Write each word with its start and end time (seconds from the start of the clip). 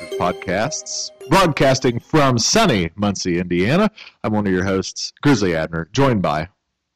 Monsters 0.00 0.18
Podcasts, 0.18 1.10
broadcasting 1.28 2.00
from 2.00 2.36
sunny 2.36 2.90
Muncie, 2.96 3.38
Indiana. 3.38 3.88
I'm 4.24 4.32
one 4.32 4.44
of 4.44 4.52
your 4.52 4.64
hosts, 4.64 5.12
Grizzly 5.22 5.50
Adner, 5.50 5.88
joined 5.92 6.20
by 6.20 6.48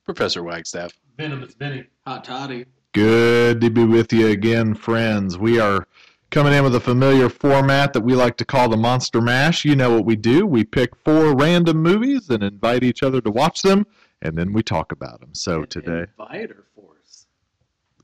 Professor 0.04 0.42
Wagstaff. 0.42 0.98
Venomous 1.16 1.54
Benny. 1.54 1.84
Hot 2.08 2.24
Toddy. 2.24 2.64
Good 2.92 3.60
to 3.60 3.70
be 3.70 3.84
with 3.84 4.12
you 4.12 4.26
again, 4.28 4.74
friends. 4.74 5.38
We 5.38 5.60
are 5.60 5.86
coming 6.32 6.52
in 6.52 6.64
with 6.64 6.74
a 6.74 6.80
familiar 6.80 7.28
format 7.28 7.92
that 7.92 8.00
we 8.00 8.16
like 8.16 8.36
to 8.38 8.44
call 8.44 8.68
the 8.68 8.76
Monster 8.76 9.20
Mash. 9.20 9.64
You 9.64 9.76
know 9.76 9.94
what 9.94 10.04
we 10.04 10.16
do. 10.16 10.44
We 10.44 10.64
pick 10.64 10.96
four 10.96 11.36
random 11.36 11.76
movies 11.80 12.28
and 12.30 12.42
invite 12.42 12.82
each 12.82 13.04
other 13.04 13.20
to 13.20 13.30
watch 13.30 13.62
them, 13.62 13.86
and 14.22 14.36
then 14.36 14.52
we 14.52 14.64
talk 14.64 14.90
about 14.90 15.20
them. 15.20 15.34
So 15.34 15.64
today, 15.64 16.06
Invite 16.18 16.50
or 16.50 16.64
force? 16.74 17.26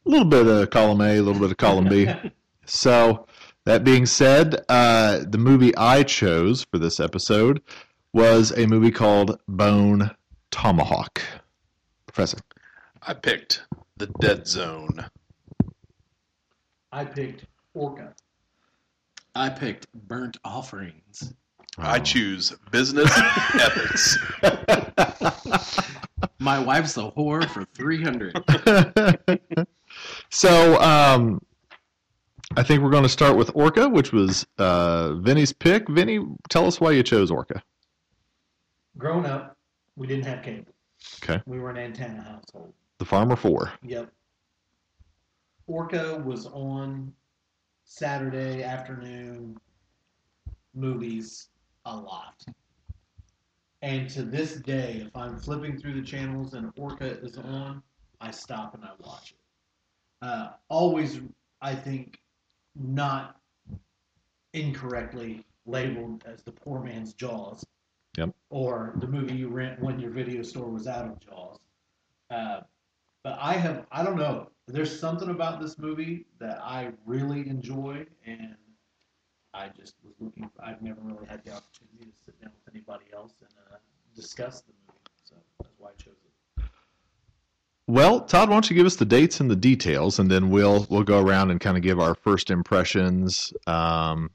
a 0.07 0.09
little 0.09 0.27
bit 0.27 0.47
of 0.47 0.71
column 0.71 1.01
A, 1.01 1.17
a 1.17 1.21
little 1.23 1.41
bit 1.41 1.51
of 1.51 1.57
column 1.57 1.89
B. 1.89 2.07
So, 2.67 3.27
that 3.65 3.85
being 3.85 4.07
said, 4.07 4.65
uh, 4.69 5.21
the 5.27 5.39
movie 5.39 5.75
I 5.77 6.03
chose 6.03 6.65
for 6.71 6.79
this 6.79 7.01
episode 7.01 7.63
was 8.13 8.53
a 8.57 8.67
movie 8.67 8.91
called 8.91 9.41
Bone 9.49 10.11
Tomahawk. 10.51 11.23
Professor. 12.07 12.39
I 13.03 13.15
picked 13.15 13.63
The 13.97 14.07
Dead 14.21 14.47
Zone. 14.47 15.07
I 16.93 17.05
picked 17.05 17.47
Orca. 17.75 18.15
I 19.35 19.49
picked 19.49 19.93
burnt 19.93 20.37
offerings. 20.45 21.35
I 21.77 21.99
choose 21.99 22.55
Business 22.71 23.11
Ethics. 23.55 24.17
My 26.39 26.59
wife's 26.59 26.97
a 26.97 27.11
whore 27.11 27.49
for 27.49 27.65
300. 27.75 29.67
so, 30.31 30.81
um, 30.81 31.41
I 32.57 32.63
think 32.63 32.83
we're 32.83 32.91
going 32.91 33.03
to 33.03 33.09
start 33.09 33.37
with 33.37 33.51
Orca, 33.55 33.89
which 33.89 34.13
was 34.13 34.47
uh, 34.59 35.15
Vinny's 35.15 35.53
pick. 35.53 35.89
Vinny, 35.89 36.21
tell 36.49 36.67
us 36.67 36.81
why 36.81 36.93
you 36.93 37.03
chose 37.03 37.31
Orca. 37.31 37.63
Growing 38.97 39.27
up, 39.27 39.57
we 39.97 40.07
didn't 40.07 40.25
have 40.27 40.43
cable. 40.43 40.73
Okay. 41.23 41.43
We 41.47 41.59
were 41.59 41.71
an 41.71 41.79
antenna 41.79 42.23
household. 42.23 42.73
The 42.99 43.05
Farmer 43.05 43.35
4. 43.35 43.73
Yep. 43.83 44.13
Orca 45.67 46.23
was 46.25 46.47
on 46.47 47.13
Saturday 47.85 48.63
afternoon 48.63 49.59
movies 50.75 51.49
a 51.87 51.97
lot. 51.97 52.45
And 53.83 54.09
to 54.11 54.23
this 54.23 54.55
day, 54.57 55.03
if 55.07 55.17
I'm 55.17 55.39
flipping 55.39 55.77
through 55.79 55.95
the 56.01 56.07
channels 56.07 56.55
and 56.55 56.73
Orca 56.77 57.19
is 57.21 57.37
on, 57.37 57.83
I 58.21 58.31
stop 58.31 58.75
and 58.75 58.85
I 58.85 58.91
watch 59.01 59.33
it. 59.33 60.27
Uh, 60.27 60.51
always, 60.69 61.21
I 61.61 61.75
think, 61.75 62.19
not 62.75 63.41
incorrectly 64.53 65.45
labeled 65.67 66.25
as 66.27 66.43
the 66.43 66.53
poor 66.53 66.81
man's 66.81 67.13
Jaws. 67.13 67.65
Yep. 68.17 68.31
Or 68.51 68.95
the 68.97 69.09
movie 69.09 69.35
you 69.35 69.49
rent 69.49 69.81
when 69.81 69.99
your 69.99 70.11
video 70.11 70.43
store 70.43 70.69
was 70.69 70.87
out 70.87 71.07
of 71.07 71.21
Jaws. 71.21 71.59
Uh, 72.31 72.61
but 73.25 73.37
I 73.41 73.55
have, 73.55 73.87
I 73.91 74.05
don't 74.05 74.17
know. 74.17 74.51
There's 74.69 74.99
something 74.99 75.31
about 75.31 75.61
this 75.61 75.79
movie 75.79 76.27
that 76.39 76.59
I 76.63 76.93
really 77.05 77.49
enjoy, 77.49 78.07
and 78.25 78.55
I 79.53 79.69
just 79.69 79.95
was 80.05 80.15
looking. 80.21 80.49
I've 80.59 80.81
never 80.81 81.01
really 81.03 81.27
had 81.27 81.45
the 81.45 81.53
opportunity 81.53 82.11
to 82.11 82.25
sit 82.25 82.41
down 82.41 82.53
with 82.65 82.75
anybody 82.75 83.05
else 83.13 83.35
and 83.41 83.51
uh, 83.71 83.77
discuss 84.15 84.63
the 84.63 84.73
movie, 84.87 85.01
so 85.25 85.35
that's 85.61 85.75
why 85.79 85.91
I 85.91 86.03
chose. 86.03 86.24
Well, 87.87 88.21
Todd, 88.23 88.49
why 88.49 88.55
don't 88.55 88.71
you 88.71 88.77
give 88.77 88.87
us 88.87 88.97
the 88.97 89.05
dates 89.05 89.41
and 89.41 89.51
the 89.51 89.57
details, 89.57 90.19
and 90.19 90.31
then 90.31 90.49
we'll 90.49 90.87
we'll 90.89 91.03
go 91.03 91.21
around 91.21 91.51
and 91.51 91.61
kind 91.61 91.77
of 91.77 91.83
give 91.83 92.01
our 92.01 92.15
first 92.15 92.51
impressions. 92.51 93.53
Um, 93.67 94.31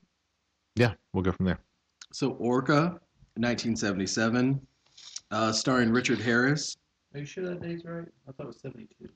yeah, 0.76 0.94
we'll 1.14 1.24
go 1.24 1.32
from 1.32 1.48
there. 1.48 1.60
So, 2.14 2.32
Orca, 2.34 3.00
1977, 3.36 4.60
uh, 5.32 5.52
starring 5.52 5.92
Richard 5.92 6.20
Harris. 6.20 6.76
Are 7.14 7.20
you 7.20 7.26
sure 7.26 7.44
that 7.46 7.62
date's 7.62 7.84
right? 7.86 8.06
I 8.28 8.32
thought 8.32 8.44
it 8.44 8.48
was 8.48 8.60
72. 8.62 9.10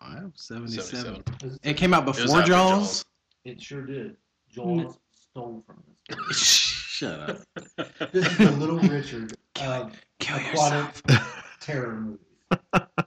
Wow, 0.00 0.32
77. 0.34 1.22
77. 1.32 1.52
It- 1.62 1.70
It 1.70 1.76
came 1.76 1.92
out 1.92 2.06
before 2.06 2.38
after 2.38 2.48
Jaws. 2.50 3.04
It 3.44 3.60
sure 3.60 3.82
did. 3.82 4.16
Jaws 4.50 4.96
stole 5.14 5.62
from 5.66 5.82
this. 6.08 6.16
movie. 6.18 6.32
Shut 6.34 7.20
up. 7.30 8.10
This 8.12 8.26
is 8.26 8.38
the 8.38 8.50
Little 8.52 8.78
Richard 8.78 9.34
of 9.60 9.92
Kill 10.18 10.36
aquatic 10.38 11.02
terror 11.60 12.00
movies. 12.00 12.18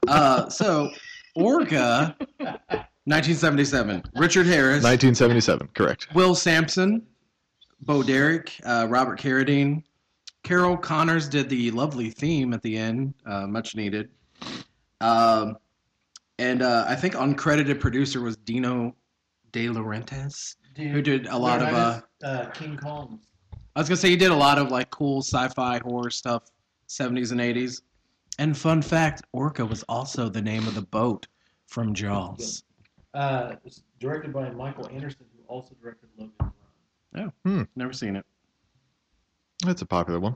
Uh, 0.07 0.47
so, 0.49 0.89
Orca, 1.35 2.15
1977. 2.37 4.03
Richard 4.15 4.45
Harris, 4.45 4.83
1977, 4.83 5.69
correct. 5.73 6.07
Will 6.13 6.35
Sampson, 6.35 7.05
Bo 7.81 8.03
Derek, 8.03 8.59
uh, 8.63 8.87
Robert 8.89 9.19
Carradine. 9.19 9.83
Carol 10.43 10.77
Connors 10.77 11.27
did 11.27 11.49
the 11.49 11.71
lovely 11.71 12.11
theme 12.11 12.53
at 12.53 12.61
the 12.61 12.77
end, 12.77 13.15
uh, 13.25 13.47
much 13.47 13.75
needed. 13.75 14.09
Um, 15.01 15.57
and 16.37 16.61
uh, 16.61 16.85
I 16.87 16.95
think 16.95 17.15
uncredited 17.15 17.79
producer 17.79 18.21
was 18.21 18.37
Dino 18.37 18.95
De 19.51 19.67
Laurentiis, 19.67 20.55
who 20.75 21.01
did 21.01 21.27
a 21.27 21.37
lot 21.37 21.61
of. 21.61 21.73
Uh, 21.73 22.01
uh, 22.23 22.45
King 22.51 22.77
Kong. 22.77 23.19
I 23.75 23.79
was 23.79 23.89
gonna 23.89 23.97
say 23.97 24.09
he 24.09 24.15
did 24.15 24.31
a 24.31 24.35
lot 24.35 24.57
of 24.57 24.71
like 24.71 24.89
cool 24.89 25.21
sci-fi 25.21 25.79
horror 25.79 26.09
stuff, 26.09 26.43
70s 26.87 27.31
and 27.31 27.41
80s. 27.41 27.81
And 28.37 28.57
fun 28.57 28.81
fact, 28.81 29.21
Orca 29.31 29.65
was 29.65 29.83
also 29.83 30.29
the 30.29 30.41
name 30.41 30.67
of 30.67 30.75
the 30.75 30.81
boat 30.81 31.27
from 31.67 31.93
Jaws. 31.93 32.63
Uh, 33.13 33.55
it's 33.63 33.83
directed 33.99 34.33
by 34.33 34.49
Michael 34.49 34.89
Anderson, 34.89 35.25
who 35.35 35.43
also 35.47 35.73
directed 35.81 36.09
Logan 36.17 36.33
Run. 37.13 37.31
Never 37.75 37.93
seen 37.93 38.15
it. 38.17 38.25
That's 39.65 39.81
a 39.81 39.85
popular 39.85 40.19
one. 40.19 40.35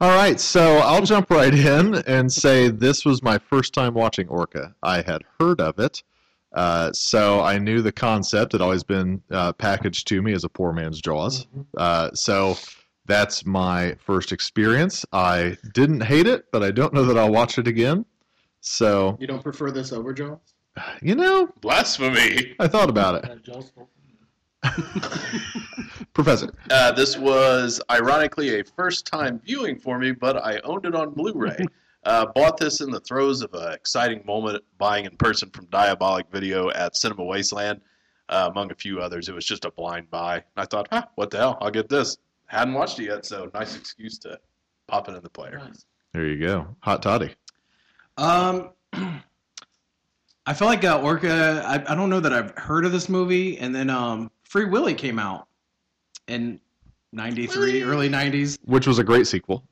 All 0.00 0.14
right, 0.14 0.38
so 0.38 0.78
I'll 0.78 1.02
jump 1.02 1.28
right 1.28 1.52
in 1.52 1.96
and 2.06 2.32
say 2.32 2.68
this 2.68 3.04
was 3.04 3.20
my 3.20 3.36
first 3.36 3.74
time 3.74 3.94
watching 3.94 4.28
Orca. 4.28 4.76
I 4.80 5.02
had 5.02 5.24
heard 5.40 5.60
of 5.60 5.80
it, 5.80 6.04
uh, 6.52 6.92
so 6.92 7.40
I 7.40 7.58
knew 7.58 7.82
the 7.82 7.90
concept 7.90 8.52
had 8.52 8.60
always 8.60 8.84
been 8.84 9.20
uh, 9.32 9.52
packaged 9.54 10.06
to 10.08 10.22
me 10.22 10.32
as 10.34 10.44
a 10.44 10.48
poor 10.48 10.72
man's 10.72 11.00
Jaws. 11.00 11.48
Uh, 11.76 12.10
so 12.14 12.56
that's 13.08 13.44
my 13.44 13.96
first 13.98 14.30
experience. 14.30 15.04
I 15.12 15.56
didn't 15.74 16.02
hate 16.02 16.26
it, 16.28 16.44
but 16.52 16.62
I 16.62 16.70
don't 16.70 16.92
know 16.94 17.04
that 17.04 17.18
I'll 17.18 17.32
watch 17.32 17.58
it 17.58 17.66
again. 17.66 18.04
So, 18.60 19.16
You 19.18 19.26
don't 19.26 19.42
prefer 19.42 19.70
this 19.72 19.92
over 19.92 20.12
Jaws? 20.12 20.38
you 21.02 21.14
know, 21.16 21.48
Blasphemy. 21.60 22.54
I 22.60 22.68
thought 22.68 22.88
about 22.88 23.16
it. 23.16 23.30
Uh, 23.30 23.34
Jaws 23.36 23.66
stole 23.66 23.88
from 24.62 26.06
Professor. 26.12 26.52
Uh, 26.70 26.92
this 26.92 27.16
was 27.16 27.80
ironically 27.90 28.60
a 28.60 28.64
first 28.64 29.06
time 29.06 29.40
viewing 29.44 29.78
for 29.78 29.98
me, 29.98 30.12
but 30.12 30.36
I 30.36 30.58
owned 30.60 30.84
it 30.86 30.94
on 30.94 31.10
Blu 31.14 31.32
ray. 31.34 31.56
Uh, 32.04 32.24
bought 32.26 32.56
this 32.56 32.80
in 32.80 32.90
the 32.90 33.00
throes 33.00 33.42
of 33.42 33.52
an 33.52 33.72
exciting 33.72 34.22
moment 34.24 34.62
buying 34.78 35.04
in 35.04 35.14
person 35.16 35.50
from 35.50 35.66
Diabolic 35.66 36.26
Video 36.30 36.70
at 36.70 36.96
Cinema 36.96 37.24
Wasteland, 37.24 37.80
uh, 38.28 38.48
among 38.50 38.70
a 38.70 38.74
few 38.76 39.00
others. 39.00 39.28
It 39.28 39.34
was 39.34 39.44
just 39.44 39.64
a 39.64 39.70
blind 39.72 40.08
buy. 40.08 40.44
I 40.56 40.64
thought, 40.64 40.86
huh, 40.92 41.04
what 41.16 41.30
the 41.30 41.38
hell? 41.38 41.58
I'll 41.60 41.72
get 41.72 41.88
this. 41.88 42.16
Hadn't 42.48 42.74
watched 42.74 42.98
it 42.98 43.04
yet, 43.04 43.24
so 43.24 43.50
nice 43.54 43.76
excuse 43.76 44.18
to 44.20 44.38
pop 44.86 45.08
it 45.08 45.14
in 45.14 45.22
the 45.22 45.30
player. 45.30 45.58
Nice. 45.58 45.84
There 46.12 46.26
you 46.26 46.44
go. 46.44 46.66
Hot 46.80 47.02
toddy. 47.02 47.34
Um, 48.16 48.70
I 50.46 50.54
feel 50.54 50.66
like 50.66 50.82
uh, 50.82 51.00
Orca. 51.00 51.62
I, 51.66 51.92
I 51.92 51.94
don't 51.94 52.08
know 52.08 52.20
that 52.20 52.32
I've 52.32 52.56
heard 52.56 52.86
of 52.86 52.92
this 52.92 53.08
movie, 53.08 53.58
and 53.58 53.74
then 53.74 53.90
um, 53.90 54.30
Free 54.44 54.64
Willy 54.64 54.94
came 54.94 55.18
out 55.18 55.46
in 56.26 56.58
'93, 57.12 57.82
early 57.82 58.08
'90s. 58.08 58.58
Which 58.64 58.86
was 58.86 58.98
a 58.98 59.04
great 59.04 59.26
sequel. 59.26 59.62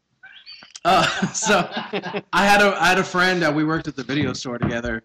Uh, 0.84 1.06
so 1.32 1.69
I 2.32 2.46
had 2.46 2.61
a 2.61 2.76
I 2.81 2.88
had 2.88 2.99
a 2.99 3.05
friend. 3.05 3.43
Uh, 3.43 3.52
we 3.55 3.64
worked 3.64 3.88
at 3.88 3.96
the 3.96 4.05
video 4.05 4.34
store 4.34 4.58
together, 4.58 5.02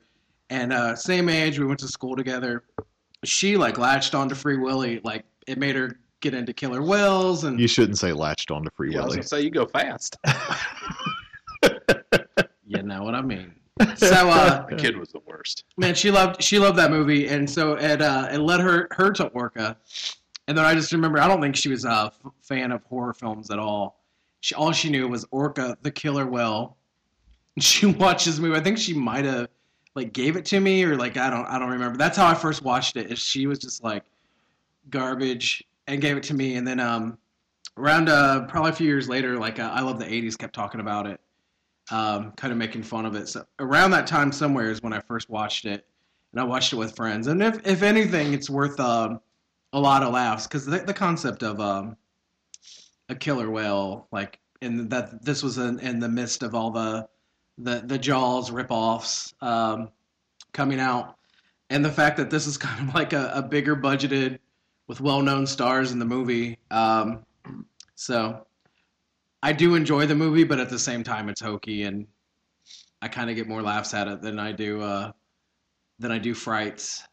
and 0.50 0.74
uh, 0.74 0.95
same 0.97 1.29
age. 1.29 1.57
We 1.57 1.65
went 1.65 1.79
to 1.79 1.88
school 1.88 2.17
together. 2.17 2.63
She 3.24 3.56
like 3.56 3.77
latched 3.77 4.13
onto 4.13 4.35
Free 4.35 4.57
Willy. 4.57 5.00
Like 5.06 5.24
it 5.47 5.57
made 5.57 5.77
her 5.77 5.97
get 6.21 6.33
into 6.33 6.53
Killer 6.53 6.81
Whales 6.81 7.44
and 7.44 7.59
You 7.59 7.68
shouldn't 7.68 7.97
say 7.97 8.13
latched 8.13 8.51
onto 8.51 8.69
Free 8.71 8.94
Yeah, 8.94 9.01
I 9.01 9.06
was 9.06 9.27
say 9.27 9.41
you 9.41 9.50
go 9.50 9.65
fast. 9.65 10.18
you 12.65 12.83
know 12.83 13.03
what 13.03 13.15
I 13.15 13.21
mean. 13.21 13.53
So 13.95 14.29
uh, 14.29 14.68
The 14.68 14.75
kid 14.75 14.95
was 14.95 15.09
the 15.09 15.21
worst. 15.25 15.63
man, 15.77 15.95
she 15.95 16.12
loved 16.12 16.41
she 16.44 16.59
loved 16.59 16.77
that 16.77 16.91
movie, 16.91 17.27
and 17.29 17.50
so 17.50 17.73
it 17.73 18.00
uh, 18.01 18.27
it 18.31 18.38
led 18.38 18.59
her 18.59 18.88
her 18.91 19.12
to 19.13 19.25
Orca. 19.27 19.75
And 20.47 20.56
then 20.57 20.65
I 20.65 20.75
just 20.75 20.91
remember 20.91 21.19
I 21.19 21.27
don't 21.27 21.41
think 21.41 21.56
she 21.56 21.69
was 21.69 21.83
a 21.85 22.12
f- 22.25 22.31
fan 22.44 22.71
of 22.71 22.83
horror 22.83 23.13
films 23.13 23.50
at 23.50 23.57
all. 23.57 24.00
She 24.41 24.53
all 24.53 24.71
she 24.71 24.89
knew 24.91 25.07
was 25.07 25.25
Orca 25.31 25.75
the 25.81 25.89
killer 25.89 26.27
whale. 26.27 26.77
And 27.56 27.63
she 27.71 27.88
watched 27.88 28.25
this 28.25 28.38
movie. 28.38 28.56
I 28.56 28.59
think 28.62 28.77
she 28.77 28.94
might 28.94 29.25
have 29.25 29.47
like 29.95 30.13
gave 30.13 30.35
it 30.35 30.45
to 30.45 30.59
me 30.59 30.83
or 30.83 30.95
like 30.95 31.17
I 31.17 31.31
don't 31.31 31.45
I 31.47 31.57
don't 31.57 31.69
remember. 31.71 31.97
That's 31.97 32.17
how 32.17 32.27
I 32.27 32.35
first 32.35 32.62
watched 32.62 32.97
it. 32.97 33.12
Is 33.12 33.17
she 33.17 33.47
was 33.47 33.57
just 33.57 33.83
like 33.83 34.03
garbage 34.91 35.63
and 35.91 36.01
gave 36.01 36.17
it 36.17 36.23
to 36.23 36.33
me, 36.33 36.55
and 36.55 36.67
then 36.67 36.79
um 36.79 37.17
around 37.77 38.09
uh 38.09 38.45
probably 38.47 38.71
a 38.71 38.73
few 38.73 38.88
years 38.88 39.07
later, 39.07 39.38
like 39.38 39.59
uh, 39.59 39.71
I 39.73 39.81
love 39.81 39.99
the 39.99 40.05
'80s 40.05 40.38
kept 40.38 40.55
talking 40.55 40.81
about 40.81 41.05
it 41.05 41.19
um, 41.91 42.31
kind 42.33 42.51
of 42.51 42.57
making 42.57 42.83
fun 42.83 43.05
of 43.05 43.15
it. 43.15 43.27
So 43.27 43.45
around 43.59 43.91
that 43.91 44.07
time 44.07 44.31
somewhere 44.31 44.71
is 44.71 44.81
when 44.81 44.93
I 44.93 44.99
first 45.01 45.29
watched 45.29 45.65
it, 45.65 45.85
and 46.31 46.39
I 46.39 46.43
watched 46.43 46.73
it 46.73 46.77
with 46.77 46.95
friends. 46.95 47.27
And 47.27 47.43
if 47.43 47.65
if 47.67 47.83
anything, 47.83 48.33
it's 48.33 48.49
worth 48.49 48.79
um, 48.79 49.19
a 49.73 49.79
lot 49.79 50.03
of 50.03 50.13
laughs 50.13 50.47
because 50.47 50.65
the, 50.65 50.79
the 50.79 50.93
concept 50.93 51.43
of 51.43 51.59
um, 51.59 51.97
a 53.09 53.15
killer 53.15 53.49
whale, 53.49 54.07
like, 54.11 54.39
and 54.61 54.89
that 54.89 55.23
this 55.23 55.43
was 55.43 55.57
in, 55.57 55.79
in 55.79 55.99
the 55.99 56.09
midst 56.09 56.43
of 56.43 56.55
all 56.55 56.71
the 56.71 57.07
the 57.57 57.83
the 57.85 57.97
Jaws 57.97 58.49
ripoffs 58.49 59.33
um, 59.43 59.89
coming 60.53 60.79
out, 60.79 61.17
and 61.69 61.83
the 61.83 61.91
fact 61.91 62.17
that 62.17 62.29
this 62.29 62.47
is 62.47 62.57
kind 62.57 62.88
of 62.88 62.95
like 62.95 63.13
a, 63.13 63.31
a 63.35 63.41
bigger 63.41 63.75
budgeted 63.75 64.39
with 64.87 65.01
well 65.01 65.21
known 65.21 65.45
stars 65.47 65.91
in 65.91 65.99
the 65.99 66.05
movie. 66.05 66.57
Um, 66.69 67.25
so 67.95 68.45
I 69.43 69.53
do 69.53 69.75
enjoy 69.75 70.05
the 70.05 70.15
movie, 70.15 70.43
but 70.43 70.59
at 70.59 70.69
the 70.69 70.79
same 70.79 71.03
time, 71.03 71.29
it's 71.29 71.41
hokey, 71.41 71.83
and 71.83 72.05
I 73.01 73.07
kind 73.07 73.29
of 73.29 73.35
get 73.35 73.47
more 73.47 73.61
laughs 73.61 73.93
at 73.93 74.07
it 74.07 74.21
than 74.21 74.39
I 74.39 74.51
do 74.51 74.81
uh, 74.81 75.11
than 75.99 76.11
I 76.11 76.17
do 76.17 76.33
frights, 76.33 77.03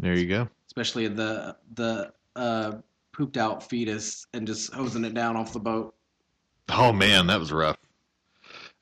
There 0.00 0.14
you 0.16 0.26
go. 0.26 0.48
especially 0.68 1.08
the 1.08 1.56
the 1.74 2.12
uh, 2.34 2.72
pooped 3.12 3.36
out 3.36 3.62
fetus 3.68 4.26
and 4.34 4.46
just 4.46 4.72
hosing 4.72 5.04
it 5.04 5.14
down 5.14 5.36
off 5.36 5.52
the 5.52 5.60
boat. 5.60 5.94
Oh 6.68 6.92
man, 6.92 7.26
that 7.28 7.38
was 7.40 7.52
rough. 7.52 7.78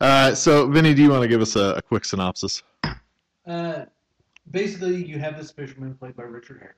Uh, 0.01 0.35
so, 0.35 0.67
Vinny, 0.69 0.93
do 0.93 1.03
you 1.03 1.11
want 1.11 1.23
to 1.23 1.29
give 1.29 1.41
us 1.41 1.55
a, 1.55 1.75
a 1.77 1.83
quick 1.83 2.05
synopsis? 2.05 2.63
Uh, 3.47 3.85
basically, 4.51 5.05
you 5.05 5.19
have 5.19 5.37
this 5.39 5.53
fisherman 5.53 5.95
played 5.95 6.17
by 6.17 6.25
Richard 6.25 6.59
Harris. 6.61 6.77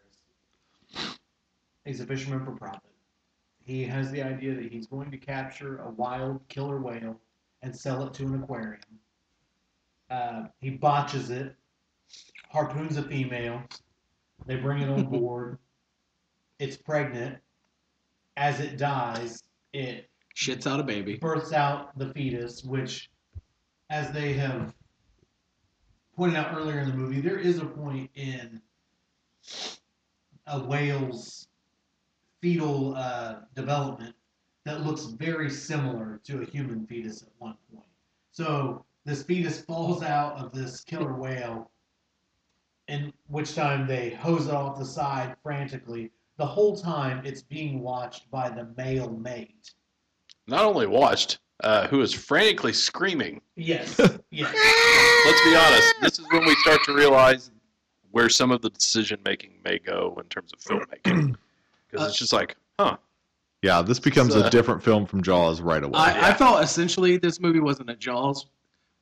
He's 1.86 2.00
a 2.00 2.06
fisherman 2.06 2.44
for 2.44 2.50
profit. 2.50 2.82
He 3.62 3.84
has 3.84 4.10
the 4.10 4.20
idea 4.22 4.54
that 4.54 4.72
he's 4.72 4.86
going 4.88 5.10
to 5.12 5.16
capture 5.16 5.78
a 5.78 5.90
wild 5.90 6.46
killer 6.48 6.78
whale 6.80 7.20
and 7.62 7.74
sell 7.74 8.04
it 8.06 8.12
to 8.14 8.24
an 8.24 8.42
aquarium. 8.42 8.80
Uh, 10.10 10.44
he 10.60 10.70
botches 10.70 11.30
it, 11.30 11.54
harpoons 12.50 12.96
a 12.96 13.02
female. 13.02 13.62
They 14.46 14.56
bring 14.56 14.82
it 14.82 14.88
on 14.88 15.04
board. 15.10 15.58
It's 16.58 16.76
pregnant. 16.76 17.38
As 18.36 18.60
it 18.60 18.76
dies, 18.76 19.42
it 19.72 20.10
Shits 20.36 20.66
out 20.66 20.80
a 20.80 20.82
baby. 20.82 21.16
births 21.16 21.52
out 21.52 21.96
the 21.98 22.12
fetus, 22.12 22.62
which, 22.62 23.10
as 23.90 24.12
they 24.12 24.34
have 24.34 24.74
pointed 26.16 26.36
out 26.36 26.54
earlier 26.54 26.80
in 26.80 26.88
the 26.88 26.94
movie, 26.94 27.20
there 27.20 27.38
is 27.38 27.58
a 27.58 27.64
point 27.64 28.10
in 28.14 28.60
a 30.46 30.60
whale's 30.60 31.48
fetal 32.46 32.94
uh, 32.94 33.34
development 33.56 34.14
that 34.64 34.86
looks 34.86 35.06
very 35.06 35.50
similar 35.50 36.20
to 36.22 36.42
a 36.42 36.44
human 36.44 36.86
fetus 36.86 37.22
at 37.22 37.28
one 37.38 37.56
point. 37.74 37.88
So 38.30 38.84
this 39.04 39.24
fetus 39.24 39.60
falls 39.62 40.04
out 40.04 40.36
of 40.36 40.52
this 40.52 40.80
killer 40.82 41.14
whale, 41.14 41.72
in 42.86 43.12
which 43.26 43.56
time 43.56 43.88
they 43.88 44.10
hose 44.10 44.46
it 44.46 44.54
off 44.54 44.78
the 44.78 44.84
side 44.84 45.34
frantically. 45.42 46.12
The 46.36 46.46
whole 46.46 46.76
time 46.76 47.26
it's 47.26 47.42
being 47.42 47.80
watched 47.80 48.30
by 48.30 48.48
the 48.48 48.68
male 48.76 49.10
mate. 49.10 49.74
Not 50.46 50.64
only 50.64 50.86
watched, 50.86 51.40
uh, 51.64 51.88
who 51.88 52.00
is 52.00 52.12
frantically 52.12 52.74
screaming. 52.74 53.40
Yes, 53.56 53.98
yes. 54.30 54.54
Let's 55.26 55.44
be 55.44 55.56
honest. 55.56 55.94
This 56.00 56.18
is 56.20 56.26
when 56.30 56.44
we 56.44 56.54
start 56.56 56.84
to 56.84 56.94
realize 56.94 57.50
where 58.12 58.28
some 58.28 58.52
of 58.52 58.62
the 58.62 58.70
decision 58.70 59.18
making 59.24 59.54
may 59.64 59.80
go 59.80 60.16
in 60.20 60.28
terms 60.28 60.52
of 60.52 60.60
filmmaking, 60.60 61.34
because 61.96 62.06
uh, 62.06 62.10
it's 62.10 62.18
just 62.18 62.32
like, 62.32 62.56
huh? 62.78 62.96
Yeah, 63.62 63.82
this 63.82 63.98
becomes 63.98 64.34
So- 64.34 64.44
a 64.44 64.50
different 64.50 64.82
film 64.82 65.06
from 65.06 65.22
Jaws 65.22 65.60
right 65.60 65.82
away. 65.82 65.98
I, 65.98 66.30
I 66.30 66.34
felt 66.34 66.62
essentially 66.62 67.16
this 67.16 67.40
movie 67.40 67.60
wasn't 67.60 67.90
a 67.90 67.96
Jaws 67.96 68.46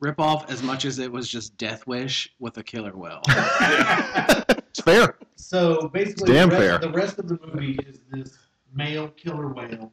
ripoff 0.02 0.50
as 0.50 0.62
much 0.62 0.84
as 0.84 0.98
it 0.98 1.10
was 1.10 1.28
just 1.28 1.56
Death 1.56 1.86
Wish 1.86 2.32
with 2.38 2.56
a 2.58 2.62
killer 2.62 2.96
whale. 2.96 3.20
it's 3.28 4.80
fair. 4.80 5.16
So 5.36 5.88
basically, 5.88 6.32
It's 6.32 6.32
damn 6.32 6.48
the, 6.50 6.56
rest, 6.56 6.68
fair. 6.68 6.78
the 6.78 6.90
rest 6.90 7.18
of 7.18 7.28
the 7.28 7.38
movie 7.46 7.78
is 7.86 8.00
this 8.10 8.38
male 8.74 9.08
killer 9.08 9.48
whale 9.52 9.92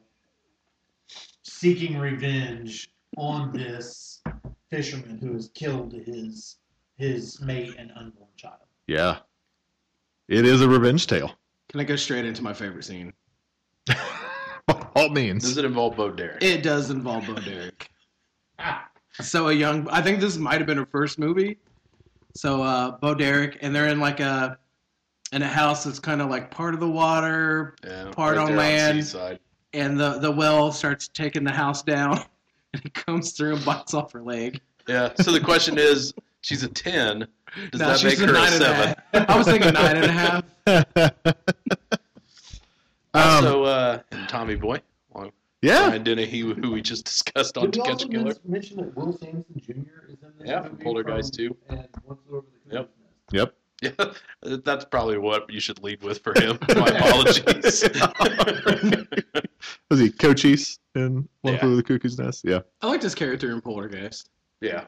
seeking 1.42 1.98
revenge 1.98 2.90
on 3.16 3.52
this 3.52 4.22
fisherman 4.70 5.18
who 5.18 5.32
has 5.34 5.48
killed 5.54 5.92
his 5.92 6.56
his 6.96 7.40
mate 7.40 7.74
and 7.78 7.90
unborn 7.96 8.28
child. 8.36 8.56
Yeah, 8.86 9.18
it 10.28 10.44
is 10.44 10.60
a 10.60 10.68
revenge 10.68 11.06
tale. 11.06 11.32
Can 11.72 11.80
I 11.80 11.84
go 11.84 11.96
straight 11.96 12.26
into 12.26 12.42
my 12.42 12.52
favorite 12.52 12.84
scene? 12.84 13.12
By 13.86 14.86
all 14.94 15.08
means. 15.08 15.42
Does 15.42 15.56
it 15.56 15.64
involve 15.64 15.96
Bo 15.96 16.10
Derek? 16.10 16.42
It 16.42 16.62
does 16.62 16.90
involve 16.90 17.26
Bo 17.26 17.34
Derek. 17.36 17.90
Ah, 18.58 18.88
So 19.20 19.48
a 19.48 19.52
young, 19.52 19.88
I 19.88 20.02
think 20.02 20.20
this 20.20 20.36
might 20.36 20.58
have 20.58 20.66
been 20.66 20.76
her 20.76 20.86
first 20.86 21.18
movie. 21.18 21.58
So 22.34 22.62
uh, 22.62 22.92
Bo 22.98 23.14
Derek, 23.14 23.58
and 23.62 23.74
they're 23.74 23.88
in 23.88 24.00
like 24.00 24.20
a 24.20 24.58
in 25.32 25.40
a 25.42 25.48
house 25.48 25.84
that's 25.84 25.98
kind 25.98 26.20
of 26.20 26.28
like 26.28 26.50
part 26.50 26.74
of 26.74 26.80
the 26.80 26.88
water, 26.88 27.74
Yeah, 27.82 28.10
Part 28.10 28.36
on 28.36 28.48
there 28.48 28.56
land. 28.58 28.98
Seaside. 29.02 29.38
and 29.72 29.98
the 29.98 30.18
the 30.18 30.30
well 30.30 30.70
starts 30.72 31.08
taking 31.08 31.42
the 31.42 31.50
house 31.52 31.82
down, 31.82 32.18
and 32.74 32.82
he 32.82 32.90
comes 32.90 33.32
through 33.32 33.56
and 33.56 33.64
bites 33.64 33.94
off 33.94 34.12
her 34.12 34.22
leg. 34.22 34.60
Yeah. 34.86 35.12
So 35.20 35.32
the 35.32 35.40
question 35.40 35.78
is, 35.78 36.12
she's 36.42 36.62
a 36.62 36.68
ten. 36.68 37.26
Does 37.70 37.80
No, 37.80 37.86
that 37.88 37.98
she's 37.98 38.18
make 38.18 38.28
her 38.28 38.34
a 38.34 38.38
nine 38.38 38.52
and 38.52 38.62
seven? 38.62 38.94
half. 39.14 39.30
I 39.30 39.38
was 39.38 39.46
thinking 39.46 39.72
nine 39.74 39.96
and 39.96 40.04
a 40.04 40.12
half. 40.12 40.44
Um, 43.14 43.22
Also, 43.44 43.64
uh, 43.64 43.98
and 44.10 44.26
Tommy 44.26 44.54
Boy, 44.54 44.80
well, 45.10 45.30
yeah, 45.60 45.88
Brian 45.88 46.02
Dennehy, 46.02 46.40
who 46.40 46.54
who 46.54 46.70
we 46.72 46.80
just 46.80 47.04
discussed 47.04 47.58
on 47.58 47.64
did 47.64 47.74
To 47.74 47.80
we 47.82 47.86
Catch 47.88 48.04
a 48.04 48.08
Killer. 48.08 48.24
men- 48.24 48.36
mention 48.46 48.78
that 48.78 48.96
Will 48.96 49.12
Sampson 49.12 49.44
Jr. 49.60 49.72
is 49.72 49.76
in 50.22 50.32
this 50.38 50.48
Yeah, 50.48 50.56
movie 50.62 50.68
from 50.70 50.78
Poltergeist 50.78 51.36
from- 51.36 51.48
2. 51.48 51.56
And 51.68 51.88
One 52.04 52.16
Over 52.32 52.46
the 52.70 52.74
Yep. 52.74 52.90
Nest? 53.32 53.32
yep. 53.32 53.54
Yeah, 53.82 53.90
that's 54.64 54.86
probably 54.86 55.18
what 55.18 55.52
you 55.52 55.60
should 55.60 55.82
lead 55.82 56.02
with 56.02 56.20
for 56.22 56.32
him. 56.40 56.58
My 56.74 56.86
apologies. 56.86 57.84
Was 59.90 60.00
he 60.00 60.10
Cochise 60.10 60.78
in 60.94 61.28
One 61.42 61.52
Yeah. 61.54 61.60
Flew 61.60 61.68
Over 61.72 61.76
the 61.76 61.82
Cuckoo's 61.82 62.18
Nest? 62.18 62.44
Yeah. 62.46 62.60
I 62.80 62.86
liked 62.86 63.02
his 63.02 63.14
character 63.14 63.50
in 63.52 63.60
Poltergeist. 63.60 64.30
yeah. 64.62 64.86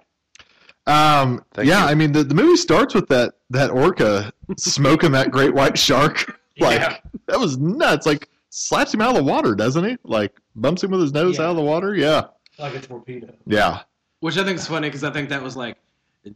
Um, 0.86 1.42
Thank 1.54 1.68
yeah, 1.68 1.84
you. 1.84 1.90
I 1.90 1.94
mean 1.94 2.12
the, 2.12 2.22
the 2.24 2.34
movie 2.34 2.56
starts 2.56 2.94
with 2.94 3.08
that 3.08 3.34
that 3.50 3.70
orca 3.70 4.32
smoking 4.58 5.12
that 5.12 5.30
great 5.30 5.54
white 5.54 5.78
shark. 5.78 6.40
Like 6.60 6.78
Yeah. 6.80 6.98
that 7.26 7.40
was 7.40 7.58
nuts. 7.58 8.06
Like 8.06 8.28
slaps 8.50 8.94
him 8.94 9.00
out 9.00 9.10
of 9.10 9.16
the 9.16 9.24
water, 9.24 9.56
doesn't 9.56 9.82
he? 9.84 9.96
Like 10.04 10.38
bumps 10.54 10.84
him 10.84 10.92
with 10.92 11.00
his 11.00 11.12
nose 11.12 11.36
Yeah. 11.36 11.46
out 11.46 11.50
of 11.50 11.56
the 11.56 11.62
water. 11.62 11.96
Yeah, 11.96 12.26
Like 12.60 12.76
a 12.76 12.80
torpedo. 12.80 13.34
yeah. 13.44 13.80
Which 14.20 14.38
I 14.38 14.44
think 14.44 14.60
is 14.60 14.68
funny 14.68 14.86
because 14.88 15.02
I 15.02 15.10
think 15.10 15.28
that 15.30 15.42
was 15.42 15.56
like 15.56 15.78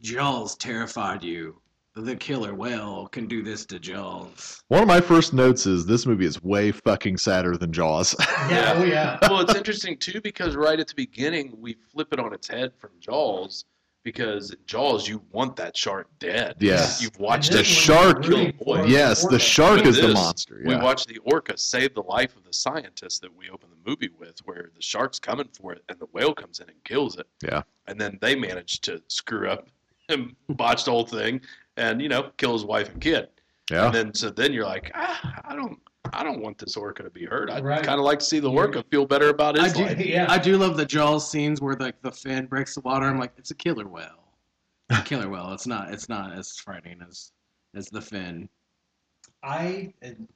Jaws 0.01 0.55
terrified 0.57 1.23
you. 1.23 1.61
The 1.95 2.17
killer 2.17 2.53
whale 2.53 3.07
can 3.07 3.27
do 3.27 3.41
this 3.41 3.65
to 3.67 3.79
Jaws. 3.79 4.61
One 4.67 4.81
of 4.81 4.87
my 4.89 4.99
first 4.99 5.33
notes 5.33 5.65
is 5.65 5.85
this 5.85 6.05
movie 6.05 6.25
is 6.25 6.43
way 6.43 6.71
fucking 6.73 7.15
sadder 7.17 7.55
than 7.55 7.71
Jaws. 7.71 8.13
Yeah, 8.19 8.49
Yeah. 8.49 8.73
oh 8.75 8.83
yeah. 8.83 9.17
well, 9.21 9.39
it's 9.39 9.55
interesting 9.55 9.97
too 9.97 10.19
because 10.21 10.57
right 10.57 10.81
at 10.81 10.87
the 10.89 10.95
beginning 10.95 11.55
we 11.57 11.77
flip 11.93 12.09
it 12.11 12.19
on 12.19 12.33
its 12.33 12.49
head 12.49 12.73
from 12.77 12.89
Jaws 12.99 13.63
because 14.13 14.55
Jaws 14.65 15.07
you 15.07 15.21
want 15.31 15.55
that 15.57 15.77
shark 15.77 16.07
dead. 16.19 16.55
Yes. 16.59 17.01
you've 17.01 17.17
watched 17.19 17.51
the 17.51 17.59
it. 17.59 17.65
shark- 17.65 18.27
really 18.27 18.51
Kill 18.53 18.87
yes, 18.87 19.25
the 19.27 19.37
shark 19.37 19.85
is 19.85 19.97
the 19.97 20.07
This, 20.07 20.13
monster. 20.15 20.61
We 20.65 20.73
Yeah. 20.73 20.81
watch 20.83 21.05
the 21.05 21.19
orca 21.19 21.57
save 21.57 21.93
the 21.93 22.01
life 22.03 22.35
of 22.35 22.43
the 22.43 22.53
scientist 22.53 23.21
that 23.21 23.35
we 23.35 23.49
open 23.49 23.69
the 23.69 23.89
movie 23.89 24.09
with, 24.19 24.39
where 24.45 24.71
the 24.75 24.81
shark's 24.81 25.19
coming 25.19 25.47
for 25.53 25.73
it 25.73 25.83
and 25.89 25.99
the 25.99 26.07
whale 26.13 26.33
comes 26.33 26.59
in 26.59 26.67
and 26.69 26.83
kills 26.83 27.17
it. 27.17 27.27
Yeah. 27.43 27.61
And 27.87 27.99
then 28.01 28.17
they 28.21 28.35
manage 28.35 28.81
to 28.81 29.01
screw 29.07 29.47
up 29.49 29.67
and 30.09 30.35
botch 30.49 30.85
the 30.85 30.91
whole 30.91 31.05
thing 31.05 31.41
and, 31.77 32.01
you 32.01 32.09
know, 32.09 32.31
kill 32.37 32.53
his 32.53 32.65
wife 32.65 32.89
and 32.91 32.99
kid. 32.99 33.29
Yeah. 33.69 33.85
And 33.85 33.93
then 33.95 34.13
so 34.15 34.31
then 34.31 34.53
you're 34.53 34.65
like, 34.65 34.91
ah, 34.95 35.41
I 35.45 35.55
don't 35.55 35.79
I 36.13 36.23
don't 36.23 36.41
want 36.41 36.57
this 36.57 36.75
orca 36.77 37.03
to 37.03 37.09
be 37.09 37.25
hurt. 37.25 37.49
I'd 37.49 37.63
Right. 37.63 37.83
kind 37.83 37.99
of 37.99 38.05
like 38.05 38.19
to 38.19 38.25
see 38.25 38.39
the 38.39 38.49
You're- 38.49 38.67
orca 38.67 38.83
feel 38.89 39.05
better 39.05 39.29
about 39.29 39.59
I 39.59 39.69
do, 39.71 39.83
life. 39.83 39.99
Yeah. 39.99 40.25
I 40.31 40.37
do 40.37 40.57
love 40.57 40.77
the 40.77 40.85
Jaws 40.85 41.29
scenes 41.29 41.61
where 41.61 41.75
like 41.75 42.01
the 42.01 42.11
fin 42.11 42.45
breaks 42.47 42.75
the 42.75 42.81
water. 42.81 43.05
I'm 43.05 43.19
like, 43.19 43.33
it's 43.37 43.51
a 43.51 43.55
killer 43.55 43.87
whale. 43.87 44.33
It's 44.89 44.99
a 44.99 45.03
killer 45.03 45.29
whale. 45.29 45.51
It's 45.53 45.67
not. 45.67 45.93
It's 45.93 46.09
not 46.09 46.31
as 46.33 46.55
frightening 46.57 47.01
as 47.07 47.31
as 47.75 47.89
the 47.89 48.01
fin. 48.01 48.49
I 49.43 49.93
and 50.01 50.27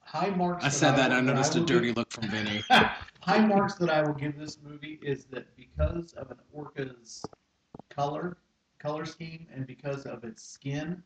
high 0.00 0.30
marks. 0.30 0.64
I 0.64 0.68
said 0.68 0.92
that. 0.92 1.10
will- 1.10 1.16
I 1.18 1.20
noticed 1.20 1.54
a 1.56 1.58
will 1.58 1.66
dirty 1.66 1.86
give- 1.88 1.96
look 1.96 2.10
from 2.12 2.28
Vinny. 2.28 2.62
high 3.20 3.44
marks 3.44 3.74
that 3.76 3.90
I 3.90 4.00
will 4.02 4.14
give 4.14 4.38
this 4.38 4.58
movie 4.62 4.98
is 5.02 5.24
that 5.26 5.54
because 5.56 6.12
of 6.14 6.30
an 6.30 6.38
orca's 6.52 7.22
color, 7.90 8.38
color 8.78 9.04
scheme, 9.04 9.46
and 9.52 9.66
because 9.66 10.06
of 10.06 10.24
its 10.24 10.42
skin, 10.42 11.02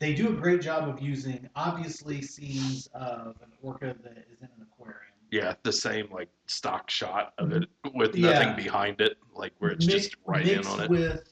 they 0.00 0.14
do 0.14 0.28
a 0.30 0.32
great 0.32 0.62
job 0.62 0.88
of 0.88 1.00
using 1.00 1.48
obviously 1.54 2.22
scenes 2.22 2.88
of 2.94 3.36
an 3.42 3.52
orca 3.62 3.94
that 4.02 4.26
is 4.32 4.40
in 4.40 4.48
an 4.56 4.66
aquarium. 4.72 4.96
Yeah, 5.30 5.54
the 5.62 5.72
same 5.72 6.08
like 6.10 6.28
stock 6.46 6.90
shot 6.90 7.34
of 7.38 7.50
mm-hmm. 7.50 7.62
it 7.62 7.94
with 7.94 8.16
Yeah. 8.16 8.32
nothing 8.32 8.56
behind 8.56 9.00
it, 9.00 9.18
like 9.34 9.52
where 9.58 9.70
it's 9.70 9.86
Mix- 9.86 10.06
just 10.06 10.16
right 10.24 10.46
in 10.48 10.66
on 10.66 10.80
it. 10.80 10.90
with 10.90 11.30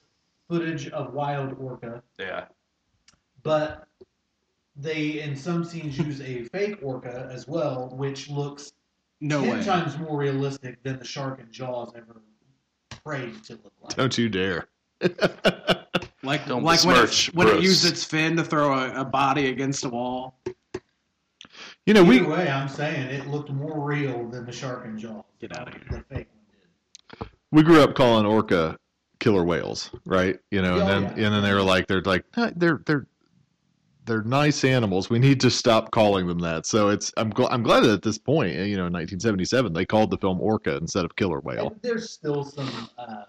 footage 0.48 0.88
of 0.90 1.14
wild 1.14 1.56
orca, 1.58 2.02
Yeah, 2.18 2.44
but 3.42 3.88
they 4.76 5.20
in 5.22 5.34
some 5.34 5.64
scenes 5.64 5.98
use 5.98 6.20
a 6.20 6.44
fake 6.52 6.78
orca 6.82 7.28
as 7.32 7.48
well, 7.48 7.88
which 7.96 8.28
looks 8.28 8.72
No 9.20 9.40
ten 9.40 9.58
way. 9.58 9.64
times 9.64 9.98
more 9.98 10.16
realistic 10.18 10.82
than 10.82 10.98
the 10.98 11.04
shark 11.04 11.40
in 11.40 11.50
Jaws 11.50 11.92
ever 11.96 12.20
prayed 13.04 13.42
to 13.44 13.54
look 13.54 13.72
like. 13.80 13.96
Don't 13.96 14.16
you 14.18 14.28
dare. 14.28 14.68
Like 16.22 16.46
Don't 16.46 16.64
like 16.64 16.84
when 16.84 16.96
it, 16.96 17.30
when 17.34 17.48
it 17.48 17.62
used 17.62 17.84
its 17.86 18.04
fin 18.04 18.36
to 18.36 18.44
throw 18.44 18.72
a, 18.74 19.02
a 19.02 19.04
body 19.04 19.48
against 19.48 19.84
a 19.84 19.88
wall. 19.88 20.38
You 21.86 21.94
know, 21.94 22.02
we 22.04 22.20
way, 22.20 22.48
I'm 22.50 22.68
saying 22.68 23.08
it 23.08 23.28
looked 23.28 23.50
more 23.50 23.80
real 23.80 24.28
than 24.28 24.44
the 24.44 24.52
shark 24.52 24.84
and 24.84 24.98
Jaws. 24.98 25.24
Get 25.40 25.56
outta 25.56 25.70
here. 25.72 26.04
The 26.08 26.14
fake 26.14 26.28
one 26.32 26.44
did. 27.20 27.28
we 27.52 27.62
grew 27.62 27.80
up 27.82 27.94
calling 27.94 28.26
orca 28.26 28.76
killer 29.20 29.44
whales, 29.44 29.90
right? 30.04 30.36
You 30.50 30.60
know, 30.60 30.74
and 30.74 30.82
Oh, 30.82 30.86
then 30.86 31.02
yeah. 31.02 31.26
and 31.26 31.34
then 31.34 31.42
they 31.42 31.54
were 31.54 31.62
like, 31.62 31.86
they're 31.86 32.02
like, 32.02 32.24
"Nah, 32.36 32.50
they're 32.56 32.80
they're 32.84 33.06
they're 34.04 34.22
nice 34.22 34.64
animals. 34.64 35.08
We 35.08 35.18
need 35.18 35.40
to 35.40 35.50
stop 35.50 35.90
calling 35.92 36.26
them 36.26 36.40
that. 36.40 36.66
So 36.66 36.88
it's 36.88 37.12
I'm 37.16 37.32
gl- 37.32 37.48
I'm 37.50 37.62
glad 37.62 37.84
that 37.84 37.90
at 37.90 38.02
this 38.02 38.18
point, 38.18 38.52
you 38.54 38.76
know, 38.76 38.86
in 38.86 38.92
1977, 38.92 39.72
they 39.72 39.86
called 39.86 40.10
the 40.10 40.18
film 40.18 40.40
Orca 40.40 40.76
instead 40.76 41.04
of 41.04 41.14
Killer 41.16 41.40
Whale. 41.40 41.68
And 41.68 41.82
There's 41.82 42.10
still 42.10 42.42
some. 42.44 42.70
Uh, 42.98 43.22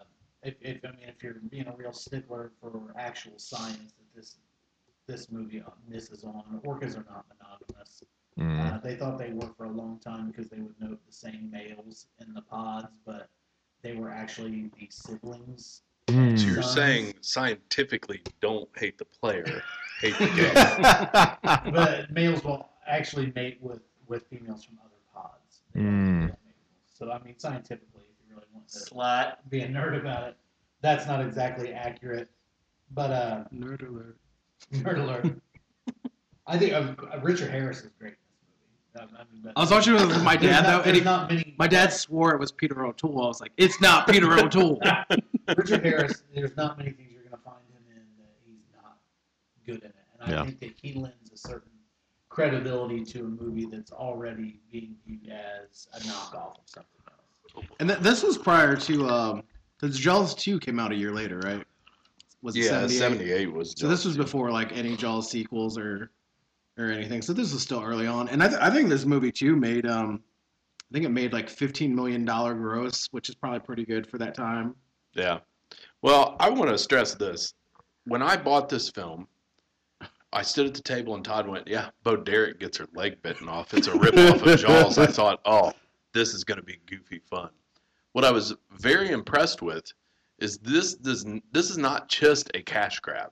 if, 0.49 0.55
if 0.61 0.85
I 0.85 0.91
mean, 0.91 1.07
if 1.07 1.21
you're 1.23 1.35
being 1.49 1.67
a 1.67 1.75
real 1.75 1.93
stickler 1.93 2.51
for 2.61 2.93
actual 2.97 3.33
science, 3.37 3.93
that 3.97 4.15
this 4.15 4.37
this 5.07 5.31
movie 5.31 5.63
misses 5.87 6.23
on. 6.23 6.61
Orcas 6.65 6.95
are 6.97 7.05
not 7.09 7.25
monogamous. 7.33 8.03
Mm. 8.39 8.73
Uh, 8.75 8.79
they 8.79 8.95
thought 8.95 9.17
they 9.17 9.31
were 9.33 9.49
for 9.57 9.65
a 9.65 9.71
long 9.71 9.99
time 9.99 10.27
because 10.29 10.49
they 10.49 10.59
would 10.59 10.75
note 10.79 10.99
the 11.05 11.11
same 11.11 11.49
males 11.51 12.07
in 12.21 12.33
the 12.33 12.41
pods, 12.43 12.87
but 13.05 13.27
they 13.81 13.93
were 13.93 14.11
actually 14.11 14.69
the 14.79 14.87
siblings. 14.89 15.81
so 16.07 16.13
Mm. 16.15 16.45
you're 16.45 16.61
Sons. 16.63 16.73
saying 16.75 17.13
scientifically, 17.21 18.21
don't 18.41 18.69
hate 18.77 18.97
the 18.97 19.05
player, 19.05 19.61
hate 20.01 20.17
the 20.17 20.25
game. 21.65 21.73
But 21.73 22.11
males 22.11 22.43
will 22.43 22.69
actually 22.87 23.31
mate 23.35 23.57
with, 23.61 23.81
with 24.07 24.25
females 24.27 24.63
from 24.63 24.77
other 24.85 24.99
pods. 25.13 25.61
Mm. 25.75 25.81
they 25.81 26.27
don't 26.27 26.27
mate 26.27 26.31
with- 26.45 26.97
So 26.97 27.11
I 27.11 27.19
mean, 27.23 27.37
scientifically, 27.37 27.98
Slut. 28.69 29.35
be 29.49 29.61
a 29.61 29.67
nerd 29.67 29.99
about 29.99 30.23
it, 30.27 30.35
that's 30.81 31.05
not 31.07 31.21
exactly 31.25 31.73
accurate. 31.73 32.29
But 32.91 33.11
uh, 33.11 33.43
Nerd 33.53 33.87
alert. 33.87 34.17
nerd 34.73 34.99
alert. 34.99 35.39
I 36.47 36.57
think 36.57 36.73
uh, 36.73 36.93
uh, 37.13 37.19
Richard 37.21 37.51
Harris 37.51 37.81
is 37.81 37.91
great 37.99 38.13
in 38.13 38.17
this 38.47 39.03
movie. 39.03 39.11
Um, 39.13 39.17
I, 39.19 39.31
mean, 39.31 39.41
but 39.43 39.53
I 39.55 39.61
was 39.61 39.69
watching 39.71 39.95
it 39.95 40.07
with 40.07 40.23
my 40.23 40.35
dad 40.35 40.63
not, 40.63 40.83
though, 40.83 40.89
and 40.89 40.97
he, 40.97 41.03
not 41.03 41.29
many. 41.29 41.53
my 41.59 41.67
dad 41.67 41.93
swore 41.93 42.33
it 42.33 42.39
was 42.39 42.51
Peter 42.51 42.83
O'Toole. 42.85 43.21
I 43.23 43.27
was 43.27 43.41
like, 43.41 43.51
it's 43.57 43.79
not 43.79 44.07
Peter 44.07 44.31
O'Toole. 44.33 44.81
Richard 45.57 45.85
Harris, 45.85 46.23
there's 46.33 46.55
not 46.57 46.77
many 46.79 46.91
things 46.91 47.09
you're 47.13 47.21
going 47.21 47.31
to 47.33 47.37
find 47.43 47.57
him 47.71 47.83
in 47.95 48.01
that 48.17 48.33
he's 48.47 48.63
not 48.75 48.97
good 49.67 49.83
in 49.83 49.89
it. 49.89 49.95
And 50.19 50.33
I 50.33 50.37
Yeah. 50.37 50.45
think 50.45 50.59
that 50.61 50.71
he 50.81 50.93
lends 50.93 51.31
a 51.31 51.37
certain 51.37 51.69
credibility 52.29 53.03
to 53.03 53.19
a 53.21 53.23
movie 53.27 53.65
that's 53.65 53.91
already 53.91 54.59
being 54.71 54.95
viewed 55.05 55.29
as 55.29 55.87
a 55.93 55.99
knockoff 55.99 56.57
of 56.57 56.63
something 56.65 56.89
else. 56.97 56.98
And 57.79 57.89
th- 57.89 58.01
this 58.01 58.23
was 58.23 58.37
prior 58.37 58.75
to 58.75 59.07
um, 59.07 59.43
because 59.79 59.97
Jaws 59.97 60.35
two 60.35 60.59
came 60.59 60.79
out 60.79 60.91
a 60.91 60.95
year 60.95 61.11
later, 61.11 61.39
right? 61.39 61.63
Was 62.41 62.55
it 62.55 62.61
yeah, 62.61 62.87
78? 62.87 62.97
78 62.97 63.53
was. 63.53 63.73
So 63.77 63.87
this 63.87 64.05
was 64.05 64.15
before 64.15 64.51
like 64.51 64.75
any 64.75 64.95
Jaws 64.95 65.29
sequels 65.29 65.77
or 65.77 66.11
or 66.77 66.85
anything. 66.85 67.21
So 67.21 67.33
this 67.33 67.51
was 67.53 67.61
still 67.61 67.83
early 67.83 68.07
on, 68.07 68.29
and 68.29 68.41
I, 68.41 68.47
th- 68.47 68.61
I 68.61 68.69
think 68.69 68.89
this 68.89 69.05
movie 69.05 69.31
too 69.31 69.55
made 69.55 69.85
um, 69.85 70.21
I 70.89 70.93
think 70.93 71.05
it 71.05 71.09
made 71.09 71.33
like 71.33 71.49
fifteen 71.49 71.93
million 71.95 72.25
dollar 72.25 72.53
gross, 72.53 73.07
which 73.11 73.29
is 73.29 73.35
probably 73.35 73.59
pretty 73.59 73.85
good 73.85 74.07
for 74.07 74.17
that 74.17 74.33
time. 74.33 74.75
Yeah. 75.13 75.39
Well, 76.01 76.35
I 76.39 76.49
want 76.49 76.71
to 76.71 76.77
stress 76.77 77.13
this. 77.13 77.53
When 78.05 78.21
I 78.21 78.37
bought 78.37 78.69
this 78.69 78.89
film, 78.89 79.27
I 80.31 80.41
stood 80.41 80.65
at 80.65 80.73
the 80.73 80.81
table 80.81 81.15
and 81.15 81.23
Todd 81.23 81.47
went, 81.47 81.67
"Yeah, 81.67 81.89
Bo 82.03 82.15
Derek 82.15 82.59
gets 82.59 82.77
her 82.77 82.87
leg 82.95 83.21
bitten 83.21 83.47
off. 83.49 83.73
It's 83.73 83.87
a 83.87 83.97
rip 83.97 84.17
off 84.17 84.41
of 84.41 84.59
Jaws." 84.59 84.97
I 84.97 85.05
thought, 85.05 85.41
"Oh, 85.45 85.73
this 86.13 86.33
is 86.33 86.43
going 86.43 86.59
to 86.59 86.63
be 86.65 86.79
goofy 86.85 87.19
fun." 87.29 87.49
What 88.13 88.25
I 88.25 88.31
was 88.31 88.55
very 88.71 89.09
impressed 89.09 89.61
with 89.61 89.91
is 90.39 90.57
this 90.59 90.95
does 90.95 91.25
this 91.51 91.69
is 91.69 91.77
not 91.77 92.09
just 92.09 92.49
a 92.53 92.61
cash 92.61 92.99
grab, 92.99 93.31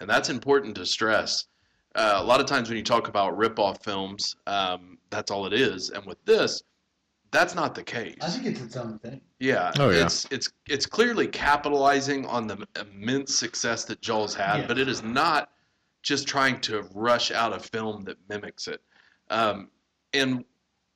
and 0.00 0.08
that's 0.08 0.28
important 0.30 0.74
to 0.76 0.86
stress. 0.86 1.46
Uh, 1.94 2.14
a 2.16 2.24
lot 2.24 2.40
of 2.40 2.46
times 2.46 2.68
when 2.68 2.78
you 2.78 2.84
talk 2.84 3.08
about 3.08 3.36
rip 3.36 3.58
off 3.58 3.84
films, 3.84 4.36
um, 4.46 4.96
that's 5.10 5.30
all 5.30 5.44
it 5.46 5.52
is, 5.52 5.90
and 5.90 6.04
with 6.06 6.22
this, 6.24 6.62
that's 7.32 7.54
not 7.54 7.74
the 7.74 7.82
case. 7.82 8.16
I 8.22 8.28
think 8.30 8.46
it's 8.46 8.60
its 8.62 8.76
own 8.76 8.98
thing. 9.00 9.20
Yeah, 9.40 9.72
Oh, 9.78 9.90
yeah. 9.90 10.06
it's 10.06 10.26
it's 10.30 10.50
it's 10.68 10.86
clearly 10.86 11.26
capitalizing 11.26 12.24
on 12.26 12.46
the 12.46 12.66
immense 12.80 13.34
success 13.34 13.84
that 13.86 14.00
Jaws 14.00 14.34
had, 14.34 14.60
Yeah. 14.60 14.66
but 14.68 14.78
it 14.78 14.88
is 14.88 15.02
not 15.02 15.50
just 16.02 16.26
trying 16.26 16.60
to 16.62 16.82
rush 16.94 17.30
out 17.30 17.52
a 17.52 17.60
film 17.60 18.04
that 18.04 18.16
mimics 18.28 18.68
it. 18.68 18.80
Um, 19.30 19.70
and 20.14 20.44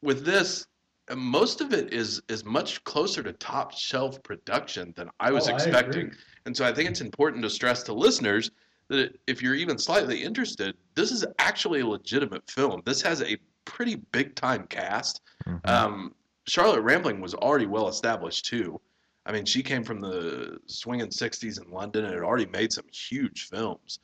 with 0.02 0.24
this, 0.24 0.66
most 1.14 1.60
of 1.60 1.72
it 1.72 1.92
is 1.92 2.20
is 2.28 2.44
much 2.44 2.82
closer 2.84 3.22
to 3.22 3.32
top 3.34 3.72
shelf 3.72 4.22
production 4.22 4.92
than 4.96 5.08
I 5.20 5.30
was 5.30 5.48
Oh, 5.48 5.54
expecting. 5.54 6.06
agree. 6.08 6.16
And 6.46 6.56
so 6.56 6.64
I 6.64 6.72
think 6.72 6.88
it's 6.90 7.00
important 7.00 7.42
to 7.44 7.50
stress 7.50 7.82
to 7.84 7.92
listeners 7.92 8.50
that 8.88 9.18
if 9.26 9.42
you're 9.42 9.54
even 9.54 9.78
slightly 9.78 10.22
interested, 10.22 10.76
this 10.94 11.10
is 11.12 11.24
actually 11.38 11.80
a 11.80 11.86
legitimate 11.86 12.48
film. 12.50 12.82
This 12.84 13.02
has 13.02 13.22
a 13.22 13.36
pretty 13.64 13.96
big 14.12 14.34
time 14.36 14.66
cast. 14.68 15.20
Mhm. 15.46 15.68
Um, 15.68 16.14
Charlotte 16.46 16.82
Rampling 16.82 17.20
was 17.20 17.34
already 17.34 17.66
well 17.66 17.88
established 17.88 18.44
too. 18.46 18.80
I 19.26 19.32
mean, 19.32 19.44
she 19.44 19.62
came 19.62 19.82
from 19.82 20.00
the 20.00 20.58
swinging 20.66 21.10
'60s 21.10 21.60
in 21.60 21.70
London 21.70 22.04
and 22.04 22.14
had 22.14 22.22
already 22.22 22.46
made 22.46 22.72
some 22.72 22.86
huge 22.92 23.48
films. 23.48 23.98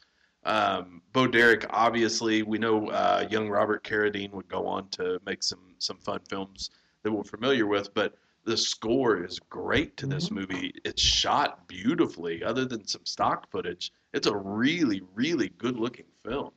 Um, 0.45 1.03
Bo 1.13 1.29
Derek, 1.29 1.65
obviously, 1.71 2.43
we 2.43 2.59
know 2.59 2.89
uh, 2.89 3.27
young 3.31 3.49
Robert 3.49 3.85
Carradine 3.85 4.33
would 4.33 4.49
go 4.49 4.67
on 4.67 4.89
to 4.91 5.21
make 5.25 5.43
some 5.45 5.75
some 5.79 5.99
fun 5.99 6.21
films 6.29 6.71
that 7.03 7.13
we're 7.13 7.25
familiar 7.25 7.67
with, 7.67 7.93
but 7.95 8.15
the 8.45 8.57
score 8.57 9.25
is 9.25 9.39
great 9.39 9.97
to 9.99 10.07
this 10.07 10.27
mm-hmm. 10.27 10.35
movie. 10.37 10.75
It's 10.85 11.01
shot 11.01 11.67
beautifully. 11.69 12.43
Other 12.43 12.65
than 12.65 12.87
some 12.87 13.05
stock 13.05 13.51
footage, 13.51 13.93
it's 14.13 14.27
a 14.27 14.37
really, 14.37 15.03
really 15.15 15.51
good 15.59 15.79
looking 15.79 16.07
film. 16.25 16.51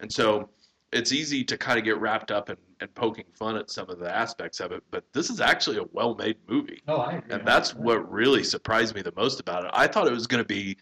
And 0.00 0.12
so 0.12 0.50
it's 0.92 1.12
easy 1.12 1.44
to 1.44 1.56
kind 1.56 1.78
of 1.78 1.84
get 1.84 1.98
wrapped 1.98 2.30
up 2.30 2.50
in, 2.50 2.56
in 2.80 2.88
poking 2.88 3.26
fun 3.32 3.56
at 3.56 3.70
some 3.70 3.88
of 3.90 3.98
the 3.98 4.14
aspects 4.14 4.60
of 4.60 4.72
it, 4.72 4.82
but 4.90 5.04
this 5.12 5.30
is 5.30 5.40
actually 5.40 5.78
a 5.78 5.84
well 5.92 6.14
made 6.14 6.36
movie. 6.48 6.82
Oh, 6.88 6.98
I 6.98 7.16
agree. 7.16 7.34
And 7.34 7.46
that's 7.46 7.74
what 7.74 8.10
really 8.10 8.42
surprised 8.42 8.94
me 8.94 9.02
the 9.02 9.12
most 9.16 9.40
about 9.40 9.64
it. 9.64 9.70
I 9.72 9.86
thought 9.86 10.06
it 10.06 10.12
was 10.12 10.26
going 10.26 10.42
to 10.42 10.48
be 10.48 10.76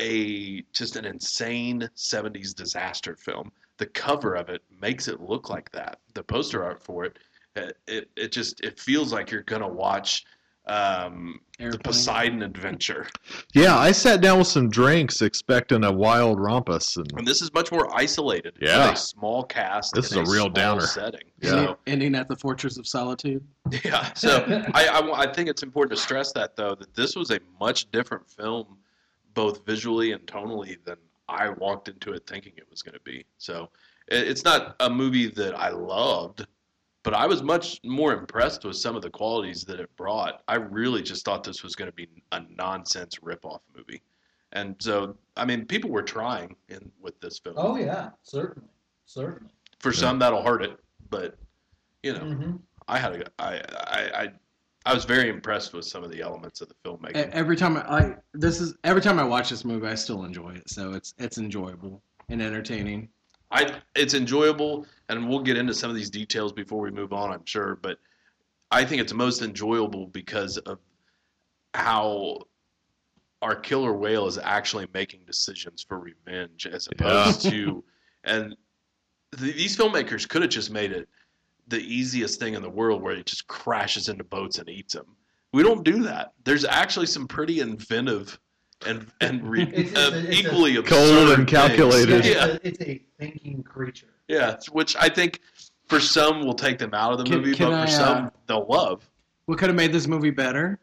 a 0.00 0.62
just 0.72 0.96
an 0.96 1.04
insane 1.04 1.88
70s 1.96 2.54
disaster 2.54 3.14
film. 3.14 3.52
The 3.76 3.86
cover 3.86 4.34
of 4.34 4.48
it 4.48 4.62
makes 4.80 5.08
it 5.08 5.20
look 5.20 5.48
like 5.48 5.70
that. 5.72 6.00
The 6.14 6.22
poster 6.22 6.64
art 6.64 6.82
for 6.82 7.04
it, 7.04 7.18
it 7.56 7.76
it, 7.86 8.10
it 8.16 8.32
just 8.32 8.60
it 8.62 8.78
feels 8.78 9.12
like 9.12 9.30
you're 9.30 9.42
going 9.42 9.62
to 9.62 9.68
watch 9.68 10.24
um, 10.66 11.40
the 11.58 11.78
Poseidon 11.84 12.42
Adventure. 12.42 13.06
Yeah, 13.54 13.76
I 13.76 13.92
sat 13.92 14.22
down 14.22 14.38
with 14.38 14.46
some 14.46 14.70
drinks 14.70 15.20
expecting 15.20 15.84
a 15.84 15.92
wild 15.92 16.40
rumpus, 16.40 16.96
and 16.96 17.12
And 17.18 17.26
this 17.26 17.42
is 17.42 17.52
much 17.52 17.70
more 17.70 17.94
isolated. 17.94 18.54
It's 18.58 18.70
Yeah. 18.72 18.92
a 18.92 18.96
small 18.96 19.44
cast. 19.44 19.94
This 19.94 20.06
is 20.06 20.16
a 20.16 20.20
real 20.22 20.44
small 20.44 20.48
downer. 20.50 20.86
setting. 20.86 21.20
Yeah. 21.42 21.50
So, 21.50 21.56
Ending, 21.58 21.76
ending 21.86 22.14
at 22.14 22.28
the 22.28 22.36
Fortress 22.36 22.78
of 22.78 22.86
Solitude. 22.86 23.44
Yeah. 23.84 24.10
So 24.14 24.42
I, 24.72 24.86
I, 24.86 25.24
I 25.24 25.32
think 25.32 25.50
it's 25.50 25.62
important 25.62 25.96
to 25.98 26.02
stress 26.02 26.32
that 26.32 26.56
though 26.56 26.74
that 26.76 26.94
this 26.94 27.14
was 27.14 27.30
a 27.30 27.40
much 27.60 27.90
different 27.90 28.26
film, 28.30 28.78
both 29.34 29.66
visually 29.66 30.12
and 30.12 30.24
tonally, 30.26 30.78
than 30.86 30.96
I 31.28 31.50
walked 31.50 31.88
into 31.88 32.12
it 32.12 32.26
thinking 32.26 32.52
it 32.56 32.66
was 32.70 32.80
going 32.82 32.94
to 32.94 33.00
be. 33.00 33.26
So 33.36 33.68
it, 34.08 34.28
it's 34.28 34.44
not 34.44 34.76
a 34.80 34.88
movie 34.88 35.28
that 35.28 35.54
I 35.58 35.68
loved, 35.70 36.46
but 37.04 37.14
I 37.14 37.26
was 37.26 37.42
much 37.42 37.78
more 37.84 38.12
impressed 38.14 38.64
with 38.64 38.76
some 38.76 38.96
of 38.96 39.02
the 39.02 39.10
qualities 39.10 39.62
that 39.64 39.78
it 39.78 39.94
brought. 39.96 40.42
I 40.48 40.56
really 40.56 41.02
just 41.02 41.24
thought 41.24 41.44
this 41.44 41.62
was 41.62 41.76
going 41.76 41.88
to 41.90 41.94
be 41.94 42.08
a 42.32 42.42
nonsense 42.56 43.16
ripoff 43.22 43.60
movie, 43.76 44.02
and 44.52 44.74
so 44.80 45.16
I 45.36 45.44
mean, 45.44 45.66
people 45.66 45.90
were 45.90 46.02
trying 46.02 46.56
in 46.68 46.90
with 47.00 47.20
this 47.20 47.38
film. 47.38 47.54
Oh 47.58 47.76
yeah, 47.76 48.10
certainly, 48.22 48.68
certainly. 49.06 49.52
For 49.78 49.92
Yeah. 49.92 49.98
some, 49.98 50.18
that'll 50.18 50.42
hurt 50.42 50.62
it, 50.62 50.78
but 51.10 51.36
you 52.02 52.14
know, 52.14 52.20
Mhm. 52.20 52.58
I 52.88 52.98
had 52.98 53.12
a, 53.14 53.24
I, 53.38 53.54
I, 53.86 54.22
I, 54.22 54.32
I 54.86 54.94
was 54.94 55.04
very 55.04 55.28
impressed 55.30 55.72
with 55.72 55.84
some 55.86 56.04
of 56.04 56.10
the 56.10 56.20
elements 56.20 56.60
of 56.60 56.68
the 56.68 56.74
filmmaking. 56.84 57.16
Every 57.30 57.56
time 57.56 57.76
I, 57.76 57.80
I 57.82 58.16
this 58.32 58.60
is 58.60 58.74
every 58.84 59.00
time 59.02 59.18
I 59.18 59.24
watch 59.24 59.50
this 59.50 59.64
movie, 59.64 59.86
I 59.86 59.94
still 59.94 60.24
enjoy 60.24 60.50
it. 60.54 60.68
So 60.70 60.92
it's 60.94 61.14
it's 61.18 61.36
enjoyable 61.38 62.02
and 62.30 62.40
entertaining. 62.40 63.08
I, 63.54 63.72
it's 63.94 64.14
enjoyable, 64.14 64.84
and 65.08 65.28
we'll 65.28 65.38
get 65.38 65.56
into 65.56 65.72
some 65.72 65.88
of 65.88 65.94
these 65.94 66.10
details 66.10 66.52
before 66.52 66.80
we 66.80 66.90
move 66.90 67.12
on, 67.12 67.32
I'm 67.32 67.44
sure. 67.44 67.76
But 67.80 67.98
I 68.72 68.84
think 68.84 69.00
it's 69.00 69.12
most 69.12 69.42
enjoyable 69.42 70.08
because 70.08 70.58
of 70.58 70.80
how 71.72 72.40
our 73.42 73.54
killer 73.54 73.92
whale 73.92 74.26
is 74.26 74.38
actually 74.38 74.88
making 74.92 75.20
decisions 75.24 75.86
for 75.88 76.00
revenge, 76.00 76.66
as 76.66 76.88
opposed 76.88 77.42
to, 77.42 77.84
and 78.24 78.56
th- 79.38 79.54
these 79.54 79.76
filmmakers 79.76 80.28
could 80.28 80.42
have 80.42 80.50
just 80.50 80.72
made 80.72 80.90
it 80.90 81.08
the 81.68 81.80
easiest 81.80 82.40
thing 82.40 82.54
in 82.54 82.62
the 82.62 82.68
world, 82.68 83.02
where 83.02 83.14
it 83.14 83.26
just 83.26 83.46
crashes 83.46 84.08
into 84.08 84.24
boats 84.24 84.58
and 84.58 84.68
eats 84.68 84.94
them. 84.94 85.06
We 85.52 85.62
don't 85.62 85.84
do 85.84 86.02
that. 86.02 86.32
There's 86.42 86.64
actually 86.64 87.06
some 87.06 87.28
pretty 87.28 87.60
inventive 87.60 88.36
and 88.86 89.06
and 89.20 89.42
re, 89.48 89.62
It's- 89.62 89.88
it's 89.90 89.96
uh, 89.96 90.10
a- 90.12 90.18
it's 90.18 90.28
a- 90.28 90.40
equally 90.40 90.74
Cold 90.82 91.28
and 91.30 91.36
things. 91.36 91.50
calculated. 91.50 92.24
Yeah, 92.24 92.32
Yeah, 92.32 92.46
It's, 92.62 92.64
a, 92.64 92.68
it's 92.68 92.80
a 92.82 93.02
thinking 93.18 93.62
creature. 93.62 94.06
yeah, 94.28 94.56
which 94.72 94.96
I 94.96 95.08
think 95.08 95.40
for 95.86 96.00
some 96.00 96.44
will 96.44 96.54
take 96.54 96.78
them 96.78 96.94
out 96.94 97.12
of 97.12 97.18
the 97.18 97.24
Can- 97.24 97.38
movie, 97.38 97.54
can 97.54 97.70
but 97.70 97.74
I, 97.74 97.86
for 97.86 97.90
some 97.92 98.26
uh, 98.26 98.30
they'll 98.46 98.66
love. 98.66 99.08
What 99.46 99.58
could 99.58 99.68
have 99.68 99.76
made 99.76 99.92
this 99.92 100.06
movie 100.06 100.30
better 100.30 100.78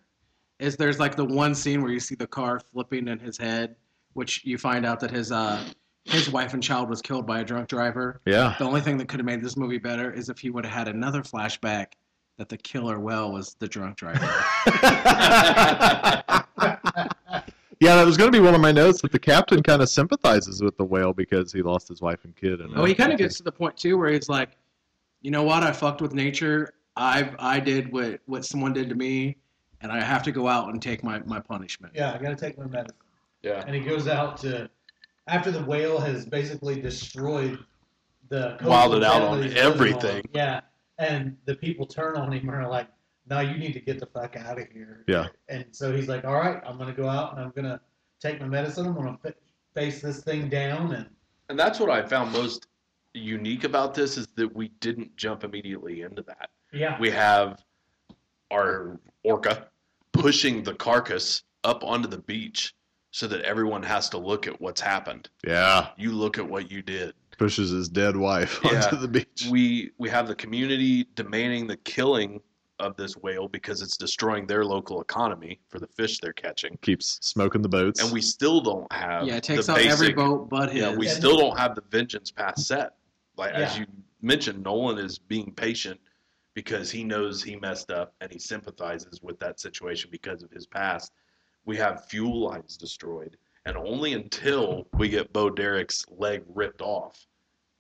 is 0.60 0.78
there's 0.78 1.00
like 1.00 1.16
the 1.16 1.26
one 1.26 1.56
scene 1.56 1.82
where 1.82 1.92
you 1.92 2.00
see 2.00 2.14
the 2.16 2.28
car 2.28 2.60
flipping 2.60 3.08
in 3.08 3.18
his 3.18 3.36
head, 3.38 3.76
which 4.14 4.46
you 4.46 4.58
find 4.60 4.86
out 4.86 5.00
that 5.00 5.10
his 5.12 5.32
uh 5.32 5.64
his 6.06 6.30
wife 6.32 6.54
and 6.54 6.62
child 6.64 6.90
was 6.90 7.02
killed 7.02 7.26
by 7.28 7.40
a 7.40 7.44
drunk 7.44 7.68
driver. 7.70 8.22
Yeah. 8.26 8.56
The 8.60 8.66
only 8.66 8.82
thing 8.82 8.98
that 8.98 9.08
could 9.08 9.20
have 9.20 9.26
made 9.26 9.42
this 9.44 9.56
movie 9.58 9.78
better 9.78 10.12
is 10.12 10.30
if 10.30 10.40
he 10.40 10.50
would 10.50 10.66
have 10.66 10.74
had 10.74 10.88
another 10.88 11.22
flashback 11.22 11.94
that 12.38 12.50
the 12.50 12.58
killer 12.58 13.00
well 13.00 13.32
was 13.32 13.56
the 13.60 13.68
drunk 13.68 13.98
driver. 13.98 14.28
yeah, 17.82 17.96
that 17.96 18.06
was 18.06 18.16
going 18.16 18.32
to 18.32 18.38
be 18.38 18.44
one 18.44 18.54
of 18.54 18.62
my 18.62 18.72
notes 18.72 19.02
that 19.02 19.12
the 19.12 19.20
captain 19.20 19.64
kind 19.64 19.82
of 19.82 19.90
sympathizes 19.90 20.62
with 20.62 20.78
the 20.78 20.86
whale 20.86 21.14
because 21.14 21.52
he 21.52 21.64
lost 21.64 21.88
his 21.88 22.00
wife 22.00 22.24
and 22.26 22.36
kid. 22.36 22.62
And 22.62 22.72
oh, 22.78 22.86
he 22.86 22.94
kind 22.94 23.12
of 23.12 23.18
gets 23.18 23.38
to 23.38 23.44
the 23.44 23.52
point 23.52 23.76
too 23.76 23.98
where 23.98 24.12
he's 24.12 24.30
like, 24.30 24.52
you 25.22 25.32
know 25.32 25.42
what? 25.42 25.64
I 25.64 25.72
fucked 25.72 26.00
with 26.00 26.14
nature. 26.14 26.76
I 26.96 27.32
I 27.40 27.60
did 27.60 27.92
what 27.92 28.22
what 28.28 28.46
someone 28.46 28.72
did 28.72 28.88
to 28.90 28.96
me, 28.96 29.38
and 29.82 29.92
I 29.92 30.00
have 30.00 30.22
to 30.24 30.32
go 30.32 30.48
out 30.48 30.70
and 30.70 30.80
take 30.80 31.04
my 31.04 31.22
my 31.26 31.40
punishment. 31.40 31.94
Yeah, 31.96 32.14
I 32.14 32.20
got 32.20 32.30
to 32.30 32.36
take 32.36 32.56
my 32.56 32.66
medicine. 32.66 32.96
Yeah, 33.42 33.64
And 33.66 33.76
he 33.76 33.82
goes 33.82 34.08
out 34.08 34.38
to, 34.42 34.70
after 35.28 35.50
the 35.50 35.64
whale 35.64 36.00
has 36.00 36.28
basically 36.28 36.80
destroyed 36.80 37.58
the 38.30 38.52
coastal 38.60 38.70
Wilded 38.70 39.04
out 39.04 39.24
on 39.24 39.40
that 39.40 39.46
he's 39.48 39.56
living 39.56 39.74
everything. 39.74 40.24
Yeah, 40.36 40.62
and 41.00 41.36
the 41.46 41.56
people 41.56 41.88
turn 41.88 42.16
on 42.16 42.32
him 42.32 42.48
and 42.48 42.52
are 42.52 42.70
like, 42.70 42.88
"No, 43.30 43.40
you 43.40 43.58
need 43.58 43.74
to 43.74 43.80
get 43.80 44.00
the 44.00 44.06
fuck 44.08 44.36
out 44.36 44.60
of 44.60 44.68
here." 44.70 45.04
Yeah. 45.08 45.28
And 45.50 45.66
so 45.72 45.96
he's 45.96 46.08
like, 46.08 46.26
"All 46.26 46.36
right, 46.36 46.62
I'm 46.66 46.78
gonna 46.78 46.94
go 46.94 47.08
out 47.08 47.34
and 47.34 47.42
I'm 47.44 47.52
gonna 47.56 47.80
take 48.20 48.40
my 48.40 48.48
medicine. 48.48 48.86
I'm 48.88 48.96
gonna 48.96 49.18
fa- 49.22 49.36
face 49.74 50.02
this 50.02 50.24
thing 50.24 50.50
down." 50.50 50.94
And 50.94 51.10
and 51.50 51.60
that's 51.60 51.80
what 51.80 51.90
I 51.90 52.02
found 52.02 52.32
most 52.32 52.68
unique 53.14 53.64
about 53.66 53.94
this 53.94 54.18
is 54.18 54.28
that 54.38 54.56
we 54.56 54.70
didn't 54.80 55.16
jump 55.18 55.44
immediately 55.44 56.02
into 56.02 56.22
that. 56.24 56.50
yeah, 56.72 56.98
We 57.00 57.10
have 57.12 57.62
our 58.52 59.00
orca 59.24 59.68
pushing 60.14 60.64
the 60.64 60.74
carcass 60.74 61.44
up 61.64 61.84
onto 61.84 62.08
the 62.08 62.18
beach 62.20 62.74
so 63.12 63.28
that 63.28 63.42
everyone 63.42 63.84
has 63.84 64.08
to 64.10 64.18
look 64.18 64.48
at 64.48 64.60
what's 64.62 64.80
happened. 64.80 65.30
Yeah. 65.46 65.90
You 65.98 66.14
look 66.14 66.38
at 66.38 66.48
what 66.48 66.72
you 66.72 66.82
did. 66.82 67.14
Pushes 67.38 67.72
his 67.72 67.90
dead 67.90 68.16
wife 68.16 68.60
Yeah. 68.66 68.84
onto 68.86 68.96
the 68.98 69.08
beach. 69.08 69.48
we 69.50 69.92
we 69.98 70.10
have 70.10 70.28
the 70.28 70.36
community 70.36 71.08
demanding 71.16 71.68
the 71.68 71.78
killing 71.78 72.40
of 72.82 72.96
this 72.98 73.16
whale 73.16 73.48
because 73.48 73.82
it's 73.82 73.96
destroying 73.98 74.48
their 74.48 74.66
local 74.66 75.02
economy 75.02 75.60
for 75.70 75.80
the 75.80 75.88
fish 75.88 76.20
they're 76.20 76.34
catching, 76.34 76.78
Keeps 76.82 77.20
smoking 77.22 77.62
the 77.62 77.70
boats. 77.70 78.02
and 78.04 78.12
we 78.12 78.22
still 78.22 78.60
don't 78.62 78.92
have 78.92 79.26
Yeah, 79.28 79.38
it 79.38 79.44
takes 79.44 79.68
the 79.68 79.74
out 79.74 79.78
basic, 79.78 79.92
every 79.92 80.14
boat 80.14 80.50
but 80.50 80.70
his. 80.74 80.82
Yeah, 80.82 80.96
we 80.96 81.08
And- 81.08 81.16
still 81.16 81.38
don't 81.38 81.58
have 81.58 81.76
the 81.76 81.84
vengeance 81.90 82.32
path 82.32 82.60
set. 82.60 82.96
Like 83.38 83.54
as 83.54 83.78
you 83.78 83.86
mentioned, 84.22 84.64
Nolan 84.64 84.98
is 84.98 85.18
being 85.18 85.54
patient 85.54 86.00
because 86.54 86.92
he 86.92 87.04
knows 87.04 87.42
he 87.42 87.56
messed 87.56 87.92
up 87.92 88.14
and 88.20 88.32
he 88.32 88.38
sympathizes 88.40 89.22
with 89.22 89.40
that 89.40 89.60
situation 89.60 90.10
because 90.12 90.44
of 90.44 90.52
his 90.52 90.66
past. 90.68 91.14
We 91.66 91.78
have 91.78 92.06
fuel 92.08 92.42
lines 92.42 92.76
destroyed, 92.76 93.38
and 93.66 93.78
only 93.78 94.14
until 94.14 94.88
we 94.98 95.08
get 95.10 95.32
Bo 95.32 95.50
Derek's 95.50 96.04
leg 96.10 96.44
ripped 96.48 96.82
off 96.82 97.26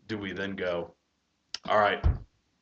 do 0.07 0.17
we 0.17 0.31
then 0.33 0.55
go, 0.55 0.93
all 1.69 1.79
right, 1.79 2.03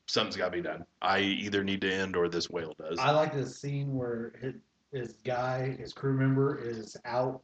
something's 0.10 0.36
got 0.38 0.46
to 0.46 0.52
be 0.52 0.62
done. 0.62 0.84
I 1.02 1.20
either 1.20 1.64
need 1.64 1.82
to 1.82 1.92
end 1.94 2.16
or 2.16 2.28
this 2.30 2.50
whale 2.50 2.76
does. 2.80 2.98
I 3.00 3.12
like 3.12 3.34
the 3.34 3.46
scene 3.46 3.94
where 3.96 4.34
his, 4.42 4.54
his 4.92 5.14
guy, 5.24 5.76
his 5.80 5.94
crew 5.94 6.14
member, 6.18 6.58
is 6.60 6.98
out 7.06 7.42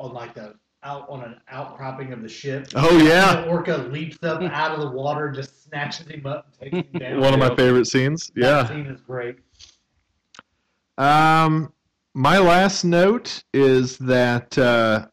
on 0.00 0.12
like 0.12 0.34
the 0.34 0.54
out 0.82 1.06
on 1.08 1.22
an 1.22 1.40
outcropping 1.50 2.12
of 2.12 2.22
the 2.22 2.28
ship. 2.28 2.68
oh 2.76 2.96
yeah, 2.98 3.42
The 3.42 3.48
orca 3.48 3.76
leaps 3.76 4.22
up 4.22 4.40
out 4.42 4.72
of 4.72 4.80
the 4.80 4.90
water, 4.90 5.30
just 5.30 5.64
snatches 5.64 6.06
him 6.06 6.26
up, 6.26 6.48
and 6.60 6.72
takes 6.72 6.88
him 6.92 6.98
down. 7.00 7.20
one 7.20 7.34
of 7.34 7.40
my 7.40 7.54
favorite 7.56 7.86
scenes. 7.86 8.30
That 8.36 8.42
Yeah. 8.42 8.68
scene 8.68 8.86
is 8.86 9.00
great. 9.00 9.36
Um, 10.98 11.72
my 12.14 12.38
last 12.38 12.84
note 12.84 13.42
is 13.52 13.98
that 13.98 14.56
uh, 14.56 15.06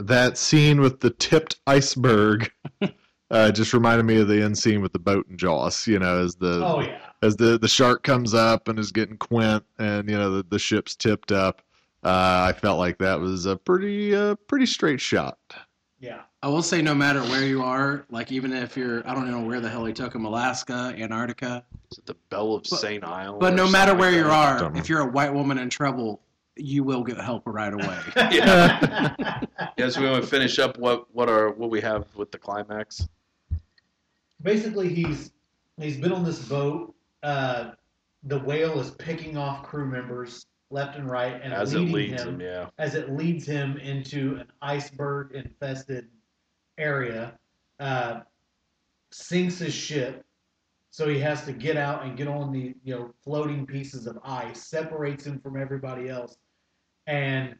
that 0.00 0.38
scene 0.38 0.80
with 0.80 1.00
the 1.00 1.10
tipped 1.10 1.56
iceberg 1.66 2.50
uh, 3.34 3.50
just 3.50 3.74
reminded 3.74 4.04
me 4.04 4.18
of 4.20 4.28
the 4.28 4.40
end 4.42 4.56
scene 4.56 4.80
with 4.80 4.92
the 4.92 4.98
boat 4.98 5.26
and 5.28 5.38
Jaws. 5.38 5.86
You 5.86 5.98
know, 5.98 6.22
as 6.22 6.36
the 6.36 6.64
Oh 6.64 6.80
yeah, 6.80 7.00
as 7.22 7.36
the 7.36 7.58
the 7.58 7.68
shark 7.68 8.02
comes 8.02 8.32
up 8.34 8.68
and 8.68 8.78
is 8.78 8.92
getting 8.92 9.16
Quint, 9.18 9.64
and 9.78 10.08
you 10.08 10.16
know 10.16 10.30
the, 10.36 10.46
the 10.48 10.58
ship's 10.58 10.96
tipped 10.96 11.32
up. 11.32 11.60
Uh, 12.02 12.52
I 12.54 12.58
felt 12.58 12.78
like 12.78 12.98
that 12.98 13.18
was 13.20 13.46
a 13.46 13.56
pretty 13.56 14.14
uh, 14.14 14.34
pretty 14.46 14.66
straight 14.66 15.00
shot. 15.00 15.38
yeah. 15.98 16.22
I 16.42 16.48
will 16.48 16.60
say, 16.62 16.82
no 16.82 16.94
matter 16.94 17.22
where 17.22 17.42
you 17.42 17.62
are, 17.62 18.04
like 18.10 18.30
even 18.30 18.52
if 18.52 18.76
you're, 18.76 19.02
I 19.08 19.14
don't 19.14 19.30
know 19.30 19.40
where 19.40 19.60
the 19.60 19.68
hell 19.70 19.86
he 19.86 19.94
took 19.94 20.14
him, 20.14 20.26
Alaska, 20.26 20.94
Antarctica, 20.94 21.64
Is 21.90 21.96
it 21.96 22.04
the 22.04 22.16
Bell 22.28 22.52
of 22.56 22.64
But- 22.68 22.80
St. 22.80 23.02
Isle? 23.02 23.38
but 23.38 23.54
no 23.54 23.66
matter 23.66 23.94
where 23.94 24.10
like 24.10 24.20
you 24.20 24.30
are, 24.30 24.76
if 24.76 24.90
you're 24.90 25.00
a 25.00 25.06
white 25.10 25.32
woman 25.32 25.56
in 25.56 25.70
trouble, 25.70 26.20
you 26.56 26.84
will 26.84 27.02
get 27.02 27.16
help 27.16 27.44
right 27.46 27.72
away. 27.72 27.98
Yeah. 28.30 29.40
Yes, 29.78 29.96
we 29.98 30.04
want 30.08 30.22
to 30.22 30.28
finish 30.28 30.58
up 30.58 30.76
what 30.78 31.06
what 31.14 31.30
are 31.30 31.50
what 31.52 31.70
we 31.70 31.80
have 31.80 32.04
with 32.14 32.30
the 32.30 32.36
climax. 32.38 33.08
Basically, 34.44 34.92
he's 34.92 35.32
he's 35.78 35.96
been 35.96 36.12
on 36.12 36.22
this 36.22 36.38
boat. 36.38 36.94
Uh, 37.22 37.72
the 38.24 38.38
whale 38.38 38.78
is 38.78 38.90
picking 38.92 39.36
off 39.36 39.64
crew 39.64 39.86
members 39.86 40.46
left 40.70 40.96
and 40.96 41.10
right, 41.10 41.40
and 41.42 41.52
as 41.52 41.72
it 41.72 41.78
leading 41.78 41.92
leads 41.92 42.22
him 42.22 42.28
him, 42.34 42.40
yeah. 42.40 42.68
as 42.78 42.94
it 42.94 43.10
leads 43.10 43.46
him 43.46 43.78
into 43.78 44.36
an 44.36 44.46
iceberg 44.60 45.32
infested 45.32 46.08
area, 46.76 47.38
uh, 47.80 48.20
sinks 49.10 49.58
his 49.58 49.72
ship. 49.72 50.24
So 50.90 51.08
he 51.08 51.18
has 51.20 51.44
to 51.46 51.52
get 51.52 51.76
out 51.76 52.04
and 52.04 52.16
get 52.16 52.28
on 52.28 52.52
the 52.52 52.74
you 52.84 52.94
know 52.94 53.14
floating 53.24 53.66
pieces 53.66 54.06
of 54.06 54.18
ice, 54.22 54.66
separates 54.66 55.24
him 55.24 55.40
from 55.40 55.56
everybody 55.60 56.10
else, 56.10 56.36
and 57.06 57.54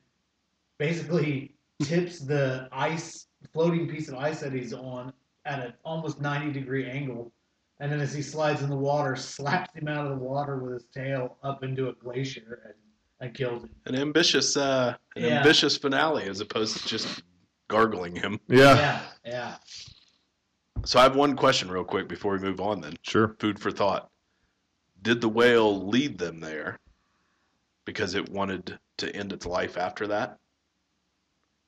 basically 0.78 1.54
tips 1.82 2.18
the 2.18 2.68
ice 2.72 3.26
floating 3.54 3.88
piece 3.88 4.08
of 4.08 4.16
ice 4.16 4.40
that 4.40 4.52
he's 4.52 4.74
on 4.74 5.12
at 5.44 5.60
an 5.60 5.74
almost 5.84 6.20
90 6.20 6.52
degree 6.52 6.88
angle. 6.88 7.32
And 7.80 7.90
then 7.90 8.00
as 8.00 8.14
he 8.14 8.22
slides 8.22 8.62
in 8.62 8.70
the 8.70 8.76
water, 8.76 9.16
slaps 9.16 9.74
him 9.74 9.88
out 9.88 10.04
of 10.06 10.10
the 10.18 10.24
water 10.24 10.58
with 10.58 10.74
his 10.74 10.86
tail 10.94 11.36
up 11.42 11.62
into 11.62 11.88
a 11.88 11.92
glacier 11.94 12.62
and, 12.66 12.74
and 13.28 13.34
kills 13.36 13.64
him. 13.64 13.70
An 13.86 13.94
ambitious 13.96 14.56
uh 14.56 14.94
an 15.16 15.22
Yeah. 15.24 15.38
ambitious 15.38 15.76
finale 15.76 16.24
as 16.28 16.40
opposed 16.40 16.76
to 16.78 16.86
just 16.88 17.22
gargling 17.68 18.14
him. 18.16 18.38
Yeah, 18.48 18.74
yeah. 18.76 19.00
yeah. 19.24 19.56
So 20.84 20.98
I 20.98 21.02
have 21.04 21.16
one 21.16 21.34
question 21.34 21.70
real 21.70 21.84
quick 21.84 22.08
before 22.08 22.32
we 22.34 22.38
move 22.40 22.60
on 22.60 22.80
then. 22.80 22.94
sure. 23.02 23.36
Food 23.38 23.58
for 23.58 23.70
thought. 23.70 24.10
Did 25.02 25.20
the 25.20 25.28
whale 25.28 25.86
lead 25.86 26.18
them 26.18 26.40
there 26.40 26.78
because 27.84 28.14
it 28.14 28.28
wanted 28.30 28.78
to 28.98 29.14
end 29.16 29.32
its 29.32 29.46
life 29.46 29.76
after 29.78 30.06
that? 30.08 30.38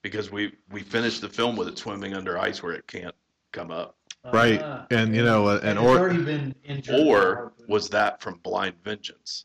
Because 0.03 0.31
we 0.31 0.53
we 0.71 0.83
finished 0.83 1.21
the 1.21 1.29
film 1.29 1.57
with 1.57 1.69
it 1.69 1.79
swimming 1.79 2.15
under 2.15 2.39
ice 2.39 2.63
where 2.63 2.73
it 2.73 2.87
can't 2.87 3.15
come 3.57 3.71
up. 3.71 3.97
Right, 4.33 4.61
Ah. 4.63 4.87
and 4.91 5.15
you 5.15 5.25
know, 5.25 5.47
uh, 5.47 5.59
And 5.63 5.71
and 5.71 5.79
or 5.79 5.99
already 5.99 6.23
been 6.23 6.55
Or 6.93 7.53
was 7.69 7.89
that 7.91 8.21
from 8.21 8.39
blind 8.43 8.75
vengeance? 8.85 9.45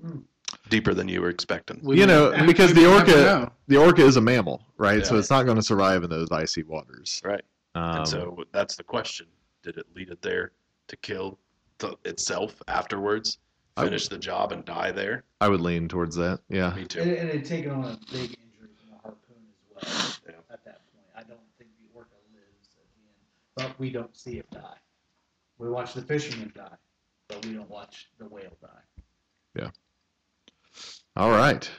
Hmm. 0.00 0.18
Deeper 0.68 0.94
than 0.94 1.08
you 1.08 1.20
were 1.22 1.28
expecting. 1.30 1.78
We 1.82 2.00
You 2.00 2.06
know, 2.06 2.32
may- 2.32 2.44
because 2.46 2.74
the 2.74 2.92
orca- 2.92 3.10
know. 3.12 3.52
the 3.68 3.76
orca 3.76 4.02
is 4.04 4.16
a 4.16 4.20
mammal, 4.20 4.66
right? 4.78 5.06
So 5.06 5.16
it's 5.16 5.30
not 5.30 5.44
going 5.44 5.56
to 5.56 5.62
survive 5.62 6.02
in 6.02 6.10
those 6.10 6.28
icy 6.32 6.64
waters. 6.64 7.20
Right. 7.24 7.44
Um, 7.76 7.98
and 7.98 8.08
so 8.08 8.44
that's 8.52 8.74
the 8.76 8.82
question. 8.82 9.26
Did 9.62 9.76
it 9.78 9.86
lead 9.94 10.10
it 10.10 10.20
there 10.22 10.50
to 10.88 10.96
kill 10.96 11.38
the, 11.78 11.96
itself 12.04 12.60
afterwards? 12.68 13.38
I- 13.76 13.84
Finish 13.84 14.08
the 14.08 14.18
job 14.18 14.50
and 14.52 14.64
die 14.64 14.90
there? 14.90 15.22
I 15.40 15.48
would 15.48 15.60
lean 15.60 15.88
towards 15.88 16.16
that. 16.16 16.40
Yeah. 16.48 16.74
Me 16.74 16.84
too. 16.84 17.00
and 17.00 17.10
it 17.10 17.32
had 17.34 17.44
taken 17.44 17.70
on 17.70 17.84
a 17.84 17.96
big 18.12 18.36
injury 18.42 18.74
from 18.76 18.90
the 18.90 18.98
harpoon 19.02 19.42
as 19.80 20.20
well 20.24 20.24
Yeah. 20.28 20.32
at 20.54 20.64
that 20.64 20.80
point. 20.92 21.06
I 21.16 21.22
don't 21.22 21.40
think 21.58 21.70
the 21.80 21.86
orca 21.96 22.10
lives 22.34 22.68
at 22.76 22.84
the 22.92 23.00
end. 23.08 23.16
But 23.56 23.78
we 23.78 23.90
don't 23.90 24.16
see 24.16 24.38
it 24.38 24.50
die. 24.50 24.76
We 25.58 25.68
watch 25.68 25.94
the 25.94 26.02
fisherman 26.02 26.52
die, 26.54 26.76
but 27.28 27.44
we 27.44 27.52
don't 27.52 27.70
watch 27.70 28.08
the 28.18 28.24
whale 28.26 28.56
die. 28.60 29.02
Yeah. 29.56 29.70
All 31.16 31.30
right. 31.30 31.70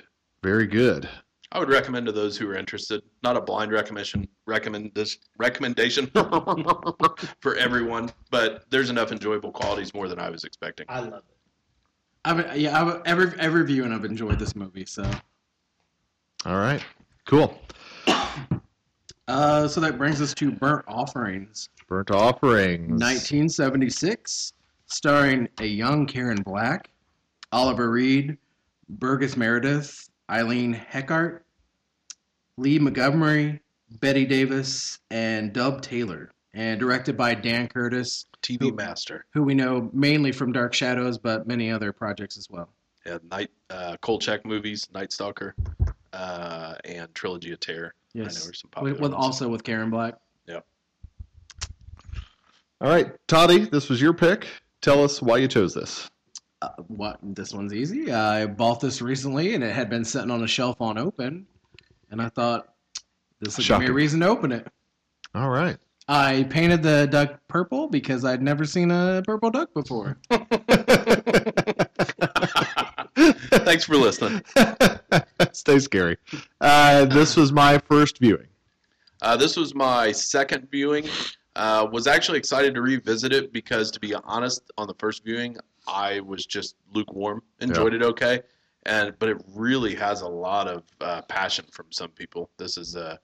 Very 0.42 0.68
good. 0.68 1.10
I 1.52 1.60
would 1.60 1.70
recommend 1.70 2.08
to 2.08 2.12
those 2.12 2.36
who 2.36 2.50
are 2.50 2.56
interested, 2.56 3.04
not 3.22 3.38
a 3.38 3.42
blind 3.42 3.72
recommendation, 3.72 4.28
recommend 4.48 4.92
this 4.96 5.18
recommendation 5.38 6.08
for 7.42 7.56
everyone, 7.56 8.12
but 8.32 8.66
there's 8.72 8.90
enough 8.90 9.12
enjoyable 9.12 9.52
qualities 9.52 9.94
more 9.94 10.08
than 10.08 10.18
I 10.18 10.32
was 10.32 10.46
expecting. 10.46 10.88
I 10.90 11.02
love 11.02 11.24
it. 11.30 11.38
I've, 12.26 12.58
yeah, 12.58 12.82
I've, 12.82 13.02
every 13.06 13.40
every 13.40 13.66
viewing 13.66 13.92
I've 13.92 14.06
enjoyed 14.06 14.40
this 14.40 14.56
movie. 14.56 14.86
So, 14.86 15.04
All 16.46 16.58
right. 16.58 16.84
Cool. 17.26 17.60
Uh, 19.28 19.68
so 19.68 19.80
that 19.80 19.98
brings 19.98 20.22
us 20.22 20.34
to 20.34 20.52
Burnt 20.52 20.84
Offerings, 20.88 21.70
Burnt 21.88 22.12
Offerings. 22.12 22.90
1976, 22.90 24.54
starring 24.88 25.48
a 25.60 25.66
young 25.66 26.06
Karen 26.06 26.42
Black, 26.42 26.90
Oliver 27.52 27.90
Reed, 27.90 28.38
Burgess 28.90 29.38
Meredith, 29.38 30.10
Eileen 30.30 30.74
Heckart, 30.74 31.46
Lee 32.58 32.80
Montgomery, 32.80 33.62
Bette 34.00 34.26
Davis, 34.26 35.00
and 35.10 35.54
Dub 35.54 35.82
Taylor, 35.82 36.32
and 36.54 36.80
directed 36.80 37.16
by 37.16 37.34
Dan 37.34 37.68
Curtis, 37.68 38.26
TV 38.42 38.76
Master, 38.76 39.26
who 39.34 39.44
we 39.44 39.54
know 39.54 39.90
mainly 39.94 40.32
from 40.34 40.52
Dark 40.52 40.74
Shadows, 40.74 41.18
but 41.18 41.48
many 41.48 41.72
other 41.72 41.94
projects 41.94 42.38
as 42.38 42.50
well. 42.50 42.70
yeah, 43.06 43.20
Night 43.32 43.52
uh, 43.70 43.96
Kolchak 44.02 44.46
movies, 44.46 44.90
Night 44.94 45.14
Stalker, 45.14 45.56
uh, 46.12 46.76
and 46.84 47.14
Trilogy 47.16 47.54
of 47.54 47.62
Terror. 47.62 47.94
I 48.16 48.20
Yes, 48.20 48.44
some 48.44 48.84
with, 48.84 49.00
with 49.00 49.14
also 49.14 49.48
with 49.48 49.64
Karen 49.64 49.90
Black. 49.90 50.16
Yep. 50.48 50.66
All 52.82 52.90
right. 52.90 53.12
Toddy, 53.28 53.66
this 53.66 53.90
was 53.90 54.00
your 54.00 54.14
pick. 54.14 54.48
Tell 54.82 55.04
us 55.04 55.22
why 55.22 55.38
you 55.38 55.48
chose 55.48 55.74
this. 55.74 56.10
Uh, 56.62 56.70
what 56.88 57.18
this 57.24 57.54
one's 57.54 57.74
easy. 57.74 58.12
I 58.12 58.46
bought 58.46 58.80
this 58.80 59.02
recently, 59.02 59.56
and 59.56 59.64
it 59.64 59.74
had 59.74 59.90
been 59.90 60.06
sitting 60.06 60.30
on 60.30 60.44
a 60.44 60.48
shelf 60.48 60.80
on 60.80 60.98
open, 60.98 61.48
and 62.12 62.22
I 62.22 62.30
thought 62.30 62.68
this 63.42 63.58
would 63.58 63.68
give 63.68 63.80
me 63.80 63.88
a 63.88 63.94
reason 63.94 64.20
to 64.20 64.28
open 64.28 64.52
it. 64.52 64.68
All 65.34 65.50
right. 65.50 65.78
I 66.08 66.44
painted 66.50 66.84
the 66.84 67.08
duck 67.10 67.40
purple 67.48 67.88
because 67.88 68.26
I'd 68.26 68.42
never 68.42 68.66
seen 68.66 68.92
a 68.92 69.24
purple 69.26 69.50
duck 69.50 69.74
before. 69.74 70.18
Thanks 73.66 73.84
for 73.84 73.96
listening. 73.96 74.42
Stay 75.52 75.78
scary. 75.78 76.18
Uh, 76.60 77.06
this 77.06 77.36
was 77.36 77.52
my 77.52 77.78
first 77.78 78.18
viewing. 78.18 78.48
Uh, 79.22 79.38
this 79.38 79.56
was 79.56 79.76
my 79.76 80.12
second 80.12 80.68
viewing. 80.72 81.06
Uh, 81.56 81.88
was 81.92 82.08
actually 82.08 82.40
excited 82.40 82.74
to 82.74 82.82
revisit 82.82 83.32
it 83.32 83.54
because, 83.54 83.92
to 83.92 84.00
be 84.00 84.16
honest, 84.16 84.72
on 84.80 84.88
the 84.88 84.96
first 84.96 85.24
viewing, 85.24 85.56
I 85.88 86.20
was 86.22 86.48
just 86.48 86.76
lukewarm. 86.94 87.44
Enjoyed 87.60 87.94
it 87.94 88.02
okay, 88.02 88.42
and 88.88 89.14
but 89.20 89.30
it 89.30 89.38
really 89.54 89.94
has 89.94 90.22
a 90.22 90.28
lot 90.28 90.68
of 90.68 90.84
uh, 91.00 91.22
passion 91.22 91.66
from 91.72 91.86
some 91.92 92.10
people. 92.10 92.50
This 92.58 92.76
is 92.76 92.96
a 92.96 93.20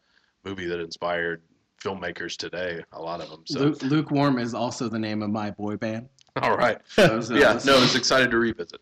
movie 0.45 0.67
that 0.67 0.79
inspired 0.79 1.41
filmmakers 1.83 2.37
today. 2.37 2.83
A 2.91 3.01
lot 3.01 3.19
of 3.19 3.31
them. 3.31 3.43
So, 3.47 3.59
Luke, 3.59 3.81
lukewarm 3.81 4.37
is 4.37 4.53
also 4.53 4.89
the 4.89 4.99
name 4.99 5.23
of 5.23 5.31
my 5.31 5.49
boy 5.49 5.77
band. 5.77 6.07
all 6.39 6.55
right. 6.55 6.79
So, 6.89 7.19
so 7.21 7.33
yeah, 7.35 7.59
no, 7.65 7.77
I 7.77 7.79
was 7.79 7.95
excited 7.95 8.29
to 8.29 8.37
revisit. 8.37 8.79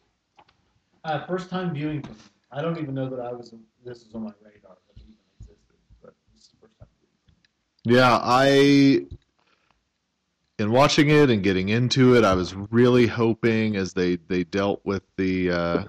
Uh, 1.08 1.26
first 1.26 1.50
time 1.50 1.74
viewing 1.74 2.00
me. 2.00 2.10
I 2.52 2.62
don't 2.62 2.78
even 2.80 2.94
know 2.94 3.10
that 3.10 3.22
I 3.22 3.32
was. 3.32 3.54
This 3.86 4.04
was 4.04 4.14
on 4.14 4.26
my 4.26 4.32
radar 4.44 4.76
that 4.88 5.02
even 5.02 5.14
existed, 5.40 5.56
but 6.04 6.14
this 6.34 6.44
is 6.44 6.50
the 6.50 6.68
first 6.68 6.78
time. 6.78 6.90
Yeah, 7.86 8.20
I 8.22 9.06
in 10.60 10.72
watching 10.72 11.10
it 11.10 11.30
and 11.30 11.42
getting 11.42 11.70
into 11.70 12.18
it, 12.18 12.26
I 12.26 12.34
was 12.34 12.54
really 12.56 13.08
hoping 13.08 13.78
as 13.78 13.94
they 13.94 14.18
they 14.28 14.44
dealt 14.44 14.82
with 14.84 15.04
the 15.16 15.50
uh, 15.50 15.84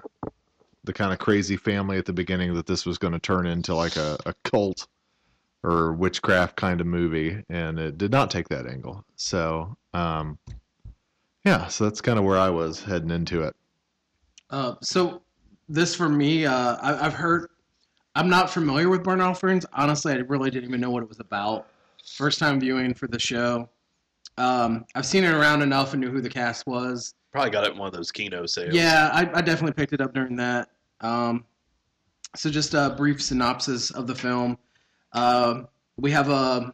the 0.85 0.93
kind 0.93 1.11
of 1.11 1.19
crazy 1.19 1.57
family 1.57 1.97
at 1.97 2.05
the 2.05 2.13
beginning 2.13 2.53
that 2.53 2.65
this 2.65 2.85
was 2.85 2.97
going 2.97 3.13
to 3.13 3.19
turn 3.19 3.45
into 3.45 3.75
like 3.75 3.97
a, 3.97 4.17
a 4.25 4.33
cult 4.45 4.87
or 5.63 5.91
witchcraft 5.91 6.55
kind 6.55 6.79
of 6.79 6.87
movie, 6.87 7.43
and 7.49 7.77
it 7.77 7.97
did 7.97 8.11
not 8.11 8.31
take 8.31 8.47
that 8.47 8.67
angle. 8.67 9.03
So, 9.17 9.75
um, 9.93 10.39
yeah, 11.43 11.67
so 11.67 11.83
that's 11.83 11.99
kind 11.99 12.17
of 12.17 12.23
where 12.23 12.37
I 12.37 12.49
was 12.51 12.81
heading 12.81 13.11
into 13.11 13.43
it. 13.43 13.53
Uh, 14.49 14.75
so 14.81 15.21
this 15.67 15.95
for 15.95 16.09
me, 16.09 16.45
uh, 16.45 16.75
I, 16.75 17.05
I've 17.05 17.13
heard. 17.13 17.49
I'm 18.15 18.29
not 18.29 18.49
familiar 18.49 18.89
with 18.89 19.03
Burn 19.03 19.21
Offerings. 19.21 19.65
Honestly, 19.71 20.13
I 20.13 20.17
really 20.17 20.49
didn't 20.49 20.67
even 20.67 20.81
know 20.81 20.89
what 20.89 21.03
it 21.03 21.09
was 21.09 21.19
about. 21.19 21.67
First 22.15 22.39
time 22.39 22.59
viewing 22.59 22.93
for 22.93 23.07
the 23.07 23.19
show. 23.19 23.69
Um, 24.37 24.85
I've 24.95 25.05
seen 25.05 25.23
it 25.23 25.31
around 25.33 25.61
enough 25.61 25.93
and 25.93 26.01
knew 26.01 26.09
who 26.09 26.21
the 26.21 26.29
cast 26.29 26.65
was. 26.65 27.13
Probably 27.31 27.51
got 27.51 27.65
it 27.65 27.73
in 27.73 27.77
one 27.77 27.87
of 27.87 27.93
those 27.93 28.11
Kino 28.11 28.45
sales. 28.45 28.73
Yeah, 28.73 29.09
I, 29.13 29.29
I 29.37 29.41
definitely 29.41 29.73
picked 29.73 29.93
it 29.93 30.01
up 30.01 30.13
during 30.13 30.35
that. 30.37 30.69
Um, 31.01 31.45
so 32.35 32.49
just 32.49 32.73
a 32.73 32.95
brief 32.97 33.21
synopsis 33.21 33.91
of 33.91 34.07
the 34.07 34.15
film. 34.15 34.57
Um 35.13 35.67
we 35.97 36.11
have 36.11 36.29
a 36.29 36.73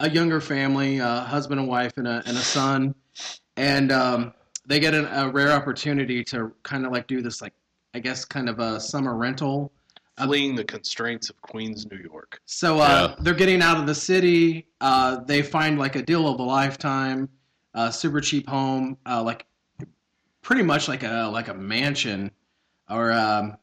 a 0.00 0.10
younger 0.10 0.40
family, 0.40 0.98
a 0.98 1.20
husband 1.20 1.60
and 1.60 1.68
wife, 1.68 1.96
and 1.96 2.06
a 2.08 2.22
and 2.26 2.36
a 2.36 2.40
son, 2.40 2.94
and 3.56 3.92
um, 3.92 4.34
they 4.66 4.80
get 4.80 4.94
an, 4.94 5.06
a 5.06 5.28
rare 5.28 5.52
opportunity 5.52 6.22
to 6.24 6.52
kind 6.62 6.86
of 6.86 6.92
like 6.92 7.06
do 7.06 7.22
this, 7.22 7.42
like 7.42 7.52
I 7.94 7.98
guess, 7.98 8.24
kind 8.24 8.48
of 8.48 8.58
a 8.58 8.80
summer 8.80 9.16
rental. 9.16 9.72
Fleeing 10.18 10.54
the 10.54 10.64
constraints 10.64 11.30
of 11.30 11.40
Queens, 11.40 11.86
New 11.90 11.98
York. 11.98 12.40
So 12.44 12.78
uh, 12.78 13.16
they're 13.20 13.34
getting 13.34 13.62
out 13.62 13.78
of 13.78 13.86
the 13.86 13.94
city. 13.94 14.66
Uh, 14.80 15.20
they 15.24 15.42
find 15.42 15.78
like 15.78 15.96
a 15.96 16.02
deal 16.02 16.28
of 16.28 16.38
a 16.38 16.42
lifetime, 16.42 17.28
uh, 17.74 17.90
super 17.90 18.20
cheap 18.20 18.46
home, 18.48 18.98
uh, 19.06 19.22
like 19.22 19.46
pretty 20.42 20.62
much 20.62 20.86
like 20.86 21.02
a 21.02 21.28
like 21.32 21.48
a 21.48 21.54
mansion, 21.54 22.30
or 22.90 23.10
um, 23.10 23.56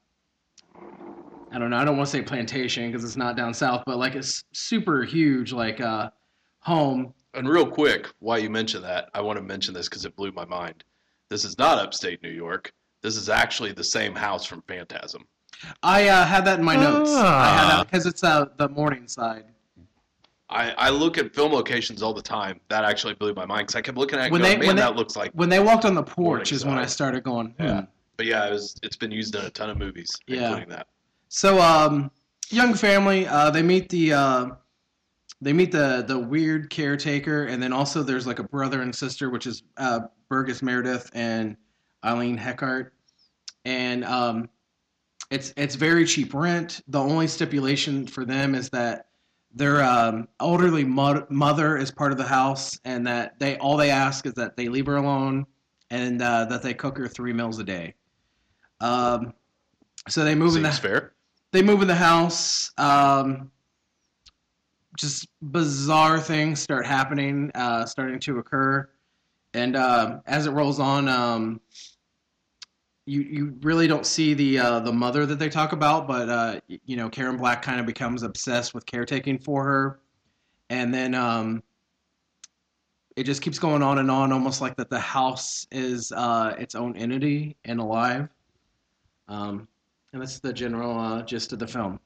I 1.52 1.60
don't 1.60 1.70
know. 1.70 1.78
I 1.78 1.86
don't 1.86 1.98
want 1.98 2.10
to 2.10 2.18
say 2.18 2.22
plantation 2.24 2.92
because 2.92 3.04
it's 3.04 3.16
not 3.16 3.38
down 3.38 3.54
south, 3.54 3.84
but 3.86 3.98
like 3.98 4.16
a 4.16 4.20
s- 4.20 4.44
super 4.52 5.04
huge 5.04 5.54
like 5.54 5.80
uh, 5.80 6.10
home. 6.60 7.14
And 7.36 7.48
real 7.48 7.66
quick, 7.66 8.08
why 8.20 8.38
you 8.38 8.50
mentioned 8.50 8.84
that, 8.84 9.10
I 9.14 9.22
want 9.22 9.38
to 9.38 9.44
mention 9.44 9.74
this 9.74 9.88
because 9.88 10.04
it 10.04 10.16
blew 10.16 10.32
my 10.32 10.46
mind. 10.46 10.84
This 11.30 11.46
is 11.46 11.58
not 11.58 11.78
upstate 11.78 12.22
New 12.24 12.30
York. 12.32 12.74
This 13.02 13.16
is 13.16 13.30
actually 13.30 13.72
the 13.72 13.84
same 13.84 14.16
house 14.16 14.46
from 14.46 14.62
Phantasm. 14.68 15.26
I 15.84 16.08
uh, 16.10 16.26
had 16.26 16.46
that 16.46 16.60
in 16.60 16.66
my 16.66 16.76
notes. 16.76 17.12
I 17.12 17.16
had 17.50 17.66
Ah. 17.66 17.78
that 17.78 17.88
because 17.92 18.06
it's 18.06 18.24
uh, 18.24 18.46
the 18.58 18.68
Morningside. 18.70 19.46
I, 20.50 20.72
I 20.72 20.90
look 20.90 21.18
at 21.20 21.34
film 21.36 21.52
locations 21.54 22.02
all 22.02 22.14
the 22.14 22.22
time. 22.24 22.60
That 22.70 22.84
actually 22.84 23.14
blew 23.14 23.34
my 23.36 23.46
mind 23.46 23.68
because 23.68 23.76
I 23.76 23.82
kept 23.82 23.98
looking 23.98 24.18
at 24.18 24.28
it 24.28 24.32
When 24.32 24.42
going, 24.42 24.54
they- 24.54 24.58
man, 24.58 24.68
when 24.68 24.76
they- 24.78 24.82
that 24.82 24.96
looks 24.96 25.16
like. 25.16 25.32
When 25.34 25.50
they 25.50 25.60
walked 25.60 25.86
on 25.86 25.94
the 25.94 26.04
porch 26.04 26.52
is 26.52 26.66
when 26.66 26.78
I 26.78 26.86
started 26.88 27.24
going. 27.24 27.50
Hmm. 27.60 27.64
Yeah. 27.64 27.82
But 28.18 28.26
yeah, 28.26 28.48
it 28.48 28.52
was, 28.52 28.76
it's 28.84 28.98
been 28.98 29.12
used 29.12 29.36
in 29.36 29.46
a 29.46 29.50
ton 29.50 29.70
of 29.70 29.78
movies, 29.78 30.12
Yeah. 30.28 30.48
including 30.48 30.70
that. 30.70 30.88
So, 31.30 31.62
um, 31.62 32.12
young 32.50 32.74
family, 32.74 33.28
uh, 33.28 33.50
they 33.52 33.62
meet 33.62 33.88
the 33.90 34.14
uh, 34.14 34.46
they 35.42 35.54
meet 35.54 35.72
the 35.72 36.04
the 36.08 36.18
weird 36.18 36.70
caretaker, 36.70 37.46
and 37.46 37.62
then 37.62 37.72
also 37.74 38.04
there's 38.04 38.28
like 38.28 38.40
a 38.40 38.44
brother 38.44 38.82
and 38.82 38.94
sister, 38.94 39.30
which 39.30 39.48
is 39.48 39.64
uh, 39.78 40.02
Burgess 40.30 40.62
Meredith 40.62 41.10
and 41.14 41.56
Eileen 42.04 42.38
Heckart, 42.38 42.92
and 43.66 44.04
um, 44.06 44.50
it's 45.32 45.54
it's 45.56 45.76
very 45.76 46.06
cheap 46.06 46.34
rent. 46.34 46.82
The 46.88 47.00
only 47.00 47.28
stipulation 47.28 48.06
for 48.06 48.26
them 48.26 48.56
is 48.56 48.70
that 48.72 49.08
their 49.54 49.82
um, 49.84 50.28
elderly 50.40 50.84
mo- 50.84 51.26
mother 51.30 51.78
is 51.78 51.90
part 51.90 52.12
of 52.12 52.18
the 52.18 52.28
house, 52.28 52.80
and 52.86 53.08
that 53.08 53.40
they 53.40 53.58
all 53.58 53.78
they 53.78 53.92
ask 53.92 54.26
is 54.26 54.34
that 54.34 54.58
they 54.58 54.68
leave 54.68 54.86
her 54.88 54.98
alone, 54.98 55.46
and 55.90 56.22
uh, 56.22 56.46
that 56.46 56.62
they 56.62 56.74
cook 56.74 56.98
her 56.98 57.08
three 57.08 57.34
meals 57.34 57.60
a 57.60 57.64
day. 57.64 57.94
Um, 58.82 59.34
so 60.08 60.24
they 60.24 60.36
move 60.36 60.56
in 60.56 60.64
the 60.64 60.72
Seems 60.72 60.80
fair. 60.80 61.14
they 61.52 61.62
move 61.62 61.82
in 61.82 61.88
the 61.88 61.96
house. 61.96 62.72
Um, 62.78 63.52
just 65.00 65.28
bizarre 65.42 66.20
things 66.20 66.60
start 66.60 66.86
happening, 66.86 67.52
uh, 67.56 67.86
starting 67.86 68.20
to 68.20 68.40
occur, 68.40 68.90
and 69.54 69.76
uh, 69.76 70.20
as 70.26 70.46
it 70.46 70.52
rolls 70.52 70.80
on, 70.80 71.08
um, 71.08 71.62
you 73.06 73.22
you 73.22 73.58
really 73.62 73.88
don't 73.88 74.06
see 74.06 74.34
the 74.34 74.60
uh, 74.60 74.80
the 74.82 74.94
mother 74.94 75.26
that 75.26 75.40
they 75.40 75.50
talk 75.50 75.72
about, 75.72 76.08
but 76.08 76.30
uh, 76.30 76.60
you 76.68 76.98
know 76.98 77.10
Karen 77.10 77.38
Black 77.38 77.62
kind 77.62 77.80
of 77.80 77.86
becomes 77.86 78.24
obsessed 78.24 78.74
with 78.74 78.86
caretaking 78.86 79.40
for 79.40 79.64
her, 79.64 80.00
and 80.70 80.94
then 80.94 81.16
um, 81.16 81.64
it 83.16 83.24
just 83.24 83.42
keeps 83.42 83.58
going 83.58 83.82
on 83.82 83.98
and 83.98 84.12
on, 84.12 84.32
almost 84.32 84.62
like 84.62 84.76
that 84.78 84.90
the 84.90 85.00
house 85.00 85.66
is 85.72 86.12
uh, 86.12 86.56
its 86.60 86.76
own 86.76 86.96
entity 86.96 87.56
and 87.66 87.80
alive. 87.80 88.30
Um, 89.28 89.68
and 90.14 90.22
that's 90.22 90.40
the 90.40 90.52
general 90.54 91.00
uh, 91.00 91.22
gist 91.22 91.54
of 91.54 91.60
the 91.60 91.68
film. 91.68 92.00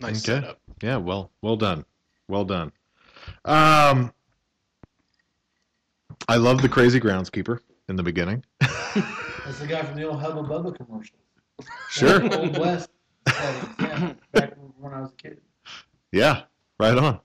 Nice 0.00 0.28
Okay. 0.28 0.40
setup. 0.40 0.60
Yeah, 0.82 0.96
well, 0.96 1.30
well 1.42 1.56
done, 1.56 1.84
well 2.30 2.44
done. 2.44 2.72
Um, 3.44 4.12
I 6.28 6.36
love 6.36 6.62
the 6.62 6.68
crazy 6.68 7.00
groundskeeper 7.00 7.58
in 7.88 7.96
the 7.96 8.02
beginning. 8.02 8.44
That's 8.60 9.58
the 9.58 9.66
guy 9.68 9.82
from 9.82 9.96
the 9.96 10.08
old 10.08 10.20
Hubba 10.20 10.42
Bubba 10.42 10.74
commercials. 10.76 11.20
Sure. 11.90 12.22
Old 12.34 12.58
West. 12.58 12.88
Yeah, 13.26 14.12
back 14.32 14.54
when 14.78 14.94
I 14.94 15.00
was 15.00 15.10
a 15.10 15.14
kid. 15.14 15.40
Yeah, 16.12 16.42
right 16.78 16.96
on. 16.96 17.20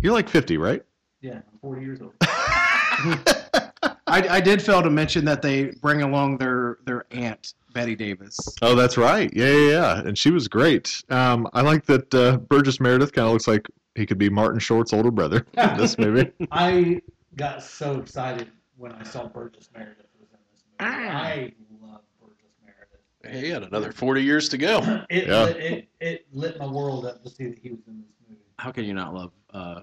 You're 0.00 0.12
like 0.12 0.28
50, 0.28 0.56
right? 0.56 0.82
Yeah, 1.20 1.34
I'm 1.34 1.58
40 1.60 1.82
years 1.82 2.00
old. 2.00 2.14
I, 4.06 4.36
I 4.36 4.40
did 4.40 4.62
fail 4.62 4.82
to 4.82 4.90
mention 4.90 5.24
that 5.24 5.42
they 5.42 5.64
bring 5.82 6.02
along 6.02 6.38
their 6.38 6.78
their 6.84 7.04
aunt 7.10 7.54
Bette 7.74 7.94
Davis. 7.96 8.38
Oh, 8.62 8.74
that's 8.74 8.96
right. 8.96 9.30
Yeah, 9.34 9.52
yeah, 9.52 9.68
yeah. 9.70 9.98
And 10.00 10.16
she 10.16 10.30
was 10.30 10.48
great. 10.48 11.02
Um, 11.10 11.48
I 11.52 11.60
like 11.62 11.84
that 11.86 12.14
uh, 12.14 12.36
Burgess 12.38 12.80
Meredith 12.80 13.12
kind 13.12 13.26
of 13.26 13.32
looks 13.32 13.48
like 13.48 13.66
he 13.94 14.06
could 14.06 14.18
be 14.18 14.30
Martin 14.30 14.60
Short's 14.60 14.92
older 14.92 15.10
brother 15.10 15.44
in 15.58 15.76
this 15.76 15.98
movie. 15.98 16.30
I 16.52 17.00
got 17.36 17.62
so 17.62 17.98
excited 18.00 18.50
when 18.76 18.92
I 18.92 19.02
saw 19.02 19.26
Burgess 19.26 19.68
Meredith 19.74 20.06
was 20.20 20.28
in 20.30 20.38
this 20.52 20.62
movie. 20.80 21.08
Ah. 21.08 21.22
I 21.22 21.52
love 21.82 22.00
Burgess 22.20 22.52
Meredith. 22.64 23.42
He 23.42 23.50
had 23.50 23.62
another 23.64 23.92
40 23.92 24.22
years 24.22 24.48
to 24.50 24.58
go. 24.58 25.04
It, 25.10 25.26
Yeah. 25.26 25.44
lit, 25.44 25.56
it 25.56 25.88
it 26.00 26.26
lit 26.32 26.58
my 26.58 26.66
world 26.66 27.06
up 27.06 27.22
to 27.24 27.28
see 27.30 27.48
that 27.48 27.58
he 27.58 27.70
was 27.70 27.80
in 27.88 28.00
this 28.00 28.12
movie. 28.28 28.40
How 28.58 28.70
can 28.72 28.84
you 28.84 28.94
not 28.94 29.12
love 29.14 29.32
uh, 29.52 29.80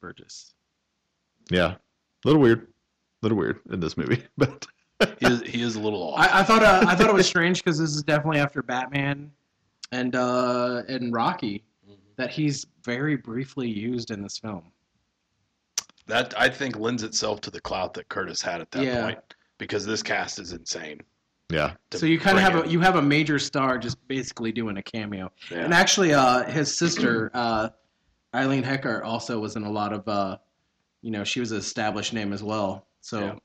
Burgess? 0.00 0.54
Yeah, 1.50 1.72
a 1.74 1.78
little 2.24 2.40
weird, 2.40 2.62
a 2.62 2.66
little 3.22 3.38
weird 3.38 3.60
in 3.70 3.80
this 3.80 3.96
movie, 3.96 4.22
but 4.38 4.66
He 5.20 5.26
is, 5.26 5.42
he 5.42 5.62
is 5.62 5.76
a 5.76 5.80
little 5.80 6.02
off. 6.02 6.18
I, 6.18 6.40
I 6.40 6.42
thought 6.42 6.62
uh, 6.62 6.84
I 6.86 6.94
thought 6.96 7.08
it 7.08 7.14
was 7.14 7.26
strange 7.26 7.62
because 7.62 7.78
this 7.78 7.94
is 7.94 8.02
definitely 8.02 8.38
after 8.40 8.62
Batman 8.62 9.30
and 9.92 10.14
uh, 10.16 10.82
and 10.88 11.12
Rocky 11.12 11.64
that 12.16 12.30
he's 12.30 12.66
very 12.82 13.16
briefly 13.16 13.68
used 13.68 14.10
in 14.10 14.22
this 14.22 14.38
film. 14.38 14.62
That 16.06 16.32
I 16.38 16.48
think 16.48 16.78
lends 16.78 17.02
itself 17.02 17.40
to 17.42 17.50
the 17.50 17.60
clout 17.60 17.92
that 17.94 18.08
Curtis 18.08 18.40
had 18.40 18.60
at 18.60 18.70
that 18.70 18.84
Yeah. 18.84 19.02
point 19.04 19.18
because 19.58 19.84
this 19.84 20.02
cast 20.02 20.38
is 20.38 20.52
insane. 20.52 21.00
yeah, 21.50 21.74
So 21.92 22.06
you 22.06 22.18
kind 22.18 22.38
of 22.38 22.44
bring 22.44 22.56
have 22.56 22.66
a 22.66 22.70
you 22.70 22.80
have 22.80 22.96
a 22.96 23.02
major 23.02 23.38
star 23.38 23.76
just 23.78 23.96
basically 24.08 24.50
doing 24.52 24.76
a 24.78 24.82
cameo. 24.82 25.30
Yeah. 25.50 25.58
And 25.64 25.74
actually, 25.74 26.14
uh, 26.14 26.44
his 26.44 26.74
sister 26.76 27.30
uh, 27.34 27.68
Eileen 28.34 28.62
Heckart 28.62 29.04
also 29.04 29.38
was 29.40 29.56
in 29.56 29.64
a 29.64 29.70
lot 29.70 29.92
of 29.92 30.06
uh, 30.08 30.38
you 31.02 31.10
know 31.10 31.22
she 31.24 31.40
was 31.40 31.52
an 31.52 31.58
established 31.58 32.12
name 32.14 32.32
as 32.32 32.42
well. 32.42 32.86
So 33.06 33.20
Yeah. 33.20 33.38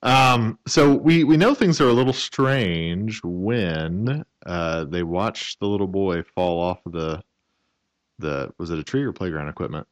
Um, 0.00 0.58
so 0.66 0.94
we, 0.94 1.24
we 1.24 1.36
know 1.36 1.54
things 1.54 1.80
are 1.80 1.88
a 1.88 1.92
little 1.92 2.12
strange 2.12 3.20
when 3.24 4.24
uh, 4.46 4.84
they 4.84 5.02
watch 5.02 5.58
the 5.58 5.66
little 5.66 5.88
boy 5.88 6.22
fall 6.22 6.60
off 6.60 6.78
of 6.86 6.92
the 6.92 7.22
the 8.20 8.52
was 8.58 8.70
it 8.70 8.78
a 8.78 8.84
tree 8.84 9.02
or 9.02 9.12
playground 9.12 9.48
equipment? 9.48 9.86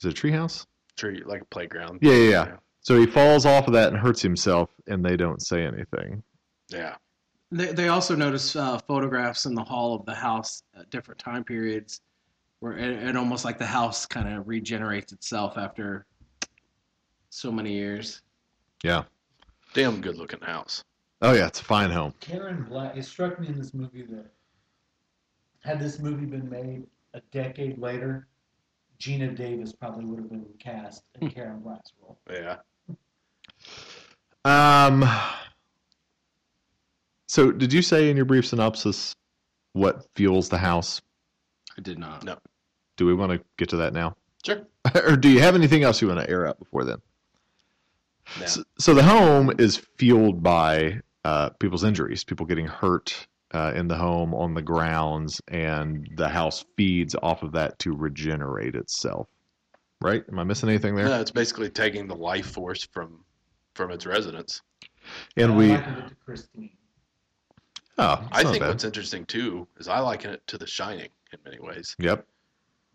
Is 0.00 0.06
it 0.06 0.10
a 0.10 0.12
tree 0.12 0.32
house? 0.32 0.66
Tree 0.96 1.22
like 1.24 1.42
a 1.42 1.44
playground. 1.46 2.00
Yeah, 2.02 2.12
yeah, 2.12 2.30
yeah. 2.30 2.56
So 2.82 2.98
he 2.98 3.06
falls 3.06 3.46
off 3.46 3.66
of 3.66 3.72
that 3.72 3.88
and 3.88 3.96
hurts 3.96 4.20
himself, 4.20 4.70
and 4.86 5.04
they 5.04 5.16
don't 5.16 5.40
say 5.40 5.64
anything. 5.64 6.22
Yeah. 6.68 6.96
They, 7.52 7.72
they 7.72 7.88
also 7.88 8.14
notice 8.14 8.54
uh, 8.54 8.78
photographs 8.78 9.46
in 9.46 9.54
the 9.54 9.64
hall 9.64 9.94
of 9.94 10.04
the 10.04 10.14
house 10.14 10.62
at 10.78 10.90
different 10.90 11.18
time 11.18 11.42
periods, 11.42 12.00
where 12.60 12.76
it, 12.76 12.90
it 13.08 13.16
almost 13.16 13.44
like 13.44 13.58
the 13.58 13.66
house 13.66 14.04
kind 14.04 14.28
of 14.28 14.46
regenerates 14.46 15.12
itself 15.12 15.56
after 15.56 16.06
so 17.30 17.50
many 17.50 17.72
years. 17.72 18.22
Yeah. 18.82 19.04
Damn 19.74 20.00
good 20.00 20.16
looking 20.16 20.40
house. 20.40 20.84
Oh 21.22 21.32
yeah, 21.32 21.46
it's 21.46 21.60
a 21.60 21.64
fine 21.64 21.90
home. 21.90 22.14
Karen 22.20 22.66
Black. 22.68 22.96
It 22.96 23.04
struck 23.04 23.38
me 23.40 23.48
in 23.48 23.58
this 23.58 23.74
movie 23.74 24.02
that 24.02 24.26
had 25.62 25.78
this 25.78 25.98
movie 25.98 26.26
been 26.26 26.48
made 26.48 26.86
a 27.14 27.20
decade 27.32 27.78
later, 27.78 28.28
Geena 28.98 29.34
Davis 29.34 29.72
probably 29.72 30.04
would 30.04 30.18
have 30.18 30.30
been 30.30 30.46
cast 30.58 31.04
in 31.20 31.30
Karen 31.30 31.60
Black's 31.60 31.92
role. 32.00 32.18
Yeah. 32.30 32.56
Um. 34.44 35.04
So 37.28 37.52
did 37.52 37.72
you 37.72 37.82
say 37.82 38.10
in 38.10 38.16
your 38.16 38.24
brief 38.24 38.46
synopsis 38.46 39.14
what 39.72 40.06
fuels 40.16 40.48
the 40.48 40.58
house? 40.58 41.00
I 41.78 41.82
did 41.82 41.98
not. 41.98 42.24
No. 42.24 42.38
Do 42.96 43.06
we 43.06 43.14
want 43.14 43.32
to 43.32 43.40
get 43.56 43.68
to 43.70 43.76
that 43.76 43.92
now, 43.92 44.16
Sure. 44.44 44.66
or 44.94 45.16
do 45.16 45.28
you 45.28 45.40
have 45.40 45.54
anything 45.54 45.82
else 45.84 46.02
you 46.02 46.08
want 46.08 46.20
to 46.20 46.28
air 46.28 46.46
out 46.46 46.58
before 46.58 46.84
then? 46.84 46.98
Yeah. 48.38 48.46
So, 48.46 48.62
so 48.78 48.94
the 48.94 49.02
home 49.02 49.52
is 49.58 49.76
fueled 49.98 50.42
by 50.42 51.00
uh, 51.24 51.50
people's 51.50 51.84
injuries, 51.84 52.22
people 52.24 52.46
getting 52.46 52.66
hurt 52.66 53.26
uh, 53.52 53.72
in 53.74 53.88
the 53.88 53.96
home 53.96 54.34
on 54.34 54.54
the 54.54 54.62
grounds, 54.62 55.40
and 55.48 56.08
the 56.16 56.28
house 56.28 56.64
feeds 56.76 57.16
off 57.22 57.42
of 57.42 57.52
that 57.52 57.78
to 57.80 57.92
regenerate 57.94 58.74
itself. 58.74 59.28
Right? 60.00 60.22
Am 60.30 60.38
I 60.38 60.44
missing 60.44 60.68
anything 60.68 60.94
there? 60.94 61.06
No, 61.06 61.20
it's 61.20 61.30
basically 61.30 61.68
taking 61.68 62.06
the 62.06 62.14
life 62.16 62.46
force 62.46 62.84
from 62.92 63.24
from 63.74 63.90
its 63.90 64.06
residents. 64.06 64.62
and 65.36 65.52
I 65.52 65.56
we, 65.56 65.68
likened 65.68 65.98
it 65.98 66.08
to 66.08 66.14
Christine. 66.24 66.70
oh, 67.98 68.28
I 68.32 68.42
think 68.44 68.60
bad. 68.60 68.68
what's 68.68 68.84
interesting 68.84 69.24
too 69.26 69.66
is 69.78 69.88
I 69.88 69.98
liken 70.00 70.30
it 70.32 70.46
to 70.48 70.58
The 70.58 70.66
Shining 70.66 71.08
in 71.32 71.38
many 71.44 71.58
ways 71.60 71.94
Yep. 71.98 72.26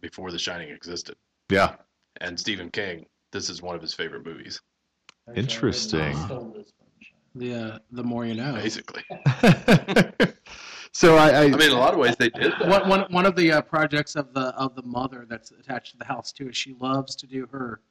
before 0.02 0.32
The 0.32 0.40
Shining 0.40 0.70
existed. 0.70 1.16
Yeah. 1.50 1.76
And 2.22 2.40
Stephen 2.40 2.70
King, 2.72 3.06
this 3.32 3.50
is 3.50 3.62
one 3.62 3.76
of 3.76 3.82
his 3.82 3.94
favorite 3.94 4.26
movies, 4.26 4.62
Actually, 4.62 4.62
I 4.62 4.75
Interesting. 5.36 6.16
stole 6.16 6.54
this 6.56 6.72
from 6.78 6.88
China. 7.02 7.14
The 7.36 7.54
uh, 7.76 7.80
the 7.92 8.04
more 8.04 8.26
you 8.26 8.36
know. 8.36 8.54
basically. 8.54 9.04
so 10.92 11.16
I, 11.18 11.30
I, 11.30 11.42
I 11.44 11.48
mean, 11.48 11.62
in 11.62 11.72
a 11.72 11.76
lot 11.78 11.94
of 11.94 12.00
ways 12.00 12.16
they 12.18 12.30
did 12.30 12.54
that. 12.60 12.68
One, 12.68 12.88
one, 12.88 13.02
one 13.10 13.26
of 13.26 13.36
the 13.36 13.52
uh, 13.54 13.62
projects 13.62 14.16
of 14.16 14.34
the 14.34 14.54
of 14.56 14.76
the 14.76 14.84
mother 14.84 15.26
that's 15.28 15.52
attached 15.52 15.92
to 15.92 15.98
the 15.98 16.06
house 16.06 16.32
too 16.32 16.50
is 16.50 16.58
she 16.58 16.76
loves 16.80 17.16
to 17.18 17.28
do 17.28 17.48
her 17.52 17.82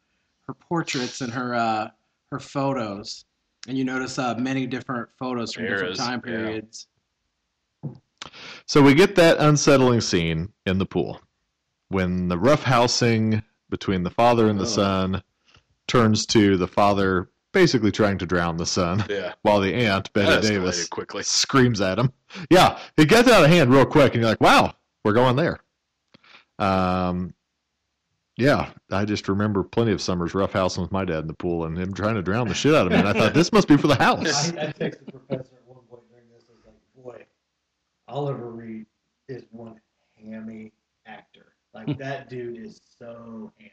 her 0.47 0.55
portraits 0.55 1.21
and 1.21 1.33
her 1.33 1.55
uh, 1.55 1.89
her 2.31 2.39
photos, 2.41 3.25
and 3.69 3.77
you 3.77 3.85
notice 3.85 4.19
uh, 4.19 4.35
many 4.37 4.67
different 4.67 5.09
photos 5.19 5.53
from 5.55 5.65
different 5.65 5.83
Eras, 5.87 5.99
time 5.99 6.23
yeah. 6.25 6.33
periods. 6.33 6.87
So 8.67 8.81
we 8.81 8.95
get 8.95 9.15
that 9.17 9.37
unsettling 9.39 10.01
scene 10.01 10.53
in 10.65 10.79
the 10.79 10.87
pool 10.87 11.21
when 11.89 12.29
the 12.29 12.37
roughhousing 12.37 13.43
between 13.69 14.03
the 14.03 14.11
father 14.11 14.49
and 14.49 14.59
the 14.59 14.65
Oh. 14.65 14.67
son 14.67 15.23
turns 15.87 16.27
to 16.27 16.57
the 16.57 16.67
father 16.69 17.29
basically 17.53 17.93
trying 17.93 18.19
to 18.19 18.27
drown 18.27 18.57
the 18.57 18.67
son 18.67 19.05
Yeah. 19.09 19.33
while 19.43 19.61
the 19.61 19.73
aunt, 19.75 20.13
Bette 20.13 20.47
Davis, 20.49 20.89
quickly. 20.89 21.23
screams 21.23 21.81
at 21.81 21.99
him. 21.99 22.13
Yeah, 22.51 22.79
it 22.97 23.09
gets 23.09 23.29
out 23.29 23.45
of 23.45 23.51
hand 23.51 23.73
real 23.73 23.87
quick, 23.87 24.15
and 24.15 24.23
you're 24.23 24.31
like, 24.31 24.41
wow, 24.41 24.75
we're 25.05 25.13
going 25.13 25.37
there. 25.37 25.61
Um, 26.59 27.35
yeah, 28.37 28.71
I 28.91 29.05
just 29.05 29.29
remember 29.29 29.63
plenty 29.63 29.93
of 29.93 30.03
summers 30.03 30.33
roughhousing 30.33 30.83
with 30.83 30.91
my 30.91 31.05
dad 31.05 31.21
in 31.21 31.27
the 31.29 31.35
pool 31.35 31.65
and 31.67 31.79
him 31.79 31.95
trying 31.95 32.17
to 32.17 32.23
drown 32.23 32.49
the 32.49 32.55
shit 32.55 32.75
out 32.75 32.87
of 32.87 32.93
me. 32.93 32.99
And 32.99 33.07
I 33.09 33.13
thought, 33.13 33.35
this 33.35 33.53
must 33.53 33.69
be 33.69 33.77
for 33.77 33.87
the 33.87 34.01
I, 34.01 34.05
house. 34.05 34.49
I 34.51 34.67
texted 34.73 35.07
the 35.07 35.13
professor 35.13 35.55
at 35.55 35.67
one 35.67 35.79
point 35.89 36.03
during 36.11 36.29
this. 36.35 36.45
I 36.49 36.53
was 36.55 36.65
like, 36.67 37.05
boy, 37.05 37.25
Oliver 38.09 38.51
Reed 38.51 38.87
is 39.29 39.45
one 39.53 39.79
hammy 40.21 40.73
actor. 41.07 41.53
Like, 41.73 41.97
that 41.99 42.29
dude 42.29 42.59
is 42.65 42.81
so 42.99 43.53
hammy. 43.59 43.71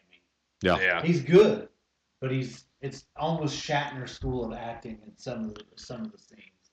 Yeah. 0.62 0.78
Yeah. 0.80 1.02
He's 1.02 1.22
good, 1.22 1.68
but 2.22 2.32
he's 2.32 2.66
it's 2.82 3.06
almost 3.18 3.62
Shatner 3.62 4.08
school 4.08 4.46
of 4.46 4.54
acting 4.54 5.00
in 5.06 5.12
some 5.18 5.46
of 5.46 5.56
the 5.56 5.64
some 5.76 6.02
of 6.02 6.12
the 6.12 6.18
scenes. 6.18 6.72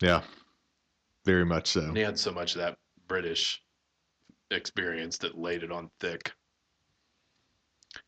Yeah, 0.00 0.22
very 1.24 1.44
much 1.44 1.68
so. 1.68 1.80
And 1.80 1.96
he 1.96 2.02
had 2.02 2.18
so 2.18 2.32
much 2.32 2.54
of 2.54 2.62
that 2.62 2.78
British 3.06 3.62
experience 4.50 5.18
that 5.18 5.36
laid 5.36 5.62
it 5.62 5.70
on 5.70 5.90
thick. 6.00 6.32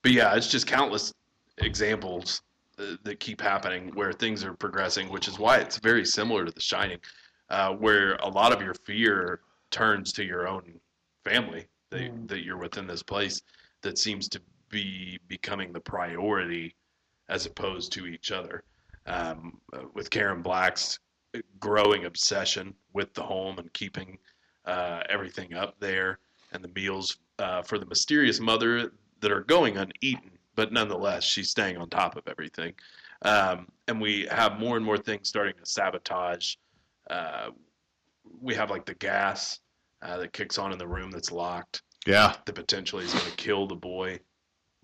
But 0.03 0.13
yeah, 0.13 0.35
it's 0.35 0.51
just 0.51 0.67
countless 0.67 1.13
examples 1.59 2.43
uh, 2.79 2.97
that 3.05 3.21
keep 3.21 3.41
happening 3.41 3.91
where 3.95 4.13
things 4.13 4.45
are 4.45 4.55
progressing, 4.55 5.09
which 5.09 5.29
is 5.29 5.39
why 5.39 5.59
it's 5.59 5.79
very 5.79 6.05
similar 6.05 6.45
to 6.45 6.53
The 6.53 6.61
Shining, 6.61 6.99
uh, 7.51 7.73
where 7.75 8.17
a 8.17 8.29
lot 8.29 8.53
of 8.53 8.61
your 8.61 8.75
fear 8.85 9.41
turns 9.71 10.13
to 10.15 10.25
your 10.25 10.47
own 10.49 10.81
family 11.25 11.67
that, 11.91 12.01
Mm. 12.01 12.29
that 12.29 12.43
you're 12.43 12.59
within 12.59 12.87
this 12.87 13.03
place 13.03 13.41
that 13.83 13.99
seems 13.99 14.29
to 14.31 14.41
be 14.71 15.19
becoming 15.29 15.73
the 15.73 15.81
priority 15.81 16.75
as 17.29 17.47
opposed 17.47 17.93
to 17.93 18.07
each 18.07 18.31
other. 18.31 18.63
Um, 19.07 19.61
uh, 19.73 19.83
with 19.95 20.11
Karen 20.11 20.43
Black's 20.43 20.99
growing 21.61 22.07
obsession 22.07 22.75
with 22.93 23.13
the 23.15 23.23
home 23.23 23.59
and 23.59 23.73
keeping 23.73 24.19
uh, 24.65 25.03
everything 25.09 25.55
up 25.55 25.79
there 25.79 26.19
and 26.53 26.63
the 26.63 26.69
meals 26.69 27.19
uh, 27.39 27.63
for 27.63 27.79
the 27.79 27.87
mysterious 27.87 28.41
mother 28.41 28.93
that 29.21 29.33
are 29.33 29.43
going 29.43 29.77
uneaten, 29.77 30.31
but 30.55 30.73
nonetheless, 30.73 31.25
she's 31.25 31.51
staying 31.51 31.77
on 31.77 31.89
top 31.89 32.17
of 32.17 32.27
everything. 32.27 32.75
Um, 33.23 33.69
and 33.89 34.01
we 34.01 34.27
have 34.31 34.59
more 34.59 34.77
and 34.77 34.85
more 34.85 34.99
things 34.99 35.29
starting 35.29 35.55
to 35.59 35.67
sabotage. 35.67 36.57
Uh, 37.09 37.51
we 38.41 38.55
have 38.55 38.71
like 38.71 38.85
the 38.85 38.95
gas 38.95 39.61
uh, 40.03 40.19
that 40.19 40.33
kicks 40.33 40.59
on 40.59 40.73
in 40.73 40.79
the 40.79 40.87
room 40.87 41.11
that's 41.11 41.33
locked 41.33 41.83
Yeah, 42.07 42.35
that 42.45 42.55
potentially 42.55 43.05
is 43.05 43.13
going 43.13 43.25
to 43.27 43.37
kill 43.37 43.67
the 43.67 43.77
boy. 43.77 44.19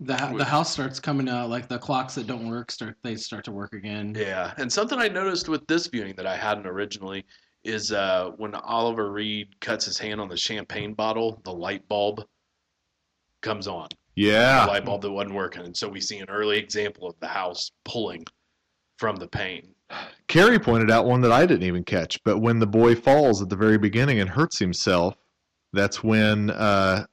The 0.05 0.15
hou- 0.17 0.37
the 0.37 0.45
house 0.45 0.71
starts 0.71 0.99
coming 0.99 1.29
out 1.29 1.49
like 1.49 1.67
the 1.67 1.79
clocks 1.79 2.15
that 2.15 2.27
don't 2.27 2.49
work 2.49 2.71
start 2.71 2.97
they 3.03 3.15
start 3.15 3.45
to 3.45 3.51
work 3.51 3.73
again. 3.73 4.15
Yeah, 4.17 4.53
and 4.57 4.71
something 4.71 4.99
I 4.99 5.07
noticed 5.07 5.49
with 5.49 5.65
this 5.67 5.87
viewing 5.87 6.15
that 6.17 6.27
I 6.27 6.35
hadn't 6.35 6.67
originally 6.67 7.25
is 7.63 7.91
uh, 7.91 8.31
when 8.37 8.53
Oliver 8.55 9.11
Reed 9.11 9.59
cuts 9.61 9.85
his 9.85 9.97
hand 9.97 10.19
on 10.19 10.27
the 10.27 10.35
champagne 10.35 10.93
bottle, 10.93 11.39
the 11.45 11.53
light 11.53 11.87
bulb 11.87 12.23
comes 13.41 13.67
on. 13.67 13.87
The 14.15 14.23
yeah. 14.23 14.65
light 14.65 14.85
bulb 14.85 15.01
that 15.03 15.11
wasn't 15.11 15.35
working, 15.35 15.63
and 15.63 15.75
so 15.75 15.87
we 15.87 16.01
see 16.01 16.19
an 16.19 16.29
early 16.29 16.57
example 16.57 17.07
of 17.07 17.15
the 17.19 17.27
house 17.27 17.71
pulling 17.85 18.25
from 18.97 19.15
the 19.15 19.27
pain. 19.27 19.73
Carrie 20.27 20.59
pointed 20.59 20.91
out 20.91 21.05
one 21.05 21.21
that 21.21 21.31
I 21.31 21.45
didn't 21.45 21.63
even 21.63 21.83
catch, 21.83 22.19
but 22.23 22.39
when 22.39 22.59
the 22.59 22.67
boy 22.67 22.95
falls 22.95 23.41
at 23.41 23.49
the 23.49 23.55
very 23.55 23.77
beginning 23.77 24.19
and 24.19 24.29
hurts 24.29 24.59
himself, 24.59 25.15
that's 25.71 26.03
when 26.03 26.49
uh, 26.51 27.05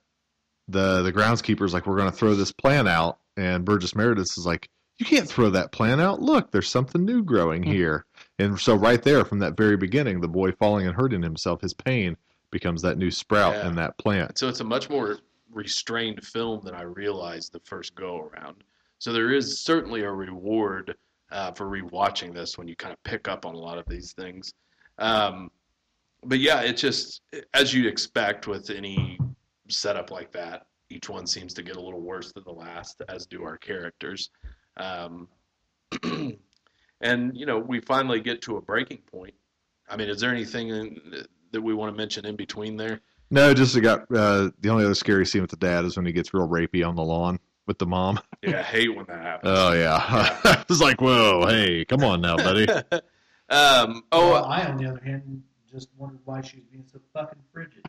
the 0.70 1.02
the 1.02 1.12
groundskeeper's 1.12 1.72
like, 1.74 1.87
"We're 1.87 1.96
going 1.96 2.11
to 2.11 2.16
throw 2.16 2.35
this 2.35 2.52
plant 2.52 2.88
out," 2.88 3.18
and 3.37 3.64
Burgess 3.64 3.94
Meredith 3.94 4.37
is 4.38 4.46
like, 4.46 4.68
"You 4.98 5.06
can't 5.06 5.28
throw 5.28 5.50
that 5.50 5.72
plant 5.72 6.00
out. 6.00 6.20
Look, 6.20 6.50
there's 6.50 6.68
something 6.68 7.04
new 7.04 7.22
growing 7.22 7.62
Hmm. 7.62 7.70
here." 7.70 8.04
And 8.38 8.59
so 8.59 8.74
right 8.74 9.02
there, 9.02 9.24
from 9.24 9.38
that 9.40 9.56
very 9.56 9.76
beginning, 9.76 10.20
the 10.20 10.28
boy 10.28 10.52
falling 10.52 10.87
and 10.87 10.96
hurting 10.96 11.22
himself, 11.22 11.61
his 11.61 11.74
pain 11.74 12.16
becomes 12.50 12.83
that 12.83 12.98
new 12.98 13.11
sprout 13.11 13.54
Yeah. 13.54 13.68
in 13.68 13.74
that 13.76 13.96
plant. 13.98 14.38
So 14.38 14.48
it's 14.48 14.61
a 14.61 14.64
much 14.64 14.88
more 14.90 15.18
restrained 15.52 16.24
film 16.24 16.61
than 16.64 16.74
I 16.74 16.83
realized 16.83 17.52
the 17.52 17.61
first 17.61 17.94
go 17.94 18.18
around. 18.20 18.64
So 18.98 19.12
there 19.12 19.33
is 19.33 19.61
certainly 19.61 20.02
a 20.02 20.11
reward 20.11 20.96
uh, 21.33 21.52
for 21.52 21.66
rewatching 21.66 22.35
this 22.35 22.59
when 22.59 22.66
you 22.66 22.74
kind 22.74 22.92
of 22.92 23.00
pick 23.04 23.28
up 23.28 23.46
on 23.46 23.54
a 23.54 23.59
lot 23.59 23.78
of 23.78 23.85
these 23.87 24.12
things. 24.12 24.52
Um, 24.98 25.50
but 26.24 26.40
yeah, 26.40 26.61
it's 26.62 26.80
just 26.80 27.22
as 27.54 27.72
you'd 27.72 27.87
expect 27.87 28.46
with 28.48 28.68
any 28.68 29.18
setup 29.70 30.11
like 30.11 30.33
that, 30.33 30.66
each 30.90 31.09
one 31.09 31.26
seems 31.26 31.54
to 31.54 31.62
get 31.62 31.76
a 31.76 31.80
little 31.80 32.00
worse 32.00 32.33
than 32.33 32.44
the 32.44 32.52
last, 32.52 33.02
as 33.09 33.26
do 33.26 33.44
our 33.44 33.56
characters. 33.56 34.30
Um, 34.76 35.28
and 37.00 37.37
you 37.37 37.46
know, 37.46 37.59
we 37.59 37.80
finally 37.80 38.20
get 38.20 38.42
to 38.42 38.56
a 38.56 38.61
breaking 38.61 39.02
point. 39.11 39.35
I 39.88 39.96
mean, 39.96 40.09
is 40.09 40.20
there 40.20 40.30
anything 40.30 40.68
in, 40.68 41.24
that 41.52 41.61
we 41.61 41.74
want 41.74 41.92
to 41.92 41.96
mention 41.96 42.26
in 42.26 42.37
between 42.37 42.76
there? 42.76 43.00
No, 43.30 43.54
just 43.54 43.76
it 43.76 43.83
got 43.83 44.02
uh, 44.14 44.50
the 44.61 44.68
only 44.68 44.85
other 44.85 44.94
scary 44.94 45.24
scene 45.24 45.40
with 45.42 45.50
the 45.50 45.56
dad 45.56 45.85
is 45.85 45.96
when 45.96 46.04
he 46.04 46.12
gets 46.12 46.35
real 46.35 46.48
rapey 46.48 46.87
on 46.87 46.96
the 46.96 47.02
lawn 47.02 47.38
with 47.66 47.78
the 47.78 47.87
mom. 47.87 48.20
Yeah, 48.42 48.61
I 48.61 48.62
hate 48.62 48.96
when 48.96 49.04
that 49.04 49.20
happens. 49.20 49.52
Oh 49.54 49.72
yeah, 49.74 49.98
I 50.02 50.64
was 50.66 50.80
like, 50.80 51.02
"Whoa, 51.02 51.46
hey, 51.46 51.85
come 51.85 52.02
on 52.02 52.22
now, 52.22 52.38
buddy." 52.38 52.66
um, 53.50 54.02
oh, 54.12 54.30
Well, 54.30 54.46
I, 54.46 54.64
on 54.64 54.78
the 54.78 54.87
other 54.87 55.02
hand, 55.04 55.42
just 55.70 55.90
wondered 55.98 56.20
why 56.24 56.40
she 56.40 56.56
was 56.56 56.64
being 56.72 56.87
so 56.90 57.00
fucking 57.12 57.42
frigid. 57.52 57.85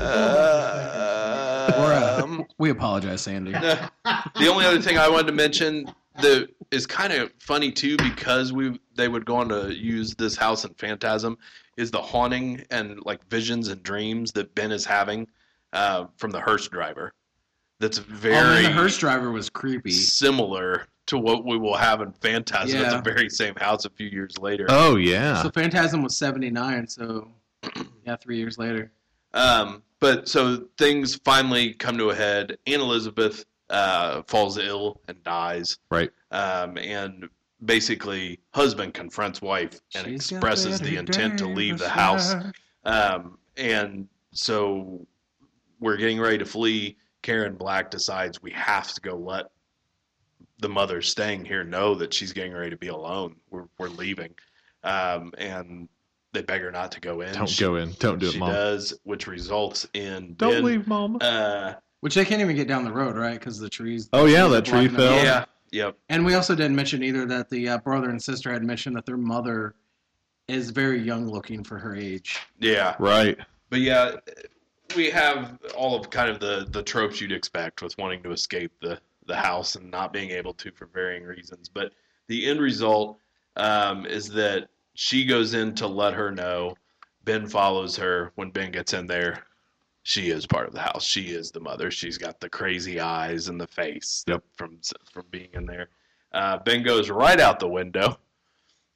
Uh, 0.00 2.20
um, 2.24 2.46
We 2.58 2.70
apologize, 2.70 3.22
Sandy. 3.22 3.52
the 3.52 4.48
only 4.50 4.64
other 4.66 4.80
thing 4.80 4.98
I 4.98 5.08
wanted 5.08 5.26
to 5.28 5.32
mention 5.32 5.90
that 6.20 6.48
is 6.70 6.86
kind 6.86 7.12
of 7.12 7.32
funny 7.40 7.72
too, 7.72 7.96
because 7.98 8.52
we 8.52 8.78
they 8.96 9.08
would 9.08 9.24
go 9.24 9.36
on 9.36 9.48
to 9.48 9.74
use 9.74 10.14
this 10.14 10.36
house 10.36 10.64
in 10.64 10.74
Phantasm, 10.74 11.38
is 11.76 11.90
the 11.90 12.00
haunting 12.02 12.64
and 12.70 13.00
like 13.04 13.24
visions 13.28 13.68
and 13.68 13.82
dreams 13.82 14.32
that 14.32 14.54
Ben 14.54 14.72
is 14.72 14.84
having 14.84 15.26
uh, 15.72 16.06
from 16.16 16.30
the 16.30 16.40
hearse 16.40 16.68
driver. 16.68 17.12
That's 17.78 17.98
Oh, 17.98 18.02
man, 18.10 18.18
very 18.20 18.62
the 18.64 18.70
hearse 18.70 18.98
driver 18.98 19.32
was 19.32 19.48
creepy. 19.48 19.90
similar 19.90 20.86
to 21.06 21.16
what 21.18 21.44
we 21.46 21.56
will 21.56 21.76
have 21.76 22.02
in 22.02 22.12
Phantasm 22.12 22.76
at 22.78 22.92
Yeah. 22.92 23.00
the 23.00 23.14
very 23.14 23.30
same 23.30 23.54
house 23.56 23.84
a 23.86 23.90
few 23.90 24.08
years 24.08 24.38
later. 24.38 24.66
Oh 24.68 24.96
yeah, 24.96 25.42
So 25.42 25.50
Phantasm 25.50 26.02
was 26.02 26.16
79, 26.16 26.86
so 26.88 27.28
yeah, 28.06 28.16
three 28.16 28.36
years 28.36 28.58
later. 28.58 28.92
Um, 29.32 29.82
but 30.00 30.28
so 30.28 30.64
things 30.78 31.16
finally 31.16 31.74
come 31.74 31.96
to 31.98 32.10
a 32.10 32.14
head. 32.14 32.58
Aunt 32.66 32.82
Elizabeth 32.82 33.44
uh, 33.68 34.22
falls 34.26 34.58
ill 34.58 35.00
and 35.08 35.22
dies. 35.22 35.78
Right. 35.90 36.10
Um, 36.30 36.76
and 36.78 37.28
basically, 37.64 38.40
husband 38.52 38.94
confronts 38.94 39.40
wife 39.42 39.80
and 39.94 40.06
She's 40.06 40.32
expresses 40.32 40.80
the 40.80 40.96
intent 40.96 41.38
to 41.38 41.46
leave 41.46 41.78
the 41.78 41.88
house. 41.88 42.34
Um, 42.84 43.38
and 43.56 44.08
so 44.32 45.06
we're 45.78 45.96
getting 45.96 46.20
ready 46.20 46.38
to 46.38 46.46
flee. 46.46 46.96
Karen 47.22 47.54
Black 47.54 47.90
decides 47.90 48.42
we 48.42 48.50
have 48.52 48.92
to 48.94 49.00
go 49.00 49.16
let 49.16 49.46
the 50.60 50.68
mother 50.68 51.02
staying 51.02 51.44
here 51.44 51.64
know 51.64 51.94
that 51.94 52.12
she's 52.12 52.32
getting 52.32 52.52
ready 52.52 52.70
to 52.70 52.76
be 52.76 52.88
alone. 52.88 53.36
We're, 53.50 53.66
we're 53.78 53.88
leaving. 53.88 54.34
Um, 54.82 55.32
and 55.36 55.88
they 56.32 56.42
beg 56.42 56.60
her 56.62 56.70
not 56.70 56.92
to 56.92 57.00
go 57.00 57.20
in. 57.22 57.32
don't 57.34 57.48
She- 57.48 57.60
go 57.64 57.76
in, 57.76 57.92
don't 57.98 58.18
do 58.18 58.28
it, 58.28 58.32
she 58.32 58.38
mom. 58.38 58.50
does, 58.52 58.94
which 59.04 59.26
results 59.26 59.86
in 59.94 60.34
Don't 60.34 60.52
Ben, 60.52 60.64
leave, 60.64 60.86
mom. 60.86 61.18
Uh, 61.20 61.74
Which 62.00 62.14
they 62.14 62.24
can't 62.24 62.40
even 62.40 62.56
get 62.56 62.68
down 62.68 62.84
the 62.84 62.92
road, 62.92 63.16
right? 63.16 63.38
Because 63.38 63.58
the 63.58 63.68
trees. 63.68 64.08
Oh, 64.12 64.24
yeah, 64.26 64.38
trees 64.38 64.44
are 64.44 64.48
that 64.50 64.64
tree 64.64 64.88
blocking 64.88 64.96
them 64.96 65.08
fell. 65.16 65.24
yeah, 65.24 65.44
yep, 65.70 65.96
And 66.08 66.24
we 66.24 66.34
also 66.34 66.54
didn't 66.54 66.76
mention 66.76 67.02
either 67.02 67.26
that 67.26 67.50
the 67.50 67.68
uh, 67.68 67.78
brother 67.78 68.08
and 68.10 68.22
sister 68.22 68.52
had 68.52 68.62
mentioned 68.62 68.96
that 68.96 69.06
their 69.06 69.16
mother 69.18 69.74
is 70.48 70.70
very 70.70 71.00
young 71.00 71.28
looking 71.28 71.62
for 71.64 71.78
her 71.78 71.94
age. 71.94 72.38
yeah. 72.58 72.96
right. 72.98 73.38
But 73.68 73.80
yeah, 73.80 74.16
we 74.96 75.10
have 75.10 75.58
all 75.76 75.94
of 75.94 76.10
kind 76.10 76.28
of 76.28 76.40
the 76.40 76.66
the 76.70 76.82
tropes 76.82 77.20
you'd 77.20 77.30
expect 77.30 77.82
with 77.82 77.96
wanting 77.98 78.20
to 78.24 78.32
escape 78.32 78.72
the 78.80 78.98
the 79.26 79.36
house 79.36 79.76
and 79.76 79.88
not 79.92 80.12
being 80.12 80.30
able 80.30 80.52
to 80.54 80.72
for 80.72 80.86
varying 80.86 81.22
reasons. 81.22 81.68
But 81.68 81.92
the 82.26 82.46
end 82.46 82.60
result 82.60 83.18
um, 83.56 84.06
is 84.06 84.28
that 84.30 84.70
she 85.00 85.24
goes 85.24 85.54
in 85.54 85.74
to 85.76 85.86
let 85.86 86.12
her 86.12 86.30
know. 86.30 86.74
Ben 87.24 87.46
follows 87.46 87.96
her. 87.96 88.32
When 88.34 88.50
Ben 88.50 88.70
gets 88.70 88.92
in 88.92 89.06
there, 89.06 89.44
she 90.02 90.28
is 90.28 90.46
part 90.46 90.66
of 90.66 90.74
the 90.74 90.80
house. 90.80 91.04
She 91.06 91.28
is 91.30 91.50
the 91.50 91.60
mother. 91.60 91.90
She's 91.90 92.18
got 92.18 92.38
the 92.38 92.50
crazy 92.50 93.00
eyes 93.00 93.48
and 93.48 93.58
the 93.58 93.66
face 93.66 94.22
Yep. 94.28 94.42
from 94.58 94.78
from 95.10 95.24
being 95.30 95.48
in 95.54 95.64
there. 95.64 95.88
Uh, 96.32 96.58
ben 96.58 96.82
goes 96.82 97.08
right 97.08 97.40
out 97.40 97.60
the 97.60 97.66
window 97.68 98.18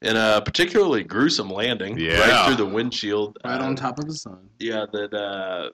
in 0.03 0.15
a 0.17 0.43
particularly 0.45 1.05
gruesome 1.05 1.49
landing, 1.49 1.99
Yeah. 1.99 2.19
right 2.21 2.47
through 2.47 2.57
the 2.67 2.71
windshield, 2.71 3.39
Right 3.43 3.61
uh, 3.63 3.65
on 3.65 3.75
top 3.75 3.99
of 3.99 4.07
the 4.07 4.15
son. 4.15 4.51
yeah, 4.59 4.85
that 4.93 5.15
uh, 5.15 5.71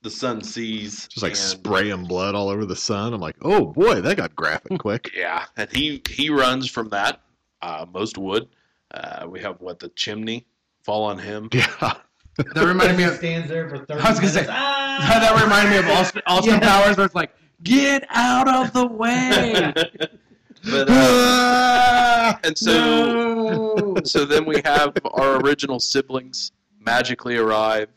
the 0.00 0.10
son 0.10 0.42
sees. 0.42 1.08
Just 1.08 1.22
like 1.22 1.32
and- 1.32 1.38
spraying 1.38 2.04
blood 2.04 2.34
all 2.34 2.48
over 2.48 2.64
the 2.64 2.74
son. 2.76 3.12
I'm 3.12 3.20
like, 3.20 3.36
oh 3.42 3.66
boy, 3.66 4.00
that 4.00 4.16
got 4.16 4.34
graphic 4.34 4.78
quick. 4.86 5.10
Yeah, 5.14 5.44
and 5.58 5.70
he 5.70 6.00
he 6.08 6.30
runs 6.30 6.70
from 6.70 6.88
that. 6.88 7.20
Uh, 7.60 7.84
most 7.92 8.16
would. 8.16 8.48
Uh, 8.92 9.26
we 9.28 9.40
have 9.40 9.60
what 9.60 9.78
the 9.78 9.88
chimney 9.90 10.46
fall 10.82 11.04
on 11.04 11.18
him. 11.18 11.48
Yeah. 11.52 11.94
That 12.38 12.64
reminded 12.66 12.96
me 12.96 13.04
of. 13.04 13.14
stands 13.16 13.48
there 13.48 13.68
for 13.68 13.78
30 13.78 14.00
I 14.00 14.10
was 14.10 14.18
gonna 14.18 14.32
say. 14.32 14.46
Ah! 14.48 15.18
that 15.20 15.42
reminded 15.42 15.70
me 15.70 15.78
of 15.78 15.86
Austin, 15.98 16.22
Austin 16.26 16.54
Yeah. 16.54 16.60
Powers, 16.60 16.96
where 16.96 17.06
it's 17.06 17.14
like, 17.14 17.30
get 17.62 18.04
out 18.10 18.48
of 18.48 18.72
the 18.72 18.86
way. 18.86 19.72
but 20.70 20.88
uh, 20.90 22.34
and 22.44 22.56
so 22.56 22.72
No. 23.76 23.94
so 24.04 24.24
then 24.24 24.44
we 24.46 24.60
have 24.64 24.94
our 25.12 25.40
original 25.42 25.78
siblings 25.80 26.52
magically 26.80 27.36
arrive, 27.36 27.88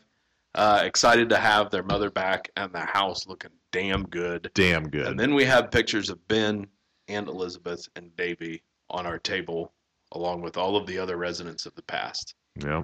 uh, 0.54 0.80
excited 0.84 1.28
to 1.30 1.36
have 1.36 1.70
their 1.70 1.82
mother 1.82 2.10
back 2.10 2.50
and 2.56 2.72
the 2.72 2.80
house 2.80 3.26
looking 3.26 3.50
damn 3.72 4.04
good. 4.06 4.50
Damn 4.54 4.88
good. 4.88 5.06
And 5.06 5.18
then 5.18 5.34
we 5.34 5.44
have 5.44 5.70
pictures 5.70 6.08
of 6.10 6.26
Ben 6.28 6.66
and 7.08 7.28
Elizabeth 7.28 7.88
and 7.96 8.14
Davy 8.16 8.62
on 8.90 9.06
our 9.06 9.18
table, 9.18 9.72
along 10.12 10.42
with 10.42 10.56
all 10.56 10.76
of 10.76 10.86
the 10.86 10.98
other 10.98 11.16
residents 11.16 11.66
of 11.66 11.74
the 11.74 11.82
past. 11.82 12.34
yeah, 12.56 12.82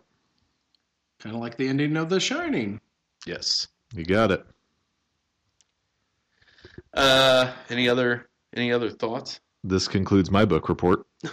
Kind 1.20 1.36
of 1.36 1.40
like 1.42 1.56
the 1.56 1.68
ending 1.68 1.96
of 1.96 2.08
The 2.08 2.18
Shining. 2.20 2.80
Yes. 3.26 3.68
you 3.94 4.04
got 4.04 4.30
it. 4.32 4.44
Uh, 6.94 7.52
any 7.70 7.88
other 7.88 8.28
any 8.54 8.72
other 8.72 8.90
thoughts? 8.90 9.40
This 9.64 9.88
concludes 9.88 10.30
my 10.30 10.44
book 10.44 10.68
report. 10.68 11.06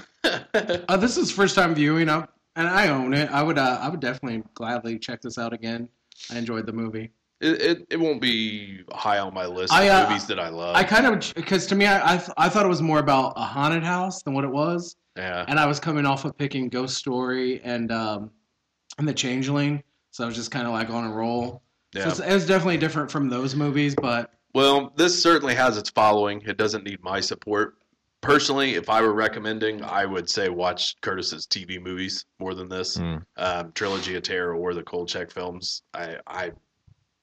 Uh, 0.53 0.97
this 0.97 1.15
is 1.15 1.31
first 1.31 1.55
time 1.55 1.73
viewing, 1.75 2.09
I, 2.09 2.25
and 2.55 2.67
I 2.67 2.89
own 2.89 3.13
it. 3.13 3.29
I 3.31 3.41
would, 3.43 3.57
uh, 3.57 3.79
I 3.81 3.87
would 3.87 3.99
definitely 3.99 4.43
gladly 4.55 4.97
check 4.99 5.21
this 5.21 5.37
out 5.37 5.53
again. 5.53 5.87
I 6.31 6.37
enjoyed 6.37 6.65
the 6.65 6.73
movie. 6.73 7.11
It, 7.39 7.61
it, 7.61 7.87
it 7.91 7.97
won't 7.97 8.19
be 8.21 8.81
high 8.91 9.19
on 9.19 9.33
my 9.33 9.45
list 9.45 9.71
I, 9.71 9.83
of 9.83 9.91
uh, 9.91 10.09
movies 10.09 10.25
that 10.27 10.39
I 10.39 10.49
love. 10.49 10.75
I 10.75 10.83
kind 10.83 11.05
of 11.05 11.33
because 11.35 11.67
to 11.67 11.75
me, 11.75 11.85
I, 11.85 12.15
I 12.15 12.17
th- 12.17 12.31
I 12.35 12.49
thought 12.49 12.65
it 12.65 12.69
was 12.69 12.81
more 12.81 12.99
about 12.99 13.33
a 13.37 13.43
haunted 13.43 13.83
house 13.83 14.23
than 14.23 14.33
what 14.33 14.43
it 14.43 14.49
was, 14.51 14.95
yeah. 15.19 15.45
and 15.47 15.59
I 15.59 15.65
was 15.65 15.79
coming 15.79 16.05
off 16.05 16.25
of 16.25 16.37
picking 16.37 16.69
Ghost 16.69 16.97
Story 16.97 17.61
and 17.63 17.91
um, 17.91 18.31
and 18.97 19.07
The 19.07 19.13
Changeling, 19.13 19.83
so 20.11 20.23
I 20.23 20.27
was 20.27 20.35
just 20.35 20.51
kind 20.51 20.65
of 20.67 20.73
like 20.73 20.89
on 20.89 21.05
a 21.05 21.13
roll. 21.13 21.61
So 21.93 21.99
Yeah. 21.99 22.09
it's, 22.09 22.19
it 22.19 22.33
was 22.33 22.45
definitely 22.47 22.77
different 22.77 23.09
from 23.11 23.29
those 23.29 23.55
movies, 23.55 23.95
but 23.95 24.33
Well, 24.53 24.93
this 24.95 25.21
certainly 25.21 25.55
has 25.55 25.77
its 25.77 25.89
following. 25.89 26.41
It 26.45 26.57
doesn't 26.57 26.83
need 26.83 27.01
my 27.03 27.19
support. 27.19 27.75
Personally, 28.21 28.75
if 28.75 28.89
I 28.89 29.01
were 29.01 29.13
recommending, 29.13 29.81
I 29.83 30.05
would 30.05 30.29
say 30.29 30.49
watch 30.49 30.99
Curtis's 31.01 31.47
TV 31.47 31.81
movies 31.81 32.25
more 32.39 32.53
than 32.53 32.67
this. 32.67 32.97
Mm. 32.97 33.23
Um, 33.37 33.71
Trilogy 33.73 34.15
of 34.15 34.23
Terror 34.23 34.55
or 34.55 34.73
the 34.73 34.83
Kolchak 34.83 35.31
films. 35.31 35.83
I, 35.93 36.17
I 36.27 36.43
I've 36.45 36.53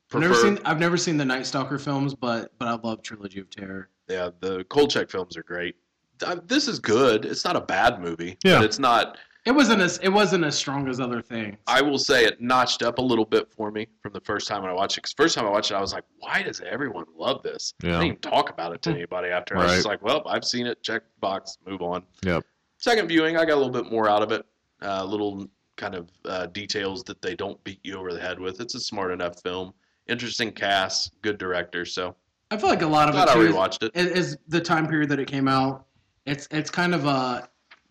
prefer. 0.08 0.20
never 0.28 0.34
seen 0.40 0.58
I've 0.64 0.78
never 0.80 0.96
seen 0.96 1.16
the 1.18 1.24
Night 1.24 1.44
Stalker 1.46 1.78
films, 1.78 2.14
but 2.14 2.52
but 2.58 2.66
I 2.68 2.76
love 2.82 3.02
Trilogy 3.02 3.40
of 3.40 3.50
Terror. 3.50 3.90
Yeah, 4.08 4.30
the 4.40 4.64
Kolchak 4.70 5.10
films 5.10 5.36
are 5.36 5.42
great. 5.42 5.76
Uh, 6.24 6.36
This 6.46 6.68
is 6.68 6.78
good. 6.78 7.24
It's 7.24 7.44
not 7.44 7.56
a 7.56 7.60
bad 7.60 8.00
movie. 8.00 8.36
Yeah. 8.44 8.56
But 8.58 8.64
it's 8.64 8.78
not. 8.78 9.18
It 9.44 9.52
wasn't 9.54 9.80
as 9.80 9.98
it 9.98 10.08
wasn't 10.08 10.44
as 10.44 10.56
strong 10.56 10.88
as 10.88 10.98
other 10.98 11.22
things. 11.22 11.56
I 11.68 11.80
will 11.80 11.98
say 11.98 12.24
it 12.24 12.40
notched 12.40 12.82
up 12.82 12.98
a 12.98 13.02
little 13.02 13.24
bit 13.24 13.48
for 13.52 13.70
me 13.70 13.86
from 14.02 14.12
the 14.12 14.20
first 14.20 14.48
time 14.48 14.62
when 14.62 14.70
I 14.72 14.74
watched 14.74 14.98
it. 14.98 15.02
Because 15.02 15.12
first 15.12 15.36
time 15.36 15.46
I 15.46 15.50
watched 15.50 15.70
it, 15.70 15.74
I 15.74 15.80
was 15.80 15.92
like, 15.92 16.02
"Why 16.18 16.42
does 16.42 16.60
everyone 16.62 17.04
love 17.16 17.44
this?" 17.44 17.72
I 17.82 17.86
didn't 17.86 18.02
even 18.02 18.16
talk 18.18 18.50
about 18.50 18.74
it 18.74 18.82
to 18.82 18.90
anybody 18.90 19.28
after. 19.28 19.56
I 19.56 19.62
was 19.64 19.72
just 19.74 19.86
like, 19.86 20.02
"Well, 20.02 20.22
I've 20.26 20.44
seen 20.44 20.66
it. 20.66 20.82
Check 20.82 21.02
box. 21.20 21.58
Move 21.64 21.80
on." 21.80 22.02
Yep. 22.24 22.44
Second 22.78 23.06
viewing, 23.06 23.36
I 23.36 23.44
got 23.44 23.54
a 23.54 23.60
little 23.62 23.70
bit 23.70 23.90
more 23.90 24.08
out 24.08 24.22
of 24.22 24.32
it. 24.32 24.44
Uh, 24.82 25.04
little 25.04 25.46
kind 25.76 25.94
of 25.94 26.10
uh, 26.24 26.46
details 26.46 27.04
that 27.04 27.22
they 27.22 27.36
don't 27.36 27.62
beat 27.62 27.78
you 27.84 27.96
over 27.98 28.12
the 28.12 28.20
head 28.20 28.40
with. 28.40 28.60
It's 28.60 28.74
a 28.74 28.80
smart 28.80 29.12
enough 29.12 29.40
film. 29.42 29.72
Interesting 30.08 30.50
cast, 30.50 31.12
good 31.22 31.38
director. 31.38 31.84
So 31.84 32.16
I 32.50 32.56
feel 32.56 32.68
like 32.68 32.82
a 32.82 32.86
lot 32.86 33.08
of 33.08 33.14
glad 33.14 33.28
it 33.28 33.30
I 33.30 33.34
too 33.34 33.40
is- 33.42 33.54
rewatched 33.54 33.82
it. 33.84 33.92
is, 33.94 34.06
is 34.30 34.36
the 34.48 34.60
time 34.60 34.88
period 34.88 35.08
that 35.10 35.20
it 35.20 35.28
came 35.28 35.46
out. 35.48 35.85
It's 36.26 36.48
it's 36.50 36.70
kind 36.70 36.94
of 36.94 37.06
uh 37.06 37.42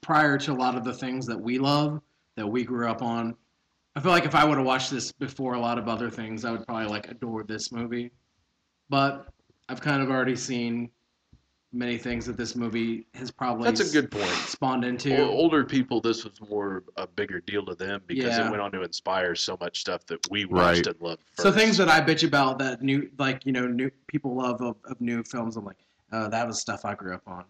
prior 0.01 0.38
to 0.38 0.51
a 0.51 0.53
lot 0.53 0.75
of 0.75 0.83
the 0.83 0.93
things 0.93 1.25
that 1.25 1.39
we 1.39 1.57
love 1.57 2.01
that 2.36 2.45
we 2.47 2.63
grew 2.63 2.88
up 2.89 3.01
on. 3.01 3.36
I 3.95 4.01
feel 4.01 4.11
like 4.11 4.25
if 4.25 4.36
I 4.36 4.43
would 4.43 4.57
have 4.57 4.67
watched 4.67 4.91
this 4.91 5.11
before 5.11 5.53
a 5.53 5.59
lot 5.59 5.77
of 5.79 5.88
other 5.88 6.09
things, 6.09 6.43
I 6.43 6.51
would 6.51 6.65
probably 6.67 6.88
like 6.88 7.09
adore 7.09 7.43
this 7.43 7.71
movie. 7.71 8.11
But 8.89 9.27
I've 9.69 9.81
kind 9.81 10.03
of 10.03 10.11
already 10.11 10.36
seen 10.36 10.89
many 11.71 11.97
things 11.97 12.25
that 12.25 12.38
this 12.38 12.55
movie 12.55 13.07
has 13.15 13.31
probably 13.31 13.65
That's 13.69 13.89
a 13.89 13.93
good 13.93 14.11
point. 14.11 14.29
spawned 14.47 14.83
into. 14.86 15.17
O- 15.17 15.29
older 15.29 15.63
people, 15.65 15.99
this 16.01 16.23
was 16.23 16.39
more 16.49 16.83
a 16.97 17.07
bigger 17.07 17.39
deal 17.41 17.65
to 17.65 17.75
them 17.75 18.01
because 18.05 18.38
Yeah. 18.38 18.47
it 18.47 18.51
went 18.51 18.61
on 18.61 18.71
to 18.73 18.83
inspire 18.83 19.33
so 19.36 19.57
much 19.59 19.79
stuff 19.81 20.05
that 20.07 20.19
we 20.29 20.45
Right. 20.45 20.75
watched 20.75 20.88
and 20.88 21.01
loved. 21.01 21.21
First. 21.33 21.41
So 21.41 21.51
things 21.51 21.77
that 21.77 21.89
I 21.89 21.99
bitch 22.01 22.25
about 22.27 22.59
that 22.59 22.81
new, 22.81 23.09
like 23.17 23.45
you 23.45 23.51
know, 23.53 23.65
new 23.67 23.89
people 24.07 24.36
love 24.36 24.61
of, 24.61 24.75
of 24.86 24.99
new 25.01 25.23
films. 25.23 25.55
I'm 25.57 25.65
like, 25.65 25.77
uh, 26.11 26.27
that 26.29 26.45
was 26.47 26.61
stuff 26.61 26.86
I 26.86 26.93
grew 26.95 27.13
up 27.13 27.23
on. 27.27 27.45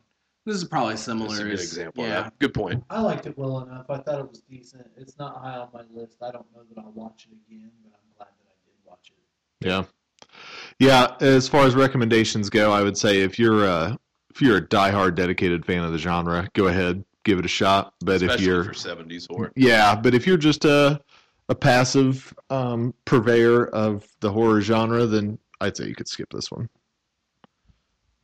This 0.46 0.56
is 0.58 0.64
probably 0.64 0.96
similar. 0.98 1.30
This 1.30 1.38
similar. 1.38 1.54
is 1.54 1.72
a 1.72 1.76
good 1.76 1.80
example. 1.80 2.04
Yeah, 2.04 2.28
Of. 2.28 2.40
Good 2.40 2.54
point. 2.54 2.84
I 2.90 3.02
liked 3.02 3.26
it 3.26 3.38
well 3.38 3.62
enough. 3.62 3.90
I 3.90 3.98
thought 3.98 4.20
it 4.20 4.30
was 4.30 4.42
decent. 4.42 4.88
It's 4.96 5.18
not 5.18 5.38
high 5.38 5.58
on 5.58 5.70
my 5.74 5.82
list. 5.92 6.18
I 6.22 6.32
don't 6.32 6.46
know 6.54 6.62
that 6.70 6.80
I'll 6.80 6.92
watch 6.92 7.28
it 7.32 7.36
again, 7.48 7.72
but 7.84 7.94
I'm 7.94 8.16
glad 8.16 8.28
that 8.28 8.48
I 8.48 8.56
did 8.66 8.76
watch 8.86 9.12
it. 9.12 9.66
Yeah. 9.66 9.84
Yeah, 10.80 11.16
as 11.22 11.48
far 11.48 11.66
as 11.66 11.74
recommendations 11.74 12.50
go, 12.50 12.72
I 12.72 12.84
would 12.84 12.98
say 12.98 13.22
if 13.22 13.40
you're 13.40 13.66
a 13.66 13.98
if 14.30 14.42
you're 14.42 14.58
a 14.58 14.62
diehard 14.68 15.16
dedicated 15.16 15.66
fan 15.66 15.84
of 15.84 15.94
the 15.94 15.98
genre, 15.98 16.48
go 16.54 16.68
ahead, 16.68 17.04
give 17.24 17.40
it 17.40 17.46
a 17.46 17.50
shot. 17.50 17.94
But 18.02 18.18
Especially 18.18 18.36
if 18.36 18.42
you're 18.42 18.64
for 18.66 18.74
seventies 18.74 19.28
horror. 19.30 19.52
Yeah, 19.56 19.96
but 19.96 20.14
if 20.14 20.28
you're 20.28 20.38
just 20.38 20.66
a 20.66 21.02
a 21.48 21.56
passive 21.56 22.34
um, 22.50 22.94
purveyor 23.06 23.68
of 23.68 24.06
the 24.20 24.32
horror 24.32 24.62
genre, 24.62 25.06
then 25.06 25.38
I'd 25.62 25.78
say 25.78 25.88
you 25.88 25.96
could 25.96 26.08
skip 26.08 26.30
this 26.32 26.52
one. 26.52 26.68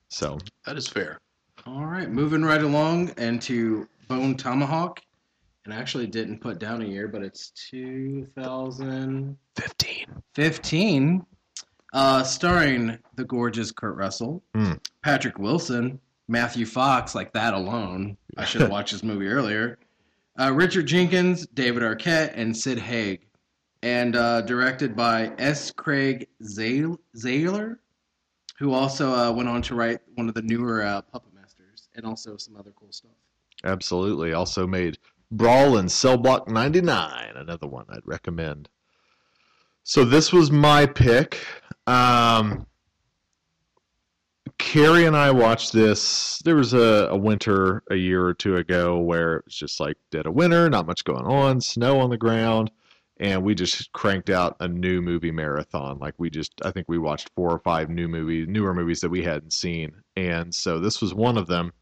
So 0.10 0.38
That 0.66 0.78
is 0.78 0.88
fair. 0.88 1.20
All 1.66 1.86
right, 1.86 2.10
moving 2.10 2.44
right 2.44 2.62
along 2.64 3.12
into 3.18 3.88
Bone 4.08 4.36
Tomahawk, 4.36 5.00
and 5.66 5.74
I 5.74 5.78
actually 5.78 6.08
didn't 6.08 6.40
put 6.42 6.60
down 6.60 6.82
a 6.82 6.86
year, 6.86 7.08
but 7.08 7.24
it's 7.24 7.52
2015, 7.70 10.08
Fifteen. 10.34 11.26
uh, 11.94 12.24
starring 12.24 12.98
the 13.16 13.24
gorgeous 13.26 13.72
Kurt 13.72 13.96
Russell, 13.96 14.42
Hmm. 14.56 14.74
Patrick 15.04 15.38
Wilson, 15.38 16.00
Matthew 16.28 16.66
Fox, 16.66 17.14
like 17.14 17.32
that 17.34 17.54
alone. 17.54 18.18
I 18.38 18.46
should 18.46 18.62
have 18.62 18.72
watched 18.72 18.94
this 18.94 19.04
movie 19.04 19.28
earlier. 19.28 19.78
Uh, 20.40 20.52
Richard 20.54 20.88
Jenkins, 20.88 21.46
David 21.54 21.84
Arquette, 21.84 22.32
and 22.36 22.56
Sid 22.58 22.80
Haig, 22.80 23.28
and 23.84 24.16
uh, 24.16 24.42
directed 24.42 24.96
by 24.96 25.32
S. 25.38 25.72
Craig 25.72 26.28
Zahler, 26.42 27.78
who 28.58 28.74
also 28.74 29.14
uh, 29.14 29.32
went 29.32 29.50
on 29.50 29.62
to 29.64 29.76
write 29.76 30.00
one 30.16 30.28
of 30.30 30.34
the 30.36 30.42
newer 30.42 30.84
uh, 30.84 31.02
Puppet 31.02 31.31
and 31.96 32.06
also 32.06 32.38
some 32.38 32.56
other 32.56 32.72
cool 32.76 32.92
stuff. 32.92 33.12
absolutely, 33.64 34.34
also 34.34 34.66
made 34.66 34.98
Brawl 35.32 35.78
in 35.78 35.88
Cell 35.90 36.18
Block 36.18 36.50
99, 36.50 37.34
another 37.36 37.68
one 37.68 37.86
I'd 37.90 38.06
recommend. 38.06 38.70
So 39.84 40.06
this 40.06 40.32
was 40.32 40.52
my 40.52 40.86
pick. 40.86 41.46
Um, 41.88 42.68
Carrie 44.58 45.06
and 45.06 45.16
I 45.16 45.32
watched 45.32 45.74
this. 45.74 46.40
There 46.46 46.56
was 46.56 46.74
a, 46.74 47.08
a 47.10 47.18
winter 47.18 47.82
a 47.90 47.96
year 47.96 48.24
or 48.24 48.34
two 48.34 48.58
ago 48.58 49.00
where 49.00 49.38
it 49.38 49.46
was 49.46 49.56
just 49.56 49.80
like 49.80 49.98
dead 50.12 50.28
of 50.28 50.36
winter, 50.36 50.70
not 50.70 50.86
much 50.86 51.04
going 51.04 51.26
on, 51.26 51.62
snow 51.62 52.00
on 52.00 52.10
the 52.10 52.18
ground, 52.18 52.70
and 53.18 53.44
we 53.44 53.56
just 53.56 53.92
cranked 53.92 54.30
out 54.30 54.58
a 54.60 54.68
new 54.68 55.02
movie 55.02 55.32
marathon. 55.32 55.98
Like 55.98 56.14
we 56.18 56.30
just, 56.30 56.54
I 56.64 56.72
think 56.72 56.88
we 56.88 57.00
watched 57.00 57.32
four 57.36 57.52
or 57.52 57.60
five 57.60 57.90
new 57.90 58.08
movies, 58.08 58.48
newer 58.48 58.74
movies 58.74 59.02
that 59.02 59.10
we 59.10 59.24
hadn't 59.24 59.52
seen, 59.52 59.94
and 60.16 60.54
so 60.54 60.80
this 60.80 61.02
was 61.02 61.14
one 61.14 61.38
of 61.38 61.48
them. 61.48 61.74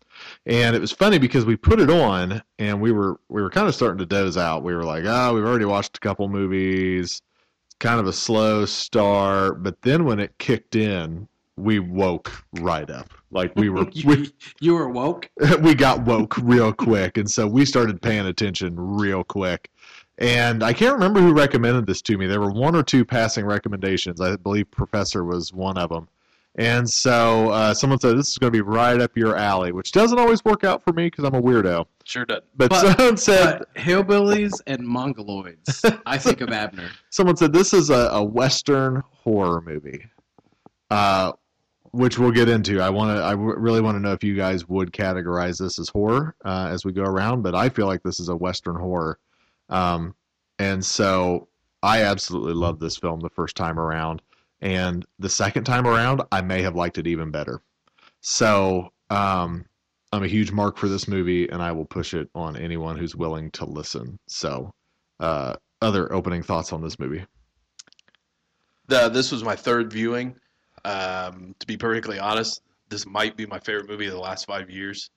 And 0.45 0.76
it 0.76 0.80
was 0.80 0.91
funny 0.91 1.17
because 1.17 1.45
we 1.45 1.55
put 1.55 1.80
it 1.80 1.89
on 1.89 2.41
and 2.57 2.82
we 2.82 2.91
were 2.91 3.20
we 3.30 3.41
were 3.41 3.49
kind 3.49 3.67
of 3.67 3.76
starting 3.76 3.99
to 3.99 4.05
doze 4.05 4.38
out. 4.38 4.63
We 4.63 4.74
were 4.74 4.84
like, 4.84 5.05
ah, 5.05 5.32
we've 5.34 5.43
already 5.43 5.65
watched 5.65 5.97
a 5.97 5.99
couple 5.99 6.28
movies. 6.28 7.22
It's 7.67 7.76
kind 7.80 7.99
of 7.99 8.07
a 8.07 8.13
slow 8.13 8.65
start, 8.65 9.63
but 9.63 9.82
then 9.82 10.05
when 10.05 10.20
it 10.20 10.38
kicked 10.38 10.76
in, 10.76 11.28
we 11.55 11.80
woke 11.80 12.32
right 12.59 12.89
up. 12.89 13.13
Like 13.32 13.55
we 13.55 13.70
were 13.70 13.86
we, 13.86 13.91
you, 13.93 14.28
you 14.59 14.74
were 14.74 14.89
woke. 14.89 15.30
we 15.61 15.76
got 15.76 16.01
woke 16.05 16.38
real 16.38 16.74
quick 16.74 17.17
and 17.17 17.30
so 17.30 17.47
we 17.47 17.65
started 17.65 18.01
paying 18.01 18.26
attention 18.26 18.76
real 18.76 19.24
quick 19.24 19.70
and 20.20 20.63
i 20.63 20.74
can't 20.74 20.93
remember 20.93 21.22
who 21.22 21.34
recommended 21.34 21.86
this 21.86 22.01
to 22.01 22.17
me 22.17 22.28
there 22.28 22.41
were 22.41 22.51
one 22.51 22.76
or 22.76 22.84
two 22.84 23.05
passing 23.05 23.45
recommendations 23.45 24.20
i 24.20 24.36
believe 24.36 24.70
professor 24.70 25.24
was 25.24 25.53
one 25.53 25.78
of 25.78 25.89
them 25.89 26.07
and 26.60 26.88
so 26.89 27.49
uh, 27.51 27.74
someone 27.74 27.97
said 27.99 28.18
this 28.18 28.28
is 28.28 28.38
going 28.38 28.51
to 28.51 28.55
be 28.57 28.62
right 28.62 28.99
up 29.01 29.16
your 29.18 29.36
alley 29.38 29.72
which 29.72 29.91
doesn't 29.91 30.20
always 30.20 30.43
work 30.43 30.64
out 30.64 30.84
for 30.84 30.91
me 30.93 31.05
because 31.07 31.24
i'm 31.24 31.34
a 31.36 31.41
weirdo 31.41 31.86
Sure 32.03 32.26
does. 32.26 32.41
but, 32.55 32.70
But- 32.70 32.97
someone 32.97 33.18
said 33.18 33.60
But 33.60 33.74
hillbillies 33.76 34.51
and 34.68 34.82
mongoloids. 34.82 35.99
I 36.05 36.18
think 36.18 36.41
of 36.41 36.49
Abner. 36.49 36.89
someone 37.12 37.38
said 37.38 37.53
this 37.53 37.74
is 37.74 37.89
a, 37.89 38.10
a 38.12 38.24
western 38.24 39.01
horror 39.12 39.62
movie 39.62 40.05
uh, 40.91 41.32
which 41.91 42.20
we'll 42.20 42.32
get 42.32 42.49
into 42.49 42.82
i 42.82 42.89
want 42.89 43.16
to 43.18 43.24
i 43.24 43.32
w- 43.32 43.55
really 43.57 43.82
want 43.82 43.95
to 43.95 43.99
know 43.99 44.12
if 44.12 44.24
you 44.24 44.36
guys 44.36 44.68
would 44.68 44.91
categorize 44.91 45.57
this 45.60 45.80
as 45.80 45.88
horror 45.89 46.36
uh, 46.45 46.68
as 46.72 46.84
we 46.86 46.91
go 46.91 47.03
around 47.03 47.41
but 47.41 47.55
i 47.55 47.68
feel 47.70 47.88
like 47.88 48.03
this 48.03 48.20
is 48.20 48.30
a 48.30 48.36
western 48.36 48.76
horror 48.76 49.18
um, 49.70 50.14
and 50.60 50.84
so 50.84 51.47
i 51.82 52.01
absolutely 52.03 52.53
loved 52.53 52.80
this 52.80 52.97
film 52.97 53.20
the 53.22 53.30
first 53.30 53.55
time 53.55 53.80
around 53.80 54.22
and 54.62 55.05
the 55.20 55.30
second 55.30 55.64
time 55.64 55.88
around 55.88 56.22
i 56.32 56.41
may 56.41 56.62
have 56.62 56.76
liked 56.76 56.97
it 56.97 57.07
even 57.07 57.32
better 57.32 57.62
so 58.22 58.89
um, 59.10 59.66
i'm 60.12 60.24
a 60.24 60.28
huge 60.28 60.51
mark 60.51 60.78
for 60.78 60.88
this 60.88 61.07
movie 61.07 61.47
and 61.49 61.62
i 61.62 61.72
will 61.72 61.86
push 61.86 62.14
it 62.14 62.30
on 62.36 62.55
anyone 62.57 62.97
who's 62.97 63.16
willing 63.16 63.49
to 63.51 63.66
listen 63.66 64.18
so 64.28 64.72
uh, 65.20 65.53
other 65.82 66.12
opening 66.14 66.43
thoughts 66.43 66.74
on 66.74 66.82
this 66.82 66.99
movie 66.99 67.26
The, 68.88 69.10
this 69.10 69.32
was 69.32 69.43
my 69.43 69.55
third 69.55 69.91
viewing. 69.91 70.36
Um, 70.86 71.53
to 71.60 71.68
be 71.68 71.78
perfectly 71.78 72.20
honest, 72.20 72.62
this 72.89 73.05
might 73.05 73.36
be 73.38 73.45
my 73.45 73.60
favorite 73.60 73.88
movie 73.89 74.07
of 74.07 74.14
the 74.14 74.20
last 74.20 74.45
five 74.45 74.70
years. 74.70 75.12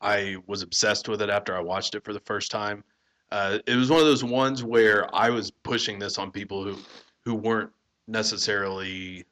I 0.00 0.36
was 0.46 0.62
obsessed 0.62 1.08
with 1.08 1.22
it 1.22 1.28
after 1.30 1.56
I 1.56 1.60
watched 1.60 1.94
it 1.94 2.04
for 2.04 2.12
the 2.12 2.20
first 2.20 2.50
time. 2.50 2.82
Uh, 3.30 3.58
it 3.66 3.76
was 3.76 3.90
one 3.90 4.00
of 4.00 4.06
those 4.06 4.24
ones 4.24 4.62
where 4.64 5.12
I 5.14 5.30
was 5.30 5.50
pushing 5.50 5.98
this 5.98 6.18
on 6.18 6.30
people 6.30 6.64
who, 6.64 6.76
who 7.24 7.34
weren't 7.34 7.70
necessarily 8.06 9.24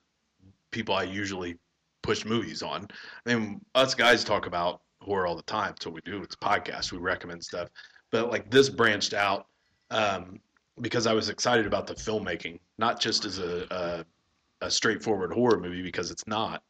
people 0.71 0.95
I 0.95 1.03
usually 1.03 1.57
push 2.03 2.25
movies 2.25 2.63
on. 2.63 2.89
I 3.27 3.35
mean, 3.35 3.61
us 3.75 3.95
guys 3.95 4.25
talk 4.25 4.47
about 4.47 4.83
horror 5.03 5.27
all 5.27 5.37
the 5.37 5.43
time. 5.43 5.75
What 5.83 5.95
we 5.95 6.01
do. 6.03 6.23
It's 6.23 6.37
podcasts. 6.37 6.93
We 6.93 6.99
recommend 6.99 7.43
stuff. 7.43 7.69
But 8.11 8.31
like 8.31 8.51
this 8.51 8.69
branched 8.69 9.15
out 9.15 9.47
um, 9.91 10.41
because 10.81 11.07
I 11.07 11.13
was 11.13 11.29
excited 11.29 11.67
about 11.67 11.87
the 11.87 11.95
filmmaking, 11.95 12.59
not 12.79 13.01
just 13.01 13.25
as 13.25 13.39
a, 13.39 13.67
a, 13.71 14.67
a 14.67 14.71
straightforward 14.71 15.33
horror 15.33 15.61
movie 15.61 15.83
because 15.83 16.11
it's 16.11 16.27
not. 16.27 16.63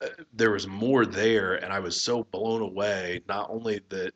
Uh, 0.00 0.08
there 0.32 0.52
was 0.52 0.66
more 0.66 1.04
there, 1.04 1.54
and 1.54 1.72
I 1.72 1.80
was 1.80 2.02
so 2.02 2.24
blown 2.24 2.62
away. 2.62 3.20
Not 3.28 3.50
only 3.50 3.80
that 3.88 4.12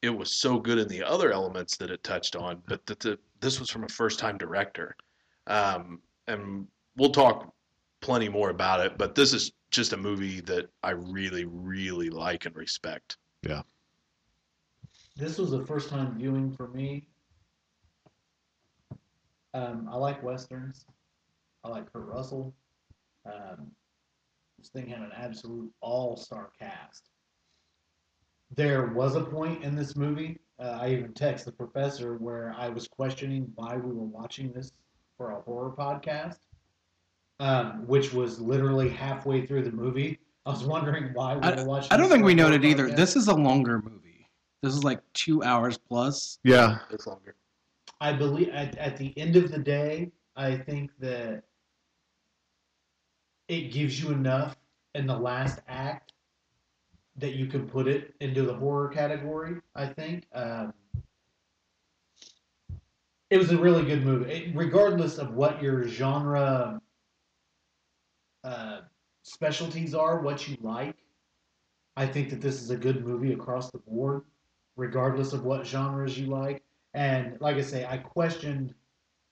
it 0.00 0.10
was 0.10 0.40
so 0.40 0.58
good 0.58 0.78
in 0.78 0.88
the 0.88 1.02
other 1.02 1.32
elements 1.32 1.76
that 1.76 1.90
it 1.90 2.02
touched 2.02 2.34
on, 2.34 2.62
but 2.66 2.84
that 2.86 3.00
the, 3.00 3.18
this 3.40 3.60
was 3.60 3.70
from 3.70 3.84
a 3.84 3.88
first-time 3.88 4.38
director. 4.38 4.96
Um, 5.46 6.00
and 6.26 6.66
we'll 6.96 7.10
talk 7.10 7.52
plenty 8.00 8.28
more 8.28 8.50
about 8.50 8.80
it. 8.80 8.98
But 8.98 9.14
this 9.14 9.32
is 9.32 9.52
just 9.70 9.92
a 9.92 9.96
movie 9.96 10.40
that 10.42 10.68
I 10.82 10.90
really, 10.90 11.44
really 11.46 12.10
like 12.10 12.46
and 12.46 12.54
respect. 12.54 13.16
Yeah. 13.42 13.62
This 15.16 15.38
was 15.38 15.52
a 15.52 15.64
first 15.64 15.88
time 15.88 16.16
viewing 16.18 16.52
for 16.52 16.68
me. 16.68 17.06
Um, 19.54 19.88
I 19.90 19.96
like 19.96 20.22
westerns. 20.22 20.86
I 21.64 21.68
like 21.68 21.92
Kurt 21.92 22.06
Russell. 22.06 22.54
Um, 23.26 23.70
this 24.58 24.70
thing 24.70 24.88
had 24.88 25.00
an 25.00 25.12
absolute 25.14 25.70
all 25.80 26.16
star 26.16 26.50
cast. 26.58 27.10
There 28.54 28.88
was 28.88 29.16
a 29.16 29.24
point 29.24 29.62
in 29.62 29.74
this 29.74 29.96
movie. 29.96 30.38
Uh, 30.58 30.78
I 30.80 30.90
even 30.90 31.12
text 31.14 31.44
the 31.44 31.52
professor 31.52 32.16
where 32.16 32.54
I 32.56 32.68
was 32.68 32.86
questioning 32.86 33.50
why 33.54 33.76
we 33.76 33.92
were 33.92 34.04
watching 34.04 34.52
this 34.52 34.72
for 35.22 35.30
a 35.30 35.40
horror 35.42 35.70
podcast, 35.70 36.38
um, 37.38 37.86
which 37.86 38.12
was 38.12 38.40
literally 38.40 38.88
halfway 38.88 39.46
through 39.46 39.62
the 39.62 39.70
movie. 39.70 40.18
I 40.46 40.50
was 40.50 40.64
wondering 40.64 41.10
why 41.14 41.36
we 41.36 41.40
were 41.40 41.64
watching. 41.64 41.92
I 41.92 41.96
don't 41.96 42.08
think 42.08 42.24
we 42.24 42.32
a 42.32 42.36
horror 42.36 42.50
noted 42.50 42.64
either. 42.64 42.90
This 42.90 43.14
is 43.14 43.28
a 43.28 43.34
longer 43.34 43.80
movie. 43.80 44.26
This 44.62 44.74
is 44.74 44.82
like 44.82 45.00
two 45.12 45.42
hours 45.44 45.78
plus. 45.78 46.38
yeah 46.42 46.78
It's 46.90 47.06
longer. 47.06 47.36
I 48.00 48.12
believe 48.12 48.48
at, 48.48 48.76
at 48.78 48.96
the 48.96 49.16
end 49.16 49.36
of 49.36 49.52
the 49.52 49.58
day, 49.58 50.10
I 50.34 50.56
think 50.56 50.90
that 50.98 51.44
it 53.46 53.70
gives 53.70 54.02
you 54.02 54.10
enough 54.10 54.56
in 54.96 55.06
the 55.06 55.16
last 55.16 55.60
act 55.68 56.14
that 57.16 57.34
you 57.34 57.46
can 57.46 57.68
put 57.68 57.86
it 57.86 58.14
into 58.20 58.42
the 58.42 58.54
horror 58.54 58.88
category. 58.88 59.60
I 59.76 59.86
think 59.86 60.26
um, 60.34 60.74
it 63.32 63.38
was 63.38 63.50
a 63.50 63.56
really 63.56 63.82
good 63.82 64.04
movie, 64.04 64.30
it, 64.30 64.54
regardless 64.54 65.16
of 65.16 65.32
what 65.32 65.62
your 65.62 65.88
genre 65.88 66.78
uh, 68.44 68.80
specialties 69.22 69.94
are, 69.94 70.20
what 70.20 70.46
you 70.46 70.58
like. 70.60 70.96
I 71.96 72.06
think 72.06 72.28
that 72.28 72.42
this 72.42 72.60
is 72.60 72.68
a 72.68 72.76
good 72.76 73.06
movie 73.06 73.32
across 73.32 73.70
the 73.70 73.78
board, 73.78 74.24
regardless 74.76 75.32
of 75.32 75.44
what 75.44 75.66
genres 75.66 76.18
you 76.18 76.26
like. 76.26 76.62
And 76.92 77.40
like 77.40 77.56
I 77.56 77.62
say, 77.62 77.86
I 77.86 77.96
questioned 77.96 78.74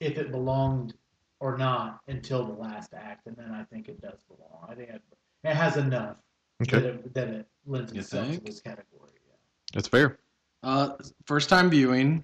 if 0.00 0.16
it 0.16 0.30
belonged 0.30 0.94
or 1.38 1.58
not 1.58 2.00
until 2.08 2.46
the 2.46 2.54
last 2.54 2.94
act, 2.94 3.26
and 3.26 3.36
then 3.36 3.50
I 3.50 3.64
think 3.64 3.88
it 3.88 4.00
does 4.00 4.24
belong. 4.24 4.66
I 4.66 4.74
think 4.76 4.88
it, 4.88 5.02
it 5.44 5.54
has 5.54 5.76
enough 5.76 6.16
that, 6.60 6.84
it, 6.84 7.12
that 7.12 7.28
it 7.28 7.46
lends 7.66 7.92
You 7.92 8.00
itself 8.00 8.32
to 8.32 8.40
this 8.40 8.62
category. 8.62 9.10
Yeah. 9.28 9.34
that's 9.74 9.88
fair. 9.88 10.20
Uh, 10.62 10.92
first 11.26 11.50
time 11.50 11.68
viewing. 11.68 12.22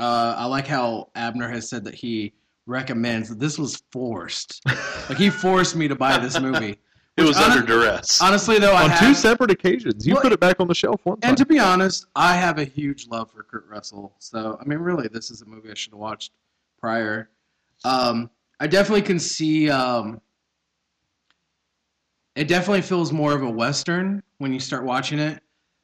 Uh, 0.00 0.34
I 0.38 0.46
like 0.46 0.66
how 0.66 1.10
Abner 1.14 1.48
has 1.50 1.68
said 1.68 1.84
that 1.84 1.94
he 1.94 2.32
recommends 2.66 3.28
that 3.28 3.38
this 3.38 3.58
was 3.58 3.82
forced. 3.92 4.62
like 5.08 5.18
he 5.18 5.28
forced 5.30 5.76
me 5.76 5.88
to 5.88 5.94
buy 5.94 6.18
this 6.18 6.40
movie. 6.40 6.78
It 7.16 7.22
was 7.22 7.36
Which 7.36 7.38
hon- 7.38 7.50
under 7.58 7.66
duress. 7.66 8.22
Honestly, 8.22 8.58
though, 8.60 8.72
I 8.72 8.84
On 8.84 8.98
two 8.98 9.12
separate 9.14 9.50
occasions, 9.50 10.06
you 10.06 10.14
Well, 10.14 10.22
put 10.22 10.32
it 10.32 10.40
back 10.40 10.58
on 10.58 10.68
the 10.68 10.74
shelf 10.74 11.00
one 11.04 11.20
time. 11.20 11.30
and 11.30 11.36
to 11.38 11.44
be 11.44 11.58
honest, 11.58 12.06
I 12.16 12.34
have 12.34 12.58
a 12.58 12.64
huge 12.64 13.08
love 13.08 13.30
for 13.30 13.42
Kurt 13.42 13.66
Russell. 13.68 14.14
So 14.20 14.56
I 14.58 14.64
mean, 14.64 14.78
really, 14.78 15.06
this 15.08 15.30
is 15.30 15.42
a 15.42 15.44
movie 15.44 15.70
I 15.70 15.74
should 15.74 15.92
have 15.92 15.98
watched 15.98 16.30
prior. 16.78 17.28
Um, 17.84 18.30
I 18.60 18.68
definitely 18.68 19.02
can 19.02 19.18
see. 19.18 19.68
Um, 19.68 20.20
it 22.36 22.48
definitely 22.48 22.82
feels 22.82 23.12
more 23.12 23.32
of 23.34 23.42
a 23.42 23.50
western 23.50 24.22
when 24.38 24.54
you 24.54 24.60
start 24.60 24.84
watching 24.84 25.18
it. 25.18 25.42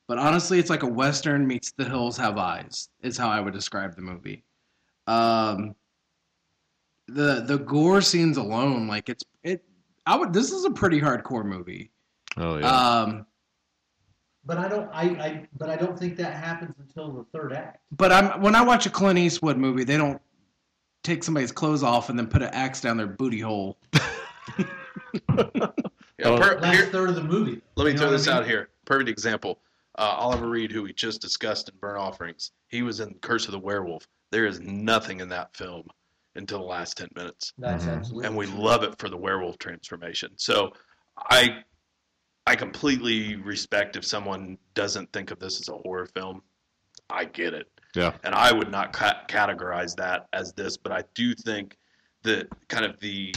But 0.09 0.19
honestly, 0.19 0.59
it's 0.59 0.71
like 0.71 0.83
a 0.85 0.89
western 0.89 1.47
meets 1.47 1.73
The 1.73 1.85
Hills 1.85 2.17
Have 2.17 2.39
Eyes. 2.39 2.91
Is 3.03 3.17
how 3.19 3.29
I 3.29 3.41
would 3.41 3.53
describe 3.55 3.95
the 3.97 4.03
movie. 4.03 4.45
Um, 5.07 5.75
the 7.09 7.43
the 7.47 7.59
gore 7.59 8.01
scenes 8.01 8.37
alone, 8.37 8.87
like 8.89 9.09
it's 9.09 9.25
it. 9.43 9.65
I 10.07 10.17
would. 10.17 10.33
This 10.33 10.53
is 10.53 10.65
a 10.65 10.71
pretty 10.71 11.01
hardcore 11.01 11.45
movie. 11.45 11.91
oh 12.37 12.59
yeah. 12.59 12.67
Um, 12.69 13.27
But 14.45 14.59
I 14.59 14.69
don't. 14.69 14.89
I, 14.93 15.03
I. 15.03 15.47
But 15.59 15.71
I 15.71 15.77
don't 15.77 15.99
think 15.99 16.17
that 16.19 16.35
happens 16.35 16.75
until 16.79 17.13
the 17.13 17.25
third 17.37 17.53
act. 17.53 17.81
but 17.93 18.13
I'm 18.13 18.41
when 18.41 18.55
I 18.55 18.63
watch 18.63 18.87
a 18.87 18.91
Clint 18.91 19.19
Eastwood 19.19 19.57
movie, 19.57 19.83
they 19.85 19.97
don't 19.97 20.21
take 21.03 21.23
somebody's 21.25 21.53
clothes 21.53 21.83
off 21.85 22.11
and 22.11 22.19
then 22.19 22.27
put 22.29 22.43
an 22.43 22.51
axe 22.53 22.81
down 22.81 22.97
their 22.97 23.07
booty 23.09 23.41
hole. 23.41 23.77
Yeah, 26.19 26.35
per- 26.39 26.59
Last 26.61 26.75
here- 26.77 26.87
third 26.87 27.11
of 27.11 27.15
the 27.15 27.23
movie. 27.23 27.61
let 27.77 27.85
me 27.85 27.93
throw 27.93 28.07
what 28.07 28.15
I 28.15 28.17
this 28.17 28.27
mean? 28.27 28.37
out 28.37 28.47
here. 28.47 28.71
Perfect 28.87 29.11
example. 29.11 29.59
Uh, 29.99 30.03
Oliver 30.19 30.49
Reed, 30.49 30.71
who 30.73 30.83
we 30.83 30.93
just 30.93 31.21
discussed 31.21 31.69
in 31.69 31.75
Burnt 31.81 31.99
Offerings, 31.99 32.53
he 32.69 32.83
was 32.83 33.01
in 33.01 33.15
Curse 33.23 33.47
of 33.47 33.53
the 33.53 33.59
Werewolf. 33.59 34.07
There 34.31 34.47
is 34.47 34.61
nothing 34.61 35.21
in 35.21 35.29
that 35.31 35.57
film 35.57 35.87
until 36.35 36.59
the 36.59 36.65
last 36.67 36.99
10 36.99 37.09
minutes. 37.17 37.55
That's 37.57 37.85
Mhm. 37.85 37.97
absolutely. 37.97 38.27
and 38.27 38.37
we 38.37 38.47
love 38.47 38.83
it 38.83 38.99
for 38.99 39.09
the 39.09 39.17
werewolf 39.17 39.59
transformation. 39.59 40.33
So 40.37 40.73
I 41.17 41.65
I 42.49 42.55
completely 42.55 43.35
respect 43.35 43.97
if 43.97 44.05
someone 44.05 44.57
doesn't 44.75 45.13
think 45.13 45.33
of 45.33 45.41
this 45.41 45.61
as 45.61 45.69
a 45.69 45.77
horror 45.79 46.07
film. 46.07 46.43
I 47.11 47.25
get 47.25 47.55
it. 47.55 47.69
Yeah. 47.97 48.17
And 48.23 48.37
I 48.37 48.53
would 48.53 48.71
not 48.71 48.93
ca- 48.93 49.25
categorize 49.29 49.97
that 49.97 50.29
as 50.33 50.53
this, 50.53 50.77
but 50.77 50.93
I 50.93 51.03
do 51.15 51.35
think 51.35 51.77
that 52.23 52.47
kind 52.69 52.85
of 52.85 53.01
the 53.01 53.35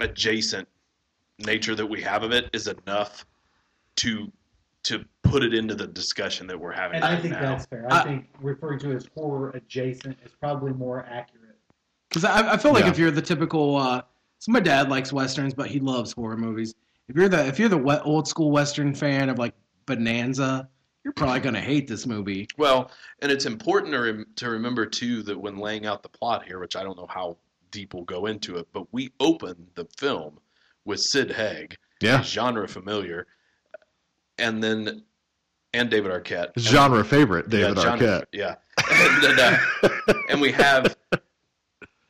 adjacent 0.00 0.68
nature 1.38 1.74
that 1.74 1.86
we 1.86 2.02
have 2.02 2.22
of 2.22 2.32
it 2.32 2.50
is 2.52 2.66
enough 2.68 3.24
to 3.96 4.30
to 4.84 5.04
put 5.22 5.42
it 5.42 5.52
into 5.54 5.74
the 5.74 5.86
discussion 5.86 6.46
that 6.46 6.58
we're 6.58 6.72
having 6.72 6.96
And 6.96 7.04
I 7.04 7.20
think 7.20 7.34
now. 7.34 7.40
that's 7.40 7.66
fair. 7.66 7.86
I, 7.92 8.00
I- 8.00 8.04
think 8.04 8.26
referring 8.40 8.78
to 8.80 8.92
it 8.92 8.96
as 8.96 9.08
horror 9.14 9.50
adjacent 9.50 10.18
is 10.24 10.32
probably 10.40 10.72
more 10.72 11.04
accurate. 11.04 11.56
Because 12.08 12.24
I, 12.24 12.54
I 12.54 12.56
feel 12.56 12.72
like 12.72 12.84
Yeah. 12.84 12.90
if 12.90 12.98
you're 12.98 13.10
the 13.10 13.22
typical, 13.22 13.76
uh, 13.76 14.02
so 14.38 14.50
my 14.52 14.60
dad 14.60 14.88
likes 14.88 15.12
westerns, 15.12 15.54
but 15.54 15.68
he 15.68 15.78
loves 15.80 16.12
horror 16.12 16.36
movies. 16.36 16.74
If 17.08 17.16
you're 17.16 17.28
the 17.28 17.46
if 17.46 17.58
you're 17.58 17.68
the 17.68 17.76
we- 17.78 17.94
old 17.98 18.26
school 18.26 18.50
western 18.50 18.94
fan 18.94 19.28
of 19.28 19.38
like 19.38 19.54
Bonanza, 19.86 20.68
you're 21.04 21.12
probably 21.12 21.40
gonna 21.40 21.60
hate 21.60 21.86
this 21.88 22.06
movie. 22.06 22.46
Well, 22.56 22.90
and 23.20 23.30
it's 23.30 23.46
important 23.46 23.92
to, 23.92 24.00
rem- 24.00 24.26
to 24.36 24.50
remember 24.50 24.86
too 24.86 25.22
that 25.24 25.38
when 25.38 25.56
laying 25.58 25.86
out 25.86 26.02
the 26.02 26.08
plot 26.08 26.44
here, 26.44 26.58
which 26.58 26.74
I 26.76 26.82
don't 26.82 26.96
know 26.96 27.06
how 27.08 27.36
deep 27.70 27.94
we'll 27.94 28.04
go 28.04 28.26
into 28.26 28.56
it, 28.56 28.66
but 28.72 28.86
we 28.92 29.12
open 29.20 29.66
the 29.74 29.86
film 29.96 30.38
with 30.84 31.00
Sid 31.00 31.30
Haig, 31.32 31.76
yeah. 32.00 32.22
genre 32.22 32.66
familiar, 32.66 33.26
and 34.40 34.62
then 34.62 35.02
and 35.72 35.88
David 35.88 36.10
Arquette, 36.10 36.50
It's 36.56 36.66
genre 36.66 37.04
favorite, 37.04 37.48
David 37.48 37.76
yeah, 37.76 37.82
genre- 37.82 38.06
Arquette. 38.06 38.24
yeah, 38.32 38.54
and, 38.90 39.22
then, 39.22 39.38
uh, 39.38 40.12
and 40.28 40.40
we 40.40 40.50
have 40.52 40.96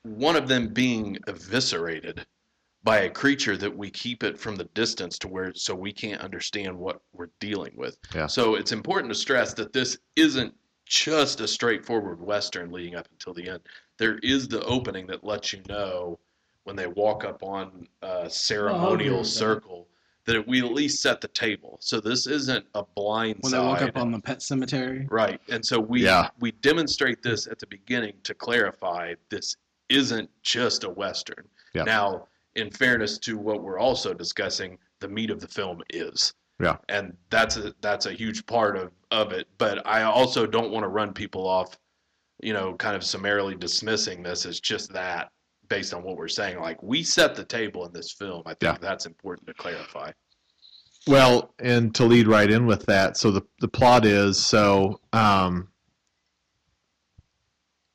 one 0.04 0.36
of 0.36 0.48
them 0.48 0.68
being 0.68 1.18
eviscerated 1.26 2.24
by 2.82 3.00
a 3.00 3.10
creature 3.10 3.58
that 3.58 3.76
we 3.76 3.90
keep 3.90 4.22
it 4.22 4.38
from 4.38 4.56
the 4.56 4.64
distance 4.74 5.18
to 5.18 5.28
where 5.28 5.52
so 5.54 5.74
we 5.74 5.92
can't 5.92 6.22
understand 6.22 6.76
what 6.76 7.02
we're 7.12 7.28
dealing 7.38 7.72
with. 7.76 7.98
Yeah. 8.14 8.26
So 8.26 8.54
it's 8.54 8.72
important 8.72 9.12
to 9.12 9.18
stress 9.18 9.52
that 9.54 9.74
this 9.74 9.98
isn't 10.16 10.54
just 10.86 11.40
a 11.42 11.46
straightforward 11.46 12.20
western 12.20 12.72
leading 12.72 12.94
up 12.94 13.06
until 13.12 13.34
the 13.34 13.46
end. 13.48 13.60
There 13.98 14.18
is 14.22 14.48
the 14.48 14.64
opening 14.64 15.06
that 15.08 15.22
lets 15.22 15.52
you 15.52 15.60
know 15.68 16.18
when 16.64 16.74
they 16.74 16.86
walk 16.86 17.22
up 17.24 17.42
on 17.42 17.86
a 18.00 18.30
ceremonial 18.30 19.18
with 19.18 19.26
that. 19.26 19.30
circle 19.32 19.86
that 20.26 20.36
it, 20.36 20.46
we 20.46 20.60
at 20.64 20.72
least 20.72 21.02
set 21.02 21.20
the 21.20 21.28
table. 21.28 21.78
So 21.80 22.00
this 22.00 22.26
isn't 22.26 22.64
a 22.74 22.84
blind 22.94 23.38
When 23.40 23.52
they 23.52 23.58
walk 23.58 23.82
up 23.82 23.96
on 23.96 24.10
the 24.10 24.20
pet 24.20 24.42
cemetery, 24.42 25.06
Right. 25.10 25.40
And 25.48 25.64
so 25.64 25.80
we 25.80 26.04
Yeah. 26.04 26.28
we 26.38 26.52
demonstrate 26.52 27.22
this 27.22 27.46
at 27.46 27.58
the 27.58 27.66
beginning 27.66 28.14
to 28.24 28.34
clarify 28.34 29.14
this 29.30 29.56
isn't 29.88 30.30
just 30.42 30.84
a 30.84 30.90
western. 30.90 31.48
Yeah. 31.74 31.84
Now, 31.84 32.28
in 32.54 32.70
fairness 32.70 33.18
to 33.18 33.38
what 33.38 33.62
we're 33.62 33.78
also 33.78 34.12
discussing, 34.12 34.78
the 35.00 35.08
meat 35.08 35.30
of 35.30 35.40
the 35.40 35.48
film 35.48 35.82
is. 35.90 36.34
Yeah. 36.60 36.76
And 36.88 37.16
that's 37.30 37.56
a 37.56 37.74
that's 37.80 38.06
a 38.06 38.12
huge 38.12 38.44
part 38.46 38.76
of 38.76 38.92
of 39.10 39.32
it, 39.32 39.48
but 39.58 39.84
I 39.86 40.02
also 40.02 40.46
don't 40.46 40.70
want 40.70 40.84
to 40.84 40.88
run 40.88 41.12
people 41.14 41.46
off, 41.46 41.78
you 42.42 42.52
know, 42.52 42.74
kind 42.74 42.94
of 42.94 43.02
summarily 43.02 43.54
dismissing 43.56 44.22
this 44.22 44.44
as 44.46 44.60
just 44.60 44.92
that 44.92 45.32
based 45.70 45.94
on 45.94 46.02
what 46.02 46.16
we're 46.18 46.28
saying. 46.28 46.60
Like 46.60 46.82
we 46.82 47.02
set 47.02 47.34
the 47.34 47.44
table 47.44 47.86
in 47.86 47.92
this 47.94 48.12
film. 48.12 48.42
I 48.44 48.50
think 48.50 48.62
Yeah. 48.74 48.78
that's 48.80 49.06
important 49.06 49.46
to 49.46 49.54
clarify. 49.54 50.10
Well, 51.06 51.54
and 51.60 51.94
to 51.94 52.04
lead 52.04 52.28
right 52.28 52.50
in 52.50 52.66
with 52.66 52.84
that, 52.86 53.16
so 53.16 53.30
the 53.30 53.40
the 53.60 53.68
plot 53.68 54.04
is 54.04 54.38
so 54.38 55.00
um, 55.14 55.68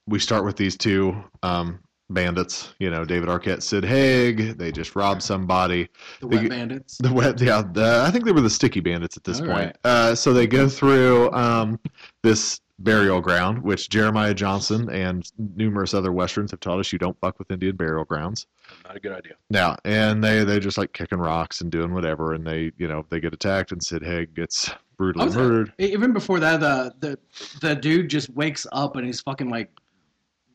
we 0.07 0.17
start 0.19 0.43
with 0.43 0.55
these 0.57 0.75
two 0.75 1.15
um, 1.43 1.79
bandits. 2.09 2.73
You 2.79 2.89
know, 2.89 3.05
David 3.05 3.29
Arquette, 3.29 3.61
Sid 3.61 3.85
Haig. 3.85 4.57
They 4.57 4.71
just 4.71 4.95
robbed 4.95 5.21
somebody. 5.21 5.87
the 6.21 6.27
They 6.27 6.37
wet 6.37 6.49
bandits. 6.49 6.97
The 6.97 7.13
web, 7.13 7.39
yeah. 7.39 7.61
The, 7.73 8.03
I 8.07 8.09
think 8.09 8.25
they 8.25 8.31
were 8.31 8.41
the 8.41 8.49
sticky 8.49 8.79
bandits 8.79 9.17
at 9.17 9.23
this 9.23 9.39
All 9.39 9.47
point. 9.47 9.57
right. 9.67 9.75
Uh, 9.83 10.15
so 10.15 10.33
they 10.33 10.47
go 10.47 10.67
through 10.67 11.31
um, 11.33 11.79
this 12.23 12.59
burial 12.79 13.21
ground, 13.21 13.63
which 13.63 13.89
Jeremiah 13.89 14.33
Johnson 14.33 14.89
and 14.89 15.29
numerous 15.37 15.93
other 15.93 16.11
westerns 16.11 16.51
have 16.51 16.59
taught 16.59 16.79
us 16.79 16.91
you 16.91 16.99
don't 16.99 17.17
fuck 17.21 17.39
with 17.39 17.49
Indian 17.51 17.75
burial 17.75 18.03
grounds. 18.05 18.47
Not 18.83 18.97
a 18.97 18.99
good 18.99 19.13
idea. 19.13 19.33
Yeah, 19.49 19.75
and 19.85 20.23
they 20.23 20.43
they 20.43 20.59
just 20.59 20.77
like 20.77 20.91
kicking 20.93 21.19
rocks 21.19 21.61
and 21.61 21.71
doing 21.71 21.93
whatever, 21.93 22.33
and 22.33 22.45
they 22.45 22.71
you 22.77 22.87
know 22.87 23.05
they 23.09 23.19
get 23.19 23.33
attacked, 23.33 23.71
and 23.71 23.81
Sid 23.83 24.03
Haig 24.03 24.35
gets 24.35 24.71
brutally 24.97 25.25
was- 25.25 25.35
murdered. 25.35 25.73
E- 25.79 25.93
Even 25.93 26.11
before 26.13 26.39
that, 26.41 26.59
the 26.59 26.93
the 26.99 27.19
the 27.61 27.75
dude 27.75 28.09
just 28.09 28.29
wakes 28.31 28.67
up 28.71 28.95
and 28.97 29.05
he's 29.05 29.21
fucking 29.21 29.49
like 29.49 29.71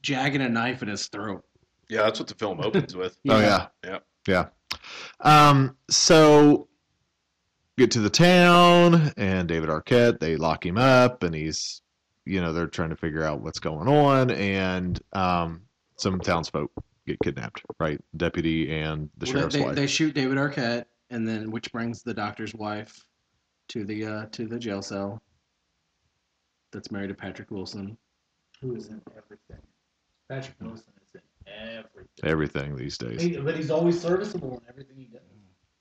jagging 0.02 0.40
a 0.42 0.48
knife 0.48 0.82
in 0.82 0.88
his 0.88 1.06
throat. 1.08 1.44
Yeah, 1.88 2.02
that's 2.02 2.18
what 2.20 2.28
the 2.28 2.34
film 2.34 2.60
opens 2.60 2.94
with. 2.94 3.16
Oh 3.28 3.40
yeah, 3.40 3.66
Yeah. 3.84 3.98
yeah. 4.28 4.46
Um, 5.20 5.76
so 5.90 6.68
get 7.78 7.90
to 7.92 8.00
the 8.00 8.10
town, 8.10 9.12
and 9.16 9.48
David 9.48 9.68
Arquette 9.70 10.20
they 10.20 10.36
lock 10.36 10.64
him 10.66 10.76
up, 10.78 11.22
and 11.22 11.34
he's 11.34 11.80
you 12.26 12.40
know 12.40 12.52
they're 12.52 12.66
trying 12.66 12.90
to 12.90 12.96
figure 12.96 13.22
out 13.24 13.40
what's 13.40 13.58
going 13.58 13.88
on, 13.88 14.30
and 14.30 15.00
um, 15.12 15.62
some 15.96 16.20
townsfolk 16.20 16.70
get 17.06 17.18
kidnapped, 17.24 17.62
right? 17.78 18.00
Deputy 18.16 18.72
and 18.78 19.08
the 19.18 19.26
Well, 19.26 19.32
sheriff's 19.34 19.54
they, 19.54 19.62
wife. 19.62 19.74
they 19.76 19.86
shoot 19.86 20.14
David 20.14 20.36
Arquette, 20.38 20.84
and 21.10 21.26
then 21.26 21.50
which 21.50 21.72
brings 21.72 22.02
the 22.02 22.14
doctor's 22.14 22.54
wife 22.54 23.04
to 23.68 23.84
the 23.84 24.04
uh, 24.06 24.26
to 24.32 24.46
the 24.46 24.58
jail 24.58 24.82
cell. 24.82 25.20
That's 26.72 26.90
married 26.92 27.08
to 27.08 27.14
Patrick 27.14 27.50
Wilson. 27.50 27.96
Who 28.60 28.76
is 28.76 28.88
in 28.88 29.00
everything? 29.16 29.64
Patrick 30.28 30.56
Wilson 30.60 30.92
is 31.02 31.08
in 31.14 31.22
everything. 31.78 32.06
Everything 32.22 32.76
these 32.76 32.96
days, 32.98 33.20
He- 33.22 33.36
but 33.38 33.56
he's 33.56 33.70
always 33.70 34.00
serviceable 34.00 34.58
in 34.58 34.68
everything 34.68 34.96
he 34.98 35.06
does. 35.06 35.22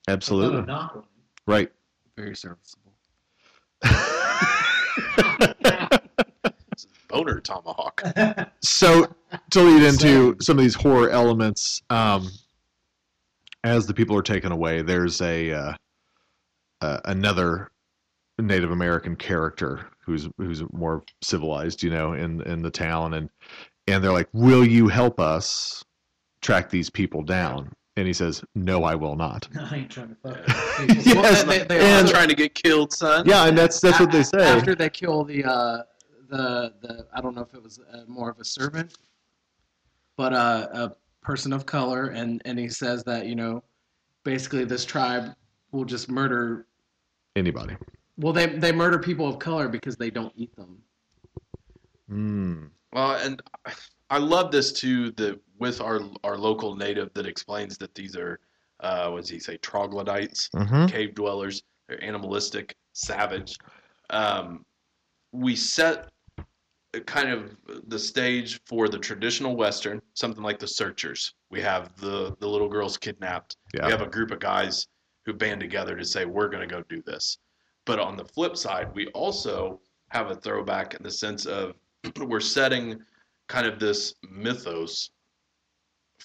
absolutely 0.08 0.62
knock 0.64 0.94
on 0.96 1.02
him. 1.04 1.08
right. 1.46 1.72
Very 2.18 2.36
serviceable. 2.36 2.94
This 7.10 7.18
is 7.18 7.24
Boner 7.26 7.40
Tomahawk. 7.40 8.04
so 8.62 9.08
to 9.52 9.62
lead 9.62 9.84
into 9.84 10.36
some 10.42 10.58
of 10.58 10.64
these 10.64 10.76
horror 10.76 11.10
elements 11.10 11.82
um, 11.90 12.30
as 13.64 13.86
the 13.86 13.94
people 13.94 14.16
are 14.16 14.22
taken 14.24 14.52
away 14.52 14.82
there's 14.82 15.22
a 15.22 15.52
uh, 15.52 15.74
uh, 16.82 17.00
another 17.06 17.70
native 18.40 18.72
american 18.72 19.16
character 19.18 19.86
who's 20.06 20.30
who's 20.38 20.64
more 20.72 21.04
civilized 21.22 21.84
you 21.84 21.90
know 21.90 22.14
in 22.14 22.42
in 22.44 22.62
the 22.62 22.72
town 22.72 23.14
and 23.16 23.30
and 23.88 24.02
they're 24.04 24.14
like 24.14 24.30
will 24.34 24.66
you 24.66 24.88
help 24.88 25.20
us 25.20 25.84
track 26.42 26.70
these 26.70 26.90
people 26.90 27.22
down 27.22 27.70
and 27.98 28.08
he 28.08 28.14
says 28.14 28.42
no 28.56 28.84
i 28.86 28.96
will 28.96 29.16
not 29.18 29.48
I 29.60 29.76
ain't 29.78 29.92
trying 29.92 30.10
to 30.10 30.16
fuck. 30.16 30.38
Yeah. 30.48 30.80
with 30.80 31.04
people. 31.04 31.22
Yes, 31.22 31.44
they, 31.44 31.60
they, 31.66 31.78
I'm 31.80 32.00
and- 32.06 32.08
trying 32.10 32.30
to 32.30 32.36
get 32.36 32.56
killed, 32.56 32.94
son. 32.94 33.26
yeah 33.28 33.46
and 33.46 33.58
that's 33.58 33.82
that's 33.82 34.00
what 34.00 34.12
they 34.12 34.24
say 34.24 34.42
After 34.42 34.74
they 34.74 34.90
kill 34.90 35.26
the 35.26 35.44
uh, 35.44 35.78
the 36.30 36.74
the 36.82 37.08
I 37.14 37.22
don't 37.22 37.36
know 37.36 37.42
if 37.42 37.54
it 37.54 37.62
was 37.62 37.80
uh, 37.94 38.02
more 38.08 38.30
of 38.30 38.40
a 38.40 38.46
servant 38.46 38.96
but 40.20 40.34
uh, 40.34 40.68
a 40.74 40.92
person 41.26 41.54
of 41.54 41.66
color, 41.66 42.08
and 42.08 42.42
and 42.44 42.60
he 42.60 42.68
says 42.68 43.06
that 43.06 43.26
you 43.26 43.38
know, 43.38 43.64
basically 44.26 44.66
this 44.66 44.84
tribe 44.84 45.34
will 45.72 45.86
just 45.86 46.10
murder. 46.10 46.68
Anybody. 47.38 47.78
Well, 48.18 48.34
they 48.34 48.48
they 48.48 48.74
murder 48.74 49.00
people 49.00 49.26
of 49.26 49.40
color 49.40 49.70
because 49.70 49.96
they 49.96 50.10
don't 50.10 50.34
eat 50.36 50.54
them. 50.58 50.78
Mm. 52.12 52.70
Well, 52.92 53.14
and 53.14 53.42
I 54.10 54.18
love 54.18 54.52
this 54.52 54.74
too. 54.74 55.12
That 55.12 55.40
with 55.58 55.80
our 55.80 56.02
our 56.26 56.38
local 56.38 56.76
native 56.76 57.14
that 57.14 57.26
explains 57.26 57.78
that 57.78 57.96
these 57.96 58.18
are, 58.18 58.42
uh, 58.82 59.08
what 59.12 59.22
does 59.22 59.30
he 59.30 59.40
say, 59.40 59.56
troglodytes, 59.56 60.50
hmm 60.54 60.88
cave 60.88 61.16
dwellers. 61.16 61.64
They're 61.88 62.04
animalistic, 62.04 62.76
savage. 62.92 63.58
Um, 64.10 64.66
we 65.32 65.56
set 65.56 66.10
kind 67.06 67.30
of 67.30 67.56
the 67.88 68.00
stage 68.00 68.60
for 68.66 68.88
the 68.88 68.98
traditional 68.98 69.56
western, 69.56 70.02
something 70.14 70.44
like 70.44 70.60
the 70.60 70.68
Searchers. 70.68 71.34
We 71.52 71.62
have 71.62 71.96
the 71.98 72.36
the 72.40 72.48
little 72.48 72.70
girls 72.70 72.98
kidnapped. 72.98 73.58
Yeah. 73.74 73.86
We 73.86 73.92
have 73.92 74.02
a 74.02 74.10
group 74.10 74.32
of 74.32 74.40
guys 74.40 74.88
who 75.26 75.34
band 75.34 75.60
together 75.60 75.96
to 75.96 76.06
say 76.06 76.26
we're 76.26 76.50
going 76.50 76.68
to 76.68 76.76
go 76.76 76.84
do 76.90 77.02
this. 77.06 77.38
But 77.86 78.00
on 78.00 78.18
the 78.18 78.26
flip 78.26 78.58
side, 78.58 78.90
we 78.94 79.08
also 79.08 79.80
have 80.10 80.32
a 80.32 80.36
throwback 80.36 80.96
in 80.96 81.04
the 81.04 81.12
sense 81.12 81.46
of 81.46 81.76
we're 82.20 82.40
setting 82.40 83.00
kind 83.48 83.68
of 83.68 83.80
this 83.80 84.16
mythos 84.30 85.12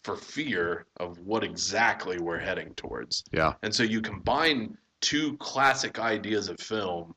for 0.03 0.17
fear 0.17 0.87
of 0.99 1.19
what 1.21 1.45
exactly 1.45 2.19
we're 2.19 2.39
heading 2.39 2.75
towards. 2.75 3.25
Yeah. 3.33 3.55
And 3.63 3.75
so 3.75 3.83
you 3.83 4.01
combine 4.01 4.77
two 5.01 5.37
classic 5.37 5.99
ideas 5.99 6.49
of 6.49 6.59
film 6.59 7.15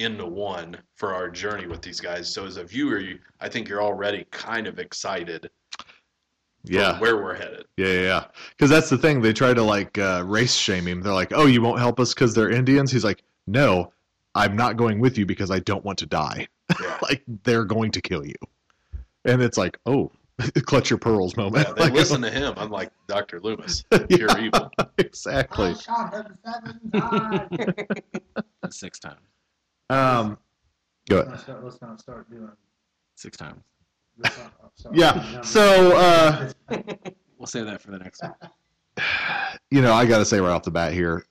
into 0.00 0.26
one 0.26 0.76
for 0.96 1.14
our 1.14 1.28
journey 1.30 1.66
with 1.66 1.82
these 1.82 2.00
guys. 2.00 2.32
So 2.32 2.46
as 2.46 2.56
a 2.56 2.64
viewer, 2.64 2.98
you, 2.98 3.18
I 3.40 3.48
think 3.48 3.68
you're 3.68 3.82
already 3.82 4.26
kind 4.30 4.66
of 4.66 4.78
excited 4.78 5.48
Yeah. 6.64 6.98
where 7.00 7.16
we're 7.16 7.34
headed. 7.34 7.64
Yeah, 7.76 7.86
yeah, 7.86 8.00
yeah. 8.00 8.24
Because 8.50 8.70
that's 8.70 8.90
the 8.90 8.98
thing. 8.98 9.20
They 9.22 9.32
try 9.32 9.54
to 9.54 9.62
like 9.62 9.96
uh, 9.98 10.22
race 10.26 10.54
shame 10.54 10.86
him. 10.86 11.00
They're 11.02 11.12
like, 11.12 11.32
"Oh, 11.34 11.46
you 11.46 11.62
won't 11.62 11.78
help 11.78 11.98
us 12.00 12.12
because 12.14 12.34
they're 12.34 12.50
Indians." 12.50 12.90
He's 12.92 13.04
like, 13.04 13.22
"No, 13.46 13.92
I'm 14.34 14.56
not 14.56 14.76
going 14.76 15.00
with 15.00 15.16
you 15.18 15.24
because 15.26 15.50
I 15.50 15.58
don't 15.60 15.84
want 15.84 15.98
to 15.98 16.06
die. 16.06 16.46
Yeah. 16.80 16.98
like 17.02 17.22
they're 17.44 17.64
going 17.64 17.90
to 17.92 18.00
kill 18.00 18.24
you." 18.26 18.34
And 19.24 19.42
it's 19.42 19.56
like, 19.58 19.78
"Oh, 19.86 20.12
clutch 20.66 20.88
your 20.90 20.98
pearls 20.98 21.36
moment." 21.36 21.66
Yeah, 21.68 21.74
they 21.74 21.82
Like, 21.84 21.92
listen 21.94 22.22
to 22.22 22.30
him, 22.30 22.54
I'm 22.56 22.70
like 22.70 22.90
Dr. 23.08 23.40
Loomis, 23.40 23.82
pure 24.08 24.38
evil. 24.38 24.70
exactly. 24.98 25.74
shot 25.74 26.14
him 26.14 26.38
seven 26.44 26.90
times. 26.92 27.48
Six 28.70 28.98
times. 28.98 29.20
Um, 29.90 30.38
go 31.08 31.16
Let's 31.16 31.26
ahead. 31.26 31.28
not 31.30 31.40
start, 31.40 31.64
let's 31.64 31.80
not 31.82 32.00
start 32.00 32.30
doing. 32.30 32.50
Six 33.16 33.36
times. 33.36 33.62
let's 34.18 34.38
not- 34.38 34.52
I'm 34.62 34.70
sorry. 34.76 34.98
Yeah. 34.98 35.40
So, 35.42 35.96
uh, 35.96 36.52
We'll 37.38 37.46
save 37.46 37.64
that 37.66 37.80
for 37.80 37.90
the 37.90 37.98
next 37.98 38.22
one. 38.22 38.34
you 39.70 39.80
know, 39.80 39.94
I 39.94 40.04
got 40.04 40.18
to 40.18 40.24
say 40.26 40.40
right 40.40 40.50
off 40.50 40.62
the 40.62 40.70
bat 40.70 40.92
here, 40.92 41.24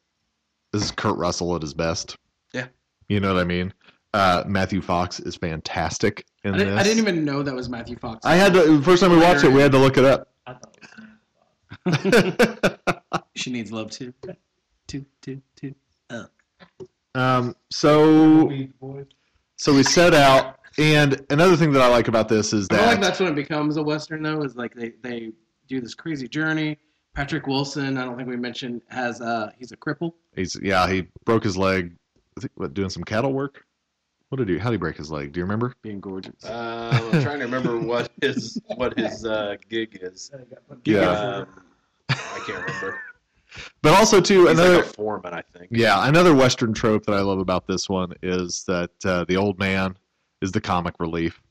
this 0.74 0.84
is 0.84 0.92
Kurt 0.92 1.18
Russell 1.18 1.56
at 1.56 1.62
his 1.62 1.74
best. 1.74 2.18
Yeah. 2.54 2.66
You 3.10 3.20
know 3.20 3.34
what 3.34 3.40
I 3.42 3.44
mean? 3.46 3.72
Uh, 4.16 4.44
Matthew 4.48 4.82
Fox 4.82 5.20
is 5.20 5.36
fantastic 5.36 6.26
in 6.44 6.56
I 6.56 6.58
this. 6.58 6.66
didn't, 6.66 6.80
I 6.80 6.84
didn't 6.84 6.98
even 7.00 7.24
know 7.26 7.44
that 7.44 7.54
was 7.54 7.70
Matthew 7.70 7.96
Fox. 7.96 8.26
I 8.26 8.36
had 8.36 8.54
to. 8.54 8.78
The 8.78 8.84
first 8.84 9.04
time 9.04 9.12
we 9.12 9.18
watched 9.20 9.44
it, 9.44 9.52
we 9.52 9.62
had 9.62 9.72
to 9.72 9.78
look 9.78 9.98
it 9.98 10.06
up. 10.06 10.32
I 10.48 10.54
thought 10.54 10.78
it 11.86 12.78
was 13.06 13.22
She 13.36 13.52
needs 13.52 13.72
love 13.72 13.92
too. 13.92 14.12
Two, 14.88 15.06
two, 15.22 15.42
two. 15.56 15.76
Um, 17.20 17.56
so 17.70 18.50
so 19.58 19.74
we 19.74 19.84
set 19.84 20.14
out, 20.14 20.60
and 20.78 21.22
another 21.30 21.56
thing 21.56 21.72
that 21.74 21.82
I 21.82 21.88
like 21.88 22.08
about 22.08 22.30
this 22.30 22.54
is 22.54 22.68
I 22.72 22.76
like 22.78 22.86
that 22.96 23.02
that's 23.02 23.20
when 23.20 23.30
it 23.32 23.36
becomes 23.36 23.78
a 23.78 23.84
western, 23.84 24.24
though. 24.24 24.42
Is 24.44 24.56
like 24.56 24.74
they 24.74 24.94
they 25.02 25.32
do 25.68 25.82
this 25.82 25.94
crazy 25.94 26.28
journey. 26.28 26.78
Patrick 27.16 27.48
Wilson, 27.48 27.98
I 27.98 28.06
don't 28.06 28.16
think 28.16 28.30
we 28.30 28.38
mentioned, 28.38 28.82
has 28.90 29.20
uh 29.20 29.52
he's 29.58 29.72
a 29.72 29.78
cripple. 29.78 30.14
he's 30.36 30.56
yeah 30.62 30.90
he 30.90 31.08
broke 31.26 31.44
his 31.44 31.58
leg. 31.58 31.96
I 32.38 32.42
think 32.42 32.52
what 32.56 32.74
doing 32.74 32.90
some 32.90 33.04
cattle 33.04 33.34
work. 33.34 33.66
What 34.30 34.38
did 34.38 34.48
he? 34.48 34.58
How 34.60 34.70
did 34.70 34.76
he 34.76 34.78
break 34.78 34.96
his 34.96 35.12
leg? 35.12 35.34
Do 35.34 35.40
you 35.40 35.44
remember? 35.44 35.74
Being 35.82 36.00
gorgeous. 36.00 36.46
Uh, 36.46 37.10
I'm 37.14 37.22
trying 37.24 37.40
to 37.40 37.46
remember 37.46 37.80
what 37.80 38.12
his 38.22 38.62
what 38.76 38.98
his 38.98 39.26
uh, 39.26 39.56
gig 39.68 39.98
is. 40.02 40.30
Then 40.30 40.42
it 40.42 40.50
got 40.52 40.68
put 40.70 40.80
Yeah. 40.86 41.00
together. 41.00 41.48
Um, 41.52 41.64
I 42.10 42.44
can't 42.46 42.64
remember. 42.64 43.02
But 43.82 43.98
also 43.98 44.22
too 44.22 44.48
He's 44.48 44.60
another 44.60 44.78
like 44.78 44.86
foreman, 44.86 45.34
I 45.34 45.44
think. 45.54 45.70
Yeah, 45.72 46.08
another 46.08 46.36
Western 46.36 46.74
trope 46.74 47.06
that 47.06 47.14
I 47.14 47.22
love 47.22 47.40
about 47.40 47.68
this 47.68 47.90
one 47.90 48.14
is 48.22 48.64
that 48.68 48.92
uh, 49.06 49.26
the 49.26 49.38
old 49.38 49.60
man 49.60 49.98
is 50.42 50.52
the 50.52 50.62
comic 50.62 50.96
relief, 51.00 51.42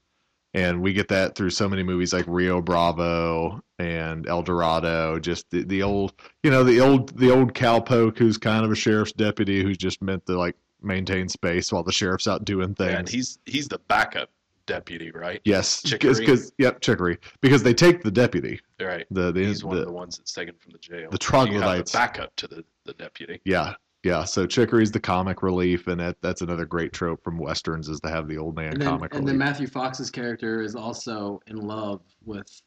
and 0.55 0.81
we 0.81 0.93
get 0.93 1.09
that 1.09 1.35
through 1.35 1.51
so 1.51 1.69
many 1.69 1.83
movies 1.83 2.13
like 2.13 2.25
Rio 2.27 2.61
Bravo 2.63 3.61
and 3.79 4.29
El 4.29 4.43
Dorado. 4.43 5.19
Just 5.19 5.51
the, 5.51 5.65
the 5.65 5.83
old, 5.83 6.15
you 6.43 6.51
know, 6.51 6.63
the 6.63 6.81
old 6.81 7.17
the 7.19 7.31
old 7.31 7.55
cowpoke 7.55 8.19
who's 8.19 8.39
kind 8.39 8.65
of 8.65 8.71
a 8.71 8.77
sheriff's 8.77 9.13
deputy 9.13 9.63
who's 9.63 9.79
just 9.79 10.01
meant 10.03 10.25
to 10.27 10.39
like 10.39 10.57
maintain 10.81 11.29
space 11.29 11.73
while 11.73 11.83
the 11.83 11.93
sheriff's 11.93 12.29
out 12.29 12.45
doing 12.45 12.75
things. 12.75 12.95
And 12.95 13.09
he's 13.09 13.39
he's 13.47 13.69
the 13.69 13.79
backup 13.89 14.31
deputy, 14.69 15.11
right? 15.11 15.41
yes, 15.45 15.83
Chicory. 15.83 16.15
because 16.21 16.53
yep, 16.59 16.81
Chicory, 16.81 17.19
because 17.41 17.63
they 17.65 17.75
take 17.75 18.03
the 18.05 18.11
deputy, 18.13 18.61
Right. 18.81 19.05
the 19.11 19.33
the, 19.33 19.45
He's 19.45 19.65
one 19.65 19.77
of 19.79 19.85
the 19.87 19.93
ones 19.93 20.17
that's 20.19 20.33
taken 20.33 20.55
from 20.61 20.71
the 20.73 20.79
jail. 20.79 21.11
the 21.11 21.19
So 21.21 21.45
you 21.45 21.53
have 21.55 21.61
troglodytes. 21.63 21.91
the 21.93 21.99
backup 21.99 22.37
to 22.37 22.47
the, 22.47 22.65
the 22.85 22.93
deputy. 22.93 23.41
Yeah, 23.45 23.75
yeah. 24.05 24.23
So 24.25 24.47
Chicory's 24.47 24.93
the 24.93 25.01
comic 25.01 25.43
relief, 25.43 25.89
and 25.89 25.99
that, 26.01 26.17
that's 26.23 26.43
another 26.43 26.65
great 26.67 26.93
trope 26.93 27.25
from 27.25 27.37
westerns 27.39 27.89
is 27.89 27.99
to 28.03 28.09
have 28.11 28.29
the 28.29 28.39
old 28.39 28.55
man 28.55 28.75
and 28.75 28.81
then, 28.83 28.89
comic 28.89 29.13
and 29.15 29.25
relief. 29.25 29.27
then 29.33 29.39
Matthew 29.39 29.67
Fox's 29.67 30.11
character 30.11 30.63
is 30.63 30.77
also 30.77 31.41
in 31.49 31.57
love 31.57 32.03
with 32.25 32.63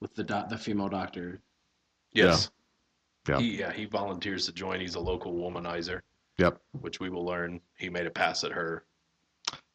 with 0.00 0.14
the 0.16 0.24
doc, 0.24 0.48
the 0.48 0.58
female 0.58 0.88
doctor. 0.88 1.40
Yes. 2.12 2.50
Yeah. 3.28 3.38
He, 3.38 3.58
yeah, 3.58 3.72
he 3.72 3.86
volunteers 3.86 4.44
to 4.46 4.52
join. 4.52 4.80
He's 4.80 4.96
a 4.96 5.00
local 5.00 5.32
womanizer. 5.32 6.00
Yep. 6.38 6.60
Which 6.80 7.00
we 7.00 7.08
will 7.10 7.24
learn 7.24 7.60
he 7.78 7.88
made 7.88 8.06
a 8.06 8.10
pass 8.10 8.44
at 8.44 8.50
her. 8.52 8.84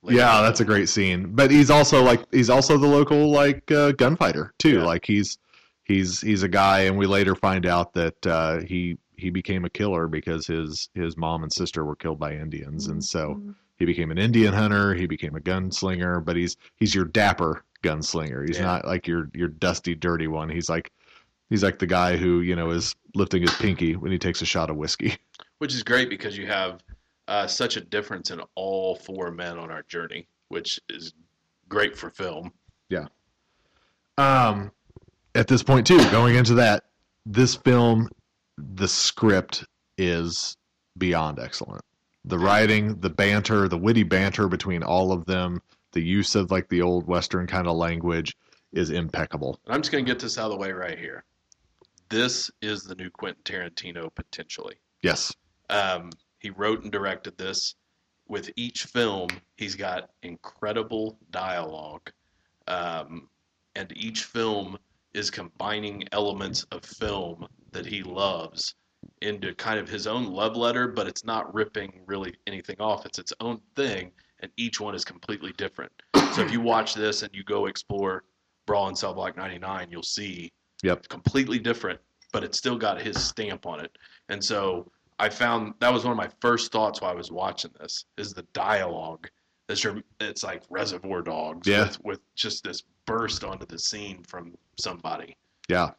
Later. 0.02 0.18
yeah, 0.20 0.42
that's 0.42 0.60
a 0.60 0.66
great 0.66 0.90
scene. 0.90 1.32
But 1.36 1.52
he's 1.52 1.70
also 1.70 2.04
like 2.04 2.22
he's 2.32 2.50
also 2.50 2.78
the 2.78 2.88
local 2.88 3.30
like 3.32 3.70
uh, 3.72 3.92
gunfighter 3.94 4.54
too. 4.60 4.78
Yeah. 4.78 4.84
Like 4.86 5.06
he's 5.06 5.38
he's 5.84 6.22
he's 6.22 6.44
a 6.44 6.48
guy, 6.48 6.82
and 6.82 6.98
we 6.98 7.06
later 7.06 7.36
find 7.36 7.66
out 7.66 7.94
that 7.94 8.28
uh, 8.28 8.60
he 8.62 8.98
he 9.18 9.30
became 9.30 9.66
a 9.66 9.70
killer 9.70 10.08
because 10.08 10.48
his 10.48 10.90
his 10.94 11.18
mom 11.18 11.44
and 11.44 11.52
sister 11.52 11.84
were 11.86 11.96
killed 11.96 12.20
by 12.20 12.34
Indians, 12.34 12.88
and 12.88 13.04
so 13.04 13.42
he 13.78 13.86
became 13.86 14.12
an 14.12 14.18
Indian 14.18 14.54
hunter. 14.54 14.94
He 14.94 15.06
became 15.08 15.36
a 15.36 15.40
gunslinger, 15.40 16.24
but 16.24 16.36
he's 16.36 16.58
he's 16.78 16.94
your 16.96 17.06
dapper 17.06 17.64
gunslinger. 17.84 18.48
He's 18.48 18.58
Yeah. 18.60 18.66
not 18.66 18.86
like 18.86 19.08
your 19.08 19.30
your 19.34 19.48
dusty, 19.50 19.96
dirty 19.96 20.28
one. 20.28 20.50
He's 20.50 20.70
like 20.70 20.92
he's 21.50 21.64
like 21.64 21.80
the 21.80 21.88
guy 21.88 22.16
who 22.18 22.42
you 22.42 22.56
know 22.56 22.70
is 22.72 22.96
lifting 23.16 23.42
his 23.42 23.54
pinky 23.56 23.96
when 23.96 24.12
he 24.12 24.18
takes 24.18 24.42
a 24.42 24.46
shot 24.46 24.70
of 24.70 24.76
whiskey. 24.78 25.18
Which 25.60 25.74
is 25.74 25.84
great 25.84 26.10
because 26.10 26.38
you 26.38 26.48
have 26.48 26.82
uh, 27.30 27.46
such 27.46 27.78
a 27.78 27.82
difference 27.82 28.32
in 28.32 28.42
all 28.56 28.96
four 28.96 29.32
men 29.32 29.60
on 29.60 29.70
our 29.70 29.84
journey, 29.84 30.28
which 30.48 30.80
is 30.90 31.14
great 31.70 31.96
for 31.96 32.10
film. 32.10 32.52
Yeah. 32.90 33.06
Um, 34.18 34.72
at 35.36 35.48
this 35.48 35.62
point 35.62 35.86
too, 35.86 36.00
going 36.10 36.36
into 36.36 36.56
that, 36.56 36.86
this 37.28 37.56
film, 37.56 38.10
the 38.58 38.88
script 38.88 39.64
is 40.00 40.58
beyond 40.98 41.38
excellent. 41.40 41.84
The 42.26 42.40
writing, 42.40 43.00
the 43.00 43.12
banter, 43.12 43.68
the 43.68 43.78
witty 43.78 44.04
banter 44.04 44.48
between 44.48 44.82
all 44.82 45.12
of 45.12 45.26
them, 45.26 45.62
the 45.92 46.02
use 46.02 46.34
of 46.34 46.50
like 46.50 46.68
the 46.68 46.82
old 46.82 47.08
western 47.08 47.46
kind 47.46 47.68
of 47.68 47.78
language 47.78 48.36
is 48.74 48.90
impeccable. 48.90 49.60
And 49.66 49.76
I'm 49.76 49.82
just 49.82 49.92
going 49.92 50.04
to 50.04 50.12
get 50.12 50.20
this 50.20 50.40
out 50.40 50.46
of 50.46 50.52
the 50.52 50.58
way 50.58 50.72
right 50.72 50.98
here. 50.98 51.24
This 52.10 52.50
is 52.64 52.84
the 52.84 52.96
new 52.96 53.12
Quentin 53.12 53.44
Tarantino 53.44 54.14
potentially. 54.16 54.76
Yes. 55.04 55.32
Um, 55.70 56.10
he 56.40 56.50
wrote 56.50 56.84
and 56.84 56.92
directed 56.92 57.38
this. 57.38 57.76
With 58.28 58.50
each 58.56 58.84
film, 58.84 59.28
he's 59.58 59.76
got 59.76 60.12
incredible 60.24 61.18
dialogue, 61.32 62.12
um, 62.68 63.28
and 63.76 63.92
each 63.96 64.24
film 64.26 64.78
is 65.14 65.32
combining 65.32 66.04
elements 66.12 66.64
of 66.72 66.86
film 66.86 67.48
that 67.72 67.86
he 67.86 68.04
loves 68.04 68.76
into 69.22 69.54
kind 69.56 69.80
of 69.80 69.90
his 69.90 70.06
own 70.06 70.26
love 70.26 70.56
letter, 70.56 70.88
but 70.88 71.08
it's 71.08 71.26
not 71.26 71.52
ripping 71.54 72.02
really 72.06 72.34
anything 72.46 72.76
off. 72.80 73.06
It's 73.06 73.18
its 73.18 73.34
own 73.40 73.60
thing, 73.76 74.12
and 74.42 74.52
each 74.58 74.80
one 74.80 74.94
is 74.94 75.04
completely 75.04 75.52
different. 75.58 75.92
So 76.36 76.42
if 76.42 76.52
you 76.52 76.62
watch 76.62 76.94
this 76.94 77.24
and 77.24 77.34
you 77.34 77.44
go 77.44 77.66
explore 77.66 78.24
Brawl 78.68 78.90
in 78.90 78.96
Cell 78.96 79.14
Block 79.16 79.36
99, 79.36 79.88
you'll 79.90 80.04
see 80.04 80.52
Yep. 80.84 81.10
completely 81.10 81.60
different, 81.60 82.00
but 82.32 82.44
it's 82.44 82.58
still 82.58 82.78
got 82.78 83.02
his 83.02 83.22
stamp 83.22 83.66
on 83.66 83.80
it. 83.80 83.98
And 84.30 84.42
so 84.44 84.90
I 85.20 85.30
found 85.30 85.74
that 85.80 85.92
was 85.94 86.04
one 86.04 86.12
of 86.12 86.18
my 86.18 86.30
first 86.40 86.72
thoughts 86.72 87.02
while 87.02 87.12
I 87.12 87.16
was 87.16 87.32
watching 87.32 87.72
this 87.80 88.06
is 88.18 88.34
the 88.34 88.44
dialogue. 88.54 89.30
It's, 89.68 89.84
your, 89.84 90.02
it's 90.20 90.44
like 90.44 90.64
Reservoir 90.70 91.22
Dogs 91.22 91.68
Yeah. 91.68 91.84
with, 91.84 92.04
with 92.04 92.20
just 92.36 92.64
this 92.64 92.84
burst 93.06 93.44
onto 93.44 93.66
the 93.66 93.78
scene 93.78 94.24
from 94.24 94.56
somebody. 94.80 95.36
Yeah. 95.68 95.92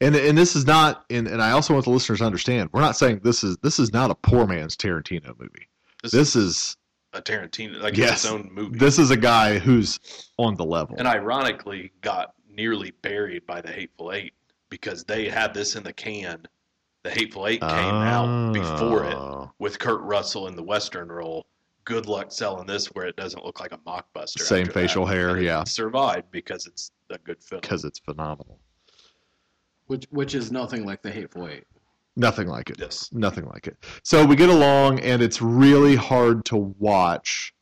And 0.00 0.14
and 0.16 0.36
this 0.36 0.54
is 0.56 0.66
not 0.66 1.04
and, 1.08 1.26
and 1.28 1.40
I 1.40 1.52
also 1.52 1.72
want 1.72 1.84
the 1.84 1.90
listeners 1.92 2.18
to 2.18 2.24
understand, 2.24 2.68
we're 2.72 2.80
not 2.80 2.96
saying 2.96 3.20
this 3.22 3.42
is 3.44 3.56
this 3.58 3.78
is 3.78 3.92
not 3.92 4.10
a 4.10 4.14
poor 4.16 4.46
man's 4.46 4.76
Tarantino 4.76 5.38
movie. 5.38 5.68
This, 6.02 6.12
This 6.12 6.36
is 6.36 6.76
a 7.12 7.22
Tarantino, 7.22 7.80
like 7.80 7.96
Yes. 7.96 8.22
his 8.22 8.30
own 8.32 8.50
movie. 8.52 8.78
This 8.78 8.98
is 8.98 9.10
a 9.10 9.16
guy 9.16 9.58
who's 9.58 9.98
on 10.36 10.54
the 10.56 10.64
level. 10.64 10.96
and 10.98 11.06
ironically, 11.08 11.92
got 12.02 12.34
nearly 12.50 12.90
buried 13.02 13.46
by 13.46 13.60
the 13.60 13.70
Hateful 13.70 14.12
Eight 14.12 14.34
because 14.68 15.04
they 15.04 15.28
had 15.28 15.54
this 15.54 15.74
in 15.76 15.82
the 15.84 15.92
can. 15.92 16.42
The 17.08 17.14
Hateful 17.14 17.46
Eight 17.46 17.60
came 17.62 17.70
out 17.70 18.52
before 18.52 19.04
it 19.06 19.14
Oh. 19.14 19.50
with 19.58 19.78
Kurt 19.78 20.02
Russell 20.02 20.46
in 20.48 20.54
the 20.56 20.62
Western 20.62 21.08
role. 21.08 21.46
Good 21.84 22.04
luck 22.04 22.30
selling 22.30 22.66
this 22.66 22.84
where 22.88 23.06
it 23.06 23.16
doesn't 23.16 23.42
look 23.46 23.60
like 23.60 23.72
a 23.72 23.78
mockbuster. 23.78 24.40
Same 24.40 24.66
facial 24.66 25.06
that. 25.06 25.14
hair, 25.14 25.40
yeah. 25.40 25.64
Survived 25.64 26.30
because 26.30 26.66
it's 26.66 26.90
a 27.08 27.16
good 27.16 27.42
film. 27.42 27.62
because 27.62 27.84
it's 27.86 27.98
phenomenal. 27.98 28.60
which 29.86 30.04
which 30.10 30.34
is 30.34 30.52
nothing 30.52 30.84
like 30.84 31.00
the 31.00 31.10
Hateful 31.10 31.48
Eight. 31.48 31.64
Nothing 32.14 32.46
like 32.46 32.68
it. 32.68 32.76
Yes. 32.78 33.08
Nothing 33.10 33.46
like 33.46 33.66
it. 33.66 33.78
So 34.02 34.26
we 34.26 34.36
get 34.36 34.50
along, 34.50 35.00
and 35.00 35.22
it's 35.22 35.40
really 35.40 35.96
hard 35.96 36.44
to 36.46 36.56
watch 36.58 37.54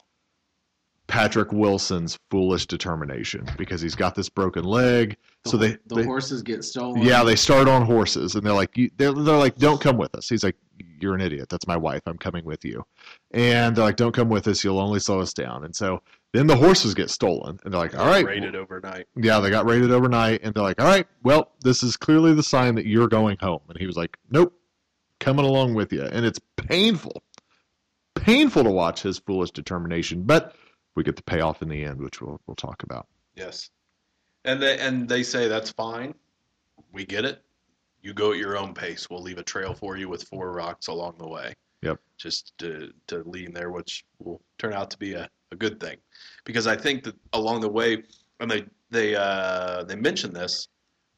Patrick 1.06 1.52
Wilson's 1.52 2.18
foolish 2.30 2.66
determination 2.66 3.46
because 3.56 3.80
he's 3.80 3.94
got 3.94 4.16
this 4.16 4.28
broken 4.28 4.64
leg. 4.64 5.16
The, 5.46 5.50
so 5.50 5.56
they, 5.56 5.76
the 5.86 5.94
they 5.96 6.04
horses 6.04 6.42
get 6.42 6.64
stolen. 6.64 7.02
yeah, 7.02 7.22
they 7.24 7.36
start 7.36 7.68
on 7.68 7.82
horses, 7.86 8.34
and 8.34 8.44
they're 8.44 8.52
like, 8.52 8.76
you, 8.76 8.90
they're, 8.96 9.12
they're 9.12 9.36
like, 9.36 9.56
don't 9.56 9.80
come 9.80 9.96
with 9.96 10.14
us. 10.14 10.28
He's 10.28 10.44
like, 10.44 10.56
you're 11.00 11.14
an 11.14 11.20
idiot. 11.20 11.48
That's 11.48 11.66
my 11.66 11.76
wife. 11.76 12.02
I'm 12.06 12.18
coming 12.18 12.44
with 12.44 12.64
you. 12.64 12.84
And 13.32 13.74
they're 13.74 13.84
like, 13.84 13.96
don't 13.96 14.14
come 14.14 14.28
with 14.28 14.46
us. 14.48 14.62
You'll 14.64 14.78
only 14.78 15.00
slow 15.00 15.20
us 15.20 15.32
down. 15.32 15.64
And 15.64 15.74
so 15.74 16.02
then 16.32 16.46
the 16.46 16.56
horses 16.56 16.94
get 16.94 17.10
stolen, 17.10 17.58
and 17.64 17.72
they're 17.72 17.80
like, 17.80 17.98
all 17.98 18.06
right, 18.06 18.24
Rated 18.24 18.54
overnight. 18.56 19.06
yeah, 19.16 19.40
they 19.40 19.50
got 19.50 19.66
raided 19.66 19.90
overnight, 19.90 20.40
and 20.42 20.54
they're 20.54 20.62
like, 20.62 20.80
all 20.80 20.86
right, 20.86 21.06
well, 21.22 21.52
this 21.62 21.82
is 21.82 21.96
clearly 21.96 22.34
the 22.34 22.42
sign 22.42 22.74
that 22.74 22.86
you're 22.86 23.08
going 23.08 23.36
home. 23.40 23.60
And 23.68 23.78
he 23.78 23.86
was 23.86 23.96
like, 23.96 24.16
nope, 24.30 24.52
coming 25.20 25.44
along 25.44 25.74
with 25.74 25.92
you. 25.92 26.02
And 26.02 26.26
it's 26.26 26.40
painful, 26.56 27.22
painful 28.14 28.64
to 28.64 28.70
watch 28.70 29.02
his 29.02 29.18
foolish 29.18 29.50
determination, 29.50 30.22
but 30.24 30.54
we 30.94 31.02
get 31.02 31.16
the 31.16 31.22
payoff 31.22 31.62
in 31.62 31.68
the 31.68 31.84
end, 31.84 32.00
which 32.00 32.20
we'll, 32.20 32.40
we'll 32.46 32.54
talk 32.56 32.82
about. 32.82 33.06
Yes. 33.34 33.70
And 34.46 34.62
they 34.62 34.78
and 34.78 35.08
they 35.08 35.22
say 35.22 35.48
that's 35.48 35.70
fine. 35.70 36.14
We 36.92 37.04
get 37.04 37.24
it. 37.24 37.42
You 38.02 38.14
go 38.14 38.32
at 38.32 38.38
your 38.38 38.56
own 38.56 38.72
pace. 38.72 39.10
We'll 39.10 39.22
leave 39.22 39.38
a 39.38 39.42
trail 39.42 39.74
for 39.74 39.96
you 39.96 40.08
with 40.08 40.22
four 40.22 40.52
rocks 40.52 40.86
along 40.86 41.16
the 41.18 41.28
way. 41.28 41.52
Yep. 41.82 41.98
Just 42.16 42.56
to 42.58 42.92
to 43.08 43.22
lean 43.26 43.52
there, 43.52 43.70
which 43.70 44.04
will 44.20 44.40
turn 44.58 44.72
out 44.72 44.90
to 44.90 44.98
be 44.98 45.14
a, 45.14 45.28
a 45.52 45.56
good 45.56 45.80
thing. 45.80 45.96
Because 46.44 46.66
I 46.66 46.76
think 46.76 47.02
that 47.04 47.16
along 47.32 47.60
the 47.60 47.68
way 47.68 48.04
and 48.40 48.50
they 48.50 48.64
they 48.90 49.16
uh 49.16 49.82
they 49.84 49.96
mentioned 49.96 50.34
this 50.34 50.68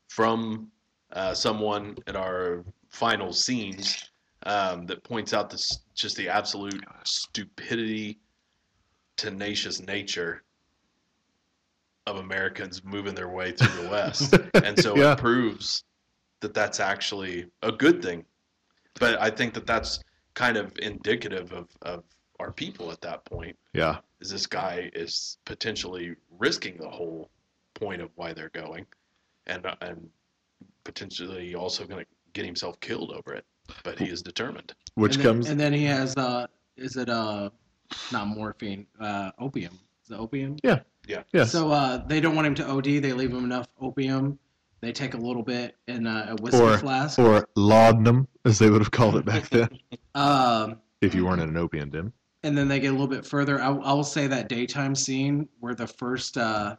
from 0.08 0.70
uh, 1.12 1.34
someone 1.34 1.96
in 2.06 2.16
our 2.16 2.64
final 2.90 3.32
scenes 3.32 4.10
um, 4.44 4.86
that 4.86 5.02
points 5.04 5.32
out 5.32 5.50
this 5.50 5.80
just 5.94 6.16
the 6.16 6.28
absolute 6.28 6.82
stupidity, 7.04 8.18
tenacious 9.16 9.80
nature 9.80 10.42
of 12.08 12.16
Americans 12.16 12.82
moving 12.84 13.14
their 13.14 13.28
way 13.28 13.52
through 13.52 13.82
the 13.82 13.88
West, 13.88 14.34
and 14.64 14.78
so 14.78 14.96
Yeah. 14.96 15.12
it 15.12 15.18
proves 15.18 15.84
that 16.40 16.54
that's 16.54 16.80
actually 16.80 17.46
a 17.62 17.72
good 17.72 18.02
thing. 18.02 18.24
But 18.98 19.20
I 19.20 19.30
think 19.30 19.54
that 19.54 19.66
that's 19.66 20.00
kind 20.34 20.56
of 20.56 20.72
indicative 20.80 21.52
of, 21.52 21.68
of 21.82 22.04
our 22.40 22.52
people 22.52 22.90
at 22.92 23.00
that 23.02 23.24
point. 23.24 23.56
Yeah, 23.74 23.98
Is 24.20 24.30
this 24.30 24.46
guy 24.46 24.90
is 24.94 25.38
potentially 25.44 26.14
risking 26.38 26.76
the 26.78 26.88
whole 26.88 27.30
point 27.74 28.00
of 28.02 28.10
why 28.16 28.32
they're 28.32 28.50
going, 28.50 28.86
and 29.46 29.66
and 29.80 30.08
potentially 30.84 31.54
also 31.54 31.84
going 31.86 32.04
to 32.04 32.10
get 32.32 32.44
himself 32.44 32.78
killed 32.80 33.12
over 33.12 33.34
it. 33.34 33.44
But 33.84 33.98
he 33.98 34.06
is 34.06 34.22
determined. 34.22 34.72
which 34.94 35.16
and 35.16 35.24
then, 35.24 35.32
comes, 35.32 35.48
and 35.50 35.60
then 35.60 35.72
he 35.72 35.84
has 35.84 36.16
uh, 36.16 36.46
is 36.76 36.96
it 36.96 37.08
uh, 37.08 37.50
not 38.12 38.26
morphine, 38.28 38.86
uh, 39.00 39.30
opium? 39.38 39.78
Is 40.10 40.60
Yeah. 40.62 40.80
Yeah. 41.06 41.22
yes, 41.32 41.52
So 41.52 41.70
uh, 41.70 42.06
they 42.06 42.20
don't 42.20 42.34
want 42.36 42.46
him 42.46 42.54
to 42.56 42.68
OD. 42.68 42.84
They 42.84 43.12
leave 43.12 43.30
him 43.32 43.44
enough 43.44 43.68
opium. 43.80 44.38
They 44.80 44.92
take 44.92 45.14
a 45.14 45.16
little 45.16 45.42
bit 45.42 45.74
in 45.88 46.06
a, 46.06 46.36
a 46.38 46.42
whiskey 46.42 46.60
Or- 46.60 46.78
flask. 46.78 47.18
or 47.18 47.48
laudanum, 47.56 48.28
as 48.44 48.58
they 48.58 48.70
would 48.70 48.80
have 48.80 48.90
called 48.90 49.16
it 49.16 49.24
back 49.24 49.48
then, 49.48 49.68
Um, 50.14 50.76
if 51.00 51.14
you 51.14 51.24
weren't 51.26 51.40
in 51.40 51.48
an 51.48 51.56
opium 51.56 51.90
den. 51.90 52.12
and 52.44 52.56
then 52.56 52.68
they 52.68 52.78
get 52.80 52.88
a 52.88 52.92
little 52.92 53.06
bit 53.08 53.24
further. 53.26 53.60
I, 53.60 53.68
I 53.68 53.92
will 53.92 54.04
say 54.04 54.26
that 54.28 54.48
daytime 54.48 54.94
scene 54.94 55.48
where 55.60 55.74
the 55.74 55.86
first 55.86 56.36
uh, 56.38 56.76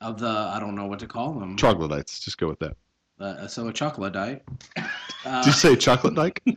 of 0.00 0.18
the 0.18 0.28
I 0.28 0.58
don't 0.60 0.74
know 0.74 0.86
what 0.86 0.98
to 1.00 1.06
call 1.06 1.32
them. 1.32 1.56
Troglodytes, 1.56 2.20
just 2.20 2.38
go 2.38 2.46
with 2.48 2.58
that. 2.60 2.76
uh, 3.20 3.46
so 3.48 3.66
a 3.68 3.72
chocolate 3.72 4.14
Uh, 4.16 4.36
Did 5.40 5.46
you 5.46 5.52
say 5.52 5.76
chocolate 5.76 6.14
dyke? 6.14 6.42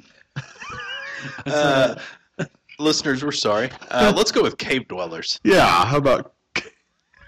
Uh, 1.47 1.95
listeners, 2.79 3.23
we're 3.23 3.31
sorry. 3.31 3.69
Uh, 3.89 4.13
let's 4.15 4.31
go 4.31 4.43
with 4.43 4.57
cave 4.57 4.87
dwellers. 4.87 5.39
yeah, 5.43 5.85
how 5.85 5.97
about, 5.97 6.33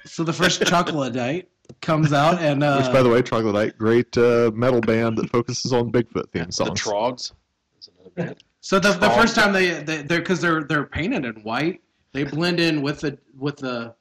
so 0.05 0.23
the 0.23 0.33
first 0.33 0.65
chocolate 0.65 1.47
comes 1.81 2.13
out 2.13 2.41
and 2.41 2.63
uh, 2.63 2.81
which 2.81 2.91
by 2.91 3.03
the 3.03 3.09
way, 3.09 3.21
Troglodyte, 3.21 3.77
great 3.77 4.17
uh, 4.17 4.51
metal 4.53 4.81
band 4.81 5.17
that 5.17 5.29
focuses 5.29 5.71
on 5.71 5.91
Bigfoot 5.91 6.29
theme 6.31 6.45
The 6.45 6.51
songs. 6.51 6.81
Trogs. 6.81 7.31
is 7.79 7.89
another 7.95 8.09
band. 8.15 8.35
So 8.61 8.79
the, 8.79 8.93
the 8.93 9.09
first 9.11 9.35
time 9.35 9.53
they 9.53 9.83
they 9.83 10.01
they're 10.01 10.19
because 10.19 10.41
they're 10.41 10.63
they're 10.63 10.85
painted 10.85 11.25
in 11.25 11.35
white, 11.43 11.81
they 12.11 12.23
blend 12.23 12.59
in 12.59 12.81
with 12.81 13.01
the 13.01 13.17
with 13.37 13.57
the. 13.57 13.93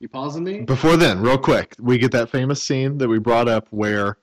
You 0.00 0.08
pausing 0.08 0.44
me? 0.44 0.60
Before 0.62 0.96
then, 0.96 1.20
real 1.20 1.38
quick, 1.38 1.76
we 1.78 1.96
get 1.98 2.10
that 2.12 2.28
famous 2.28 2.62
scene 2.62 2.98
that 2.98 3.08
we 3.08 3.18
brought 3.18 3.48
up 3.48 3.68
where 3.70 4.18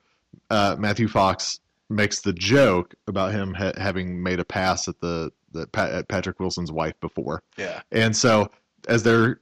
uh, 0.51 0.75
Matthew 0.77 1.07
Fox 1.07 1.59
makes 1.89 2.19
the 2.19 2.33
joke 2.33 2.93
about 3.07 3.31
him 3.31 3.53
ha- 3.53 3.71
having 3.77 4.21
made 4.21 4.39
a 4.39 4.45
pass 4.45 4.87
at 4.87 4.99
the, 4.99 5.31
the 5.51 5.67
pa- 5.67 5.85
at 5.87 6.07
Patrick 6.07 6.39
Wilson's 6.39 6.71
wife 6.71 6.93
before, 7.01 7.41
Yeah. 7.57 7.81
and 7.91 8.15
so 8.15 8.49
as 8.87 9.03
they're 9.03 9.39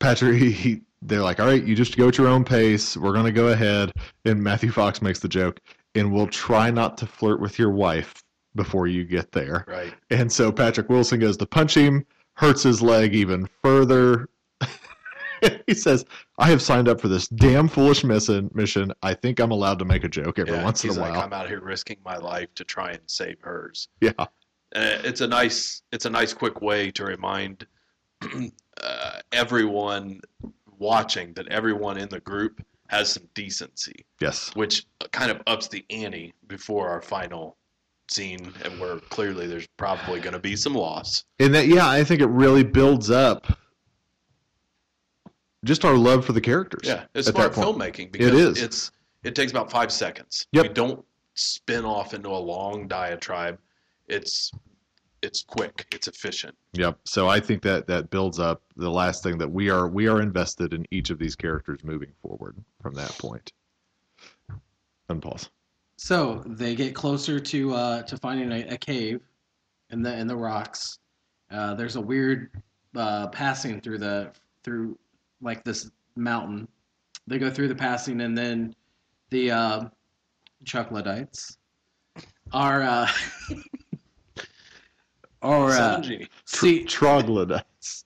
Patrick, 0.00 0.36
he, 0.40 0.50
he 0.50 0.80
they're 1.02 1.22
like, 1.22 1.38
all 1.40 1.46
right, 1.46 1.62
you 1.62 1.74
just 1.74 1.96
go 1.96 2.08
at 2.08 2.16
your 2.18 2.28
own 2.28 2.44
pace. 2.44 2.96
We're 2.96 3.12
gonna 3.12 3.32
go 3.32 3.48
ahead, 3.48 3.92
and 4.24 4.42
Matthew 4.42 4.70
Fox 4.70 5.02
makes 5.02 5.18
the 5.20 5.28
joke, 5.28 5.60
and 5.94 6.12
we'll 6.12 6.26
try 6.28 6.70
not 6.70 6.96
to 6.98 7.06
flirt 7.06 7.40
with 7.40 7.58
your 7.58 7.70
wife 7.70 8.22
before 8.54 8.86
you 8.86 9.04
get 9.04 9.32
there. 9.32 9.64
Right. 9.68 9.92
And 10.10 10.30
so 10.32 10.50
Patrick 10.52 10.88
Wilson 10.88 11.18
goes 11.20 11.36
to 11.38 11.46
punch 11.46 11.74
him, 11.76 12.06
hurts 12.34 12.62
his 12.62 12.80
leg 12.80 13.14
even 13.14 13.48
further. 13.62 14.28
he 15.66 15.74
says, 15.74 16.04
I 16.38 16.48
have 16.50 16.62
signed 16.62 16.88
up 16.88 17.00
for 17.00 17.08
this 17.08 17.26
damn 17.28 17.66
foolish 17.68 18.04
mission. 18.04 18.48
mission. 18.54 18.92
I 19.02 19.12
think 19.14 19.40
I'm 19.40 19.50
allowed 19.50 19.78
to 19.80 19.84
make 19.84 20.04
a 20.04 20.08
joke 20.08 20.38
every 20.38 20.54
Yeah, 20.54 20.62
once 20.64 20.84
in 20.84 20.90
a 20.90 20.92
like, 20.94 21.12
while. 21.12 21.20
I'm 21.22 21.32
out 21.32 21.48
here 21.48 21.60
risking 21.60 21.96
my 22.04 22.16
life 22.16 22.54
to 22.54 22.64
try 22.64 22.92
and 22.92 23.00
save 23.06 23.40
hers. 23.40 23.88
Yeah. 24.00 24.12
And 24.74 25.04
it's 25.04 25.20
a 25.20 25.26
nice, 25.26 25.82
it's 25.92 26.04
a 26.04 26.10
nice, 26.10 26.34
quick 26.34 26.60
way 26.60 26.90
to 26.92 27.04
remind 27.04 27.66
uh, 28.82 29.18
everyone 29.32 30.20
watching 30.78 31.32
that 31.34 31.46
everyone 31.48 31.96
in 31.96 32.08
the 32.08 32.20
group 32.20 32.60
has 32.88 33.12
some 33.12 33.28
decency, 33.34 34.04
Yes. 34.20 34.50
which 34.54 34.84
kind 35.12 35.30
of 35.30 35.40
ups 35.46 35.68
the 35.68 35.84
ante 35.90 36.34
before 36.48 36.88
our 36.88 37.00
final 37.00 37.56
scene, 38.10 38.52
and 38.64 38.78
where 38.80 38.98
clearly 38.98 39.46
there's 39.46 39.66
probably 39.76 40.20
going 40.20 40.34
to 40.34 40.38
be 40.38 40.56
some 40.56 40.74
loss. 40.74 41.24
And 41.38 41.54
that, 41.54 41.66
yeah, 41.66 41.88
I 41.88 42.04
think 42.04 42.20
it 42.20 42.26
really 42.26 42.62
builds 42.64 43.10
up 43.10 43.46
just 45.64 45.84
our 45.84 45.94
love 45.94 46.24
for 46.24 46.32
the 46.32 46.40
characters. 46.40 46.82
Yeah, 46.84 47.04
it's 47.14 47.28
smart 47.28 47.52
filmmaking 47.54 48.12
because 48.12 48.32
is. 48.32 48.62
it's 48.62 48.90
it 49.22 49.34
takes 49.34 49.50
about 49.52 49.70
five 49.70 49.90
seconds. 49.90 50.46
Yep. 50.52 50.62
We 50.62 50.68
don't 50.74 51.04
spin 51.34 51.84
off 51.84 52.12
into 52.12 52.28
a 52.28 52.36
long 52.38 52.86
diatribe. 52.86 53.58
It's 54.08 54.52
it's 55.22 55.42
quick. 55.42 55.86
It's 55.92 56.06
efficient. 56.06 56.54
Yep. 56.74 56.98
So 57.04 57.28
I 57.28 57.40
think 57.40 57.62
that 57.62 57.86
that 57.86 58.10
builds 58.10 58.38
up 58.38 58.62
the 58.76 58.90
last 58.90 59.22
thing 59.22 59.38
that 59.38 59.50
we 59.50 59.70
are 59.70 59.88
we 59.88 60.06
are 60.06 60.20
invested 60.20 60.74
in 60.74 60.86
each 60.90 61.10
of 61.10 61.18
these 61.18 61.34
characters 61.34 61.82
moving 61.82 62.12
forward 62.22 62.56
from 62.82 62.94
that 62.94 63.10
point. 63.18 63.52
Unpause. 65.08 65.48
So 65.96 66.42
they 66.46 66.74
get 66.74 66.94
closer 66.94 67.40
to 67.40 67.74
uh, 67.74 68.02
to 68.02 68.16
finding 68.18 68.52
a, 68.52 68.74
a 68.74 68.76
cave 68.76 69.20
in 69.90 70.02
the 70.02 70.16
in 70.16 70.26
the 70.26 70.36
rocks. 70.36 70.98
Uh, 71.50 71.74
there's 71.74 71.96
a 71.96 72.00
weird 72.00 72.50
uh, 72.96 73.28
passing 73.28 73.80
through 73.80 73.98
the 73.98 74.32
through 74.62 74.98
like 75.40 75.64
this 75.64 75.90
mountain. 76.16 76.68
They 77.26 77.38
go 77.38 77.50
through 77.50 77.68
the 77.68 77.74
passing, 77.74 78.20
and 78.20 78.36
then 78.36 78.74
the 79.30 79.50
uh, 79.50 79.84
Chocolatites 80.64 81.56
are 82.52 82.82
uh, 82.82 83.08
are 85.44 85.70
uh, 85.70 86.02
see 86.46 86.82
Troglodytes. 86.84 88.04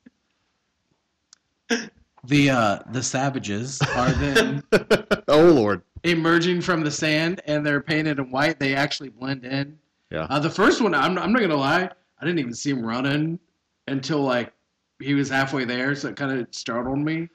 the 2.24 2.50
uh, 2.50 2.78
the 2.92 3.02
savages 3.02 3.80
are 3.94 4.10
then 4.12 4.62
oh 5.28 5.44
Lord. 5.44 5.82
emerging 6.02 6.60
from 6.60 6.82
the 6.82 6.90
sand, 6.90 7.40
and 7.46 7.64
they're 7.64 7.80
painted 7.80 8.18
in 8.18 8.30
white. 8.30 8.58
They 8.58 8.74
actually 8.74 9.10
blend 9.10 9.44
in. 9.44 9.78
Yeah. 10.10 10.26
Uh, 10.28 10.38
the 10.38 10.50
first 10.50 10.80
one, 10.80 10.94
I'm, 10.94 11.18
I'm 11.18 11.32
not 11.32 11.40
gonna 11.40 11.54
lie, 11.56 11.88
I 12.20 12.24
didn't 12.24 12.38
even 12.40 12.54
see 12.54 12.70
him 12.70 12.84
running 12.84 13.38
until 13.86 14.20
like 14.22 14.52
he 15.00 15.14
was 15.14 15.28
halfway 15.30 15.64
there, 15.64 15.94
so 15.94 16.08
it 16.08 16.16
kind 16.16 16.38
of 16.40 16.46
startled 16.50 16.98
me. 16.98 17.28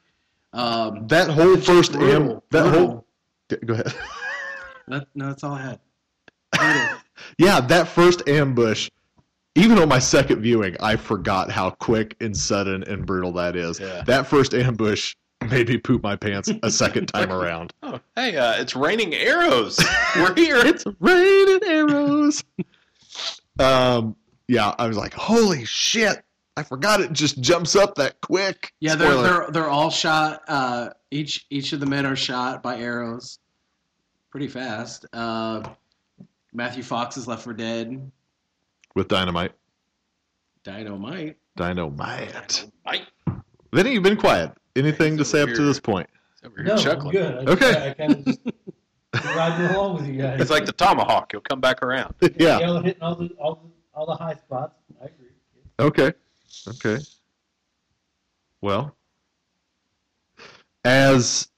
Um, 0.51 1.08
That 1.08 1.30
whole 1.30 1.58
first 1.58 1.93
brutal, 1.93 2.43
that 2.51 2.64
brutal. 2.64 2.80
whole 2.88 3.06
go 3.66 3.74
ahead. 3.76 3.93
that, 4.88 5.08
no, 5.16 5.28
that's 5.28 5.43
all 5.43 5.54
I 5.54 5.78
had. 6.54 6.99
Yeah, 7.38 7.62
that 7.62 7.88
first 7.88 8.28
ambush 8.28 8.89
even 9.56 9.78
on 9.78 9.88
my 9.89 9.99
second 9.99 10.41
viewing, 10.41 10.76
I 10.80 10.95
forgot 10.95 11.51
how 11.51 11.70
quick 11.72 12.16
and 12.22 12.36
sudden 12.36 12.84
and 12.84 13.06
brutal 13.06 13.32
that 13.34 13.56
is. 13.56 13.80
Yeah. 13.80 14.04
That 14.06 14.28
first 14.28 14.54
ambush 14.54 15.16
made 15.49 15.68
me 15.70 15.78
poop 15.78 16.01
my 16.04 16.16
pants 16.16 16.49
a 16.64 16.72
second 16.72 17.08
time 17.08 17.32
around. 17.32 17.74
Oh, 17.84 17.99
hey, 18.16 18.36
uh, 18.38 18.60
it's 18.62 18.76
raining 18.76 19.14
arrows. 19.14 19.80
We're 20.16 20.34
here. 20.36 20.58
It's 20.58 20.84
raining 20.99 21.60
arrows. 21.66 22.43
um, 23.60 24.16
yeah, 24.47 24.74
I 24.78 24.88
was 24.88 24.97
like, 24.97 25.14
holy 25.14 25.66
shit! 25.66 26.24
I 26.56 26.64
forgot 26.64 27.01
it 27.01 27.14
just 27.14 27.39
jumps 27.41 27.76
up 27.76 27.95
that 27.95 28.22
quick. 28.22 28.74
Yeah, 28.80 28.95
they're 28.95 29.12
Spoiler. 29.12 29.24
they're 29.24 29.51
they're 29.51 29.70
all 29.70 29.89
shot. 29.89 30.41
Uh, 30.47 30.89
each 31.12 31.45
each 31.49 31.74
of 31.74 31.80
the 31.80 31.86
men 31.86 32.06
are 32.06 32.16
shot 32.16 32.62
by 32.64 32.78
arrows, 32.80 33.39
pretty 34.32 34.47
fast. 34.47 35.06
Uh, 35.14 35.64
Matthew 36.54 36.84
Fox 36.84 37.18
is 37.18 37.28
left 37.28 37.43
for 37.43 37.54
dead. 37.54 38.12
With 38.96 39.08
dynamite. 39.08 39.54
Dynamite. 40.64 41.38
Dynamite. 41.56 42.66
Mike, 42.86 43.08
Vinny, 43.74 43.94
you've 43.94 44.04
been 44.04 44.18
quiet. 44.18 44.52
Anything 44.76 45.18
to 45.18 45.24
He's 45.24 45.30
say 45.30 45.41
up 45.41 45.50
to 45.50 45.62
this 45.64 45.80
point? 45.80 46.10
over 46.46 46.56
here 46.58 46.66
No, 46.66 46.74
I'm 46.74 46.80
chuckling. 46.80 47.12
good. 47.12 47.48
I, 47.48 47.52
Okay. 47.52 47.89
I 47.89 47.94
kind 47.94 48.12
of 48.14 48.26
just 48.26 48.39
riding 49.36 49.66
along 49.76 49.96
with 49.96 50.08
you 50.08 50.22
guys. 50.22 50.41
It's 50.41 50.50
like 50.52 50.66
the 50.66 50.72
tomahawk. 50.72 51.32
He'll 51.32 51.41
come 51.41 51.60
back 51.62 51.84
around. 51.84 52.14
yeah. 52.39 52.60
Y'all 52.60 52.82
hitting 52.82 53.02
all 53.02 53.16
the 53.16 53.30
all 53.39 53.56
the 53.56 53.70
all 53.94 54.06
the 54.06 54.16
high 54.16 54.34
spots. 54.36 54.76
I 55.02 55.06
agree. 55.06 55.28
Okay. 55.80 56.14
Okay. 56.68 56.98
Well, 58.62 58.96
as 60.86 61.50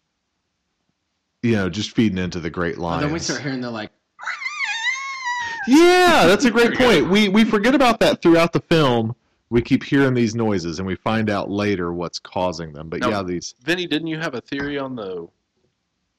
you 1.43 1.53
know, 1.53 1.69
just 1.69 1.91
feeding 1.95 2.17
into 2.17 2.39
the 2.39 2.49
great 2.49 2.73
And 2.75 2.83
lines. 2.83 3.03
then 3.03 3.13
we 3.13 3.19
start 3.19 3.41
hearing 3.41 3.61
the 3.61 3.71
like. 3.71 3.91
Yeah, 5.67 6.25
that's 6.27 6.45
a 6.45 6.51
great 6.51 6.75
point. 6.75 7.07
We 7.09 7.29
we 7.29 7.43
forget 7.43 7.75
about 7.75 7.99
that 8.01 8.21
throughout 8.21 8.53
the 8.53 8.59
film. 8.61 9.15
We 9.49 9.61
keep 9.61 9.83
hearing 9.83 10.13
these 10.13 10.33
noises, 10.35 10.79
and 10.79 10.87
we 10.87 10.95
find 10.95 11.29
out 11.29 11.49
later 11.49 11.93
what's 11.93 12.19
causing 12.19 12.73
them. 12.73 12.89
But 12.89 13.01
No. 13.01 13.09
yeah, 13.09 13.23
these 13.23 13.53
Vinny, 13.63 13.85
didn't 13.87 14.07
you 14.07 14.17
have 14.17 14.33
a 14.33 14.41
theory 14.41 14.77
on 14.77 14.95
the 14.95 15.27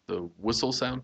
the 0.06 0.28
whistle 0.38 0.72
sound? 0.72 1.02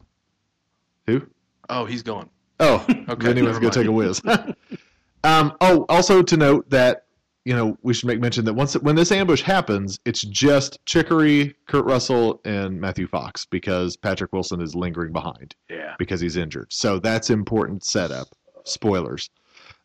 who? 1.06 1.22
Oh, 1.68 1.84
he's 1.84 2.02
gone. 2.02 2.30
Oh, 2.60 2.84
Okay, 3.08 3.26
Vinny 3.28 3.42
was 3.42 3.58
going 3.58 3.72
to 3.72 3.78
take 3.80 3.88
a 3.88 3.92
whiz. 3.92 4.22
um, 5.24 5.56
oh, 5.60 5.84
also 5.88 6.22
to 6.22 6.36
note 6.36 6.70
that 6.70 7.06
you 7.44 7.54
know 7.56 7.76
we 7.82 7.92
should 7.94 8.06
make 8.06 8.20
mention 8.20 8.44
that 8.44 8.54
once 8.54 8.74
when 8.74 8.94
this 8.96 9.10
ambush 9.12 9.42
happens, 9.42 9.98
it's 10.04 10.22
just 10.22 10.78
Chicory, 10.86 11.54
Kurt 11.66 11.84
Russell, 11.84 12.40
and 12.44 12.80
Matthew 12.80 13.06
Fox 13.06 13.44
because 13.46 13.96
Patrick 13.96 14.32
Wilson 14.32 14.60
is 14.60 14.74
lingering 14.74 15.12
behind 15.12 15.54
Yeah. 15.68 15.94
because 15.98 16.20
he's 16.20 16.36
injured. 16.36 16.72
So 16.72 16.98
that's 16.98 17.30
important 17.30 17.84
setup. 17.84 18.28
Spoilers. 18.64 19.28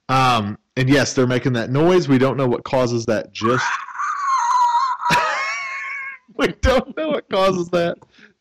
Um, 0.09 0.57
and 0.77 0.87
yes, 0.87 1.13
they're 1.13 1.27
making 1.27 1.53
that 1.53 1.69
noise. 1.71 2.07
We 2.07 2.17
don't 2.17 2.37
know 2.37 2.47
what 2.47 2.63
causes 2.63 3.05
that. 3.07 3.33
Just 3.33 3.65
we 6.37 6.47
don't 6.61 6.95
know 6.95 7.09
what 7.09 7.29
causes 7.29 7.69
that 7.69 7.97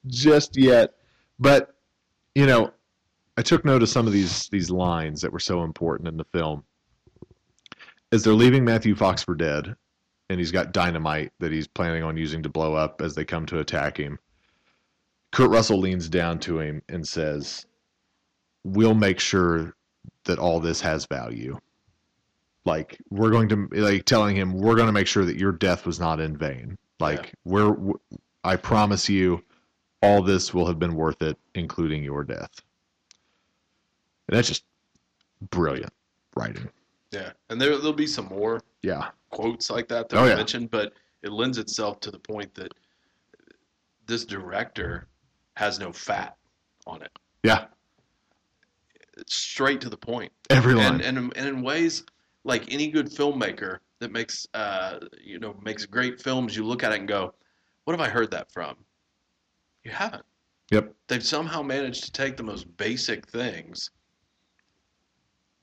just 0.07 0.57
yet. 0.57 0.95
But 1.39 1.75
you 2.35 2.47
know, 2.47 2.71
I 3.39 3.43
took 3.43 3.65
note 3.65 3.83
of 3.83 3.89
some 3.89 4.07
of 4.07 4.13
these 4.13 4.49
these 4.49 4.71
lines 4.71 5.21
that 5.23 5.33
were 5.33 5.39
so 5.41 5.63
important 5.65 6.09
in 6.09 6.17
the 6.17 6.25
film. 6.33 6.65
As 8.13 8.23
they're 8.23 8.35
leaving 8.35 8.65
Matthew 8.65 8.95
Fox 8.95 9.23
for 9.23 9.35
dead, 9.35 9.75
and 10.29 10.39
he's 10.39 10.53
got 10.53 10.73
dynamite 10.73 11.33
that 11.41 11.53
he's 11.53 11.67
planning 11.67 12.03
on 12.03 12.17
using 12.17 12.43
to 12.43 12.49
blow 12.49 12.75
up 12.75 13.01
as 13.01 13.15
they 13.15 13.25
come 13.25 13.47
to 13.47 13.61
attack 13.61 13.97
him. 13.97 14.19
Kurt 15.33 15.51
Russell 15.51 15.79
leans 15.79 16.09
down 16.09 16.39
to 16.41 16.61
him 16.61 16.83
and 16.89 17.07
says, 17.07 17.67
"We'll 18.65 18.95
make 18.95 19.21
sure 19.21 19.75
that 20.25 20.39
all 20.39 20.61
this 20.61 20.81
has 20.81 21.07
value. 21.07 21.59
Like 22.65 22.99
we're 23.11 23.31
going 23.31 23.49
to 23.51 23.69
like 23.73 24.05
telling 24.05 24.37
him 24.37 24.55
we're 24.55 24.77
going 24.77 24.87
to 24.87 24.93
make 24.93 25.07
sure 25.07 25.25
that 25.25 25.37
your 25.37 25.53
death 25.53 25.87
was 25.87 26.01
not 26.01 26.21
in 26.21 26.37
vain. 26.37 26.79
Like 26.99 27.35
we're 27.45 27.71
w- 27.71 28.01
I 28.43 28.57
promise 28.57 29.09
you 29.09 29.45
all 30.03 30.23
this 30.23 30.53
will 30.55 30.67
have 30.67 30.79
been 30.79 30.95
worth 30.95 31.23
it 31.23 31.39
including 31.55 32.03
your 32.03 32.25
death." 32.25 32.61
And 34.29 34.37
that's 34.37 34.49
just 34.49 34.65
brilliant 35.51 35.93
writing. 36.35 36.69
Yeah. 37.17 37.33
And 37.49 37.61
there 37.61 37.71
there'll 37.79 37.93
be 37.93 38.07
some 38.07 38.27
more 38.27 38.61
Yeah. 38.83 39.11
quotes 39.31 39.71
like 39.71 39.89
that 39.89 40.09
that 40.11 40.17
Oh, 40.19 40.25
I 40.25 40.29
yeah. 40.29 40.35
mentioned, 40.37 40.71
but 40.71 40.93
it 41.23 41.33
lends 41.33 41.57
itself 41.59 41.99
to 42.01 42.11
the 42.11 42.19
point 42.19 42.55
that 42.55 42.73
this 44.07 44.25
director 44.25 45.09
has 45.57 45.79
no 45.79 45.93
fat 45.93 46.37
on 46.87 47.03
it. 47.03 47.11
Yeah. 47.43 47.67
It's 49.17 49.35
straight 49.35 49.81
to 49.81 49.89
the 49.89 49.97
point. 49.97 50.31
Every 50.51 50.75
line. 50.75 51.01
and, 51.01 51.19
and 51.19 51.33
and 51.37 51.49
in 51.49 51.63
ways 51.63 52.05
like 52.45 52.71
any 52.73 52.89
good 52.89 53.07
filmmaker 53.07 53.79
that 53.99 54.13
makes 54.13 54.47
uh 54.55 54.99
you 55.23 55.39
know 55.39 55.55
makes 55.63 55.87
great 55.87 56.21
films 56.21 56.55
you 56.55 56.65
look 56.65 56.85
at 56.85 56.93
it 56.93 56.99
and 56.99 57.09
go 57.09 57.35
what 57.85 57.99
have 57.99 58.01
i 58.07 58.11
heard 58.11 58.31
that 58.31 58.53
from 58.53 58.77
you 59.85 59.91
haven't 59.91 60.25
Yep. 60.71 60.95
they've 61.09 61.25
somehow 61.25 61.63
managed 61.63 62.05
to 62.05 62.13
take 62.13 62.37
the 62.37 62.43
most 62.43 62.65
basic 62.77 63.27
things 63.27 63.91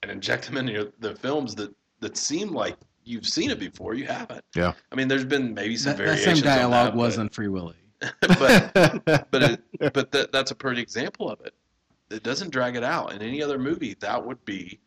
and 0.03 0.11
inject 0.11 0.45
them 0.45 0.57
into 0.57 0.91
the 0.99 1.15
films 1.15 1.55
that 1.55 1.73
that 2.01 2.15
seem 2.17 2.49
like 2.51 2.75
you've 3.05 3.25
seen 3.25 3.49
it 3.49 3.57
before 3.59 3.93
you 3.95 4.05
haven't 4.05 4.43
Yeah. 4.55 4.73
i 4.91 4.95
mean 4.95 5.07
there's 5.07 5.25
been 5.25 5.53
maybe 5.53 5.75
some 5.77 5.95
That, 5.97 6.05
that 6.05 6.19
same 6.19 6.37
dialogue 6.43 6.91
that, 6.91 6.95
wasn't 6.97 7.33
Free 7.33 7.47
Willy. 7.47 7.75
but 8.21 8.71
but, 9.05 9.31
but 9.31 9.43
it, 9.43 9.61
but 9.93 10.11
that, 10.11 10.31
that's 10.31 10.51
a 10.51 10.55
perfect 10.55 10.81
example 10.81 11.29
of 11.29 11.39
it. 11.41 11.53
It 12.11 12.21
doesn't 12.21 12.49
drag 12.51 12.75
it 12.75 12.83
out. 12.83 13.13
In 13.13 13.21
any 13.21 13.41
other 13.41 13.57
movie, 13.57 13.95
that 14.01 14.23
would 14.23 14.43
be 14.45 14.79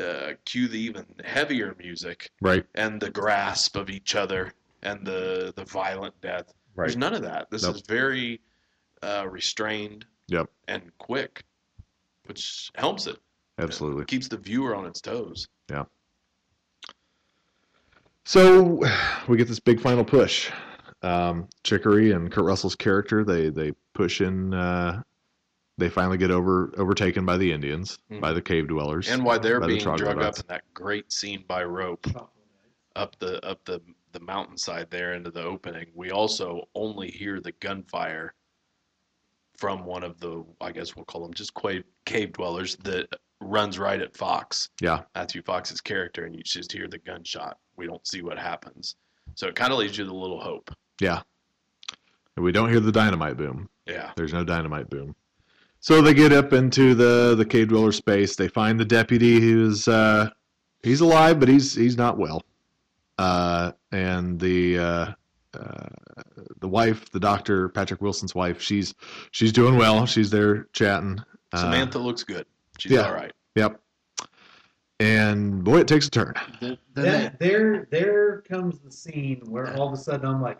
uh, 0.00 0.30
cue 0.44 0.68
the 0.68 0.78
even 0.78 1.04
heavier 1.24 1.74
music 1.78 2.30
right. 2.40 2.64
and 2.76 3.00
the 3.00 3.10
grasp 3.10 3.76
of 3.76 3.90
each 3.90 4.14
other 4.14 4.52
and 4.84 5.04
the 5.04 5.52
the 5.56 5.64
violent 5.64 6.18
death. 6.22 6.54
There's 6.76 6.96
none 6.96 7.14
of 7.14 7.22
that. 7.22 7.50
This 7.50 7.64
Nope. 7.64 7.74
is 7.76 7.82
very 7.82 8.40
uh, 9.02 9.26
restrained 9.28 10.06
Yep. 10.28 10.48
and 10.68 10.82
quick, 10.98 11.42
which 12.26 12.70
helps 12.76 13.06
it. 13.08 13.18
Absolutely. 13.58 14.04
Keeps 14.06 14.28
the 14.28 14.36
viewer 14.38 14.74
on 14.74 14.86
its 14.86 15.00
toes. 15.00 15.46
Yeah. 15.70 15.84
So 18.24 18.82
we 19.28 19.36
get 19.36 19.48
this 19.48 19.60
big 19.60 19.80
final 19.80 20.04
push. 20.04 20.50
Um, 21.02 21.48
Chicory 21.64 22.12
and 22.12 22.30
Kurt 22.30 22.44
Russell's 22.44 22.76
character 22.76 23.24
they 23.24 23.50
they 23.50 23.72
push 23.94 24.20
in. 24.20 24.54
Uh, 24.54 25.02
they 25.78 25.88
finally 25.88 26.18
get 26.18 26.30
over 26.30 26.72
overtaken 26.76 27.24
by 27.26 27.36
the 27.36 27.50
Indians, 27.50 27.98
Mhm. 28.10 28.20
by 28.20 28.32
the 28.32 28.42
cave 28.42 28.68
dwellers, 28.68 29.08
And 29.08 29.24
why 29.24 29.38
they're 29.38 29.58
by 29.58 29.66
the 29.66 29.74
being 29.78 29.96
drug 29.96 30.18
up 30.22 30.38
in 30.38 30.46
that 30.48 30.62
great 30.74 31.10
scene 31.12 31.44
by 31.48 31.64
rope. 31.64 32.06
up 32.94 33.18
the 33.18 33.44
up 33.44 33.64
the 33.64 33.80
the 34.12 34.20
mountainside 34.20 34.90
there 34.90 35.14
into 35.14 35.30
the 35.30 35.42
opening, 35.42 35.86
we 35.94 36.10
also 36.10 36.68
only 36.74 37.10
hear 37.10 37.40
the 37.40 37.52
gunfire 37.52 38.34
from 39.56 39.84
one 39.84 40.04
of 40.04 40.20
the 40.20 40.44
I 40.60 40.70
guess 40.72 40.94
we'll 40.94 41.06
call 41.06 41.22
them 41.22 41.32
just 41.34 41.54
cave, 41.54 41.84
cave 42.04 42.32
dwellers 42.34 42.76
that 42.76 43.08
runs 43.42 43.78
right 43.78 44.00
at 44.00 44.16
Fox, 44.16 44.68
Yeah, 44.80 45.00
Matthew 45.14 45.42
Fox's 45.42 45.80
character, 45.80 46.24
and 46.24 46.34
you 46.34 46.42
just 46.42 46.72
hear 46.72 46.88
the 46.88 46.98
gunshot. 46.98 47.58
We 47.76 47.86
don't 47.86 48.06
see 48.06 48.22
what 48.22 48.38
happens, 48.38 48.96
so 49.34 49.46
it 49.48 49.54
kind 49.54 49.72
of 49.72 49.78
leaves 49.78 49.96
you 49.98 50.04
with 50.04 50.12
a 50.12 50.16
little 50.16 50.40
hope. 50.40 50.70
yeah. 51.00 51.22
And 52.36 52.44
we 52.44 52.50
don't 52.52 52.70
hear 52.70 52.80
the 52.80 52.90
dynamite 52.92 53.36
boom. 53.36 53.68
Yeah, 53.86 54.12
There's 54.16 54.32
no 54.32 54.42
dynamite 54.42 54.88
boom. 54.88 55.14
So 55.80 56.00
they 56.00 56.14
get 56.14 56.32
up 56.32 56.52
into 56.54 56.94
the 56.94 57.34
the 57.34 57.44
cave 57.44 57.68
dweller 57.68 57.92
space. 57.92 58.36
They 58.36 58.48
find 58.48 58.80
the 58.80 58.84
deputy 58.86 59.38
who's 59.38 59.86
uh, 59.86 60.30
he's 60.82 61.00
alive, 61.02 61.38
but 61.40 61.48
he's 61.50 61.74
he's 61.74 61.96
not 61.98 62.16
well. 62.16 62.42
Uh, 63.18 63.72
and 63.90 64.40
the 64.40 64.78
uh, 64.78 65.12
uh, 65.58 65.88
the 66.60 66.68
wife, 66.68 67.10
the 67.10 67.20
doctor, 67.20 67.68
Patrick 67.68 68.00
Wilson's 68.00 68.34
wife, 68.34 68.62
she's 68.62 68.94
she's 69.32 69.52
doing 69.52 69.76
well. 69.76 70.06
She's 70.06 70.30
there 70.30 70.68
chatting. 70.72 71.20
Samantha 71.54 71.98
looks 71.98 72.22
good. 72.24 72.46
She's 72.82 72.90
yeah. 72.92 73.06
all 73.06 73.14
right. 73.14 73.30
Yep. 73.54 73.80
And 74.98 75.62
boy, 75.62 75.78
it 75.78 75.86
takes 75.88 76.08
a 76.08 76.10
turn. 76.10 76.34
Then, 76.60 76.76
then 76.94 77.04
That, 77.04 77.38
there, 77.38 77.86
there 77.92 78.40
comes 78.40 78.80
the 78.80 78.90
scene 78.90 79.40
where 79.46 79.72
all 79.76 79.86
of 79.86 79.92
a 79.92 79.96
sudden 79.96 80.26
I'm 80.26 80.42
like, 80.42 80.58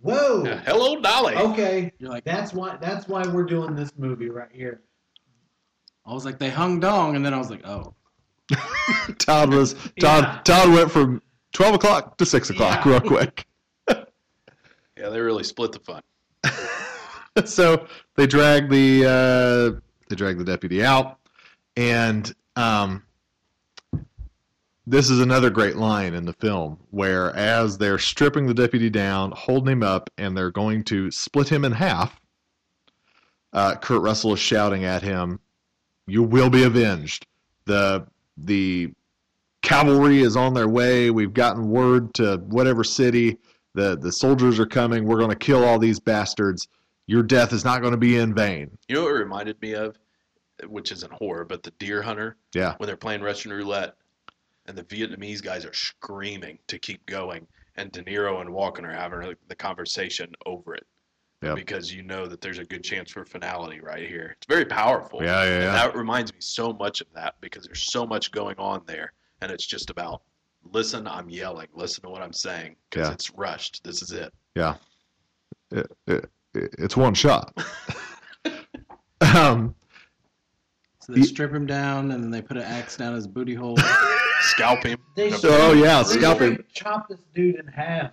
"Whoa, 0.00 0.44
Yeah, 0.46 0.62
Hello, 0.64 0.98
Dolly. 1.02 1.34
okay, 1.34 1.92
you're 1.98 2.08
like, 2.08 2.24
that's 2.24 2.54
why, 2.54 2.78
that's 2.80 3.06
why 3.06 3.22
we're 3.26 3.44
doing 3.44 3.74
this 3.74 3.92
movie 3.98 4.30
right 4.30 4.48
here." 4.50 4.80
I 6.06 6.14
was 6.14 6.24
like, 6.24 6.38
they 6.38 6.48
hung 6.48 6.80
dong, 6.80 7.16
and 7.16 7.24
then 7.24 7.34
I 7.34 7.38
was 7.38 7.50
like, 7.50 7.66
oh, 7.66 7.92
Todd 9.18 9.50
was 9.52 9.74
Todd. 10.00 10.24
Yeah. 10.24 10.40
Todd 10.44 10.70
went 10.70 10.90
from 10.90 11.20
twelve 11.52 11.74
o'clock 11.74 12.16
to 12.16 12.24
six 12.24 12.48
o'clock 12.48 12.86
Yeah. 12.86 12.92
real 12.92 13.00
quick. 13.02 13.46
Yeah, 14.96 15.10
they 15.10 15.20
really 15.20 15.44
split 15.44 15.70
the 15.70 15.78
fun. 15.78 16.02
so 17.46 17.86
they 18.16 18.26
drag 18.26 18.68
the 18.68 19.04
uh, 19.06 19.80
they 20.08 20.16
drag 20.16 20.38
the 20.38 20.44
deputy 20.44 20.82
out, 20.84 21.18
and 21.78 22.34
um, 22.56 23.04
this 24.84 25.10
is 25.10 25.20
another 25.20 25.48
great 25.48 25.76
line 25.76 26.12
in 26.12 26.24
the 26.24 26.32
film 26.32 26.76
where, 26.90 27.32
as 27.36 27.78
they're 27.78 28.00
stripping 28.00 28.48
the 28.48 28.54
deputy 28.54 28.90
down, 28.90 29.30
holding 29.30 29.74
him 29.74 29.84
up, 29.84 30.10
and 30.18 30.36
they're 30.36 30.50
going 30.50 30.82
to 30.84 31.08
split 31.12 31.48
him 31.48 31.64
in 31.64 31.70
half, 31.70 32.20
uh, 33.52 33.76
Kurt 33.76 34.02
Russell 34.02 34.32
is 34.32 34.40
shouting 34.40 34.84
at 34.84 35.02
him, 35.02 35.38
"You 36.08 36.24
will 36.24 36.50
be 36.50 36.64
avenged." 36.64 37.28
The 37.66 38.08
the 38.36 38.92
cavalry 39.62 40.22
is 40.22 40.36
on 40.36 40.54
their 40.54 40.68
way. 40.68 41.12
We've 41.12 41.32
gotten 41.32 41.68
word 41.68 42.12
to 42.14 42.38
whatever 42.38 42.82
city. 42.82 43.38
The 43.74 43.96
the 43.96 44.10
soldiers 44.10 44.58
are 44.58 44.66
coming. 44.66 45.04
We're 45.04 45.18
going 45.18 45.30
to 45.30 45.36
kill 45.36 45.64
all 45.64 45.78
these 45.78 46.00
bastards. 46.00 46.66
Your 47.06 47.22
death 47.22 47.52
is 47.52 47.64
not 47.64 47.82
going 47.82 47.92
to 47.92 47.98
be 47.98 48.16
in 48.16 48.34
vain. 48.34 48.76
You 48.88 48.96
know 48.96 49.04
what 49.04 49.10
it 49.10 49.20
reminded 49.20 49.62
me 49.62 49.74
of, 49.74 49.96
which 50.66 50.92
isn't 50.92 51.12
horror, 51.12 51.44
but 51.44 51.62
the 51.62 51.70
Deer 51.72 52.02
Hunter 52.02 52.36
Yeah. 52.54 52.74
when 52.78 52.86
they're 52.86 52.96
playing 52.96 53.22
Russian 53.22 53.52
roulette, 53.52 53.96
and 54.66 54.76
the 54.76 54.84
Vietnamese 54.84 55.42
guys 55.42 55.64
are 55.64 55.72
screaming 55.72 56.58
to 56.66 56.78
keep 56.78 57.04
going, 57.06 57.46
and 57.76 57.90
De 57.92 58.02
Niro 58.02 58.40
and 58.40 58.50
Walken 58.50 58.84
are 58.84 58.92
having 58.92 59.34
the 59.48 59.54
conversation 59.54 60.32
over 60.46 60.74
it. 60.74 60.86
Yep. 61.42 61.54
Because 61.54 61.94
you 61.94 62.02
know 62.02 62.26
that 62.26 62.40
there's 62.40 62.58
a 62.58 62.64
good 62.64 62.82
chance 62.82 63.12
for 63.12 63.24
finality 63.24 63.80
right 63.80 64.08
here. 64.08 64.34
It's 64.38 64.46
very 64.48 64.64
powerful. 64.64 65.22
Yeah, 65.22 65.44
yeah, 65.44 65.58
yeah. 65.60 65.72
that 65.72 65.94
reminds 65.94 66.32
me 66.32 66.40
so 66.40 66.72
much 66.72 67.00
of 67.00 67.06
that 67.14 67.36
because 67.40 67.64
there's 67.64 67.82
so 67.92 68.04
much 68.04 68.32
going 68.32 68.56
on 68.58 68.82
there, 68.86 69.12
and 69.40 69.52
it's 69.52 69.64
just 69.64 69.88
about 69.88 70.22
listen. 70.72 71.06
I'm 71.06 71.30
yelling. 71.30 71.68
Listen 71.72 72.02
to 72.02 72.10
what 72.10 72.22
I'm 72.22 72.32
saying 72.32 72.74
because 72.90 73.06
Yeah. 73.06 73.12
it's 73.14 73.30
rushed. 73.30 73.84
This 73.84 74.02
is 74.02 74.10
it. 74.10 74.34
It, 75.70 75.86
it, 76.08 76.28
it's 76.54 76.96
one 76.96 77.14
shot. 77.14 77.56
um, 79.20 79.74
So 81.08 81.14
they 81.14 81.22
strip 81.22 81.52
him 81.54 81.64
down 81.66 82.10
and 82.12 82.22
then 82.22 82.30
they 82.30 82.42
put 82.42 82.58
an 82.58 82.64
axe 82.64 82.96
down 82.98 83.14
his 83.14 83.26
booty 83.26 83.54
hole. 83.54 83.78
Scalp 84.40 84.84
him. 84.84 84.98
They 85.16 85.30
No, 85.30 85.38
Oh, 85.44 85.72
yeah, 85.72 86.02
they 86.02 86.14
scalp 86.18 86.38
him. 86.40 86.52
straight 86.54 86.72
Chop 86.74 87.08
this 87.08 87.20
dude 87.34 87.56
in 87.56 87.66
half 87.66 88.10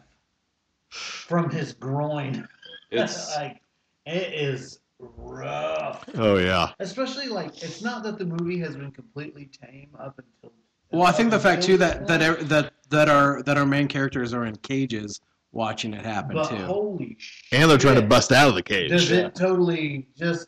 from 0.89 1.49
his 1.49 1.73
groin. 1.73 2.47
It's 2.91 3.35
like 3.35 3.59
it 4.05 4.33
is 4.33 4.79
rough. 4.99 6.05
oh 6.15 6.37
yeah. 6.37 6.71
Especially 6.79 7.27
like 7.27 7.61
it's 7.61 7.81
not 7.81 8.03
that 8.03 8.17
the 8.17 8.23
movie 8.25 8.59
has 8.59 8.75
been 8.77 8.91
completely 8.91 9.49
tame 9.61 9.89
up 9.99 10.17
until. 10.17 10.55
Well, 10.91 11.03
I 11.03 11.11
think 11.11 11.31
the 11.31 11.35
up 11.37 11.41
fact 11.41 11.63
too 11.63 11.73
until 11.73 11.87
that 11.89 12.07
this 12.07 12.17
that 12.19 12.21
point, 12.21 12.39
ev- 12.41 12.49
that 12.49 12.73
that 12.91 13.09
our 13.09 13.41
that 13.43 13.57
our 13.57 13.65
main 13.65 13.87
characters 13.89 14.33
are 14.33 14.45
in 14.45 14.55
cages 14.57 15.19
watching 15.51 15.93
it 15.93 16.05
happen 16.05 16.35
But 16.35 16.49
too. 16.49 16.55
holy 16.57 17.17
shit! 17.19 17.59
And 17.59 17.69
they're 17.69 17.77
trying 17.77 17.95
to 17.95 18.01
bust 18.07 18.31
out 18.31 18.47
of 18.47 18.55
the 18.55 18.63
cage. 18.63 18.91
Does 18.91 19.09
Yeah. 19.11 19.25
it 19.25 19.35
totally 19.35 20.07
just 20.17 20.47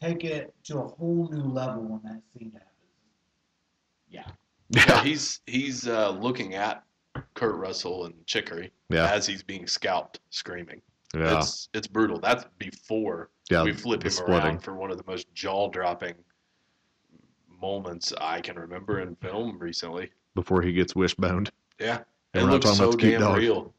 take 0.00 0.24
it 0.24 0.54
to 0.64 0.78
a 0.78 0.88
whole 0.88 1.28
new 1.30 1.42
level 1.42 1.82
when 1.82 2.00
that 2.04 2.22
scene 2.36 2.52
happens? 2.52 2.68
Yeah. 4.10 4.24
yeah, 4.70 4.84
Yeah. 4.88 5.02
he's 5.04 5.40
he's 5.46 5.86
uh, 5.88 6.10
looking 6.10 6.54
at 6.54 6.84
Kurt 7.34 7.56
Russell 7.56 8.04
and 8.06 8.14
Chicory 8.26 8.70
Yeah. 8.90 9.10
as 9.10 9.26
he's 9.26 9.42
being 9.42 9.66
scalped, 9.66 10.20
screaming. 10.30 10.80
Yeah. 11.14 11.38
It's 11.38 11.68
it's 11.74 11.86
brutal. 11.86 12.18
That's 12.20 12.44
before 12.58 13.30
Yeah. 13.50 13.62
we 13.64 13.72
flip 13.72 14.04
him 14.04 14.10
splitting. 14.10 14.34
around 14.46 14.58
for 14.62 14.74
one 14.74 14.90
of 14.90 14.98
the 14.98 15.04
most 15.06 15.32
jaw 15.34 15.68
dropping 15.70 16.14
moments 17.60 18.12
I 18.20 18.40
can 18.40 18.56
remember 18.56 19.00
in 19.00 19.16
film 19.16 19.58
recently. 19.58 20.10
Before 20.34 20.62
he 20.62 20.72
gets 20.72 20.94
wishboned. 20.94 21.50
Yeah, 21.80 22.00
And 22.34 22.44
it 22.44 22.46
looks 22.46 22.66
so 22.76 22.84
about 22.84 22.92
the 22.92 22.96
cute 22.98 23.12
damn 23.12 23.20
dog. 23.22 23.38
real. 23.38 23.74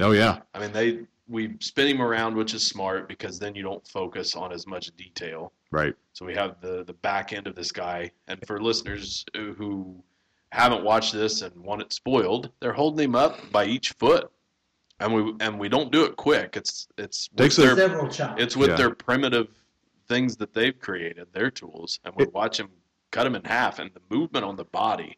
Oh 0.00 0.12
yeah. 0.12 0.40
I 0.54 0.58
mean, 0.60 0.72
they 0.72 1.00
we 1.28 1.56
spin 1.60 1.86
him 1.86 2.02
around, 2.02 2.34
which 2.34 2.54
is 2.54 2.66
smart 2.66 3.06
because 3.08 3.38
then 3.38 3.54
you 3.54 3.62
don't 3.62 3.86
focus 3.86 4.34
on 4.34 4.50
as 4.52 4.66
much 4.66 4.90
detail. 4.96 5.52
Right. 5.72 5.94
So 6.12 6.26
we 6.26 6.34
have 6.34 6.60
the 6.60 6.84
the 6.84 6.92
back 6.92 7.32
end 7.32 7.46
of 7.46 7.54
this 7.54 7.70
guy, 7.72 8.10
and 8.28 8.44
for 8.46 8.60
listeners 8.60 9.24
who- 9.36 9.52
who 9.54 10.04
haven't 10.52 10.82
watched 10.82 11.12
this 11.12 11.42
and 11.42 11.54
want 11.62 11.80
it 11.82 11.92
spoiled, 11.92 12.50
they're 12.60 12.72
holding 12.72 13.04
him 13.04 13.14
up 13.14 13.38
by 13.52 13.64
each 13.66 13.92
foot, 13.92 14.30
and 14.98 15.14
we 15.14 15.34
and 15.40 15.58
we 15.60 15.68
don't 15.68 15.92
do 15.92 16.04
it 16.04 16.16
quick. 16.16 16.56
It's 16.56 16.88
it's 16.98 17.28
with 17.30 17.38
Takes 17.38 17.56
their 17.56 17.76
Several 17.76 18.08
chops. 18.08 18.42
it's 18.42 18.56
with 18.56 18.70
Yeah. 18.70 18.76
their 18.76 18.90
primitive 18.94 19.48
things 20.08 20.36
that 20.38 20.52
they've 20.52 20.78
created, 20.80 21.32
their 21.32 21.52
tools, 21.52 22.00
and 22.04 22.12
we 22.16 22.24
It- 22.24 22.34
watch 22.34 22.58
him 22.58 22.68
cut 23.12 23.26
him 23.26 23.36
in 23.36 23.44
half, 23.44 23.78
and 23.78 23.90
the 23.94 24.00
movement 24.14 24.44
on 24.44 24.56
the 24.56 24.64
body 24.64 25.16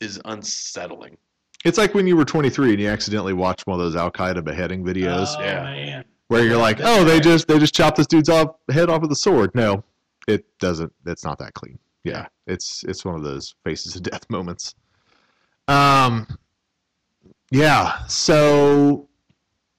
is 0.00 0.20
unsettling. 0.24 1.16
It's 1.64 1.76
like 1.78 1.92
when 1.94 2.06
you 2.06 2.16
were 2.16 2.24
23 2.24 2.70
and 2.72 2.80
you 2.80 2.88
accidentally 2.88 3.34
watched 3.34 3.66
one 3.66 3.78
of 3.78 3.84
those 3.84 3.94
Al 3.94 4.10
Qaeda 4.10 4.42
beheading 4.42 4.82
videos 4.84 5.34
Oh, 5.36 5.42
Yeah. 5.42 5.62
man. 5.62 6.04
Where 6.30 6.44
you're 6.44 6.56
like, 6.56 6.78
oh, 6.80 7.02
they 7.02 7.18
just 7.18 7.48
they 7.48 7.58
just 7.58 7.74
chopped 7.74 7.96
this 7.96 8.06
dude's 8.06 8.28
off 8.28 8.54
head 8.70 8.88
off 8.88 9.02
with 9.02 9.10
a 9.10 9.16
sword. 9.16 9.52
No, 9.52 9.82
it 10.28 10.46
doesn't. 10.60 10.92
It's 11.04 11.24
not 11.24 11.38
that 11.40 11.54
clean. 11.54 11.76
Yeah, 12.04 12.28
it's 12.46 12.84
it's 12.84 13.04
one 13.04 13.16
of 13.16 13.24
those 13.24 13.56
faces 13.64 13.96
of 13.96 14.04
death 14.04 14.24
moments. 14.30 14.76
Um, 15.66 16.28
yeah. 17.50 18.06
So, 18.06 19.08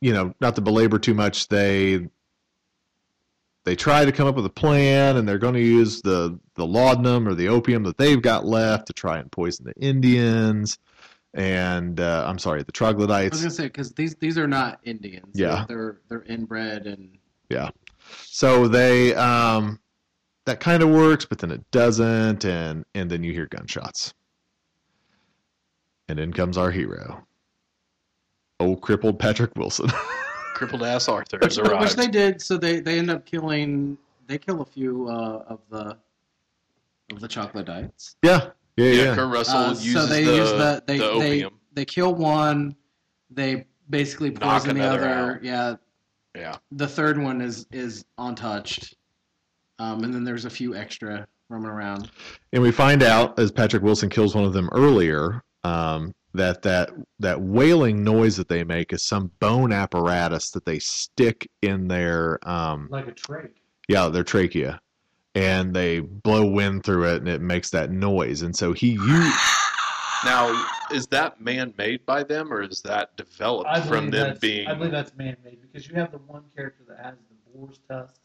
you 0.02 0.12
know, 0.12 0.34
not 0.41 0.56
to 0.56 0.62
belabor 0.62 0.99
too 0.99 1.14
much, 1.14 1.47
they 1.47 2.10
they 3.64 3.76
try 3.78 4.04
to 4.04 4.12
come 4.12 4.28
up 4.28 4.36
with 4.36 4.45
a 4.45 4.49
plan, 4.49 5.16
and 5.16 5.26
they're 5.26 5.38
going 5.38 5.54
to 5.54 5.62
use 5.62 6.02
the 6.02 6.38
the 6.56 6.68
laudanum 6.68 7.30
or 7.30 7.34
the 7.34 7.47
opium 7.47 7.84
that 7.84 7.97
they've 7.97 8.22
got 8.22 8.45
left 8.45 8.88
to 8.88 8.93
try 8.93 9.20
and 9.20 9.32
poison 9.32 9.68
the 9.68 9.82
Indians. 9.82 10.80
And 11.34 11.99
uh, 11.99 12.25
I'm 12.27 12.38
sorry, 12.38 12.63
the 12.63 12.71
troglodytes. 12.71 13.34
I 13.34 13.36
was 13.36 13.41
gonna 13.41 13.51
say 13.51 13.63
because 13.63 13.93
these 13.93 14.15
these 14.15 14.38
are 14.38 14.47
not 14.47 14.79
Indians. 14.84 15.32
Yeah. 15.34 15.65
they're 15.67 16.01
they're 16.09 16.23
inbred 16.23 16.88
and 16.88 17.17
Yeah, 17.49 17.69
So 18.25 18.67
they 18.67 19.15
um 19.15 19.79
that 20.45 20.59
kind 20.59 20.84
of 20.84 20.89
works, 20.89 21.23
but 21.25 21.38
then 21.38 21.51
it 21.51 21.69
doesn't, 21.71 22.43
and 22.45 22.84
and 22.95 23.09
then 23.09 23.23
you 23.23 23.32
hear 23.32 23.47
gunshots. 23.47 24.13
And 26.09 26.19
in 26.19 26.34
comes 26.34 26.57
our 26.57 26.71
hero. 26.71 27.25
Old 28.59 28.82
crippled 28.82 29.17
Patrick 29.17 29.55
Wilson. 29.55 29.89
Crippled 30.53 30.84
ass 30.84 31.07
Arthur 31.07 31.39
has 31.41 31.59
which 31.59 31.95
they 31.95 32.07
did. 32.07 32.41
So 32.41 32.57
they 32.57 32.82
they 32.82 32.99
end 32.99 33.09
up 33.09 33.25
killing. 33.25 33.97
They 34.27 34.38
kill 34.38 34.61
a 34.61 34.65
few 34.65 35.07
uh, 35.07 35.43
of 35.47 35.59
the 35.71 35.97
of 37.11 37.19
the 37.19 37.27
chocolate 37.27 37.65
diets. 37.65 38.15
yeah. 38.21 38.49
Yeah, 38.78 38.86
yeah, 38.86 39.03
yeah. 39.03 39.15
Kurt 39.15 39.34
Russell 39.34 39.57
Uh, 39.57 39.69
uses 39.72 39.93
so 39.93 40.05
they 40.05 40.24
the, 40.24 40.36
use 40.36 40.49
the 40.51 40.84
they 40.88 40.97
the 40.97 41.03
they 41.19 41.43
opium. 41.43 41.53
they 41.74 41.86
kill 41.86 42.15
one. 42.15 42.76
They 43.30 43.65
basically 43.89 44.32
Knock 44.32 44.63
poison 44.63 44.78
the 44.78 44.84
other. 44.84 45.07
out. 45.09 45.43
Yeah, 45.43 45.76
Yeah, 46.36 46.55
the 46.72 46.88
third 46.88 47.22
one 47.22 47.41
is 47.41 47.65
is 47.72 48.05
untouched. 48.17 48.95
Um, 49.80 50.03
and 50.03 50.13
then 50.13 50.24
there's 50.24 50.45
a 50.45 50.49
few 50.49 50.76
extra 50.76 51.28
roaming 51.49 51.69
around. 51.72 52.11
And 52.53 52.61
we 52.61 52.72
find 52.72 53.01
out 53.03 53.38
as 53.39 53.51
Patrick 53.51 53.84
Wilson 53.84 54.09
kills 54.09 54.36
one 54.36 54.43
of 54.45 54.53
them 54.53 54.69
earlier, 54.72 55.41
um, 55.63 56.13
that 56.34 56.61
that 56.61 56.91
that 57.19 57.41
wailing 57.41 58.03
noise 58.03 58.38
that 58.38 58.47
they 58.47 58.63
make 58.63 58.93
is 58.93 59.03
some 59.03 59.32
bone 59.41 59.74
apparatus 59.74 60.51
that 60.51 60.65
they 60.65 60.80
stick 60.80 61.49
in 61.61 61.88
their 61.88 62.39
um, 62.47 62.88
Like 62.91 63.07
a 63.07 63.11
trach. 63.11 63.49
yeah 63.89 64.07
their 64.07 64.24
trachea, 64.24 64.80
and 65.36 65.73
they 65.73 65.99
blow 65.99 66.45
wind 66.45 66.84
through 66.84 67.05
it, 67.13 67.17
and 67.17 67.27
it 67.29 67.41
makes 67.41 67.69
that 67.71 67.91
noise. 67.91 68.41
And 68.41 68.55
so 68.55 68.73
he 68.73 68.91
used 68.91 69.38
Now, 70.25 70.67
is 70.91 71.07
that 71.07 71.41
man 71.41 71.73
made 71.79 72.05
by 72.05 72.23
them, 72.23 72.53
or 72.53 72.61
is 72.61 72.82
that 72.84 73.17
developed 73.17 73.75
from 73.88 74.11
them 74.11 74.38
being? 74.39 74.67
I 74.67 74.73
believe 74.75 74.91
that's 74.91 75.15
man-made 75.15 75.59
because 75.61 75.88
you 75.88 75.95
have 75.95 76.11
the 76.11 76.19
one 76.19 76.43
character 76.55 76.84
that 76.89 77.03
has 77.03 77.15
the 77.29 77.51
boar's 77.51 77.79
tusks. 77.89 78.19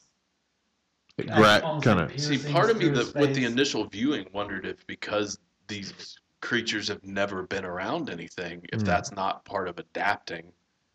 it 1.16 1.26
Like, 1.28 1.36
gra- 1.36 1.60
almost 1.64 1.84
kind 1.86 2.00
of 2.00 2.20
See, 2.20 2.36
part 2.52 2.68
of 2.68 2.76
me 2.76 2.86
through 2.86 2.96
that 3.02 3.14
with 3.18 3.34
the 3.34 3.46
initial 3.46 3.86
viewing 3.88 4.26
wondered 4.34 4.66
if 4.66 4.86
because 4.86 5.38
these 5.68 6.18
creatures 6.42 6.86
have 6.88 7.02
never 7.02 7.44
been 7.44 7.64
around 7.64 8.10
anything, 8.10 8.60
if 8.74 8.80
Hmm. 8.80 8.86
that's 8.86 9.12
not 9.12 9.46
part 9.46 9.66
of 9.66 9.78
adapting. 9.78 10.52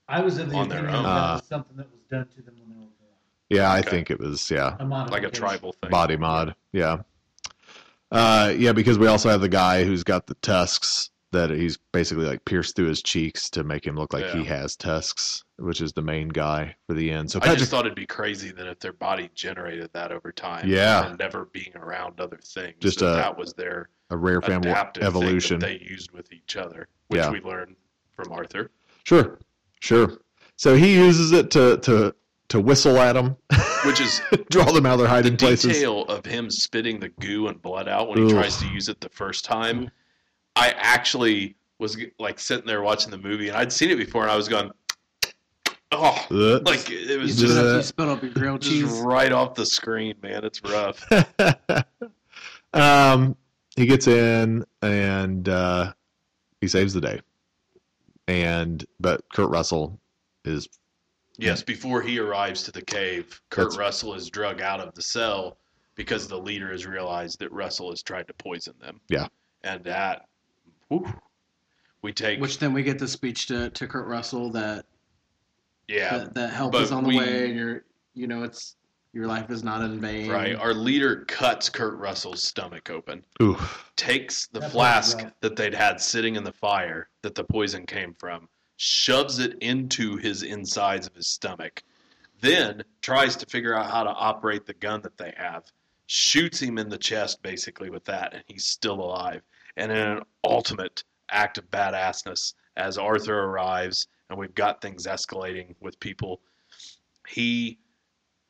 I 0.08 0.22
was 0.22 0.38
of 0.38 0.52
the 0.52 0.56
on 0.56 0.70
their 0.70 0.88
own. 0.88 1.04
that 1.04 1.08
Uh, 1.10 1.34
was 1.38 1.48
something 1.48 1.78
that 1.78 1.92
was 1.92 2.02
done 2.12 2.28
to 2.36 2.44
them 2.44 2.56
when 3.52 3.60
they 3.60 3.64
were 3.64 3.70
born. 3.70 3.84
yeah, 3.84 3.88
I 3.88 3.90
think 3.90 4.12
it 4.12 4.20
was 4.20 4.50
yeah 4.52 4.76
A 4.80 4.86
like 4.86 5.24
a 5.24 5.30
tribal 5.30 5.74
thing. 5.82 5.90
body 5.92 6.18
mod 6.18 6.56
yeah 6.72 6.98
uh 8.12 8.54
yeah 8.58 8.72
because 8.74 8.98
we 8.98 9.08
also 9.08 9.30
have 9.30 9.42
the 9.42 9.50
guy 9.50 9.84
who's 9.84 10.04
got 10.04 10.28
the 10.28 10.36
tusks 10.36 11.10
that 11.32 11.50
he's 11.50 11.78
basically 11.94 12.26
like 12.26 12.44
pierced 12.44 12.76
through 12.76 12.88
his 12.88 13.02
cheeks 13.02 13.50
to 13.50 13.64
make 13.64 13.86
him 13.88 13.96
look 13.96 14.12
like 14.12 14.26
he 14.32 14.44
has 14.44 14.76
tusks 14.76 15.46
which 15.58 15.80
is 15.80 15.94
the 15.94 16.02
main 16.02 16.28
guy 16.28 16.76
for 16.88 16.94
the 16.94 17.10
end 17.10 17.32
so 17.32 17.40
I 17.42 17.56
just 17.56 17.72
thought 17.72 17.86
it'd 17.86 17.96
be 17.96 18.06
crazy 18.06 18.52
that 18.52 18.68
if 18.68 18.80
their 18.80 18.92
body 18.92 19.30
generated 19.34 19.90
that 19.94 20.12
over 20.12 20.32
time, 20.34 20.68
Yeah. 20.68 21.06
and 21.08 21.20
never 21.20 21.46
being 21.54 21.72
around 21.76 22.20
other 22.20 22.40
things, 22.44 22.74
Just 22.80 23.00
that, 23.00 23.14
a 23.14 23.16
that 23.16 23.38
was 23.38 23.54
their 23.54 23.88
a 24.10 24.18
rare 24.18 24.42
family 24.42 24.72
adaptive 24.72 25.04
evolution 25.04 25.62
thing 25.62 25.78
that 25.78 25.80
they 25.86 25.90
used 25.90 26.12
with 26.12 26.34
each 26.34 26.58
other, 26.58 26.88
which 27.08 27.20
Yeah. 27.20 27.30
we 27.30 27.40
learned 27.42 27.76
from 28.14 28.32
Arthur. 28.34 28.72
sure 29.06 29.40
sure 29.80 30.18
so 30.58 30.76
he 30.76 30.96
uses 30.96 31.32
it 31.32 31.50
to 31.52 31.78
to 31.78 32.14
to 32.52 32.60
whistle 32.60 32.98
at 33.00 33.14
them 33.14 33.36
Which 33.86 34.00
is 34.02 34.22
draw 34.50 34.66
them 34.72 34.86
out 34.86 34.94
of 34.94 35.00
their 35.00 35.08
the 35.08 35.14
hiding 35.14 35.38
places 35.38 35.74
detail 35.74 36.04
of 36.04 36.26
him 36.26 36.50
spitting 36.52 37.00
the 37.00 37.10
goo 37.10 37.48
and 37.48 37.62
blood 37.62 37.88
out 37.88 38.10
when 38.10 38.26
he 38.26 38.30
tries 38.32 38.58
to 38.58 38.68
use 38.68 38.90
it 38.90 39.00
the 39.02 39.10
first 39.10 39.46
time. 39.46 39.90
I 40.56 40.72
actually 40.78 41.56
was 41.80 41.98
like 42.20 42.40
sitting 42.40 42.68
there 42.68 42.82
watching 42.82 43.10
the 43.10 43.18
movie, 43.18 43.48
and 43.48 43.58
I'd 43.58 43.72
seen 43.72 43.90
it 43.90 43.96
before, 43.98 44.24
and 44.24 44.32
I 44.32 44.36
was 44.36 44.48
going, 44.50 44.70
"Oh, 45.92 46.26
Ugh. 46.30 46.62
like 46.68 46.90
it 46.92 47.10
You 47.10 47.20
was 47.20 47.38
just 47.38 47.56
just, 47.56 47.76
you 47.76 47.82
spit 47.84 48.08
up 48.08 48.22
your 48.22 48.32
grilled 48.32 48.62
just 48.62 48.74
cheese. 48.74 49.00
right 49.00 49.32
off 49.32 49.56
the 49.56 49.66
screen, 49.66 50.16
man. 50.22 50.44
It's 50.44 50.62
rough." 50.64 51.08
um, 52.74 53.36
he 53.76 53.86
gets 53.86 54.08
in 54.08 54.66
and 54.82 55.48
uh, 55.50 55.94
he 56.60 56.68
saves 56.68 56.94
the 56.94 57.02
day. 57.02 57.22
And 58.28 58.86
but 59.00 59.22
Kurt 59.34 59.50
Russell 59.50 60.00
is 60.46 60.68
Yes, 61.42 61.64
before 61.64 62.02
he 62.02 62.20
arrives 62.20 62.64
to 62.64 62.72
the 62.72 62.84
cave, 62.84 63.42
Kurt 63.50 63.72
That's- 63.72 63.78
Russell 63.78 64.14
is 64.14 64.30
drug 64.30 64.62
out 64.62 64.80
of 64.80 64.94
the 64.94 65.02
cell 65.02 65.58
because 65.96 66.28
the 66.28 66.38
leader 66.38 66.72
has 66.72 66.86
realized 66.86 67.40
that 67.40 67.52
Russell 67.52 67.90
has 67.90 68.02
tried 68.04 68.28
to 68.28 68.34
poison 68.36 68.74
them. 68.80 69.02
Yeah. 69.10 69.28
And 69.64 69.84
that, 69.84 70.28
whew, 70.90 71.12
we 72.04 72.14
take 72.14 72.40
Which 72.40 72.60
then 72.60 72.74
we 72.74 72.84
get 72.84 73.00
the 73.00 73.08
speech 73.08 73.48
to, 73.48 73.70
to 73.72 73.88
Kurt 73.88 74.08
Russell 74.08 74.52
that 74.52 74.86
yeah 75.88 76.20
that, 76.20 76.34
that 76.36 76.54
help 76.54 76.72
but 76.72 76.84
is 76.84 76.92
on 76.92 77.04
the 77.04 77.10
we- 77.10 77.18
way, 77.18 77.46
and 77.50 77.56
you're 77.56 77.84
you 78.14 78.28
know 78.28 78.44
it's 78.44 78.76
your 79.14 79.28
life 79.28 79.50
is 79.52 79.62
not 79.64 79.82
in 79.82 80.00
vain. 80.00 80.30
right. 80.32 80.56
Our 80.56 80.74
leader 80.74 81.26
cuts 81.28 81.70
Kurt 81.70 81.98
Russell's 81.98 82.42
stomach 82.44 82.90
open. 82.90 83.24
Oof. 83.42 83.92
takes 83.98 84.48
the 84.48 84.60
That 84.62 84.72
part's 84.72 84.74
flask 84.74 85.18
rough. 85.22 85.34
that 85.42 85.56
they'd 85.58 85.74
had 85.74 86.00
sitting 86.00 86.38
in 86.38 86.44
the 86.46 86.54
fire 86.54 87.10
that 87.22 87.36
the 87.36 87.44
poison 87.44 87.86
came 87.86 88.14
from, 88.18 88.48
shoves 88.84 89.38
it 89.38 89.56
into 89.62 90.18
his 90.18 90.42
insides 90.42 91.06
of 91.06 91.14
his 91.14 91.28
stomach, 91.28 91.84
then 92.40 92.84
tries 93.04 93.36
to 93.36 93.46
figure 93.46 93.76
out 93.76 93.92
how 93.92 94.04
to 94.04 94.10
operate 94.10 94.66
the 94.66 94.74
gun 94.74 95.00
that 95.04 95.16
they 95.20 95.32
have, 95.38 95.72
shoots 96.08 96.60
him 96.60 96.80
in 96.80 96.90
the 96.90 96.98
chest 96.98 97.44
basically 97.44 97.92
with 97.92 98.04
that, 98.06 98.34
and 98.34 98.44
he's 98.48 98.66
still 98.66 98.96
alive. 98.96 99.44
And 99.78 99.92
in 99.92 99.98
an 100.00 100.22
ultimate 100.44 101.04
act 101.30 101.60
of 101.60 101.70
badassness, 101.70 102.56
as 102.76 102.98
Arthur 102.98 103.44
arrives 103.44 104.08
and 104.32 104.40
we've 104.40 104.56
got 104.56 104.82
things 104.82 105.06
escalating 105.06 105.76
with 105.80 106.00
people, 106.00 106.42
he 107.28 107.78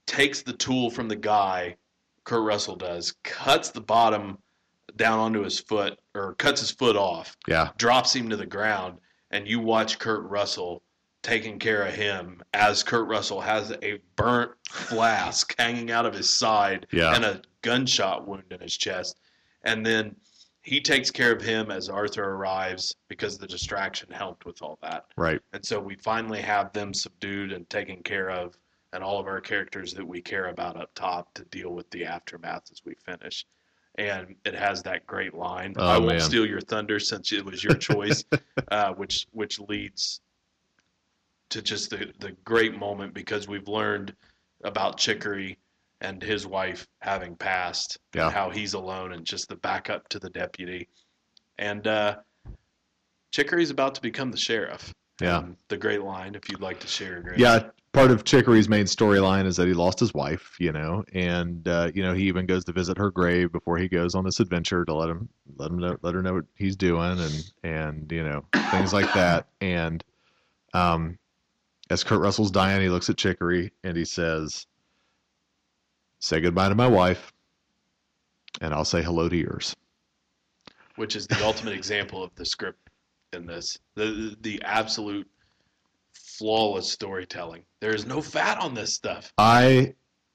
takes 0.05 0.43
the 0.43 0.53
tool 0.53 0.89
from 0.89 1.09
the 1.09 1.15
guy, 1.17 1.75
Kurt 2.23 2.43
Russell 2.43 2.77
does, 2.77 3.15
cuts 3.23 3.71
the 3.71 3.81
bottom 3.81 4.37
down 4.95 5.19
onto 5.19 5.43
his 5.43 5.59
foot 5.59 5.99
or 6.15 6.35
cuts 6.35 6.61
his 6.61 6.71
foot 6.71 6.95
off, 6.95 7.35
Yeah. 7.49 7.71
drops 7.77 8.15
him 8.15 8.29
to 8.29 8.37
the 8.37 8.45
ground, 8.45 8.97
and 9.31 9.47
you 9.47 9.59
watch 9.59 9.99
Kurt 9.99 10.23
Russell 10.29 10.83
taking 11.23 11.59
care 11.59 11.83
of 11.83 11.93
him 11.93 12.41
as 12.53 12.83
Kurt 12.83 13.07
Russell 13.07 13.41
has 13.41 13.71
a 13.83 13.99
burnt 14.15 14.51
flask 14.69 15.55
hanging 15.59 15.91
out 15.91 16.05
of 16.05 16.13
his 16.13 16.29
side 16.29 16.87
Yeah. 16.91 17.13
and 17.15 17.23
a 17.25 17.41
gunshot 17.61 18.27
wound 18.27 18.43
in 18.51 18.59
his 18.59 18.75
chest. 18.75 19.19
And 19.63 19.85
then 19.85 20.15
he 20.63 20.81
takes 20.81 21.11
care 21.11 21.31
of 21.31 21.41
him 21.41 21.69
as 21.71 21.89
Arthur 21.89 22.23
arrives 22.23 22.95
because 23.07 23.37
the 23.37 23.47
distraction 23.47 24.11
helped 24.11 24.45
with 24.45 24.61
all 24.61 24.79
that. 24.81 25.05
Right. 25.15 25.39
And 25.53 25.63
so 25.65 25.79
we 25.79 25.95
finally 25.95 26.41
have 26.41 26.73
them 26.73 26.93
subdued 26.93 27.51
and 27.51 27.69
taken 27.69 28.01
care 28.03 28.29
of, 28.31 28.57
and 28.93 29.03
all 29.03 29.19
of 29.19 29.27
our 29.27 29.41
characters 29.41 29.93
that 29.93 30.05
we 30.07 30.21
care 30.21 30.47
about 30.47 30.75
up 30.75 30.89
top 30.95 31.33
to 31.35 31.45
deal 31.45 31.69
with 31.71 31.89
the 31.91 32.05
aftermath 32.05 32.63
as 32.71 32.81
we 32.85 32.93
finish. 33.05 33.45
And 33.95 34.35
it 34.45 34.55
has 34.55 34.83
that 34.83 35.05
great 35.05 35.33
line. 35.33 35.73
Oh, 35.77 35.85
I 35.85 35.97
won't 35.97 36.11
man. 36.13 36.19
steal 36.21 36.45
your 36.45 36.61
thunder 36.61 36.97
since 36.99 37.31
it 37.33 37.43
was 37.43 37.63
your 37.63 37.75
choice, 37.75 38.23
uh, 38.71 38.93
which 38.93 39.27
which 39.31 39.59
leads 39.59 40.21
to 41.49 41.61
just 41.61 41.89
the, 41.89 42.11
the 42.19 42.31
great 42.45 42.77
moment 42.79 43.13
because 43.13 43.47
we've 43.47 43.67
learned 43.67 44.15
about 44.63 44.97
Chicory 44.97 45.57
and 45.99 46.23
his 46.23 46.47
wife 46.47 46.87
having 47.01 47.35
passed 47.35 47.97
Yeah. 48.15 48.25
and 48.27 48.33
how 48.33 48.49
he's 48.49 48.73
alone 48.73 49.11
and 49.11 49.25
just 49.25 49.49
the 49.49 49.57
backup 49.57 50.07
to 50.09 50.19
the 50.19 50.29
deputy. 50.29 50.87
And 51.59 51.85
uh, 51.85 52.15
Chicory's 53.31 53.69
about 53.69 53.95
to 53.95 54.01
become 54.01 54.31
the 54.31 54.37
sheriff. 54.37 54.93
Yeah. 55.21 55.39
And 55.39 55.57
the 55.67 55.77
great 55.77 56.01
line, 56.01 56.35
if 56.35 56.49
you'd 56.49 56.61
like 56.61 56.79
to 56.79 56.87
share, 56.87 57.21
Greg. 57.21 57.39
Yeah, 57.39 57.69
part 57.93 58.11
of 58.11 58.23
Chicory's 58.23 58.69
main 58.69 58.85
storyline 58.85 59.45
is 59.45 59.57
that 59.57 59.67
he 59.67 59.73
lost 59.73 59.99
his 59.99 60.13
wife, 60.13 60.55
you 60.59 60.71
know, 60.71 61.03
and 61.13 61.67
uh, 61.67 61.91
you 61.93 62.03
know 62.03 62.13
he 62.13 62.23
even 62.23 62.45
goes 62.45 62.65
to 62.65 62.71
visit 62.71 62.97
her 62.97 63.11
grave 63.11 63.51
before 63.51 63.77
he 63.77 63.87
goes 63.87 64.15
on 64.15 64.23
this 64.23 64.39
adventure 64.39 64.85
to 64.85 64.93
let 64.93 65.09
him 65.09 65.29
let 65.57 65.71
him 65.71 65.79
know, 65.79 65.97
let 66.01 66.15
her 66.15 66.21
know 66.21 66.35
what 66.35 66.45
he's 66.55 66.75
doing 66.75 67.19
and 67.19 67.51
and 67.63 68.11
you 68.11 68.23
know 68.23 68.45
things 68.71 68.93
like 68.93 69.11
that. 69.13 69.47
And 69.59 70.03
um, 70.73 71.17
as 71.89 72.03
Kurt 72.03 72.21
Russell's 72.21 72.51
dying, 72.51 72.81
he 72.81 72.89
looks 72.89 73.09
at 73.09 73.17
Chicory 73.17 73.71
and 73.83 73.97
he 73.97 74.05
says, 74.05 74.65
"Say 76.19 76.41
goodbye 76.41 76.69
to 76.69 76.75
my 76.75 76.87
wife, 76.87 77.33
and 78.61 78.73
I'll 78.73 78.85
say 78.85 79.01
hello 79.01 79.29
to 79.29 79.37
yours." 79.37 79.75
which 80.95 81.15
is 81.15 81.25
the 81.25 81.43
ultimate 81.43 81.73
example 81.73 82.23
of 82.23 82.29
the 82.35 82.45
script 82.45 82.89
in 83.33 83.45
this. 83.45 83.77
The 83.95 84.35
the 84.41 84.61
absolute 84.63 85.27
flawless 86.13 86.89
storytelling. 86.91 87.63
There 87.79 87.95
is 87.95 88.05
no 88.05 88.21
fat 88.21 88.57
on 88.57 88.73
this 88.73 88.93
stuff, 88.93 89.31
I 89.37 89.93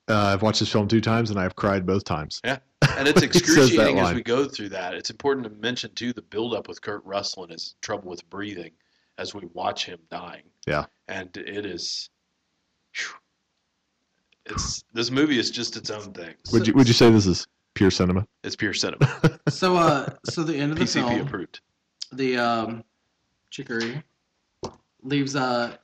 uh, 0.09 0.33
I've 0.35 0.43
watched 0.43 0.61
this 0.61 0.70
film 0.70 0.87
two 0.89 1.01
times 1.01 1.31
and 1.31 1.39
I've 1.39 1.57
cried 1.57 1.85
both 1.85 2.05
times. 2.05 2.41
Yeah, 2.45 2.59
and 2.97 3.09
it's 3.09 3.20
He 3.20 3.27
excruciating 3.27 3.99
as 3.99 4.14
we 4.14 4.22
go 4.22 4.47
through 4.47 4.70
that. 4.70 4.95
It's 4.95 5.11
important 5.11 5.45
to 5.45 5.51
mention 5.51 5.93
too 5.95 6.12
the 6.12 6.22
build 6.22 6.55
up 6.55 6.68
with 6.68 6.81
Kurt 6.81 7.05
Russell 7.05 7.43
and 7.43 7.53
his 7.53 7.74
trouble 7.83 8.11
with 8.11 8.29
breathing 8.31 8.72
as 9.18 9.35
we 9.35 9.47
watch 9.53 9.87
him 9.87 9.99
dying. 10.11 10.43
Yeah. 10.66 10.87
and 11.09 11.37
it 11.37 11.64
is. 11.66 12.11
It's 14.47 14.85
this 14.93 15.11
movie 15.11 15.39
is 15.39 15.51
just 15.51 15.77
its 15.77 15.91
own 15.91 16.12
thing. 16.12 16.35
Would 16.53 16.66
you 16.66 16.74
would 16.74 16.87
you 16.87 16.95
say 16.95 17.11
this 17.11 17.27
is 17.27 17.47
pure 17.74 17.91
cinema? 17.91 18.27
It's 18.45 18.57
pure 18.57 18.74
cinema. 18.74 19.41
So 19.49 19.77
uh, 19.77 20.11
so 20.24 20.43
the 20.43 20.57
end 20.57 20.72
of 20.72 20.79
the 20.79 20.85
PCP 20.85 21.09
film, 21.09 21.20
approved. 21.27 21.61
the 22.12 22.37
um, 22.37 22.85
Chicory 23.51 24.03
leaves 25.07 25.37
uh 25.37 25.77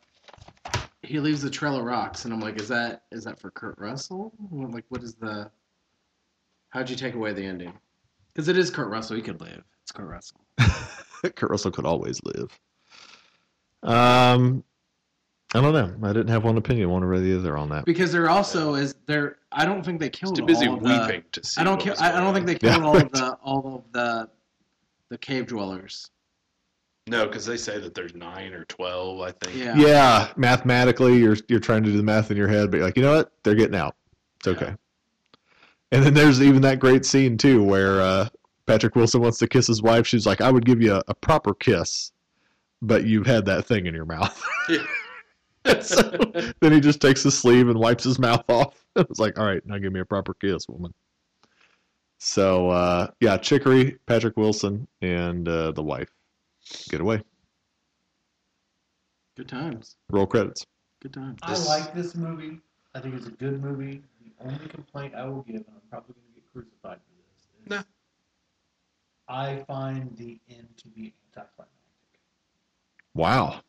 he 1.02 1.18
leaves 1.18 1.42
the 1.42 1.50
trail 1.50 1.76
of 1.76 1.84
rocks, 1.84 2.24
and 2.24 2.32
I'm 2.34 2.40
like, 2.40 2.60
is 2.60 2.68
that 2.68 3.04
is 3.10 3.24
that 3.24 3.38
for 3.38 3.50
Kurt 3.50 3.78
Russell? 3.78 4.32
Like, 4.50 4.84
what 4.88 5.02
is 5.02 5.14
the? 5.14 5.50
How'd 6.70 6.88
you 6.88 6.96
take 6.96 7.14
away 7.14 7.32
the 7.32 7.44
ending? 7.44 7.72
Because 8.32 8.48
it 8.48 8.56
is 8.56 8.70
Kurt 8.70 8.88
Russell. 8.88 9.16
He 9.16 9.22
could 9.22 9.40
live. 9.40 9.62
It's 9.82 9.92
Kurt 9.92 10.08
Russell. 10.08 10.40
Kurt 11.34 11.50
Russell 11.50 11.70
could 11.70 11.84
always 11.86 12.20
live. 12.24 12.58
Um, 13.82 14.62
I 15.54 15.60
don't 15.60 15.74
know. 15.74 16.08
I 16.08 16.12
didn't 16.12 16.28
have 16.28 16.44
one 16.44 16.56
opinion, 16.56 16.88
one 16.88 17.02
or 17.02 17.18
the 17.18 17.36
other 17.36 17.56
on 17.58 17.68
that. 17.70 17.84
Because 17.84 18.12
there 18.12 18.30
also 18.30 18.74
is 18.74 18.94
there. 19.06 19.38
I 19.50 19.64
don't 19.66 19.84
think 19.84 20.00
they 20.00 20.06
It's 20.06 20.18
killed 20.20 20.36
too 20.36 20.46
busy 20.46 20.66
all 20.68 20.74
of 20.76 20.82
the- 20.82 20.88
weeping 21.06 21.24
to 21.32 21.44
see. 21.44 21.60
I 21.60 21.64
don't. 21.64 21.84
what 21.84 21.96
Ki- 21.98 22.02
I, 22.02 22.16
I 22.16 22.20
don't 22.20 22.32
think 22.32 22.46
they 22.46 22.58
Yeah, 22.66 22.74
killed 22.74 22.84
all 22.84 22.94
right. 22.94 23.06
of 23.06 23.12
the 23.12 23.32
all 23.42 23.74
of 23.84 23.92
the 23.92 24.30
the 25.10 25.18
cave 25.18 25.46
dwellers. 25.48 26.10
No, 27.08 27.26
because 27.26 27.44
they 27.44 27.56
say 27.56 27.78
that 27.80 27.94
there's 27.94 28.14
nine 28.14 28.52
or 28.52 28.64
twelve. 28.66 29.20
I 29.20 29.32
think. 29.32 29.56
Yeah. 29.56 29.76
Yeah, 29.76 30.28
mathematically, 30.36 31.16
you're 31.18 31.36
you're 31.48 31.60
trying 31.60 31.82
to 31.82 31.90
do 31.90 31.96
the 31.96 32.02
math 32.02 32.30
in 32.30 32.36
your 32.36 32.48
head, 32.48 32.70
but 32.70 32.76
you're 32.76 32.86
like, 32.86 32.96
you 32.96 33.02
know 33.02 33.16
what? 33.16 33.32
They're 33.42 33.56
getting 33.56 33.74
out. 33.74 33.96
It's 34.38 34.48
okay. 34.48 34.74
And 35.90 36.04
then 36.04 36.14
there's 36.14 36.40
even 36.40 36.62
that 36.62 36.78
great 36.78 37.04
scene 37.04 37.36
too, 37.36 37.62
where 37.62 38.00
uh, 38.00 38.28
Patrick 38.66 38.94
Wilson 38.94 39.20
wants 39.20 39.38
to 39.38 39.48
kiss 39.48 39.66
his 39.66 39.82
wife. 39.82 40.06
She's 40.06 40.26
like, 40.26 40.40
"I 40.40 40.50
would 40.50 40.64
give 40.64 40.80
you 40.80 40.94
a, 40.94 41.02
a 41.08 41.14
proper 41.14 41.54
kiss, 41.54 42.12
but 42.80 43.04
you've 43.04 43.26
had 43.26 43.44
that 43.46 43.66
thing 43.66 43.86
in 43.86 43.94
your 43.94 44.06
mouth." 44.06 44.40
Yeah. 44.68 44.84
so, 45.80 46.02
then 46.60 46.72
he 46.72 46.80
just 46.80 47.00
takes 47.00 47.22
his 47.22 47.38
sleeve 47.38 47.68
and 47.68 47.78
wipes 47.78 48.04
his 48.04 48.18
mouth 48.18 48.44
off. 48.48 48.78
It's 48.94 49.18
like, 49.18 49.38
all 49.38 49.46
right, 49.46 49.64
now 49.64 49.78
give 49.78 49.90
me 49.90 50.00
a 50.00 50.04
proper 50.04 50.34
kiss, 50.34 50.68
woman. 50.68 50.92
So 52.18 52.68
uh, 52.68 53.08
yeah, 53.20 53.38
Chicory, 53.38 53.96
Patrick 54.06 54.36
Wilson, 54.36 54.86
and 55.00 55.48
uh, 55.48 55.72
the 55.72 55.82
wife 55.82 56.10
get 56.88 57.00
away. 57.00 57.22
Good 59.36 59.48
times. 59.48 59.96
Roll 60.10 60.26
credits. 60.26 60.66
Good 61.00 61.12
times. 61.14 61.38
I 61.42 61.50
This- 61.50 61.68
like 61.68 61.94
this 61.94 62.14
movie. 62.14 62.60
I 62.94 63.00
think 63.00 63.14
it's 63.14 63.26
a 63.26 63.30
good 63.30 63.62
movie. 63.62 64.02
The 64.20 64.32
only 64.40 64.68
complaint 64.68 65.14
I 65.14 65.24
will 65.24 65.42
give, 65.42 65.56
and 65.56 65.66
I'm 65.74 65.88
probably 65.88 66.14
going 66.14 66.26
to 66.28 66.34
get 66.34 66.52
crucified 66.52 66.98
for 67.00 67.14
this, 67.32 67.46
is 67.62 67.70
No. 67.70 67.82
I 69.28 69.64
find 69.64 70.14
the 70.16 70.38
end 70.50 70.68
to 70.78 70.88
be 70.88 71.14
anticlimactic. 71.34 71.72
Wow. 73.14 73.62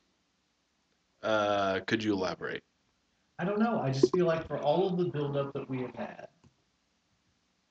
Uh, 1.21 1.79
could 1.87 2.03
you 2.03 2.13
elaborate? 2.13 2.63
I 3.39 3.45
don't 3.45 3.59
know. 3.59 3.79
I 3.79 3.91
just 3.91 4.13
feel 4.13 4.25
like 4.25 4.45
for 4.45 4.57
all 4.57 4.87
of 4.87 4.97
the 4.97 5.05
buildup 5.05 5.53
that 5.53 5.69
we 5.69 5.81
have 5.81 5.95
had, 5.95 6.27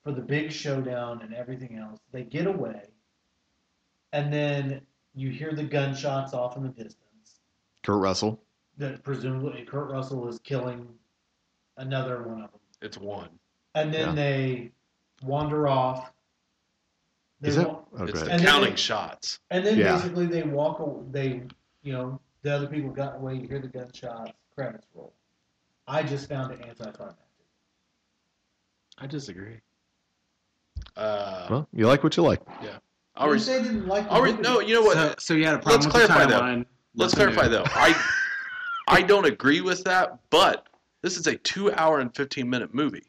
for 0.03 0.11
the 0.11 0.21
big 0.21 0.51
showdown 0.51 1.21
and 1.21 1.33
everything 1.33 1.77
else, 1.77 1.99
they 2.11 2.23
get 2.23 2.47
away, 2.47 2.81
and 4.11 4.33
then 4.33 4.85
you 5.15 5.29
hear 5.29 5.53
the 5.53 5.63
gunshots 5.63 6.33
off 6.33 6.57
in 6.57 6.63
the 6.63 6.69
distance. 6.69 7.39
Kurt 7.83 8.01
Russell. 8.01 8.41
That 8.77 9.03
presumably 9.03 9.63
Kurt 9.63 9.89
Russell 9.91 10.27
is 10.27 10.39
killing 10.39 10.87
another 11.77 12.23
one 12.23 12.41
of 12.43 12.51
them, 12.51 12.59
It's 12.81 12.97
one. 12.97 13.29
and 13.75 13.93
then 13.93 14.09
Yeah. 14.09 14.15
they 14.15 14.71
wander 15.23 15.67
off. 15.67 16.11
They 17.39 17.49
Is 17.49 17.57
that? 17.57 17.67
wa- 17.69 17.83
Oh, 17.99 18.03
it's 18.05 18.13
the 18.13 18.25
ahead. 18.25 18.31
And 18.31 18.39
then 18.39 18.47
counting 18.47 18.69
they- 18.71 18.75
shots. 18.77 19.39
And 19.51 19.65
then 19.65 19.77
Yeah. 19.77 19.95
basically 19.95 20.25
they 20.25 20.43
walk. 20.43 20.81
They, 21.11 21.43
you 21.83 21.93
know, 21.93 22.19
the 22.41 22.53
other 22.55 22.67
people 22.67 22.89
got 22.89 23.15
away. 23.17 23.35
You 23.35 23.47
hear 23.47 23.59
the 23.59 23.67
gunshots. 23.67 24.31
Credits 24.55 24.87
roll. 24.93 25.13
I 25.87 26.03
just 26.03 26.29
found 26.29 26.53
it 26.53 26.61
anticlimactic. 26.61 27.17
I 28.97 29.07
disagree. 29.07 29.59
Uh, 30.95 31.47
Well, 31.49 31.67
you 31.73 31.87
like 31.87 32.03
what 32.03 32.15
you 32.17 32.23
like. 32.23 32.41
I'll 33.15 33.27
You 33.27 33.33
re- 33.33 33.39
say 33.39 33.61
didn't 33.63 33.87
like 33.87 34.05
the 34.05 34.13
I'll 34.13 34.21
re- 34.21 34.31
movie. 34.31 34.41
no, 34.43 34.59
you 34.59 34.73
know 34.73 34.81
what? 34.81 34.95
So, 34.95 35.15
so 35.19 35.33
you 35.35 35.45
had 35.45 35.55
a 35.55 35.59
problem 35.59 35.81
Let's 35.81 35.85
with 35.85 35.93
the 35.93 36.07
clarify 36.13 36.25
that. 36.31 36.41
timeline. 36.41 36.65
Let's 36.95 37.13
clarify 37.13 37.47
though. 37.47 37.63
I 37.67 37.95
I 38.87 39.01
don't 39.01 39.25
agree 39.25 39.61
with 39.61 39.83
that, 39.85 40.19
but 40.29 40.67
this 41.01 41.17
is 41.17 41.27
a 41.27 41.35
two 41.37 41.71
hour 41.73 41.99
and 41.99 42.13
fifteen 42.15 42.49
minute 42.49 42.73
movie. 42.73 43.03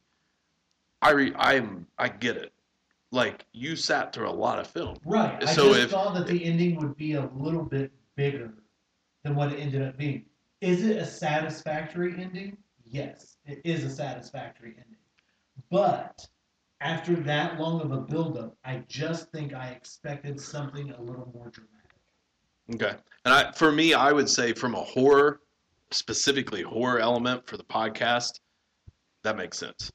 I 1.03 1.11
re, 1.11 1.33
I'm 1.37 1.87
I 1.99 2.09
get 2.09 2.37
it. 2.37 2.53
Like 3.13 3.47
you 3.53 3.77
sat 3.77 4.13
through 4.13 4.29
a 4.29 4.33
lot 4.33 4.59
of 4.59 4.67
film. 4.67 4.97
Right. 5.05 5.43
I 5.43 5.53
So 5.53 5.69
just 5.69 5.81
if- 5.81 5.91
thought 5.91 6.15
that 6.15 6.27
the 6.27 6.45
ending 6.45 6.77
would 6.77 6.97
be 6.97 7.13
a 7.15 7.29
little 7.35 7.63
bit 7.63 7.93
bigger 8.17 8.53
than 9.23 9.35
what 9.35 9.53
it 9.53 9.57
ended 9.61 9.83
up 9.83 9.97
being. 9.97 10.25
Is 10.61 10.85
it 10.85 10.97
a 10.97 11.07
satisfactory 11.07 12.15
ending? 12.21 12.57
Yes, 12.85 13.37
it 13.45 13.61
is 13.65 13.85
a 13.85 13.91
satisfactory 13.91 14.71
ending. 14.77 14.97
But 15.71 16.27
after 16.81 17.15
that 17.17 17.59
long 17.59 17.81
of 17.81 17.93
a 17.93 18.01
buildup, 18.01 18.57
I 18.65 18.85
just 18.89 19.31
think 19.31 19.55
I 19.55 19.69
expected 19.69 20.41
something 20.41 20.91
a 20.91 21.01
little 21.01 21.31
more 21.35 21.51
dramatic. 21.51 21.75
Okay. 22.75 22.97
And 23.25 23.35
I, 23.35 23.53
for 23.53 23.73
me, 23.73 23.95
I 23.95 24.13
would 24.13 24.29
say 24.29 24.53
from 24.53 24.75
a 24.75 24.83
horror, 24.83 25.41
specifically 25.91 26.63
horror 26.63 26.99
element 26.99 27.47
for 27.47 27.57
the 27.57 27.65
podcast, 27.65 28.41
that 29.23 29.37
makes 29.37 29.59
sense. 29.59 29.91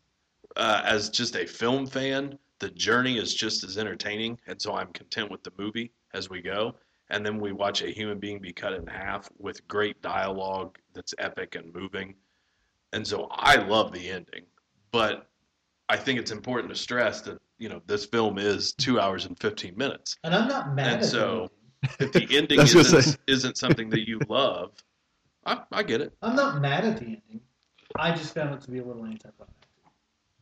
Uh, 0.56 0.82
as 0.84 1.10
just 1.10 1.36
a 1.36 1.46
film 1.46 1.86
fan, 1.86 2.38
the 2.60 2.70
journey 2.72 3.18
is 3.18 3.34
just 3.34 3.64
as 3.64 3.78
entertaining, 3.78 4.40
and 4.48 4.62
so 4.62 4.74
I'm 4.74 4.92
content 4.92 5.32
with 5.32 5.44
the 5.44 5.52
movie 5.58 5.92
as 6.14 6.30
we 6.30 6.42
go. 6.42 6.76
And 7.12 7.26
then 7.26 7.40
we 7.40 7.54
watch 7.54 7.82
a 7.82 7.90
human 7.90 8.20
being 8.20 8.40
be 8.40 8.54
cut 8.54 8.74
in 8.74 8.86
half 8.86 9.30
with 9.38 9.68
great 9.68 10.00
dialogue 10.02 10.78
that's 10.94 11.14
epic 11.18 11.56
and 11.56 11.74
moving. 11.74 12.16
And 12.94 13.06
so 13.08 13.28
I 13.32 13.56
love 13.56 13.92
the 13.92 14.10
ending, 14.10 14.46
but 14.92 15.30
I 15.90 15.98
think 15.98 16.20
it's 16.20 16.32
important 16.32 16.72
to 16.74 16.80
stress 16.80 17.22
that 17.22 17.40
you 17.58 17.68
know 17.70 17.82
this 17.88 18.06
film 18.06 18.38
is 18.38 18.74
two 18.74 19.00
hours 19.00 19.26
and 19.26 19.38
15 19.40 19.76
minutes. 19.76 20.16
And 20.24 20.34
I'm 20.36 20.48
not 20.48 20.76
mad 20.76 20.88
And 20.94 21.02
at 21.02 21.06
so- 21.06 21.50
If 22.00 22.12
the 22.12 22.28
ending 22.38 22.60
I 22.60 22.64
was 22.64 22.74
gonna 22.74 22.98
isn't, 23.00 23.18
isn't 23.28 23.58
something 23.58 23.90
that 23.90 24.08
you 24.08 24.20
love, 24.30 24.72
I, 25.46 25.60
I 25.72 25.84
get 25.84 26.02
it. 26.02 26.14
I'm 26.22 26.36
not 26.36 26.62
mad 26.62 26.86
at 26.86 26.98
the 26.98 27.06
ending. 27.06 27.42
I 27.98 28.12
just 28.12 28.34
found 28.36 28.54
it 28.54 28.62
to 28.62 28.72
be 28.72 28.80
a 28.80 28.84
little 28.84 29.04
anticlimactic. 29.06 29.56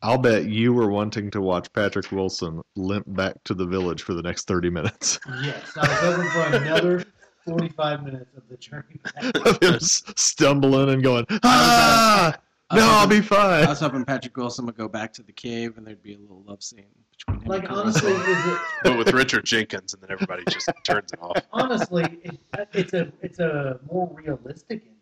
I'll 0.04 0.18
bet 0.20 0.46
you 0.46 0.74
were 0.74 0.90
wanting 0.90 1.32
to 1.32 1.42
watch 1.42 1.72
Patrick 1.74 2.12
Wilson 2.12 2.62
limp 2.76 3.06
back 3.08 3.36
to 3.46 3.54
the 3.56 3.66
village 3.66 4.04
for 4.04 4.14
the 4.14 4.22
next 4.22 4.46
30 4.48 4.70
minutes 4.70 5.20
Yes, 5.42 5.76
I 5.76 5.88
was 5.88 5.98
hoping 6.00 6.30
for 6.30 6.58
another 6.58 7.04
45 7.46 8.04
minutes 8.04 8.30
of 8.38 8.44
the 8.48 8.58
journey 8.58 9.00
back. 9.04 9.36
of 9.48 9.60
him 9.64 9.80
stumbling 9.80 10.90
and 10.90 11.02
going, 11.02 11.26
ah, 11.44 12.36
I 12.70 12.76
was 12.76 12.84
no, 12.84 12.90
I'll 12.90 13.08
be 13.08 13.22
fine. 13.22 13.64
I 13.66 13.70
was 13.70 13.80
hoping 13.80 14.04
Patrick 14.04 14.36
Wilson 14.36 14.66
would 14.66 14.76
go 14.78 14.88
back 14.90 15.14
to 15.14 15.24
the 15.24 15.32
cave 15.32 15.78
and 15.78 15.88
there'd 15.88 16.04
be 16.04 16.16
a 16.16 16.18
little 16.18 16.44
love 16.46 16.62
scene 16.62 16.84
between 17.12 17.42
him 17.42 17.48
Like 17.50 17.64
and 17.64 17.72
honestly, 17.72 18.12
is 18.12 18.46
it 18.46 18.60
But 18.84 18.98
with 18.98 19.14
Richard 19.14 19.46
Jenkins, 19.46 19.94
and 19.94 20.04
then 20.04 20.12
everybody 20.12 20.44
just 20.50 20.70
turns 20.84 21.14
it 21.14 21.20
off. 21.22 21.38
honestly 21.54 22.04
it, 22.24 22.40
it's 22.74 22.94
a 22.94 23.12
it's 23.22 23.40
a 23.40 23.80
more 23.90 24.10
realistic 24.14 24.82
ending. 24.82 24.94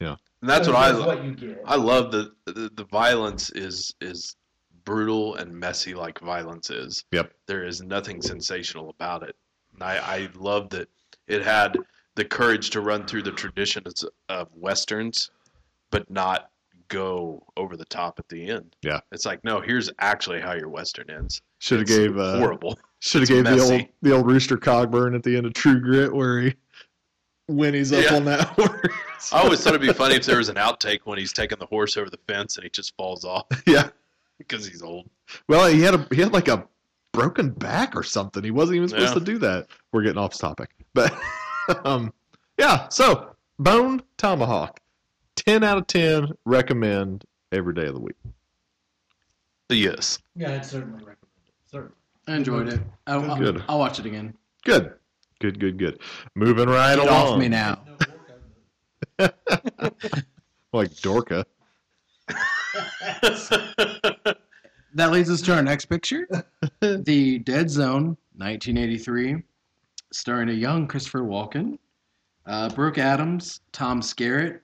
Yeah, 0.00 0.16
and 0.40 0.48
that's 0.48 0.66
So 0.66 0.72
what 0.72 0.82
I 0.82 0.90
love. 0.92 1.06
what 1.06 1.24
you 1.24 1.34
get. 1.34 1.60
I 1.66 1.76
love 1.76 2.10
the, 2.10 2.32
the 2.46 2.70
the 2.74 2.84
violence 2.84 3.50
is 3.50 3.94
is 4.00 4.36
brutal 4.84 5.34
and 5.34 5.52
messy 5.52 5.92
like 5.94 6.18
violence 6.20 6.70
is. 6.70 7.04
Yep. 7.12 7.32
There 7.46 7.64
is 7.66 7.82
nothing 7.82 8.22
sensational 8.22 8.88
about 8.88 9.22
it. 9.24 9.36
And 9.74 9.82
I, 9.82 9.98
I 9.98 10.28
love 10.34 10.70
that 10.70 10.88
it 11.26 11.42
had 11.44 11.76
the 12.14 12.24
courage 12.24 12.70
to 12.70 12.80
run 12.80 13.06
through 13.06 13.22
the 13.24 13.32
traditions 13.32 14.04
of 14.30 14.48
westerns, 14.54 15.30
but 15.90 16.08
not 16.10 16.48
go 16.88 17.42
over 17.56 17.76
the 17.76 17.84
top 17.86 18.18
at 18.18 18.28
the 18.28 18.48
end. 18.50 18.74
Yeah. 18.82 19.00
It's 19.12 19.26
like, 19.26 19.44
no, 19.44 19.60
here's 19.60 19.90
actually 19.98 20.40
how 20.40 20.54
your 20.54 20.68
western 20.68 21.10
ends. 21.10 21.40
Should 21.60 21.80
have 21.80 21.88
gave 21.88 22.18
uh, 22.18 22.38
horrible. 22.38 22.78
should 23.00 23.20
have 23.22 23.28
gave 23.28 23.44
the 23.44 23.60
old 23.60 23.82
the 24.02 24.12
old 24.12 24.26
Rooster 24.26 24.56
Cogburn 24.56 25.14
at 25.14 25.22
the 25.22 25.36
end 25.36 25.46
of 25.46 25.54
True 25.54 25.80
Grit 25.80 26.14
where 26.14 26.40
he 26.40 26.54
when 27.46 27.72
he's 27.74 27.92
up 27.92 28.04
Yeah. 28.04 28.16
on 28.16 28.24
that 28.26 28.46
horse. 28.48 29.32
I 29.32 29.42
always 29.42 29.62
thought 29.62 29.74
it'd 29.74 29.86
be 29.86 29.92
funny 29.92 30.14
if 30.16 30.24
there 30.26 30.38
was 30.38 30.48
an 30.48 30.56
outtake 30.56 31.00
when 31.04 31.18
he's 31.18 31.32
taking 31.32 31.58
the 31.58 31.66
horse 31.66 31.96
over 31.96 32.10
the 32.10 32.18
fence 32.28 32.56
and 32.56 32.64
he 32.64 32.70
just 32.70 32.94
falls 32.96 33.24
off 33.24 33.46
yeah. 33.66 33.88
because 34.38 34.66
he's 34.66 34.82
old. 34.82 35.08
Well, 35.48 35.66
he 35.66 35.80
had 35.80 35.94
a 35.94 36.06
he 36.10 36.20
had 36.20 36.32
like 36.32 36.48
a 36.48 36.66
broken 37.12 37.50
back 37.50 37.96
or 37.96 38.02
something. 38.02 38.44
He 38.44 38.50
wasn't 38.50 38.76
even 38.76 38.88
supposed 38.88 39.08
Yeah. 39.14 39.18
to 39.18 39.24
do 39.24 39.38
that. 39.38 39.66
We're 39.92 40.02
getting 40.02 40.18
off 40.18 40.38
topic, 40.38 40.70
but 40.94 41.12
um, 41.84 42.12
yeah. 42.58 42.88
So 42.88 43.34
Bone 43.58 44.02
Tomahawk, 44.18 44.78
ten 45.38 45.64
out 45.64 45.78
of 45.78 45.86
ten. 45.86 46.28
Recommend 46.44 47.24
every 47.52 47.72
day 47.74 47.86
of 47.86 47.94
the 47.94 48.00
week. 48.00 48.16
Yes. 49.70 50.18
yeah, 50.34 50.54
I'd 50.54 50.64
certainly 50.66 50.98
recommend 50.98 51.16
it. 51.46 51.52
Certainly. 51.70 51.94
I 52.26 52.36
enjoyed 52.36 52.68
it. 52.68 52.80
I'll, 53.06 53.30
I'll, 53.30 53.36
Good. 53.38 53.62
I'll 53.68 53.78
watch 53.78 53.98
it 53.98 54.06
again. 54.06 54.34
Good, 54.64 54.92
good, 55.40 55.58
good, 55.60 55.78
good. 55.78 56.00
Moving 56.34 56.68
right 56.68 56.96
Get 56.96 57.06
along. 57.06 57.32
off 57.34 57.38
me 57.38 57.48
now. 57.48 57.80
Like 60.72 60.90
Dorka. 60.90 61.44
That 64.94 65.12
leads 65.12 65.30
us 65.30 65.42
to 65.42 65.54
our 65.54 65.62
next 65.62 65.84
picture 65.84 66.26
The 66.80 67.38
Dead 67.40 67.70
Zone, 67.70 68.16
1983, 68.36 69.42
starring 70.12 70.48
a 70.48 70.52
young 70.52 70.88
Christopher 70.88 71.20
Walken, 71.20 71.78
uh, 72.46 72.70
Brooke 72.70 72.98
Adams, 72.98 73.60
Tom 73.70 74.00
Skerritt, 74.00 74.60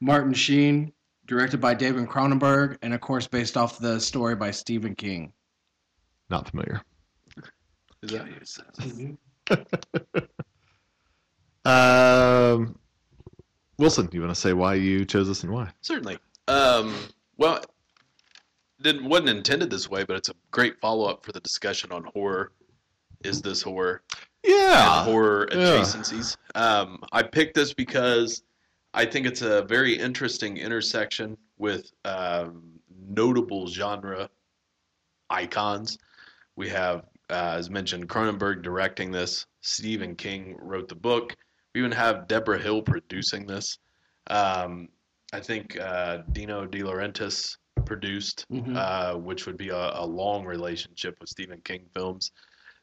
Martin 0.00 0.32
Sheen, 0.34 0.92
directed 1.26 1.60
by 1.60 1.74
David 1.74 2.06
Cronenberg, 2.08 2.78
and 2.82 2.92
of 2.94 3.00
course 3.00 3.26
based 3.26 3.56
off 3.56 3.78
the 3.78 4.00
story 4.00 4.34
by 4.36 4.50
Stephen 4.50 4.94
King. 4.94 5.32
Not 6.30 6.48
familiar. 6.50 6.82
Is 8.02 8.10
that, 9.48 10.28
Um, 11.64 12.78
Wilson, 13.78 14.08
you 14.12 14.20
want 14.20 14.32
to 14.34 14.40
say 14.40 14.52
why 14.52 14.74
you 14.74 15.04
chose 15.04 15.26
this 15.26 15.42
and 15.42 15.52
why? 15.52 15.70
Certainly. 15.80 16.18
Um, 16.46 16.94
well, 17.38 17.60
didn't 18.80 19.08
wasn't 19.08 19.30
intended 19.30 19.70
this 19.70 19.90
way, 19.90 20.04
but 20.04 20.16
it's 20.16 20.28
a 20.28 20.34
great 20.52 20.78
follow 20.80 21.06
up 21.08 21.24
for 21.24 21.32
the 21.32 21.40
discussion 21.40 21.90
on 21.90 22.04
horror. 22.14 22.52
Is 23.24 23.42
this 23.42 23.62
horror 23.62 24.02
Yeah. 24.44 25.00
and 25.00 25.10
horror 25.10 25.48
yeah. 25.50 25.56
adjacencies? 25.58 26.36
Um, 26.54 27.02
I 27.10 27.22
picked 27.24 27.54
this 27.56 27.74
because 27.74 28.42
I 28.96 29.04
think 29.04 29.26
it's 29.26 29.42
a 29.42 29.62
very 29.62 29.92
interesting 29.92 30.56
intersection 30.56 31.36
with 31.58 31.92
um, 32.06 32.62
notable 33.08 33.68
genre 33.68 34.30
icons. 35.28 35.98
We 36.56 36.70
have, 36.70 37.00
uh, 37.28 37.56
as 37.58 37.68
mentioned, 37.68 38.08
Cronenberg 38.08 38.62
directing 38.62 39.10
this. 39.12 39.44
Stephen 39.60 40.16
King 40.16 40.56
wrote 40.58 40.88
the 40.88 40.94
book. 40.94 41.36
We 41.74 41.80
even 41.80 41.92
have 41.92 42.26
Debra 42.26 42.58
Hill 42.58 42.80
producing 42.80 43.46
this. 43.46 43.78
Um, 44.28 44.88
I 45.30 45.40
think 45.40 45.78
uh, 45.78 46.22
Dino 46.32 46.64
De 46.64 46.78
Laurentiis 46.78 47.58
produced, 47.84 48.46
Mhm. 48.50 48.76
uh, 48.76 49.18
which 49.18 49.44
would 49.44 49.58
be 49.58 49.68
a, 49.68 49.90
a 49.92 50.06
long 50.06 50.46
relationship 50.46 51.18
with 51.20 51.28
Stephen 51.28 51.60
King 51.64 51.84
films. 51.92 52.32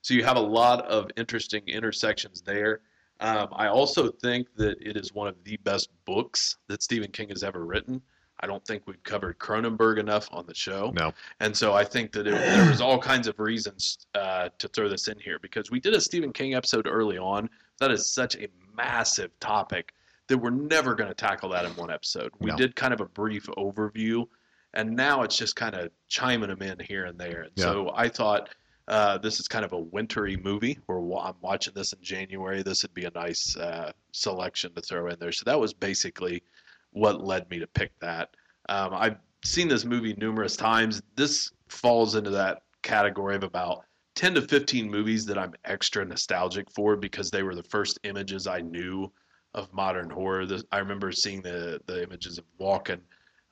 So 0.04 0.14
you 0.14 0.24
have 0.24 0.38
a 0.38 0.48
lot 0.60 0.86
of 0.86 1.10
interesting 1.18 1.64
intersections 1.68 2.44
there. 2.44 2.82
Um, 3.24 3.48
I 3.54 3.68
also 3.68 4.10
think 4.12 4.48
that 4.58 4.78
it 4.82 4.98
is 4.98 5.14
one 5.14 5.28
of 5.28 5.36
the 5.44 5.58
best 5.58 5.90
books 6.06 6.58
that 6.68 6.84
Stephen 6.84 7.10
King 7.12 7.30
has 7.30 7.44
ever 7.44 7.66
written. 7.66 8.02
I 8.42 8.48
don't 8.48 8.66
think 8.66 8.84
we've 8.86 9.02
covered 9.04 9.40
Cronenberg 9.40 9.98
enough 10.00 10.28
on 10.34 10.46
the 10.46 10.54
show. 10.54 10.92
No. 10.94 11.14
And 11.40 11.56
so 11.56 11.74
I 11.74 11.86
think 11.86 12.12
that 12.12 12.28
it, 12.28 12.32
there 12.34 12.70
was 12.70 12.82
all 12.82 13.00
kinds 13.00 13.28
of 13.28 13.40
reasons 13.40 14.06
uh, 14.16 14.50
to 14.60 14.68
throw 14.68 14.90
this 14.90 15.08
in 15.08 15.18
here 15.20 15.40
because 15.40 15.72
we 15.72 15.80
did 15.80 15.94
a 15.94 16.02
Stephen 16.02 16.34
King 16.34 16.54
episode 16.54 16.86
early 16.86 17.18
on. 17.18 17.50
That 17.80 17.92
is 17.92 18.06
such 18.14 18.36
a 18.36 18.48
massive 18.76 19.32
topic 19.40 19.94
that 20.28 20.38
we're 20.38 20.50
never 20.50 20.94
going 20.96 21.10
to 21.10 21.16
tackle 21.16 21.50
that 21.50 21.64
in 21.64 21.72
one 21.76 21.92
episode. 21.92 22.32
We 22.40 22.52
No. 22.52 22.58
did 22.58 22.76
kind 22.76 22.94
of 22.94 23.00
a 23.00 23.06
brief 23.06 23.46
overview, 23.58 24.26
and 24.74 24.94
now 24.94 25.22
it's 25.24 25.38
just 25.38 25.56
kind 25.56 25.76
of 25.76 25.92
chiming 26.10 26.50
them 26.50 26.62
in 26.62 26.80
here 26.80 27.06
and 27.06 27.18
there. 27.18 27.44
And 27.44 27.52
Yeah. 27.56 27.64
so 27.66 27.92
I 27.96 28.10
thought 28.10 28.50
uh, 28.88 29.18
this 29.18 29.40
is 29.40 29.48
kind 29.48 29.64
of 29.64 29.74
a 29.74 29.80
wintry 29.80 30.38
movie. 30.38 30.80
Where 30.88 31.00
I'm 31.20 31.36
watching 31.42 31.74
this 31.74 31.94
in 31.94 32.02
January. 32.02 32.64
This 32.64 32.84
would 32.84 32.94
be 32.94 33.06
a 33.06 33.12
nice 33.12 33.56
uh, 33.56 33.92
selection 34.12 34.74
to 34.76 34.82
throw 34.82 35.08
in 35.08 35.18
there. 35.20 35.32
So 35.32 35.44
that 35.46 35.60
was 35.60 35.74
basically 35.74 36.44
what 36.92 37.24
led 37.24 37.50
me 37.50 37.60
to 37.60 37.68
pick 37.68 37.98
that. 38.00 38.30
Um, 38.70 38.94
I've 38.94 39.18
seen 39.44 39.68
this 39.68 39.86
movie 39.86 40.16
numerous 40.18 40.56
times. 40.56 41.02
This 41.16 41.52
falls 41.68 42.16
into 42.16 42.30
that 42.32 42.64
category 42.82 43.36
of 43.36 43.44
about 43.44 43.86
10 44.16 44.36
to 44.36 44.42
15 44.42 44.90
movies 44.90 45.26
that 45.26 45.38
I'm 45.38 45.54
extra 45.66 46.06
nostalgic 46.06 46.70
for 46.72 46.96
because 46.96 47.32
they 47.32 47.44
were 47.44 47.56
the 47.56 47.64
first 47.64 48.00
images 48.04 48.48
I 48.48 48.62
knew 48.62 49.12
of 49.54 49.74
modern 49.74 50.10
horror. 50.10 50.46
This, 50.46 50.64
I 50.72 50.80
remember 50.80 51.12
seeing 51.12 51.42
the, 51.42 51.82
the 51.88 52.04
images 52.04 52.38
of 52.38 52.46
Walken 52.60 53.00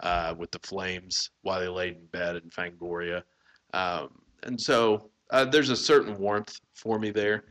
uh, 0.02 0.36
with 0.38 0.52
the 0.52 0.60
flames 0.60 1.32
while 1.41 1.60
they 1.60 1.68
laid 1.68 1.95
in 1.95 2.06
bed 2.08 2.36
in 2.36 2.49
Fangoria. 2.49 3.24
Um, 3.74 4.10
and 4.44 4.60
so 4.60 5.10
uh, 5.32 5.45
there's 5.45 5.70
a 5.70 5.76
certain 5.76 6.18
warmth 6.18 6.60
for 6.74 6.99
me 6.99 7.10
there. 7.10 7.45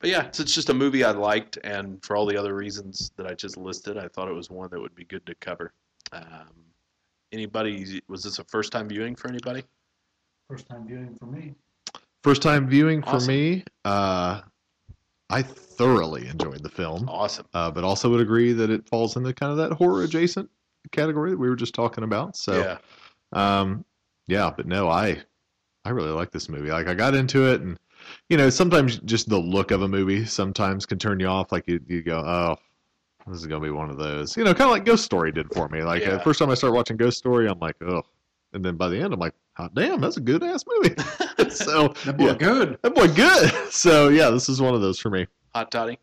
But 0.00 0.10
yeah, 0.10 0.26
it's, 0.26 0.40
it's 0.40 0.54
just 0.54 0.70
a 0.70 0.74
movie 0.74 1.04
I 1.04 1.10
liked, 1.10 1.58
and 1.62 2.02
for 2.02 2.16
all 2.16 2.24
the 2.24 2.36
other 2.36 2.54
reasons 2.54 3.12
that 3.16 3.26
I 3.26 3.34
just 3.34 3.58
listed, 3.58 3.98
I 3.98 4.08
thought 4.08 4.28
it 4.28 4.34
was 4.34 4.48
one 4.48 4.70
that 4.70 4.80
would 4.80 4.94
be 4.94 5.04
good 5.04 5.24
to 5.26 5.34
cover. 5.36 5.72
Um, 6.12 6.48
anybody, 7.32 8.00
was 8.08 8.22
this 8.22 8.38
a 8.38 8.44
first 8.44 8.72
time 8.72 8.88
viewing 8.88 9.14
for 9.14 9.28
anybody? 9.28 9.62
First 10.48 10.66
time 10.66 10.86
viewing 10.86 11.16
for 11.20 11.26
me. 11.26 11.54
First 12.24 12.42
time 12.42 12.66
viewing 12.66 13.02
for 13.02 13.20
me. 13.20 13.64
Uh, 13.84 14.40
I 15.28 15.42
thoroughly 15.42 16.28
enjoyed 16.28 16.62
the 16.62 16.68
film, 16.68 17.08
Awesome. 17.08 17.46
uh, 17.54 17.70
but 17.70 17.84
also 17.84 18.10
would 18.10 18.20
agree 18.20 18.52
that 18.52 18.70
it 18.70 18.88
falls 18.88 19.16
into 19.16 19.32
kind 19.32 19.52
of 19.52 19.58
that 19.58 19.72
horror 19.72 20.02
adjacent 20.02 20.50
category 20.92 21.30
that 21.30 21.38
we 21.38 21.48
were 21.48 21.56
just 21.56 21.74
talking 21.74 22.04
about. 22.04 22.36
So, 22.36 22.78
yeah. 23.34 23.60
um, 23.60 23.84
yeah, 24.26 24.50
but 24.54 24.66
no, 24.66 24.88
I, 24.88 25.22
I 25.84 25.90
really 25.90 26.10
like 26.10 26.30
this 26.30 26.48
movie. 26.48 26.70
Like 26.70 26.86
I 26.88 26.94
got 26.94 27.14
into 27.14 27.46
it, 27.52 27.60
and 27.62 27.78
you 28.28 28.36
know, 28.36 28.50
sometimes 28.50 28.98
just 29.00 29.28
the 29.28 29.38
look 29.38 29.70
of 29.70 29.82
a 29.82 29.88
movie 29.88 30.24
sometimes 30.26 30.86
can 30.86 30.98
turn 30.98 31.20
you 31.20 31.26
off. 31.26 31.52
Like 31.52 31.64
you, 31.66 31.80
you 31.86 32.02
go, 32.02 32.18
oh, 32.18 32.56
this 33.26 33.38
is 33.38 33.46
gonna 33.46 33.64
be 33.64 33.70
one 33.70 33.90
of 33.90 33.96
those. 33.96 34.36
You 34.36 34.44
know, 34.44 34.52
kind 34.52 34.68
of 34.68 34.72
like 34.72 34.84
Ghost 34.84 35.04
Story 35.04 35.32
did 35.32 35.52
for 35.52 35.68
me. 35.68 35.82
Like 35.82 36.06
uh, 36.06 36.12
Yeah. 36.12 36.18
first 36.22 36.38
time 36.38 36.50
I 36.50 36.54
started 36.54 36.74
watching 36.74 36.96
Ghost 36.96 37.18
Story, 37.18 37.48
I'm 37.48 37.58
like, 37.58 37.76
oh, 37.82 38.02
and 38.52 38.64
then 38.64 38.76
by 38.76 38.88
the 38.88 38.98
end, 38.98 39.14
I'm 39.14 39.20
like, 39.20 39.34
hot 39.54 39.74
damn, 39.74 40.00
that's 40.00 40.16
a 40.16 40.20
good 40.20 40.42
ass 40.42 40.64
movie. 40.68 40.94
so 41.50 41.88
That 42.04 42.16
boy 42.16 42.26
yeah, 42.26 42.34
good. 42.34 42.78
that 42.82 42.94
boy 42.94 43.08
good. 43.08 43.50
So 43.70 44.08
yeah, 44.08 44.30
this 44.30 44.48
is 44.48 44.60
one 44.60 44.74
of 44.74 44.80
those 44.80 44.98
for 44.98 45.10
me. 45.10 45.26
Hot 45.54 45.70
toddy. 45.70 45.98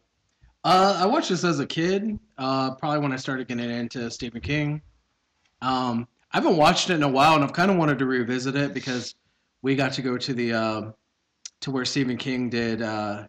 Uh, 0.63 0.97
I 1.01 1.05
watched 1.05 1.29
this 1.29 1.43
as 1.43 1.59
a 1.59 1.65
kid. 1.65 2.17
Uh, 2.37 2.73
probably 2.75 2.99
when 2.99 3.11
I 3.13 3.15
started 3.17 3.47
getting 3.47 3.69
into 3.69 4.09
Stephen 4.09 4.41
King. 4.41 4.81
Um, 5.61 6.07
I 6.31 6.37
haven't 6.37 6.57
watched 6.57 6.89
it 6.89 6.95
in 6.95 7.03
a 7.03 7.07
while, 7.07 7.35
and 7.35 7.43
I've 7.43 7.53
kind 7.53 7.71
of 7.71 7.77
wanted 7.77 7.99
to 7.99 8.05
revisit 8.05 8.55
it 8.55 8.73
because 8.73 9.15
we 9.61 9.75
got 9.75 9.93
to 9.93 10.01
go 10.01 10.17
to 10.17 10.34
the 10.34 10.53
um 10.53 10.93
to 11.61 11.71
where 11.71 11.85
Stephen 11.85 12.17
King 12.17 12.49
did. 12.49 12.81
Uh, 12.81 13.27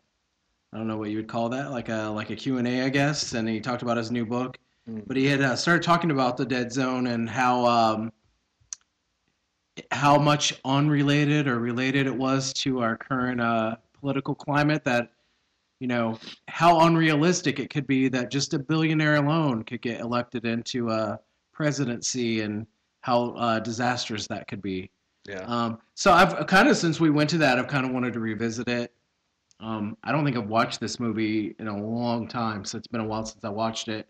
I 0.72 0.76
don't 0.76 0.86
know 0.86 0.98
what 0.98 1.10
you 1.10 1.16
would 1.16 1.28
call 1.28 1.48
that, 1.50 1.70
like 1.70 1.88
a 1.88 2.08
like 2.08 2.30
a 2.30 2.36
Q 2.36 2.58
and 2.58 2.68
A, 2.68 2.82
I 2.82 2.88
guess. 2.88 3.32
And 3.32 3.48
he 3.48 3.60
talked 3.60 3.82
about 3.82 3.96
his 3.96 4.10
new 4.10 4.26
book, 4.26 4.58
Mm. 4.88 5.02
but 5.06 5.16
he 5.16 5.26
had 5.26 5.42
uh, 5.42 5.54
started 5.54 5.82
talking 5.82 6.10
about 6.10 6.36
the 6.36 6.46
Dead 6.46 6.72
Zone 6.72 7.08
and 7.08 7.28
how 7.28 7.66
um, 7.66 8.12
how 9.90 10.18
much 10.18 10.54
unrelated 10.64 11.46
or 11.46 11.58
related 11.58 12.06
it 12.06 12.16
was 12.16 12.52
to 12.54 12.80
our 12.80 12.96
current 12.96 13.40
uh, 13.40 13.76
political 14.00 14.34
climate. 14.34 14.84
That 14.84 15.10
you 15.80 15.88
know 15.88 16.18
how 16.48 16.80
unrealistic 16.80 17.58
it 17.60 17.70
could 17.70 17.86
be 17.86 18.08
that 18.08 18.30
just 18.30 18.54
a 18.54 18.58
billionaire 18.58 19.16
alone 19.16 19.62
could 19.62 19.82
get 19.82 20.00
elected 20.00 20.46
into 20.46 20.90
a 20.90 21.20
presidency 21.52 22.40
and 22.40 22.66
how 23.02 23.32
uh, 23.32 23.58
disastrous 23.60 24.26
that 24.28 24.48
could 24.48 24.62
be. 24.62 24.90
Yeah. 25.28 25.44
Um, 25.46 25.78
so 25.94 26.10
I've 26.10 26.46
kind 26.46 26.68
of 26.68 26.76
since 26.76 26.98
we 26.98 27.10
went 27.10 27.28
to 27.30 27.38
that, 27.38 27.58
I've 27.58 27.68
kind 27.68 27.84
of 27.84 27.92
wanted 27.92 28.14
to 28.14 28.20
revisit 28.20 28.68
it. 28.68 28.92
Um, 29.60 29.96
I 30.02 30.12
don't 30.12 30.24
think 30.24 30.36
I've 30.36 30.48
watched 30.48 30.80
this 30.80 30.98
movie 30.98 31.54
in 31.58 31.68
a 31.68 31.76
long 31.76 32.28
time, 32.28 32.64
so 32.64 32.78
it's 32.78 32.86
been 32.86 33.00
a 33.00 33.06
while 33.06 33.26
since 33.26 33.44
I 33.44 33.50
watched 33.50 33.88
it. 33.88 34.08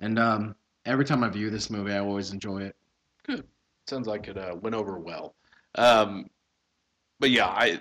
And 0.00 0.18
um, 0.18 0.54
every 0.84 1.04
time 1.04 1.24
I 1.24 1.28
view 1.28 1.50
this 1.50 1.68
movie, 1.68 1.92
I 1.92 1.98
always 1.98 2.32
enjoy 2.32 2.62
it. 2.62 2.76
Good. 3.26 3.44
Sounds 3.88 4.06
like 4.06 4.28
it 4.28 4.38
uh, 4.38 4.54
went 4.60 4.76
over 4.76 4.98
well. 4.98 5.34
Um, 5.74 6.28
but 7.18 7.30
yeah, 7.30 7.46
I 7.48 7.80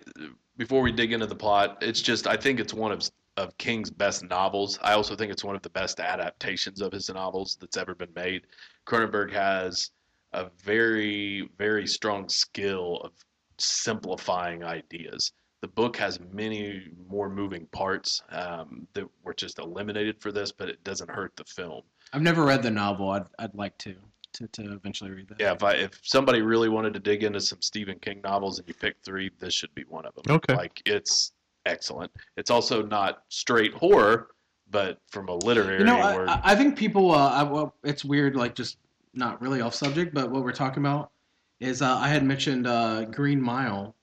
before 0.58 0.82
we 0.82 0.92
dig 0.92 1.12
into 1.14 1.28
the 1.28 1.36
plot, 1.36 1.78
it's 1.82 2.02
just 2.02 2.26
I 2.26 2.38
think 2.38 2.60
it's 2.60 2.74
one 2.74 2.92
of 2.92 3.08
of 3.38 3.58
King's 3.58 3.90
best 3.90 4.24
novels. 4.24 4.80
I 4.82 4.94
also 4.94 5.16
think 5.16 5.32
it's 5.32 5.44
one 5.44 5.56
of 5.56 5.62
the 5.62 5.70
best 5.70 6.00
adaptations 6.00 6.82
of 6.82 6.92
his 6.92 7.10
novels 7.10 7.58
that's 7.60 7.78
ever 7.78 7.96
been 7.96 8.14
made. 8.16 8.48
Cronenberg 8.86 9.32
has 9.32 9.92
a 10.34 10.48
very 10.64 11.50
very 11.58 11.86
strong 11.88 12.28
skill 12.30 12.98
of 13.04 13.12
simplifying 13.58 14.64
ideas. 14.64 15.32
The 15.62 15.68
book 15.68 15.96
has 15.98 16.20
many 16.32 16.88
more 17.08 17.30
moving 17.30 17.68
parts 17.68 18.22
um, 18.30 18.88
that 18.94 19.06
were 19.24 19.34
just 19.36 19.60
eliminated 19.60 20.20
for 20.20 20.32
this, 20.32 20.52
but 20.52 20.70
it 20.70 20.84
doesn't 20.84 21.10
hurt 21.12 21.36
the 21.36 21.44
film. 21.44 21.84
I've 22.14 22.24
never 22.24 22.44
read 22.44 22.64
the 22.64 22.72
novel. 22.72 23.12
I'd, 23.12 23.26
I'd 23.38 23.54
like 23.54 23.78
to, 23.80 23.96
to 24.34 24.48
to 24.48 24.74
eventually 24.74 25.12
read 25.12 25.28
that. 25.30 25.40
Yeah, 25.40 25.54
if 25.54 25.64
I 25.64 25.74
if 25.74 26.00
somebody 26.02 26.42
really 26.42 26.70
wanted 26.70 26.94
to 26.96 27.00
dig 27.00 27.24
into 27.24 27.40
some 27.40 27.62
Stephen 27.62 28.00
King 28.00 28.22
novels 28.24 28.58
and 28.60 28.68
you 28.68 28.74
pick 28.74 28.96
three, 29.04 29.30
this 29.40 29.54
should 29.54 29.74
be 29.76 29.84
one 29.88 30.06
of 30.06 30.16
them. 30.16 30.36
Okay. 30.36 30.56
Like 30.56 30.82
it's 30.86 31.34
excellent. 31.68 32.12
It's 32.38 32.50
also 32.50 32.82
not 32.82 33.24
straight 33.30 33.74
horror, 33.74 34.30
but 34.72 34.98
from 35.12 35.30
a 35.30 35.36
literary 35.36 35.80
You 35.80 35.86
know, 35.86 36.00
I, 36.00 36.16
word. 36.16 36.30
I- 36.30 36.42
I 36.44 36.56
think 36.56 36.76
people. 36.76 37.12
Uh, 37.12 37.30
I, 37.30 37.44
well, 37.44 37.76
it's 37.84 38.04
weird, 38.04 38.36
like 38.36 38.56
just 38.56 38.78
not 39.14 39.42
really 39.42 39.62
off 39.62 39.74
subject, 39.76 40.14
but 40.14 40.30
what 40.32 40.44
we're 40.44 40.52
talking 40.52 40.84
about 40.84 41.12
is 41.60 41.82
uh, 41.82 41.98
I 41.98 42.08
had 42.10 42.24
mentioned 42.24 42.66
uh, 42.68 43.06
Green 43.06 43.42
Mile, 43.42 43.96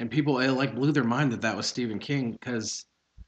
and 0.00 0.10
people 0.10 0.40
it, 0.40 0.50
like 0.52 0.74
blew 0.74 0.92
their 0.92 1.04
mind 1.04 1.32
that 1.32 1.40
that 1.42 1.56
was 1.56 1.66
Stephen 1.66 1.98
King 1.98 2.32
because. 2.32 2.84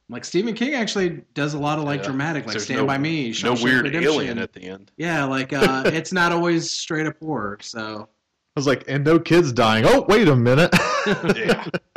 Like 0.08 0.24
Stephen 0.24 0.54
King 0.54 0.74
actually 0.74 1.24
does 1.34 1.54
a 1.54 1.58
lot 1.58 1.80
of 1.80 1.84
like 1.84 1.98
Yeah. 2.02 2.06
dramatic, 2.06 2.44
like 2.46 2.52
There's 2.52 2.62
Stand 2.66 2.82
no- 2.82 2.86
by 2.86 2.96
Me, 2.96 3.34
no 3.42 3.54
weird 3.54 3.86
Redemption. 3.86 4.12
alien 4.12 4.38
at 4.38 4.52
the 4.52 4.60
end. 4.62 4.92
Yeah, 4.96 5.24
like 5.24 5.52
uh, 5.52 5.82
it's 5.92 6.12
not 6.12 6.30
always 6.30 6.70
straight 6.70 7.08
up 7.08 7.18
horror. 7.18 7.58
So 7.60 8.08
I 8.08 8.60
was 8.60 8.68
like, 8.68 8.84
and 8.86 9.04
no 9.04 9.18
kids 9.18 9.52
dying. 9.52 9.84
Oh, 9.84 10.02
wait 10.08 10.28
a 10.28 10.36
minute. 10.36 10.72
Yeah. 11.34 11.66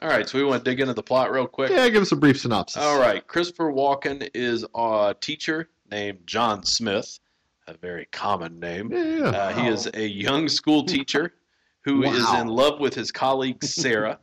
All 0.00 0.08
right, 0.08 0.28
so 0.28 0.36
we 0.38 0.44
want 0.44 0.64
to 0.64 0.68
dig 0.70 0.80
into 0.80 0.94
the 0.94 1.02
plot 1.02 1.30
real 1.30 1.46
quick. 1.46 1.70
yeah, 1.70 1.88
give 1.88 2.02
us 2.02 2.10
a 2.10 2.16
brief 2.16 2.40
synopsis. 2.40 2.82
All 2.82 2.98
right, 3.00 3.24
Christopher 3.24 3.72
Walken 3.72 4.28
is 4.34 4.64
a 4.74 5.14
teacher 5.20 5.68
named 5.92 6.18
John 6.26 6.64
Smith, 6.64 7.20
a 7.68 7.76
very 7.76 8.06
common 8.10 8.58
name. 8.58 8.90
Yeah. 8.92 9.26
Uh, 9.28 9.52
he 9.60 9.68
is 9.68 9.88
a 9.94 10.06
young 10.06 10.48
school 10.48 10.84
teacher 10.84 11.34
who 11.82 12.02
is 12.12 12.24
Wow. 12.24 12.40
in 12.40 12.48
love 12.48 12.80
with 12.80 12.94
his 12.94 13.12
colleague 13.12 13.62
Sarah, 13.82 14.18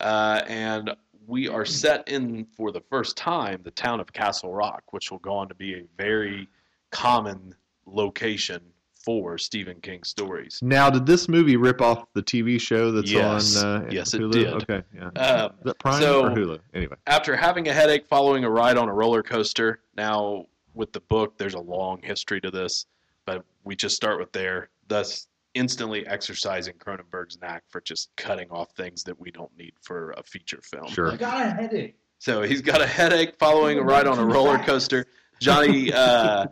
uh, 0.00 0.42
and 0.46 0.94
we 1.26 1.48
are 1.48 1.64
set 1.64 2.06
in 2.08 2.46
for 2.56 2.70
the 2.70 2.80
first 2.80 3.16
time 3.16 3.60
the 3.64 3.70
town 3.70 4.00
of 4.00 4.12
Castle 4.12 4.52
Rock, 4.52 4.82
which 4.92 5.10
will 5.10 5.18
go 5.18 5.34
on 5.34 5.48
to 5.48 5.54
be 5.54 5.74
a 5.74 5.84
very 5.96 6.48
common 6.90 7.54
location 7.86 8.60
for 8.92 9.36
Stephen 9.36 9.78
King 9.82 10.02
stories. 10.02 10.58
Now, 10.62 10.88
did 10.88 11.04
this 11.04 11.28
movie 11.28 11.56
rip 11.58 11.82
off 11.82 12.06
the 12.14 12.22
TV 12.22 12.58
show 12.58 12.90
that's 12.90 13.10
Yes. 13.10 13.62
on 13.62 13.84
uh, 13.84 13.88
Yes, 13.90 14.14
it 14.14 14.20
Hulu? 14.22 14.32
did. 14.32 14.46
Okay, 14.62 14.82
yeah. 14.94 15.08
Um, 15.20 15.52
is 15.66 15.74
Prime 15.78 16.00
so- 16.00 16.24
or 16.24 16.30
Hulu? 16.30 16.58
Anyway. 16.72 16.96
after 17.06 17.36
having 17.36 17.68
a 17.68 17.72
headache 17.72 18.06
following 18.08 18.44
a 18.44 18.50
ride 18.50 18.78
on 18.78 18.88
a 18.88 18.92
roller 18.94 19.22
coaster, 19.22 19.80
now 19.96 20.46
with 20.74 20.92
the 20.92 21.00
book, 21.00 21.38
there's 21.38 21.54
a 21.54 21.60
long 21.60 22.00
history 22.02 22.40
to 22.40 22.50
this, 22.50 22.86
but 23.24 23.44
we 23.64 23.76
just 23.76 23.96
start 23.96 24.18
with 24.18 24.32
there, 24.32 24.70
thus 24.88 25.28
instantly 25.54 26.06
exercising 26.06 26.74
Cronenberg's 26.74 27.38
knack 27.40 27.62
for 27.68 27.80
just 27.80 28.10
cutting 28.16 28.50
off 28.50 28.72
things 28.76 29.04
that 29.04 29.18
we 29.18 29.30
don't 29.30 29.56
need 29.56 29.72
for 29.82 30.10
a 30.12 30.22
feature 30.22 30.60
film. 30.62 30.88
Sure. 30.88 31.12
I 31.12 31.16
got 31.16 31.46
a 31.46 31.50
headache. 31.50 31.96
So 32.18 32.42
he's 32.42 32.60
got 32.60 32.80
a 32.80 32.86
headache 32.86 33.36
following 33.38 33.78
a 33.78 33.82
ride 33.82 34.06
on 34.06 34.18
a 34.18 34.24
roller 34.24 34.58
coaster. 34.58 35.06
Johnny, 35.40 35.92
uh, 35.94 36.46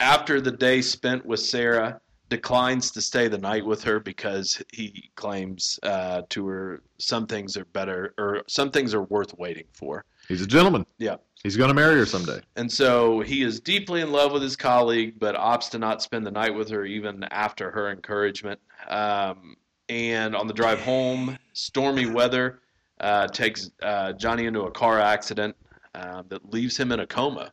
after 0.00 0.40
the 0.40 0.52
day 0.52 0.82
spent 0.82 1.24
with 1.24 1.40
Sarah, 1.40 2.00
declines 2.28 2.90
to 2.90 3.00
stay 3.00 3.28
the 3.28 3.38
night 3.38 3.64
with 3.64 3.82
her 3.84 4.00
because 4.00 4.62
he 4.72 5.10
claims 5.14 5.78
uh, 5.82 6.22
to 6.30 6.46
her 6.46 6.82
some 6.98 7.26
things 7.26 7.56
are 7.56 7.64
better 7.66 8.14
or 8.18 8.42
some 8.48 8.70
things 8.70 8.94
are 8.94 9.02
worth 9.02 9.36
waiting 9.38 9.66
for. 9.72 10.04
He's 10.28 10.42
a 10.42 10.46
gentleman. 10.46 10.84
Yeah. 10.98 11.16
He's 11.42 11.56
going 11.56 11.68
to 11.68 11.74
marry 11.74 11.96
her 11.96 12.06
someday. 12.06 12.40
And 12.56 12.70
so 12.70 13.20
he 13.20 13.42
is 13.42 13.60
deeply 13.60 14.00
in 14.00 14.10
love 14.10 14.32
with 14.32 14.42
his 14.42 14.56
colleague, 14.56 15.18
but 15.18 15.36
opts 15.36 15.70
to 15.70 15.78
not 15.78 16.02
spend 16.02 16.26
the 16.26 16.30
night 16.30 16.52
with 16.52 16.68
her 16.70 16.84
even 16.84 17.22
after 17.24 17.70
her 17.70 17.92
encouragement. 17.92 18.58
Um, 18.88 19.56
and 19.88 20.34
on 20.34 20.48
the 20.48 20.54
drive 20.54 20.80
home, 20.80 21.38
stormy 21.52 22.06
weather 22.06 22.60
uh, 23.00 23.28
takes 23.28 23.70
uh, 23.82 24.14
Johnny 24.14 24.46
into 24.46 24.62
a 24.62 24.70
car 24.70 25.00
accident 25.00 25.54
uh, 25.94 26.22
that 26.28 26.52
leaves 26.52 26.76
him 26.76 26.90
in 26.90 27.00
a 27.00 27.06
coma. 27.06 27.52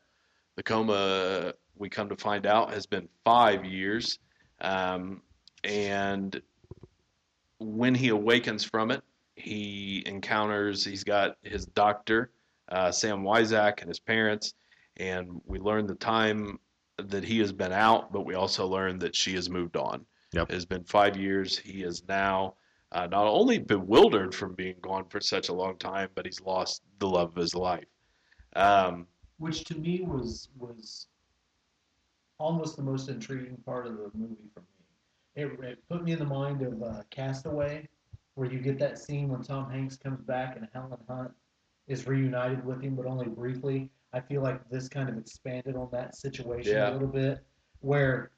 The 0.55 0.63
coma, 0.63 1.53
we 1.75 1.89
come 1.89 2.09
to 2.09 2.15
find 2.15 2.45
out, 2.45 2.73
has 2.73 2.85
been 2.85 3.07
five 3.23 3.65
years. 3.65 4.19
Um, 4.63 5.21
and 5.63 6.41
when 7.59 7.95
he 7.95 8.09
awakens 8.09 8.63
from 8.63 8.91
it, 8.91 9.03
he 9.35 10.03
encounters, 10.05 10.83
he's 10.85 11.03
got 11.03 11.37
his 11.43 11.65
doctor, 11.65 12.31
uh, 12.69 12.91
Sam 12.91 13.23
Weizak, 13.23 13.81
and 13.81 13.87
his 13.87 13.99
parents. 13.99 14.53
And 14.97 15.41
we 15.45 15.59
learn 15.59 15.87
the 15.87 15.95
time 15.95 16.59
that 16.97 17.23
he 17.23 17.39
has 17.39 17.51
been 17.51 17.71
out, 17.71 18.11
but 18.11 18.25
we 18.25 18.35
also 18.35 18.67
learn 18.67 18.99
that 18.99 19.15
she 19.15 19.33
has 19.33 19.49
moved 19.49 19.75
on. 19.75 20.05
Yep. 20.33 20.49
It 20.49 20.53
has 20.53 20.65
been 20.65 20.83
five 20.83 21.17
years. 21.17 21.57
He 21.57 21.83
is 21.83 22.03
now 22.07 22.55
uh, 22.91 23.07
not 23.07 23.25
only 23.25 23.57
bewildered 23.57 24.33
from 24.33 24.53
being 24.53 24.75
gone 24.81 25.05
for 25.09 25.19
such 25.19 25.49
a 25.49 25.53
long 25.53 25.77
time, 25.77 26.09
but 26.15 26.25
he's 26.25 26.41
lost 26.41 26.83
the 26.99 27.07
love 27.07 27.29
of 27.29 27.35
his 27.35 27.55
life. 27.55 27.85
Um, 28.55 29.07
which 29.37 29.63
to 29.65 29.75
me 29.75 30.01
was 30.01 30.49
was 30.57 31.07
almost 32.37 32.77
the 32.77 32.83
most 32.83 33.09
intriguing 33.09 33.57
part 33.65 33.87
of 33.87 33.97
the 33.97 34.11
movie 34.13 34.49
for 34.53 34.61
me. 34.61 34.65
It, 35.35 35.59
it 35.63 35.79
put 35.89 36.03
me 36.03 36.11
in 36.11 36.19
the 36.19 36.25
mind 36.25 36.61
of 36.61 36.81
uh, 36.81 37.03
Castaway, 37.09 37.87
where 38.35 38.51
you 38.51 38.59
get 38.59 38.77
that 38.79 38.99
scene 38.99 39.29
when 39.29 39.41
Tom 39.41 39.69
Hanks 39.69 39.95
comes 39.97 40.21
back 40.21 40.55
and 40.57 40.67
Helen 40.73 40.97
Hunt 41.07 41.31
is 41.87 42.07
reunited 42.07 42.63
with 42.65 42.81
him, 42.81 42.95
but 42.95 43.05
only 43.05 43.27
briefly. 43.27 43.89
I 44.13 44.19
feel 44.19 44.43
like 44.43 44.69
this 44.69 44.87
kind 44.87 45.09
of 45.09 45.17
expanded 45.17 45.75
on 45.75 45.89
that 45.91 46.15
situation 46.15 46.73
Yeah. 46.73 46.91
a 46.91 46.93
little 46.93 47.07
bit, 47.07 47.43
where 47.79 48.31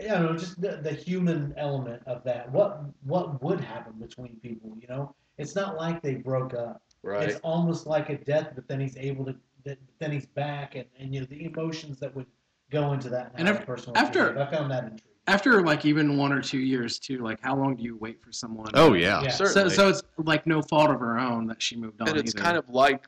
I 0.00 0.06
don't 0.06 0.22
know, 0.24 0.36
just 0.36 0.60
the, 0.60 0.78
the 0.82 0.92
human 0.92 1.54
element 1.56 2.02
of 2.06 2.24
that. 2.24 2.50
What 2.50 2.82
what 3.02 3.42
would 3.42 3.60
happen 3.60 3.94
between 4.00 4.36
people? 4.36 4.76
You 4.80 4.88
know, 4.88 5.14
it's 5.38 5.54
not 5.54 5.76
like 5.76 6.02
they 6.02 6.14
broke 6.14 6.54
up 6.54 6.82
right. 7.02 7.28
it's 7.28 7.40
almost 7.40 7.86
like 7.86 8.08
a 8.10 8.18
death, 8.18 8.50
but 8.54 8.66
then 8.68 8.80
he's 8.80 8.96
able 8.96 9.24
to, 9.26 9.36
then 9.64 10.10
he's 10.10 10.26
back, 10.26 10.74
and, 10.74 10.86
and 10.98 11.14
you 11.14 11.20
know 11.20 11.26
the 11.26 11.44
emotions 11.44 11.98
that 12.00 12.14
would 12.14 12.26
go 12.72 12.92
into 12.92 13.08
that. 13.10 13.32
And 13.36 13.46
how 13.48 13.54
af- 13.54 13.62
a 13.62 13.66
person 13.66 13.92
after- 13.96 14.32
behave. 14.32 14.48
I 14.48 14.50
found 14.50 14.70
that 14.70 14.84
intriguing. 14.84 15.00
after 15.28 15.62
like 15.62 15.84
even 15.84 16.16
one 16.16 16.32
or 16.32 16.40
two 16.42 16.58
years 16.58 16.98
too, 16.98 17.18
like 17.18 17.38
how 17.42 17.54
long 17.56 17.76
do 17.76 17.82
you 17.84 17.96
wait 17.96 18.20
for 18.22 18.32
someone? 18.32 18.70
Oh, 18.74 18.94
yeah. 18.94 19.22
Yeah. 19.22 19.30
So, 19.30 19.44
Certainly. 19.44 19.74
so 19.76 19.88
it's 19.88 20.02
like 20.18 20.46
no 20.46 20.62
fault 20.62 20.90
of 20.90 20.98
her 21.00 21.18
own 21.18 21.46
that 21.48 21.62
she 21.62 21.76
moved 21.76 22.00
on. 22.00 22.08
and 22.08 22.16
it's 22.18 22.34
either. 22.34 22.42
kind 22.42 22.56
of 22.56 22.68
like 22.68 23.06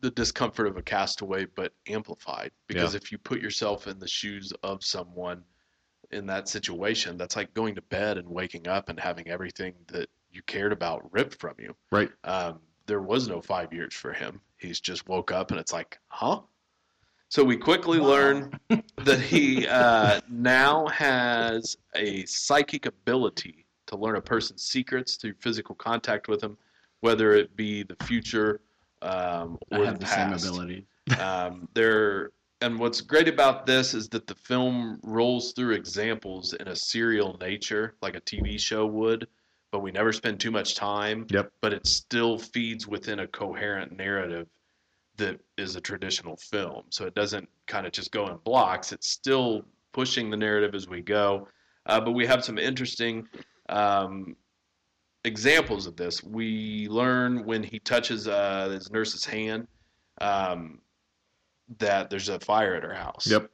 the 0.00 0.10
discomfort 0.10 0.66
of 0.66 0.76
a 0.76 0.82
castaway 0.82 1.44
but 1.54 1.72
amplified 1.88 2.50
because 2.66 2.96
if 2.96 3.12
you 3.12 3.18
put 3.18 3.40
yourself 3.40 3.86
in 3.86 4.00
the 4.00 4.08
shoes 4.08 4.52
of 4.64 4.82
someone 4.82 5.44
in 6.10 6.26
that 6.26 6.48
situation 6.48 7.16
that's 7.16 7.36
like 7.36 7.54
going 7.54 7.72
to 7.76 7.82
bed 7.82 8.18
and 8.18 8.28
waking 8.28 8.66
up 8.66 8.88
and 8.88 8.98
having 8.98 9.28
everything 9.28 9.72
that 9.86 10.08
you 10.32 10.42
cared 10.42 10.72
about 10.72 11.08
ripped 11.12 11.38
from 11.40 11.54
you 11.60 11.72
Right. 11.92 12.10
um, 12.24 12.58
there 12.86 13.00
was 13.00 13.28
no 13.28 13.40
five 13.40 13.72
years 13.72 13.94
for 13.94 14.12
him 14.12 14.40
he's 14.58 14.80
just 14.80 15.08
woke 15.08 15.30
up 15.30 15.52
and 15.52 15.60
it's 15.60 15.72
like 15.72 16.00
huh 16.08 16.40
So 17.32 17.42
we 17.42 17.56
quickly 17.56 17.98
Wow. 17.98 18.08
learn 18.08 18.60
that 19.06 19.18
he 19.18 19.66
uh, 19.66 20.20
now 20.28 20.86
has 20.88 21.78
a 21.96 22.26
psychic 22.26 22.84
ability 22.84 23.64
to 23.86 23.96
learn 23.96 24.16
a 24.16 24.20
person's 24.20 24.64
secrets 24.64 25.16
through 25.16 25.32
physical 25.40 25.74
contact 25.74 26.28
with 26.28 26.42
them, 26.42 26.58
whether 27.00 27.32
it 27.32 27.56
be 27.56 27.84
the 27.84 27.96
future 28.04 28.60
um, 29.00 29.58
I 29.72 29.78
or 29.78 29.86
have 29.86 29.94
the 29.94 30.04
the 30.04 30.06
same 30.08 30.34
ability. 30.34 30.86
Um, 31.18 31.70
there, 31.72 32.32
and 32.60 32.78
what's 32.78 33.00
great 33.00 33.28
about 33.28 33.64
this 33.64 33.94
is 33.94 34.10
that 34.10 34.26
the 34.26 34.34
film 34.34 35.00
rolls 35.02 35.54
through 35.54 35.72
examples 35.72 36.52
in 36.52 36.68
a 36.68 36.76
serial 36.76 37.38
nature, 37.40 37.94
like 38.02 38.14
a 38.14 38.20
TV 38.20 38.60
show 38.60 38.84
would, 38.84 39.26
but 39.70 39.80
we 39.80 39.90
never 39.90 40.12
spend 40.12 40.38
too 40.38 40.50
much 40.50 40.74
time. 40.74 41.26
Yep. 41.30 41.50
But 41.62 41.72
it 41.72 41.86
still 41.86 42.36
feeds 42.36 42.86
within 42.86 43.20
a 43.20 43.26
coherent 43.26 43.96
narrative 43.96 44.48
that 45.22 45.40
is 45.56 45.76
a 45.76 45.80
traditional 45.80 46.36
film. 46.36 46.82
So 46.90 47.06
it 47.06 47.14
doesn't 47.14 47.48
kind 47.66 47.86
of 47.86 47.92
just 47.92 48.10
go 48.12 48.28
in 48.28 48.36
blocks. 48.44 48.92
It's 48.92 49.08
still 49.08 49.62
pushing 49.92 50.30
the 50.30 50.36
narrative 50.36 50.74
as 50.74 50.88
we 50.88 51.00
go. 51.00 51.48
Uh, 51.86 52.00
but 52.00 52.12
we 52.12 52.26
have 52.26 52.44
some 52.44 52.58
interesting 52.58 53.26
um, 53.68 54.36
examples 55.24 55.86
of 55.86 55.96
this. 55.96 56.22
We 56.22 56.88
learn 56.88 57.44
when 57.44 57.62
he 57.62 57.78
touches 57.78 58.28
uh, 58.28 58.70
his 58.70 58.90
nurse's 58.90 59.24
hand 59.24 59.68
um, 60.20 60.80
that 61.78 62.10
there's 62.10 62.28
a 62.28 62.40
fire 62.40 62.74
at 62.74 62.82
her 62.82 62.94
house. 62.94 63.26
Yep. 63.26 63.50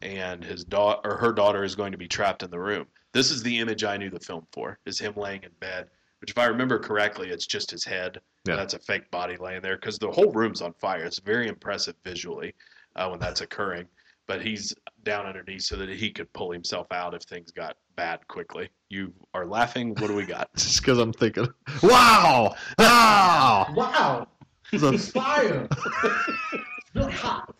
And 0.00 0.44
his 0.44 0.64
daughter 0.64 1.00
or 1.04 1.16
her 1.16 1.32
daughter 1.32 1.64
is 1.64 1.74
going 1.74 1.92
to 1.92 1.98
be 1.98 2.06
trapped 2.06 2.44
in 2.44 2.50
the 2.50 2.60
room. 2.60 2.86
This 3.12 3.32
is 3.32 3.42
the 3.42 3.58
image 3.58 3.82
I 3.82 3.96
knew 3.96 4.10
the 4.10 4.20
film 4.20 4.46
for: 4.52 4.78
is 4.86 4.98
him 5.00 5.14
laying 5.16 5.42
in 5.42 5.50
bed. 5.58 5.88
Which, 6.20 6.30
if 6.30 6.38
I 6.38 6.46
remember 6.46 6.78
correctly, 6.78 7.28
it's 7.30 7.46
just 7.46 7.70
his 7.70 7.84
head. 7.84 8.20
Yeah. 8.46 8.56
That's 8.56 8.74
a 8.74 8.78
fake 8.78 9.10
body 9.10 9.36
laying 9.36 9.62
there 9.62 9.76
because 9.76 9.98
the 9.98 10.10
whole 10.10 10.32
room's 10.32 10.62
on 10.62 10.72
fire. 10.74 11.04
It's 11.04 11.18
very 11.20 11.48
impressive 11.48 11.94
visually 12.04 12.54
uh, 12.96 13.08
when 13.08 13.20
that's 13.20 13.40
occurring. 13.40 13.86
But 14.26 14.42
he's 14.42 14.74
down 15.04 15.26
underneath 15.26 15.62
so 15.62 15.76
that 15.76 15.88
he 15.88 16.10
could 16.10 16.30
pull 16.34 16.50
himself 16.50 16.86
out 16.92 17.14
if 17.14 17.22
things 17.22 17.50
got 17.50 17.76
bad 17.96 18.26
quickly. 18.28 18.68
You 18.90 19.12
are 19.32 19.46
laughing. 19.46 19.90
What 19.94 20.08
do 20.08 20.14
we 20.14 20.26
got? 20.26 20.52
Just 20.56 20.80
because 20.82 20.98
I'm 20.98 21.12
thinking, 21.12 21.46
wow, 21.82 22.54
wow. 22.78 23.66
Wow, 23.74 24.26
So- 24.78 24.92
it's 24.92 25.10
fire. 25.10 25.66
it's 26.94 27.14
hot. 27.20 27.54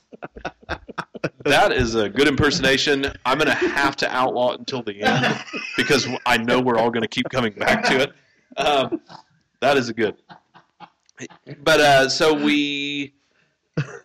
that 1.45 1.73
is 1.73 1.95
a 1.95 2.09
good 2.09 2.29
impersonation. 2.29 3.07
I'm 3.25 3.39
going 3.39 3.49
to 3.49 3.55
have 3.55 3.97
to 3.97 4.11
outlaw 4.11 4.53
it 4.53 4.59
until 4.59 4.83
the 4.83 5.01
end 5.01 5.39
because 5.77 6.07
I 6.27 6.37
know 6.37 6.61
we're 6.61 6.77
all 6.77 6.91
going 6.91 7.03
to 7.03 7.09
keep 7.09 7.29
coming 7.31 7.53
back 7.53 7.85
to 7.85 8.01
it. 8.01 8.13
Um, 8.59 9.01
that 9.61 9.77
is 9.77 9.89
a 9.89 9.95
good. 9.95 10.17
But 11.63 11.81
uh, 11.81 12.09
so 12.09 12.33
we, 12.35 13.15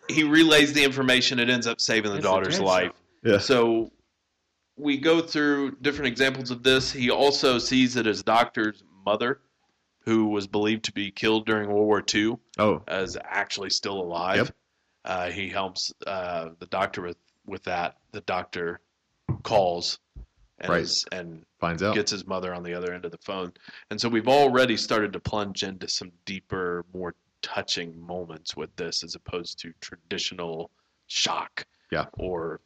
he 0.08 0.24
relays 0.24 0.72
the 0.72 0.82
information. 0.82 1.38
It 1.38 1.48
ends 1.50 1.66
up 1.66 1.80
saving 1.80 2.10
the 2.10 2.16
It's 2.18 2.24
daughter's 2.26 2.60
life. 2.60 2.92
yeah. 3.22 3.38
So 3.38 3.92
we 4.76 4.96
go 4.98 5.20
through 5.20 5.76
different 5.82 6.08
examples 6.08 6.50
of 6.50 6.62
this. 6.62 6.90
He 6.92 7.10
also 7.10 7.58
sees 7.58 7.94
that 7.94 8.06
his 8.06 8.22
doctor's 8.22 8.82
mother, 9.04 9.40
who 10.00 10.26
was 10.26 10.46
believed 10.46 10.84
to 10.86 10.92
be 10.92 11.10
killed 11.10 11.46
during 11.46 11.68
World 11.68 11.86
War 11.86 12.02
II, 12.12 12.36
Oh, 12.58 12.82
is 12.88 13.16
actually 13.22 13.70
still 13.70 14.00
alive. 14.00 14.36
Yep. 14.38 14.54
Uh, 15.04 15.30
he 15.30 15.48
helps 15.48 15.92
uh, 16.06 16.50
the 16.58 16.66
doctor 16.66 17.02
with, 17.02 17.16
with 17.46 17.62
that. 17.64 17.98
The 18.12 18.22
doctor 18.22 18.80
calls 19.42 19.98
and, 20.58 20.70
Right. 20.70 21.04
and 21.12 21.44
finds 21.58 21.82
out. 21.82 21.94
gets 21.94 22.10
his 22.10 22.26
mother 22.26 22.54
on 22.54 22.62
the 22.62 22.74
other 22.74 22.92
end 22.92 23.04
of 23.04 23.10
the 23.10 23.18
phone. 23.18 23.52
And 23.90 24.00
so 24.00 24.08
we've 24.08 24.28
already 24.28 24.76
started 24.76 25.12
to 25.14 25.20
plunge 25.20 25.62
into 25.62 25.88
some 25.88 26.12
deeper, 26.24 26.84
more 26.94 27.14
touching 27.42 27.98
moments 28.00 28.56
with 28.56 28.74
this 28.76 29.02
as 29.02 29.14
opposed 29.14 29.58
to 29.60 29.72
traditional 29.80 30.70
shock 31.06 31.66
Yeah. 31.90 32.06
or 32.14 32.60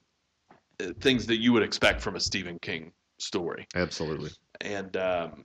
uh, 0.80 0.92
things 1.00 1.26
that 1.26 1.36
you 1.36 1.52
would 1.52 1.62
expect 1.62 2.00
from 2.00 2.14
a 2.16 2.20
Stephen 2.20 2.58
King 2.60 2.92
story. 3.18 3.66
Absolutely. 3.74 4.30
And 4.60 4.96
um, 4.96 5.44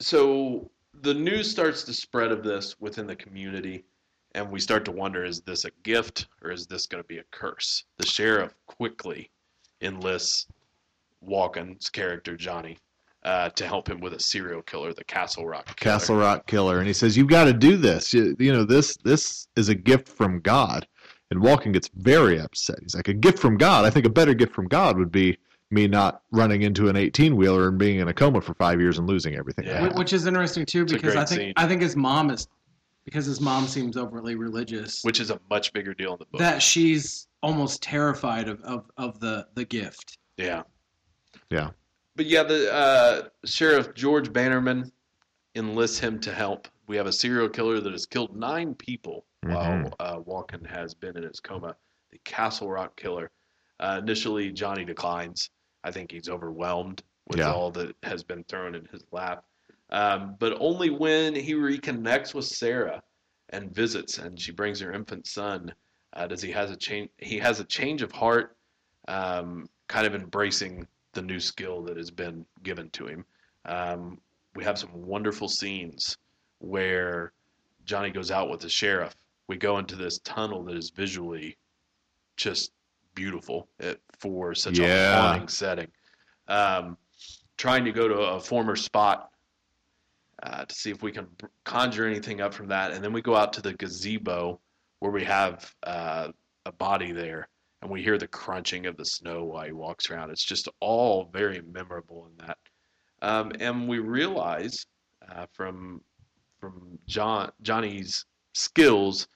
so 0.00 0.70
the 1.00 1.14
news 1.14 1.50
starts 1.50 1.82
to 1.84 1.92
spread 1.92 2.30
of 2.32 2.44
this 2.44 2.78
within 2.80 3.06
the 3.06 3.16
community, 3.16 3.84
and 4.34 4.50
we 4.50 4.60
start 4.60 4.84
to 4.84 4.92
wonder 4.92 5.24
is 5.24 5.40
this 5.40 5.64
a 5.64 5.70
gift 5.82 6.26
or 6.42 6.52
is 6.52 6.66
this 6.66 6.86
going 6.86 7.02
to 7.02 7.06
be 7.08 7.18
a 7.18 7.24
curse? 7.32 7.84
The 7.96 8.06
sheriff 8.06 8.54
quickly 8.66 9.30
enlists 9.80 10.46
Walken's 11.26 11.88
character, 11.88 12.36
Johnny, 12.36 12.78
uh, 13.24 13.50
to 13.50 13.66
help 13.66 13.88
him 13.88 14.00
with 14.00 14.12
a 14.14 14.20
serial 14.20 14.62
killer, 14.62 14.92
the 14.92 15.04
Castle 15.04 15.46
Rock 15.46 15.66
killer. 15.76 15.94
Castle 15.94 16.16
Rock 16.16 16.46
Killer, 16.46 16.78
and 16.78 16.86
he 16.86 16.92
says, 16.92 17.16
"You've 17.16 17.28
got 17.28 17.44
to 17.44 17.52
do 17.52 17.76
this. 17.76 18.12
You, 18.12 18.36
you 18.38 18.52
know 18.52 18.64
this. 18.64 18.96
This 19.04 19.48
is 19.56 19.68
a 19.68 19.74
gift 19.74 20.08
from 20.08 20.40
God." 20.40 20.86
And 21.30 21.40
Walken 21.40 21.72
gets 21.72 21.88
very 21.94 22.38
upset. 22.40 22.78
He's 22.82 22.94
like, 22.94 23.08
"A 23.08 23.14
gift 23.14 23.38
from 23.38 23.56
God? 23.56 23.84
I 23.84 23.90
think 23.90 24.06
a 24.06 24.10
better 24.10 24.34
gift 24.34 24.52
from 24.54 24.68
God 24.68 24.98
would 24.98 25.12
be 25.12 25.38
me 25.70 25.88
not 25.88 26.22
running 26.30 26.62
into 26.62 26.88
an 26.88 26.96
18 26.96 27.36
wheeler 27.36 27.68
and 27.68 27.78
being 27.78 28.00
in 28.00 28.08
a 28.08 28.12
coma 28.12 28.40
for 28.40 28.52
five 28.54 28.80
years 28.80 28.98
and 28.98 29.08
losing 29.08 29.36
everything." 29.36 29.66
Yeah. 29.66 29.96
Which 29.96 30.12
is 30.12 30.26
interesting 30.26 30.66
too, 30.66 30.84
because 30.84 31.16
I 31.16 31.24
think 31.24 31.40
scene. 31.40 31.52
I 31.56 31.66
think 31.68 31.80
his 31.82 31.96
mom 31.96 32.30
is 32.30 32.48
because 33.04 33.26
his 33.26 33.40
mom 33.40 33.66
seems 33.66 33.96
overly 33.96 34.34
religious. 34.34 35.02
Which 35.02 35.20
is 35.20 35.30
a 35.30 35.40
much 35.50 35.72
bigger 35.72 35.94
deal 35.94 36.12
in 36.12 36.18
the 36.18 36.26
book. 36.26 36.40
that 36.40 36.62
she's 36.62 37.26
almost 37.42 37.82
terrified 37.82 38.48
of, 38.48 38.60
of, 38.62 38.90
of 38.96 39.18
the, 39.18 39.46
the 39.54 39.64
gift. 39.64 40.18
Yeah. 40.36 40.62
Yeah. 41.52 41.70
But 42.16 42.26
yeah, 42.26 42.42
the 42.42 42.72
uh, 42.72 43.22
Sheriff 43.44 43.94
George 43.94 44.32
Bannerman 44.32 44.90
enlists 45.54 45.98
him 45.98 46.18
to 46.20 46.32
help. 46.32 46.66
We 46.86 46.96
have 46.96 47.06
a 47.06 47.12
serial 47.12 47.48
killer 47.48 47.80
that 47.80 47.92
has 47.92 48.06
killed 48.06 48.36
nine 48.36 48.74
people 48.74 49.24
while 49.42 49.92
uh, 50.00 50.18
Walken 50.20 50.66
has 50.66 50.94
been 50.94 51.16
in 51.16 51.22
his 51.24 51.40
coma. 51.40 51.76
The 52.10 52.18
Castle 52.24 52.70
Rock 52.70 52.96
killer. 52.96 53.30
Uh, 53.80 54.00
initially, 54.02 54.50
Johnny 54.52 54.84
declines. 54.84 55.50
I 55.84 55.90
think 55.90 56.10
he's 56.10 56.28
overwhelmed 56.28 57.02
with 57.28 57.38
Yeah. 57.40 57.52
all 57.52 57.70
that 57.72 57.96
has 58.02 58.22
been 58.22 58.44
thrown 58.44 58.74
in 58.74 58.86
his 58.92 59.04
lap. 59.10 59.44
Um, 59.90 60.36
but 60.38 60.56
only 60.60 60.90
when 60.90 61.34
he 61.34 61.54
reconnects 61.54 62.34
with 62.34 62.46
Sarah 62.46 63.02
and 63.50 63.74
visits, 63.74 64.18
and 64.18 64.40
she 64.40 64.52
brings 64.52 64.80
her 64.80 64.92
infant 64.92 65.26
son, 65.26 65.74
uh, 66.14 66.26
does 66.26 66.40
he 66.40 66.50
has 66.52 66.70
a 66.70 66.76
change. 66.76 67.10
He 67.18 67.38
has 67.38 67.60
a 67.60 67.64
change 67.64 68.02
of 68.02 68.12
heart, 68.12 68.56
um, 69.08 69.68
kind 69.88 70.06
of 70.06 70.14
embracing 70.14 70.86
the 71.12 71.22
new 71.22 71.40
skill 71.40 71.82
that 71.82 71.96
has 71.96 72.10
been 72.10 72.44
given 72.62 72.90
to 72.90 73.06
him. 73.06 73.24
Um, 73.64 74.18
we 74.54 74.64
have 74.64 74.78
some 74.78 74.90
wonderful 74.92 75.48
scenes 75.48 76.18
where 76.58 77.32
Johnny 77.84 78.10
goes 78.10 78.30
out 78.30 78.50
with 78.50 78.60
the 78.60 78.68
sheriff. 78.68 79.14
We 79.48 79.56
go 79.56 79.78
into 79.78 79.96
this 79.96 80.18
tunnel 80.18 80.64
that 80.64 80.76
is 80.76 80.90
visually 80.90 81.56
just 82.36 82.72
beautiful 83.14 83.68
eh, 83.80 83.94
for 84.18 84.54
such 84.54 84.78
a 84.78 85.16
haunting 85.16 85.48
setting. 85.48 85.88
Um, 86.48 86.96
trying 87.56 87.84
to 87.84 87.92
go 87.92 88.08
to 88.08 88.14
a 88.14 88.40
former 88.40 88.76
spot 88.76 89.30
uh, 90.42 90.64
to 90.64 90.74
see 90.74 90.90
if 90.90 91.02
we 91.02 91.12
can 91.12 91.28
conjure 91.64 92.06
anything 92.06 92.40
up 92.40 92.52
from 92.52 92.68
that, 92.68 92.92
and 92.92 93.04
then 93.04 93.12
we 93.12 93.22
go 93.22 93.36
out 93.36 93.52
to 93.54 93.62
the 93.62 93.74
gazebo 93.74 94.60
where 94.98 95.12
we 95.12 95.24
have 95.24 95.74
uh, 95.84 96.28
a 96.66 96.72
body 96.72 97.12
there, 97.12 97.48
and 97.82 97.90
we 97.90 98.02
hear 98.02 98.16
the 98.16 98.28
crunching 98.28 98.86
of 98.86 98.96
the 98.96 99.04
snow 99.04 99.44
while 99.44 99.66
he 99.66 99.72
walks 99.72 100.10
around. 100.10 100.30
It's 100.30 100.44
just 100.44 100.68
all 100.80 101.28
very 101.32 101.60
memorable 101.70 102.26
in 102.30 102.46
that, 102.46 102.58
um, 103.20 103.52
and 103.60 103.88
we 103.88 103.98
realize 103.98 104.86
uh, 105.30 105.46
from 105.52 106.00
from 106.60 106.98
John 107.06 107.50
Johnny's 107.62 108.24
skills 108.54 109.26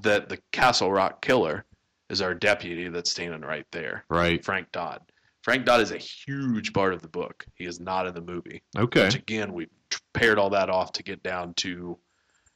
that 0.00 0.28
the 0.28 0.38
Castle 0.52 0.92
Rock 0.92 1.20
killer 1.22 1.64
is 2.08 2.22
our 2.22 2.34
deputy 2.34 2.88
that's 2.88 3.10
standing 3.10 3.40
right 3.42 3.66
there, 3.72 4.04
Right. 4.08 4.42
Frank 4.44 4.70
Dodd. 4.72 5.00
Frank 5.42 5.64
Dodd 5.64 5.80
is 5.80 5.90
a 5.92 5.98
huge 5.98 6.72
part 6.72 6.92
of 6.94 7.00
the 7.02 7.08
book. 7.08 7.44
He 7.54 7.64
is 7.64 7.80
not 7.80 8.06
in 8.06 8.14
the 8.14 8.20
movie. 8.20 8.62
Okay. 8.76 9.04
Which 9.04 9.14
again, 9.14 9.52
we 9.52 9.66
paired 10.14 10.38
all 10.38 10.50
that 10.50 10.68
off 10.70 10.92
to 10.92 11.02
get 11.02 11.22
down 11.22 11.54
to 11.54 11.98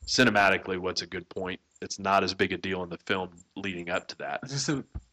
cinematically 0.06 0.78
what's 0.78 1.02
a 1.02 1.06
good 1.06 1.28
point. 1.28 1.60
It's 1.81 1.98
not 1.98 2.23
as 2.23 2.35
big 2.35 2.52
a 2.52 2.59
deal 2.59 2.82
in 2.82 2.90
the 2.90 2.98
film 3.06 3.31
leading 3.56 3.89
up 3.90 4.06
to 4.09 4.19
that. 4.19 4.40
Just 4.48 4.70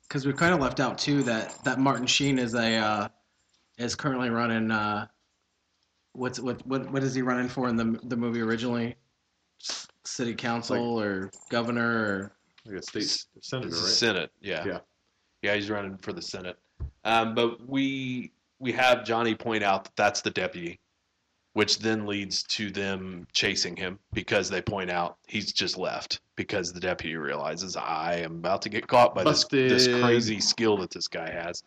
because 0.09 0.25
we 0.25 0.33
kind 0.33 0.53
of 0.53 0.59
left 0.59 0.79
out 0.79 0.97
too 0.97 1.23
that 1.23 1.63
that 1.63 1.79
Martin 1.79 2.07
Sheen 2.07 2.39
is 2.39 2.55
a 2.55 2.75
uh, 2.75 3.07
is 3.77 3.95
currently 3.95 4.29
running. 4.29 4.71
Uh, 4.71 5.07
what's 6.13 6.39
what 6.39 6.65
what 6.65 6.91
what 6.91 7.03
is 7.03 7.13
he 7.13 7.21
running 7.21 7.47
for 7.47 7.69
in 7.69 7.77
the 7.77 7.99
the 8.03 8.17
movie 8.17 8.41
originally? 8.41 8.95
City 10.05 10.33
council 10.33 10.99
or 10.99 11.29
governor 11.49 11.87
or 11.87 12.31
Like 12.65 12.79
a 12.79 12.81
state 12.81 13.25
senator, 13.41 13.69
right? 13.69 13.75
Senate, 13.77 14.31
yeah. 14.41 14.65
Yeah. 14.65 14.79
Yeah, 15.41 15.55
he's 15.55 15.69
running 15.69 15.97
for 15.97 16.13
the 16.13 16.21
Senate. 16.21 16.57
Um, 17.05 17.35
but 17.35 17.67
we 17.67 18.31
we 18.59 18.71
have 18.73 19.05
Johnny 19.05 19.35
point 19.35 19.63
out 19.63 19.83
that 19.83 19.95
that's 19.95 20.21
the 20.21 20.31
deputy, 20.31 20.79
which 21.53 21.79
then 21.79 22.05
leads 22.05 22.43
to 22.43 22.69
them 22.69 23.25
chasing 23.33 23.75
him 23.75 23.99
because 24.13 24.49
they 24.49 24.61
point 24.61 24.89
out 24.89 25.17
he's 25.27 25.51
just 25.51 25.77
left 25.77 26.21
because 26.35 26.71
the 26.71 26.79
deputy 26.79 27.15
realizes 27.15 27.75
I 27.75 28.17
am 28.17 28.33
about 28.37 28.61
to 28.63 28.69
get 28.69 28.87
caught 28.87 29.13
by 29.15 29.23
this 29.23 29.43
this 29.45 29.87
crazy 29.87 30.39
skill 30.39 30.77
that 30.77 30.91
this 30.91 31.07
guy 31.07 31.29
has, 31.29 31.63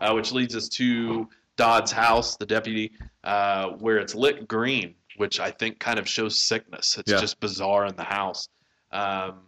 uh, 0.00 0.12
which 0.12 0.32
leads 0.32 0.54
us 0.56 0.68
to 0.70 1.28
Dodd's 1.56 1.92
house, 1.92 2.36
the 2.36 2.46
deputy, 2.46 2.92
uh, 3.24 3.70
where 3.78 3.98
it's 3.98 4.14
lit 4.14 4.48
green, 4.48 4.94
which 5.16 5.40
I 5.40 5.50
think 5.50 5.78
kind 5.78 5.98
of 5.98 6.08
shows 6.08 6.38
sickness. 6.38 6.96
It's 6.98 7.10
Yeah. 7.12 7.20
just 7.20 7.38
bizarre 7.40 7.86
in 7.86 7.96
the 7.96 8.04
house. 8.04 8.48
Um, 8.92 9.40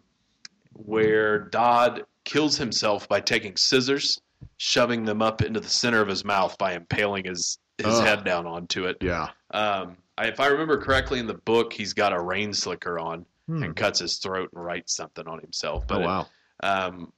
where 0.72 1.38
Dodd 1.38 2.04
kills 2.24 2.56
himself 2.58 3.08
by 3.08 3.20
taking 3.20 3.56
scissors, 3.56 4.20
shoving 4.58 5.04
them 5.04 5.22
up 5.22 5.42
into 5.42 5.60
the 5.60 5.68
center 5.68 6.00
of 6.00 6.08
his 6.08 6.24
mouth 6.24 6.56
by 6.58 6.74
impaling 6.74 7.24
his 7.24 7.58
his 7.78 7.86
Ugh. 7.86 8.06
head 8.06 8.24
down 8.24 8.46
onto 8.46 8.86
it. 8.86 8.96
Yeah. 9.00 9.28
Um, 9.52 9.96
I, 10.18 10.26
if 10.26 10.40
I 10.40 10.46
remember 10.46 10.78
correctly 10.78 11.18
in 11.18 11.26
the 11.26 11.34
book, 11.34 11.72
he's 11.72 11.92
got 11.92 12.12
a 12.12 12.20
rain 12.20 12.52
slicker 12.52 12.98
on 12.98 13.24
Hmm. 13.46 13.62
and 13.62 13.76
cuts 13.76 14.00
his 14.00 14.18
throat 14.18 14.50
and 14.52 14.64
writes 14.64 14.96
something 14.96 15.26
on 15.28 15.38
himself. 15.38 15.86
But 15.86 16.02
Oh 16.02 16.20
it- 16.20 16.66
um, 16.66 17.12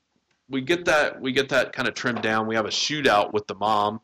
we 0.51 0.61
get 0.61 0.85
that 0.85 1.19
we 1.21 1.33
get 1.33 1.49
that 1.51 1.73
kind 1.73 1.89
of 1.89 1.95
trimmed 1.95 2.21
down. 2.23 2.47
We 2.47 2.55
have 2.55 2.67
a 2.67 2.71
shootout 2.71 3.33
with 3.33 3.47
the 3.47 3.55
mom, 3.55 4.01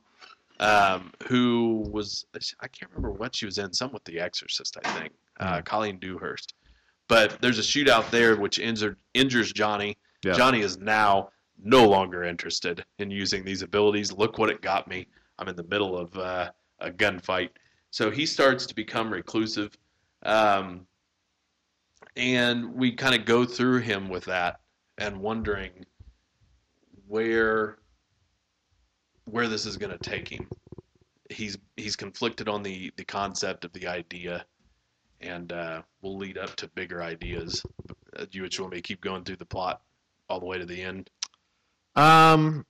um, 0.60 1.12
who 1.28 1.84
was 1.90 2.24
I 2.60 2.68
can't 2.68 2.90
remember 2.92 3.10
what 3.10 3.34
she 3.34 3.44
was 3.44 3.58
in. 3.58 3.72
Some 3.74 3.92
with 3.92 4.04
The 4.04 4.20
Exorcist, 4.20 4.76
I 4.84 4.88
think. 5.00 5.12
Uh, 5.40 5.60
Colleen 5.62 5.98
Dewhurst. 5.98 6.54
But 7.08 7.38
there's 7.42 7.58
a 7.58 7.62
shootout 7.62 8.08
there 8.10 8.36
which 8.36 8.58
injured, 8.58 8.96
injures 9.12 9.52
Johnny. 9.52 9.98
Yeah. 10.24 10.32
Johnny 10.32 10.60
is 10.60 10.78
now 10.78 11.28
no 11.62 11.86
longer 11.86 12.24
interested 12.24 12.84
in 12.98 13.10
using 13.10 13.44
these 13.44 13.60
abilities. 13.62 14.12
Look 14.12 14.38
what 14.38 14.48
it 14.48 14.62
got 14.62 14.88
me. 14.88 15.08
I'm 15.38 15.48
in 15.48 15.56
the 15.56 15.64
middle 15.64 15.98
of 15.98 16.16
uh, 16.16 16.50
a 16.80 16.90
gunfight. 16.90 17.50
So 17.94 18.10
he 18.10 18.26
starts 18.26 18.66
to 18.66 18.74
become 18.74 19.12
reclusive. 19.12 19.78
Um, 20.24 20.84
and 22.16 22.74
we 22.74 22.90
kind 22.90 23.14
of 23.14 23.24
go 23.24 23.44
through 23.44 23.82
him 23.82 24.08
with 24.08 24.24
that 24.24 24.58
and 24.98 25.20
wondering 25.20 25.86
where 27.06 27.78
where 29.26 29.46
this 29.46 29.64
is 29.64 29.76
going 29.76 29.96
to 29.96 30.10
take 30.10 30.28
him. 30.28 30.48
He's 31.30 31.56
he's 31.76 31.94
conflicted 31.94 32.48
on 32.48 32.64
the 32.64 32.92
the 32.96 33.04
concept 33.04 33.64
of 33.64 33.72
the 33.72 33.86
idea, 33.86 34.44
and 35.20 35.52
uh, 35.52 35.82
will 36.02 36.18
lead 36.18 36.36
up 36.36 36.56
to 36.56 36.66
bigger 36.74 37.00
ideas. 37.00 37.64
Uh, 38.18 38.26
you 38.32 38.42
would 38.42 38.58
want 38.58 38.72
me 38.72 38.78
to 38.78 38.82
keep 38.82 39.02
going 39.02 39.22
through 39.22 39.36
the 39.36 39.46
plot 39.46 39.82
all 40.28 40.40
the 40.40 40.46
way 40.46 40.58
to 40.58 40.66
the 40.66 40.82
end. 40.82 41.10
Um. 41.94 42.66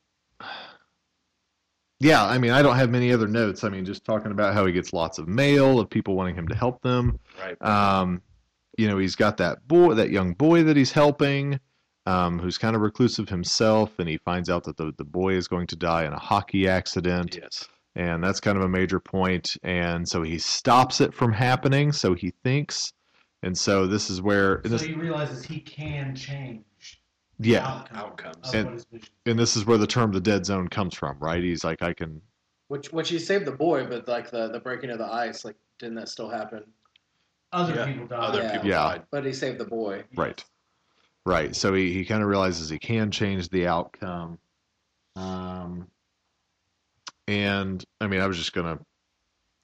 Yeah, 2.05 2.25
I 2.25 2.37
mean, 2.37 2.51
I 2.51 2.61
don't 2.61 2.77
have 2.77 2.91
many 2.91 3.13
other 3.13 3.27
notes. 3.27 3.65
I 3.65 3.71
mean, 3.71 3.85
just 3.87 4.05
talking 4.05 4.31
about 4.31 4.53
how 4.53 4.67
he 4.67 4.73
gets 4.73 4.93
lots 4.93 5.19
of 5.19 5.27
mail 5.27 5.81
of 5.81 5.89
people 5.89 6.15
wanting 6.15 6.35
him 6.35 6.47
to 6.49 6.55
help 6.55 6.83
them. 6.83 7.19
Right. 7.41 7.61
Um, 7.63 8.21
you 8.77 8.89
know, 8.89 8.99
he's 8.99 9.17
got 9.17 9.39
that 9.39 9.67
boy, 9.67 9.95
that 9.95 10.11
young 10.11 10.35
boy 10.35 10.65
that 10.65 10.77
he's 10.77 10.93
helping, 10.93 11.59
um, 12.05 12.39
who's 12.39 12.59
kind 12.59 12.77
of 12.77 12.83
reclusive 12.83 13.31
himself, 13.31 13.99
and 13.99 14.07
he 14.09 14.19
finds 14.19 14.51
out 14.51 14.65
that 14.65 14.77
the 14.77 14.93
the 14.99 15.05
boy 15.05 15.33
is 15.35 15.49
going 15.49 15.67
to 15.69 15.77
die 15.77 16.05
in 16.05 16.13
a 16.13 16.19
hockey 16.19 16.69
accident, 16.69 17.39
Yes. 17.41 17.67
and 17.97 18.23
that's 18.23 18.41
kind 18.41 18.59
of 18.59 18.65
a 18.65 18.69
major 18.69 19.01
point. 19.01 19.57
And 19.63 20.07
so 20.07 20.23
he 20.23 20.39
stops 20.39 21.01
it 21.01 21.15
from 21.15 21.33
happening. 21.33 21.91
So 21.93 22.13
he 22.13 22.35
thinks, 22.43 22.93
and 23.43 23.57
so 23.57 23.87
this 23.87 24.11
is 24.11 24.21
where, 24.21 24.61
So 24.65 24.69
this, 24.69 24.83
he 24.83 24.93
realizes 24.93 25.43
he 25.45 25.61
can 25.61 26.15
change 26.15 26.65
yeah, 27.39 27.67
outcome 27.67 27.97
Outcomes. 27.99 28.49
of 28.49 28.55
And- 28.55 28.65
what 28.67 28.75
his 28.75 28.85
vision. 28.93 29.09
and 29.27 29.39
this 29.39 29.57
is 29.57 29.65
where 29.67 29.79
the 29.79 29.87
term 29.87 30.13
the 30.13 30.21
dead 30.21 30.47
zone 30.47 30.69
comes 30.69 30.95
from, 30.95 31.19
right? 31.19 31.43
He's 31.43 31.65
like, 31.65 31.83
I 31.83 31.93
can 31.93 32.21
Which 32.69 32.93
which 32.93 33.09
he 33.11 33.19
saved 33.19 33.45
the 33.45 33.53
boy, 33.53 33.87
but 33.87 34.07
like 34.09 34.31
the 34.31 34.49
the 34.49 34.61
breaking 34.61 34.91
of 34.91 34.99
the 34.99 35.07
ice, 35.13 35.45
like 35.45 35.57
didn't 35.79 35.97
that 35.97 36.09
still 36.09 36.29
happen? 36.29 36.65
Other 37.53 37.75
Yeah, 37.75 37.87
people 37.87 38.07
die. 38.07 38.17
Other 38.17 38.43
Yeah. 38.43 38.53
people 38.53 38.69
Yeah. 38.69 38.77
died. 38.79 39.03
But 39.11 39.25
he 39.25 39.33
saved 39.33 39.59
the 39.59 39.65
boy. 39.65 40.05
Right. 40.17 40.43
Right. 41.27 41.55
So 41.57 41.73
he, 41.73 41.93
he 41.93 42.05
kind 42.05 42.23
of 42.23 42.29
realizes 42.29 42.69
he 42.69 42.79
can 42.79 43.11
change 43.11 43.49
the 43.49 43.67
outcome. 43.67 44.39
Um, 45.17 45.87
and 47.29 47.85
I 48.01 48.07
mean, 48.09 48.21
I 48.21 48.27
was 48.27 48.37
just 48.37 48.53
going 48.53 48.77
to, 48.77 48.85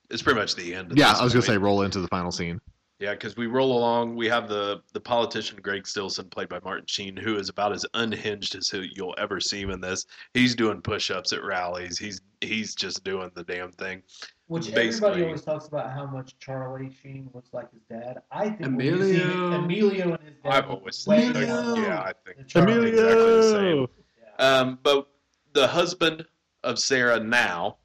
It's 0.08 0.22
pretty 0.22 0.38
much 0.40 0.54
the 0.54 0.74
end. 0.74 0.92
At 0.92 0.98
yeah, 0.98 1.10
this 1.10 1.20
I 1.20 1.24
was 1.24 1.32
going 1.32 1.42
to 1.42 1.46
say 1.46 1.52
point. 1.54 1.62
roll 1.64 1.82
into 1.82 2.00
the 2.00 2.08
final 2.08 2.32
scene. 2.32 2.60
Yeah, 3.00 3.12
because 3.12 3.34
we 3.34 3.46
roll 3.46 3.76
along. 3.78 4.14
We 4.14 4.28
have 4.28 4.46
the 4.48 4.82
the 4.92 5.00
politician 5.00 5.58
Greg 5.62 5.86
Stillson, 5.86 6.28
played 6.28 6.50
by 6.50 6.60
Martin 6.62 6.84
Sheen, 6.86 7.16
who 7.16 7.36
is 7.36 7.48
about 7.48 7.72
as 7.72 7.86
unhinged 7.94 8.54
as 8.54 8.68
who 8.68 8.82
you'll 8.94 9.14
ever 9.16 9.40
see 9.40 9.60
him 9.62 9.70
in 9.70 9.80
this. 9.80 10.04
He's 10.34 10.54
doing 10.54 10.82
push-ups 10.82 11.32
at 11.32 11.42
rallies. 11.42 11.98
He's 11.98 12.20
he's 12.42 12.74
just 12.74 13.02
doing 13.02 13.30
the 13.34 13.42
damn 13.42 13.72
thing. 13.72 14.02
Which 14.48 14.74
Basically- 14.74 15.08
everybody 15.08 15.24
always 15.24 15.42
talks 15.42 15.66
about 15.66 15.90
how 15.92 16.04
much 16.06 16.36
Charlie 16.40 16.90
Sheen 17.02 17.30
looks 17.32 17.50
like 17.54 17.72
his 17.72 17.82
dad. 17.88 18.20
I 18.30 18.50
think 18.50 18.76
when 18.76 18.80
you 18.80 19.02
see 19.02 19.20
Emilio. 19.22 19.52
Emilio 19.52 20.12
and 20.14 20.22
his 20.22 20.36
dad. 20.44 20.52
I've 20.52 20.68
always 20.70 21.06
way 21.06 21.32
think, 21.32 21.46
yeah, 21.46 22.00
I 22.00 22.12
think 22.26 22.36
than 22.36 22.46
Charlie. 22.48 22.90
exactly 22.90 23.14
the 23.24 23.42
same. 23.50 23.86
Yeah. 24.38 24.58
Um, 24.60 24.78
but 24.82 25.06
the 25.54 25.68
husband 25.68 26.26
of 26.64 26.78
Sarah 26.78 27.20
now, 27.20 27.78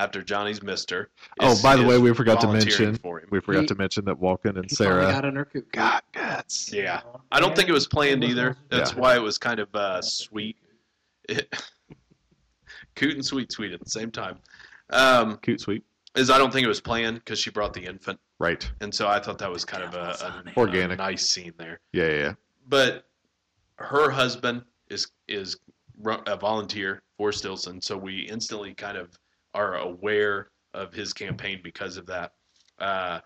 after 0.00 0.22
Johnny's 0.22 0.62
Mister. 0.62 1.10
Oh, 1.40 1.60
by 1.62 1.76
the 1.76 1.84
way, 1.84 1.98
we 1.98 2.14
forgot 2.14 2.40
to 2.40 2.48
mention- 2.48 2.96
For 2.96 3.20
him. 3.20 3.28
We 3.30 3.40
forgot 3.40 3.60
He- 3.62 3.66
to 3.68 3.74
mention 3.74 4.04
that 4.06 4.18
Walken 4.18 4.56
and 4.56 4.64
He 4.68 4.74
Sarah 4.74 5.02
got 5.02 5.24
in 5.26 5.36
her 5.36 5.44
coop. 5.44 5.70
got 5.72 6.04
guts. 6.12 6.72
Yeah. 6.72 7.02
I 7.30 7.38
don't 7.38 7.54
think 7.54 7.68
it 7.68 7.72
was 7.72 7.86
planned 7.86 8.24
either. 8.24 8.56
That's 8.70 8.92
Yeah. 8.92 8.98
why 8.98 9.14
it 9.16 9.20
was 9.22 9.36
kind 9.38 9.60
of 9.60 9.68
uh, 9.74 10.00
sweet. 10.02 10.56
It, 11.28 11.54
cute 12.94 13.14
and 13.14 13.24
sweet, 13.24 13.52
sweet 13.52 13.72
at 13.72 13.80
the 13.80 13.90
same 13.90 14.10
time. 14.10 14.38
Um, 14.90 15.38
Cute, 15.42 15.60
sweet. 15.60 15.84
is 16.16 16.30
I 16.30 16.38
don't 16.38 16.52
think 16.52 16.64
it 16.64 16.68
was 16.68 16.80
planned 16.80 17.16
because 17.16 17.38
she 17.38 17.50
brought 17.50 17.72
the 17.74 17.84
infant, 17.84 18.18
Right. 18.40 18.68
and 18.80 18.92
so 18.92 19.06
I 19.06 19.20
thought 19.20 19.38
that 19.38 19.50
was 19.50 19.64
kind 19.64 19.84
of 19.84 19.94
a, 19.94 20.42
a, 20.48 20.58
Organic. 20.58 20.98
a 20.98 21.02
nice 21.02 21.28
scene 21.30 21.52
there. 21.58 21.78
Yeah, 21.92 22.06
yeah, 22.08 22.18
yeah. 22.18 22.32
But 22.68 23.06
her 23.76 24.10
husband 24.10 24.62
is 24.88 25.06
is 25.28 25.56
a 26.26 26.36
volunteer 26.36 27.02
for 27.16 27.30
Stillson, 27.30 27.80
so 27.80 27.96
we 27.96 28.20
instantly 28.22 28.74
kind 28.74 28.96
of 28.96 29.16
are 29.54 29.76
aware 29.78 30.50
of 30.74 30.92
his 30.92 31.12
campaign 31.12 31.60
because 31.62 31.96
of 31.96 32.06
that. 32.06 32.32
Uh, 32.78 33.20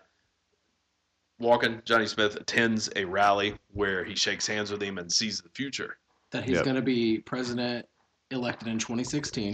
Walken, 1.41 1.83
Johnny 1.83 2.07
Smith 2.07 2.35
attends 2.35 2.89
a 2.95 3.03
rally 3.05 3.55
where 3.73 4.03
he 4.03 4.15
shakes 4.15 4.47
hands 4.47 4.71
with 4.71 4.81
him 4.81 4.97
and 4.97 5.11
sees 5.11 5.41
the 5.41 5.49
future. 5.49 5.97
That 6.31 6.43
he's 6.43 6.55
Yep. 6.55 6.63
going 6.63 6.75
to 6.77 6.81
be 6.81 7.19
president 7.19 7.85
elected 8.31 8.67
in 8.69 8.79
2016 8.79 9.53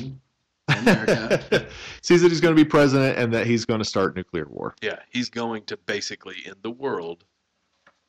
in 0.69 0.77
America. 0.77 1.67
Sees 2.03 2.21
that 2.21 2.29
he's 2.29 2.39
going 2.39 2.55
to 2.55 2.63
be 2.63 2.67
president 2.67 3.17
and 3.17 3.33
that 3.33 3.47
he's 3.47 3.65
going 3.65 3.79
to 3.79 3.85
start 3.85 4.15
nuclear 4.15 4.47
war. 4.47 4.75
Yeah, 4.81 4.99
he's 5.09 5.29
going 5.29 5.63
to 5.65 5.77
basically 5.77 6.35
end 6.45 6.57
the 6.61 6.71
world 6.71 7.25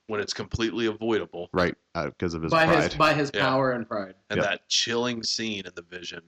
when 0.06 0.20
it's 0.20 0.34
completely 0.34 0.86
avoidable. 0.86 1.48
Right. 1.52 1.74
Because 1.94 2.34
of 2.34 2.42
his 2.42 2.52
by 2.52 2.66
pride. 2.66 2.82
his 2.84 2.94
by 2.94 3.14
his 3.14 3.30
Yeah. 3.34 3.40
power 3.42 3.72
and 3.72 3.88
pride. 3.88 4.14
And 4.30 4.38
Yep. 4.38 4.46
that 4.46 4.68
chilling 4.68 5.22
scene 5.22 5.64
in 5.66 5.72
the 5.74 5.82
vision 5.82 6.22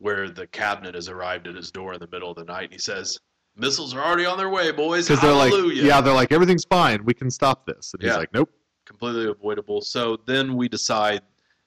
where 0.00 0.28
the 0.30 0.46
cabinet 0.48 0.94
has 0.94 1.08
arrived 1.08 1.46
at 1.46 1.54
his 1.54 1.70
door 1.70 1.92
in 1.92 2.00
the 2.00 2.08
middle 2.10 2.30
of 2.30 2.36
the 2.36 2.44
night 2.44 2.64
and 2.64 2.72
he 2.72 2.78
says, 2.78 3.18
Missiles 3.56 3.94
are 3.94 4.00
already 4.00 4.24
on 4.24 4.38
their 4.38 4.48
way, 4.48 4.72
boys. 4.72 5.06
Because 5.06 5.20
they're 5.20 5.32
like, 5.32 5.52
Hallelujah. 5.52 5.82
yeah, 5.82 6.00
they're 6.00 6.14
like, 6.14 6.32
everything's 6.32 6.64
fine. 6.64 7.04
We 7.04 7.14
can 7.14 7.30
stop 7.30 7.66
this. 7.66 7.92
And 7.92 8.02
he's 8.02 8.16
like, 8.16 8.32
nope. 8.32 8.50
completely 8.86 9.26
avoidable. 9.26 9.82
So 9.82 10.16
then 10.26 10.56
we 10.56 10.68
decide, 10.68 11.20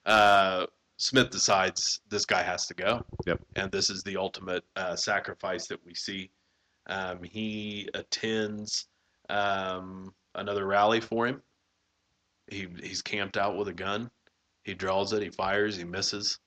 uh, 0.04 0.66
Smith 0.96 1.30
decides 1.30 2.00
this 2.08 2.26
guy 2.26 2.42
has 2.42 2.66
to 2.66 2.74
go. 2.74 3.04
Yep. 3.26 3.40
And 3.56 3.70
this 3.70 3.88
is 3.90 4.02
the 4.02 4.16
ultimate 4.16 4.64
uh, 4.74 4.96
sacrifice 4.96 5.68
that 5.68 5.84
we 5.84 5.94
see. 5.94 6.30
Um, 6.86 7.22
he 7.22 7.88
attends 7.94 8.86
um, 9.28 10.12
another 10.34 10.66
rally 10.66 11.00
for 11.00 11.26
him. 11.26 11.42
He 12.50 12.66
he's 12.82 13.00
camped 13.00 13.36
out 13.36 13.56
with 13.56 13.68
a 13.68 13.72
gun. 13.72 14.10
He 14.64 14.74
draws 14.74 15.12
it. 15.12 15.22
He 15.22 15.30
fires. 15.30 15.76
He 15.76 15.84
misses, 15.84 16.38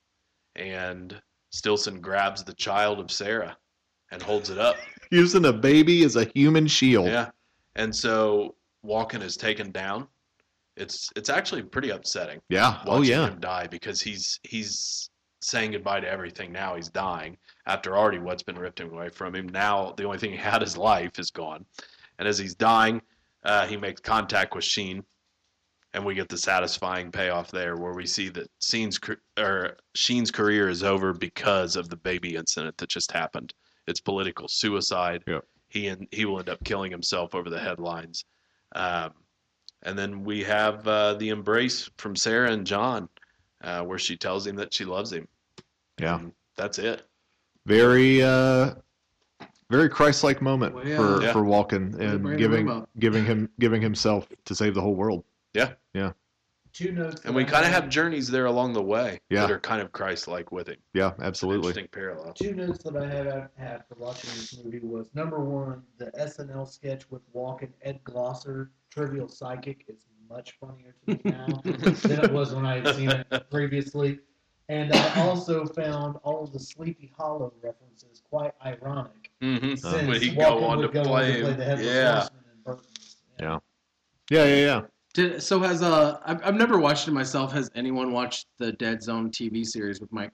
and 0.55 1.19
Stillson 1.51 2.01
grabs 2.01 2.43
the 2.43 2.53
child 2.53 2.99
of 2.99 3.11
Sarah 3.11 3.57
and 4.11 4.21
holds 4.21 4.49
it 4.49 4.57
up. 4.57 4.75
Using 5.11 5.45
a 5.45 5.53
baby 5.53 6.03
as 6.03 6.15
a 6.15 6.25
human 6.35 6.67
shield. 6.67 7.07
Yeah. 7.07 7.29
And 7.75 7.95
so 7.95 8.55
Walken 8.85 9.21
is 9.21 9.37
taken 9.37 9.71
down. 9.71 10.07
It's 10.75 11.09
it's 11.15 11.29
actually 11.29 11.63
pretty 11.63 11.89
upsetting 11.89 12.39
Yeah. 12.49 12.81
Oh, 12.85 13.01
yeah. 13.01 13.27
him 13.29 13.39
die 13.39 13.67
because 13.67 13.99
he's 14.01 14.39
he's 14.43 15.09
saying 15.41 15.71
goodbye 15.71 16.01
to 16.01 16.09
everything 16.09 16.51
now. 16.51 16.75
He's 16.75 16.89
dying 16.89 17.37
after 17.65 17.97
already 17.97 18.19
what's 18.19 18.43
been 18.43 18.57
ripped 18.57 18.79
away 18.79 19.09
from 19.09 19.33
him. 19.35 19.47
Now 19.49 19.93
the 19.97 20.03
only 20.03 20.17
thing 20.19 20.31
he 20.31 20.37
had 20.37 20.61
his 20.61 20.77
life 20.77 21.17
is 21.17 21.31
gone. 21.31 21.65
And 22.19 22.27
as 22.27 22.37
he's 22.37 22.55
dying, 22.55 23.01
uh, 23.43 23.65
he 23.67 23.77
makes 23.77 24.01
contact 24.01 24.53
with 24.55 24.63
Sheen, 24.63 25.03
and 25.97 26.05
we 26.05 26.13
get 26.13 26.29
the 26.29 26.37
satisfying 26.37 27.11
payoff 27.11 27.49
there 27.49 27.75
where 27.75 27.93
we 27.93 28.05
see 28.05 28.29
that 28.29 28.47
Sheen's 28.61 28.99
or 29.35 29.77
Sheen's 29.95 30.29
career 30.29 30.69
is 30.69 30.83
over 30.83 31.11
because 31.11 31.75
of 31.75 31.89
the 31.89 31.95
baby 31.95 32.35
incident 32.35 32.77
that 32.77 32.87
just 32.87 33.11
happened. 33.11 33.51
It's 33.87 33.99
political 33.99 34.47
suicide. 34.47 35.23
Yep. 35.25 35.43
He 35.69 35.87
and 35.87 36.07
he 36.11 36.25
will 36.25 36.37
end 36.37 36.49
up 36.49 36.63
killing 36.63 36.91
himself 36.91 37.33
over 37.33 37.49
the 37.49 37.59
headlines. 37.59 38.25
Um, 38.75 39.09
and 39.81 39.97
then 39.97 40.23
we 40.23 40.43
have 40.43 40.87
uh, 40.87 41.15
the 41.15 41.29
embrace 41.29 41.89
from 41.97 42.15
Sarah 42.15 42.51
and 42.51 42.65
John, 42.65 43.09
uh, 43.63 43.81
where 43.81 43.97
she 43.97 44.15
tells 44.15 44.45
him 44.45 44.55
that 44.57 44.71
she 44.75 44.85
loves 44.85 45.11
him. 45.11 45.27
Yeah. 45.99 46.19
And 46.19 46.31
that's 46.57 46.77
it. 46.77 47.07
Very, 47.65 48.21
uh, 48.21 48.75
very 49.71 49.89
Christ-like 49.89 50.43
moment 50.43 50.75
Well, 50.75 50.87
yeah. 50.87 50.97
for 50.97 51.23
Yeah. 51.23 51.33
for 51.33 51.41
Walken 51.41 51.99
and 51.99 52.37
giving 52.37 52.67
room 52.67 52.85
giving 52.99 53.25
him 53.25 53.49
giving 53.59 53.81
himself 53.81 54.27
to 54.45 54.53
save 54.53 54.75
the 54.75 54.81
whole 54.81 54.95
world. 54.95 55.23
Two 56.77 56.91
notes. 56.91 57.21
And 57.25 57.33
we 57.33 57.43
kind 57.43 57.65
of 57.65 57.71
have 57.71 57.89
journeys 57.89 58.29
there 58.29 58.45
along 58.45 58.73
the 58.73 58.83
way 58.83 59.19
Yeah. 59.31 59.41
that 59.41 59.51
are 59.51 59.59
kind 59.59 59.81
of 59.81 59.91
Christ-like 59.91 60.51
with 60.51 60.69
it. 60.69 60.79
Yeah, 60.93 61.13
absolutely. 61.19 61.69
Interesting 61.69 61.87
parallel. 61.91 62.33
Two 62.33 62.53
notes 62.53 62.83
that 62.83 62.95
I 62.95 63.07
had 63.07 63.49
had 63.57 63.83
for 63.87 63.95
watching 63.97 64.29
this 64.29 64.55
movie 64.63 64.81
was 64.81 65.09
number 65.15 65.39
one, 65.39 65.81
the 65.97 66.11
SNL 66.19 66.67
sketch 66.69 67.09
with 67.09 67.23
Walken 67.33 67.69
Ed 67.81 68.03
Glosser, 68.03 68.69
Trivial 68.91 69.27
Psychic, 69.27 69.85
is 69.87 70.05
much 70.29 70.55
funnier 70.59 70.93
to 71.07 71.15
me 71.15 71.21
now 71.23 71.47
than 71.63 72.23
it 72.25 72.31
was 72.31 72.53
when 72.53 72.67
I 72.67 72.79
had 72.81 72.95
seen 72.95 73.09
it 73.09 73.49
previously. 73.49 74.19
And 74.69 74.93
I 74.93 75.21
also 75.21 75.65
found 75.65 76.17
all 76.21 76.43
of 76.43 76.53
the 76.53 76.59
Sleepy 76.59 77.11
Hollow 77.17 77.53
references 77.63 78.21
quite 78.29 78.51
ironic. 78.63 79.31
Mm-hmm. 79.41 79.75
Since 79.75 80.07
when 80.07 80.21
he 80.21 80.35
go 80.35 80.63
on 80.63 80.77
to 80.77 80.83
would 80.83 80.93
go 80.93 81.03
play, 81.05 81.41
the 81.41 81.53
Headless 81.55 81.87
yeah. 81.87 82.27
Horseman 82.65 82.79
in 83.39 83.45
Yeah. 83.45 83.59
Yeah, 84.29 84.43
yeah, 84.43 84.55
yeah. 84.55 84.81
Did, 85.17 85.41
so 85.41 85.59
has 85.61 85.81
uh 85.81 86.19
I've, 86.25 86.45
I've 86.45 86.53
never 86.55 86.77
watched 86.77 87.07
it 87.07 87.11
myself. 87.11 87.51
Has 87.51 87.71
anyone 87.73 88.11
watched 88.11 88.45
the 88.59 88.71
Dead 88.73 89.01
Zone 89.01 89.31
TV 89.31 89.65
series 89.65 89.99
with 89.99 90.11
Mike? 90.13 90.29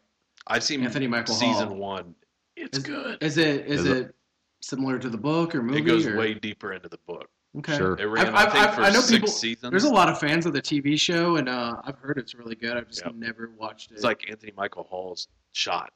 I've 0.47 0.61
seen 0.61 0.83
Anthony 0.83 1.07
Michael 1.07 1.35
season 1.35 1.69
Hall. 1.69 1.77
one. 1.77 2.15
It's 2.57 2.79
Is- 2.79 2.83
good. 2.83 3.17
Is 3.23 3.37
it 3.37 3.65
is, 3.65 3.79
Is 3.79 3.87
it, 3.87 3.97
it? 4.07 4.15
similar 4.61 4.99
to 4.99 5.07
the 5.09 5.17
book 5.17 5.55
or 5.55 5.63
movie? 5.63 5.79
It 5.79 5.83
goes 5.83 6.05
or? 6.05 6.17
way 6.17 6.33
deeper 6.33 6.73
into 6.73 6.89
the 6.89 6.99
book. 7.07 7.29
okay. 7.59 7.77
Sure. 7.77 7.93
It 7.97 8.03
ran, 8.07 8.25
I've- 8.27 8.35
I 8.35 8.41
I've- 8.41 8.51
think, 8.51 8.65
I've- 8.67 8.75
for 8.75 8.81
I 8.81 8.89
know 8.89 8.99
six 8.99 9.09
people- 9.11 9.27
seasons. 9.29 9.71
There's 9.71 9.85
a 9.85 9.89
lot 9.93 10.09
of 10.09 10.19
fans 10.19 10.45
of 10.45 10.51
the 10.51 10.61
TV 10.61 10.99
show, 10.99 11.37
and 11.37 11.47
uh, 11.47 11.77
I've 11.85 11.97
heard 11.99 12.17
it's 12.17 12.35
really 12.35 12.55
good. 12.55 12.75
I've 12.75 12.89
just 12.89 13.05
Yep. 13.05 13.15
never 13.15 13.51
watched 13.57 13.91
it. 13.91 13.93
It's 13.93 14.03
like 14.03 14.29
Anthony 14.29 14.51
Michael 14.57 14.83
Hall's 14.89 15.29
shot 15.53 15.93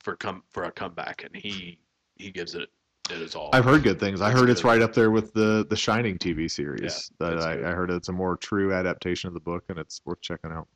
for 0.00 0.16
come 0.16 0.42
for 0.52 0.64
a 0.64 0.72
comeback, 0.72 1.22
and 1.22 1.36
he 1.36 1.78
he 2.16 2.30
gives 2.30 2.54
it 2.54 2.70
it 3.10 3.20
is 3.20 3.34
all. 3.34 3.50
I've 3.52 3.64
heard 3.64 3.82
good 3.82 3.98
things. 3.98 4.20
I 4.20 4.30
It's 4.30 4.38
heard 4.38 4.50
it's 4.50 4.64
right 4.64 4.80
up 4.80 4.92
there 4.94 5.10
with 5.10 5.32
the 5.32 5.66
the 5.68 5.76
Shining 5.76 6.18
TV 6.18 6.50
series. 6.50 7.10
Yeah, 7.20 7.30
that 7.30 7.42
I. 7.42 7.70
I 7.70 7.72
heard 7.74 7.90
it's 7.90 8.08
a 8.08 8.12
more 8.12 8.36
true 8.36 8.72
adaptation 8.72 9.28
of 9.28 9.34
the 9.34 9.40
book, 9.40 9.64
and 9.68 9.78
it's 9.78 10.00
worth 10.04 10.20
checking 10.20 10.52
out. 10.52 10.68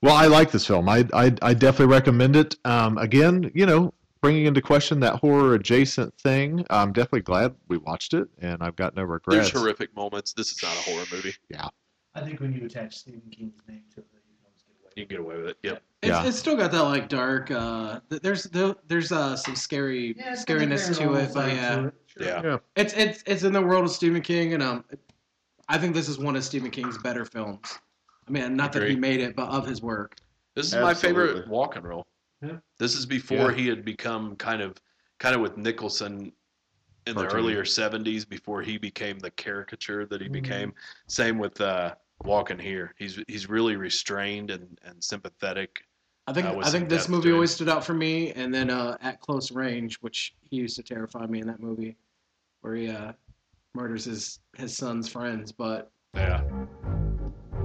Well, 0.00 0.14
I 0.14 0.26
like 0.26 0.50
this 0.50 0.66
film. 0.66 0.88
I 0.88 1.06
I, 1.12 1.34
I 1.42 1.54
definitely 1.54 1.92
recommend 1.92 2.36
it. 2.36 2.56
Um, 2.64 2.98
again, 2.98 3.50
you 3.54 3.66
know, 3.66 3.92
bringing 4.20 4.46
into 4.46 4.62
question 4.62 5.00
that 5.00 5.16
horror 5.16 5.54
adjacent 5.54 6.14
thing. 6.18 6.64
I'm 6.70 6.92
definitely 6.92 7.22
glad 7.22 7.54
we 7.68 7.78
watched 7.78 8.14
it, 8.14 8.28
and 8.38 8.62
I've 8.62 8.76
got 8.76 8.96
no 8.96 9.02
regrets. 9.02 9.50
There's 9.50 9.62
horrific 9.62 9.94
moments. 9.94 10.32
This 10.32 10.52
is 10.52 10.62
not 10.62 10.72
a 10.76 10.90
horror 10.90 11.04
movie. 11.12 11.34
Yeah. 11.50 11.68
I 12.14 12.20
think 12.22 12.40
when 12.40 12.52
you 12.52 12.64
attach 12.64 12.96
Stephen 12.96 13.30
King's 13.30 13.60
name 13.68 13.82
to 13.94 14.00
it, 14.00 14.06
you 14.98 15.06
can 15.06 15.16
get 15.16 15.20
away. 15.20 15.34
You 15.36 15.36
can 15.36 15.36
get 15.36 15.36
away 15.36 15.36
with 15.36 15.46
it. 15.50 15.56
Yep. 15.62 15.82
it's, 16.02 16.08
yeah. 16.10 16.26
it's 16.26 16.38
still 16.38 16.56
got 16.56 16.70
that 16.72 16.82
like 16.82 17.08
dark. 17.08 17.50
Uh, 17.50 18.00
th- 18.10 18.22
there's 18.22 18.44
there, 18.44 18.74
there's 18.86 19.12
uh 19.12 19.36
some 19.36 19.56
scary 19.56 20.14
Yeah, 20.16 20.32
it's 20.32 20.44
got 20.44 20.56
a 20.58 20.60
scariness 20.60 20.98
to 20.98 21.14
it, 21.14 21.30
but 21.34 21.48
yeah, 21.52 21.86
it. 21.86 21.94
Sure. 22.06 22.26
Yeah. 22.26 22.56
it's 22.76 22.92
it's 22.94 23.22
it's 23.26 23.42
in 23.44 23.52
the 23.52 23.62
world 23.62 23.84
of 23.84 23.90
Stephen 23.90 24.22
King, 24.22 24.54
and 24.54 24.62
um, 24.62 24.84
I 25.68 25.78
think 25.78 25.94
this 25.94 26.08
is 26.08 26.18
one 26.18 26.36
of 26.36 26.44
Stephen 26.44 26.70
King's 26.70 26.98
better 26.98 27.24
films. 27.24 27.78
I 28.26 28.30
mean, 28.30 28.56
not 28.56 28.72
that 28.74 28.88
he 28.88 28.96
made 28.96 29.20
it, 29.20 29.34
but 29.36 29.48
of 29.48 29.66
his 29.66 29.80
work. 29.80 30.16
This 30.54 30.66
is 30.68 30.74
my 30.74 30.92
favorite 30.92 31.36
Absolutely. 31.46 31.52
Walken 31.56 31.82
role. 31.84 32.06
Yeah. 32.42 32.56
This 32.78 32.94
is 32.94 33.06
before 33.06 33.50
Yeah. 33.50 33.56
he 33.56 33.66
had 33.68 33.84
become 33.84 34.36
kind 34.36 34.60
of 34.60 34.76
kind 35.18 35.34
of 35.34 35.40
with 35.40 35.56
Nicholson 35.56 36.32
in 37.06 37.16
the 37.16 37.24
Cartoony. 37.24 37.34
earlier 37.34 37.64
70s 37.64 38.28
before 38.28 38.60
he 38.62 38.76
became 38.76 39.18
the 39.18 39.30
caricature 39.32 40.04
that 40.06 40.20
he 40.20 40.28
Mhm. 40.28 40.32
became. 40.32 40.74
Same 41.06 41.38
with 41.38 41.58
uh, 41.60 41.94
Walken 42.24 42.60
Here. 42.60 42.94
He's 42.98 43.22
he's 43.28 43.48
really 43.48 43.76
restrained 43.76 44.50
and, 44.50 44.78
and 44.84 45.02
sympathetic. 45.02 45.84
I 46.26 46.32
think 46.32 46.46
Uh, 46.46 46.58
I 46.58 46.70
think 46.70 46.88
this 46.88 47.08
movie 47.08 47.32
always 47.32 47.50
stood 47.50 47.68
out 47.68 47.84
for 47.84 47.94
me, 47.94 48.32
and 48.32 48.52
then 48.52 48.70
uh, 48.70 48.98
at 49.00 49.20
close 49.20 49.50
range, 49.50 49.96
which 50.02 50.34
he 50.42 50.56
used 50.56 50.76
to 50.76 50.82
terrify 50.82 51.26
me 51.26 51.40
in 51.40 51.46
that 51.46 51.60
movie, 51.60 51.96
where 52.60 52.74
he 52.74 52.88
uh, 52.88 53.12
murders 53.74 54.04
his 54.04 54.40
his 54.56 54.76
son's 54.76 55.08
friends. 55.08 55.52
But 55.52 55.90
Yeah. 56.14 56.42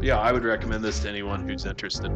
Yeah, 0.02 0.18
I 0.20 0.32
would 0.32 0.44
recommend 0.44 0.84
this 0.84 1.00
to 1.00 1.10
anyone 1.10 1.48
who's 1.48 1.66
interested, 1.66 2.12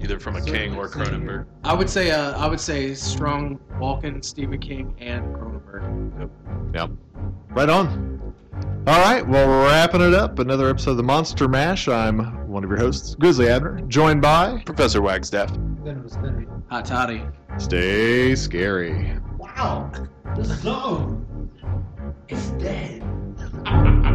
either 0.00 0.18
from 0.18 0.36
a 0.36 0.42
King 0.42 0.76
or 0.76 0.88
Certainly, 0.88 1.06
same 1.06 1.26
Cronenberg. 1.26 1.46
I 1.64 1.74
would 1.74 1.90
say 1.90 2.10
uh, 2.10 2.38
I 2.38 2.46
would 2.46 2.60
say 2.60 2.94
strong 2.94 3.58
Walken, 3.78 4.24
Stephen 4.24 4.58
King, 4.58 4.94
and 4.98 5.34
Cronenberg. 5.34 6.30
Yep. 6.74 6.90
Right 7.50 7.68
on. 7.68 8.34
All 8.86 9.00
right, 9.00 9.26
well, 9.26 9.48
we're 9.48 9.64
wrapping 9.64 10.00
it 10.00 10.14
up. 10.14 10.38
Another 10.38 10.70
episode 10.70 10.92
of 10.92 10.96
the 10.96 11.02
Monster 11.02 11.48
Mash. 11.48 11.88
I'm 11.88 12.48
one 12.48 12.62
of 12.62 12.70
your 12.70 12.78
hosts, 12.78 13.16
Grizzly 13.16 13.48
Abner, 13.48 13.80
joined 13.88 14.22
by 14.22 14.62
Professor 14.64 15.02
Wagstaff. 15.02 15.50
Venomous 15.50 16.14
Henry. 16.14 16.46
Hot 16.70 16.84
toddy. 16.84 17.22
Stay 17.58 18.34
Scary. 18.36 19.18
Wow, 19.38 19.90
the 20.36 20.44
zone 20.44 21.50
is 22.28 22.50
dead. 22.52 23.02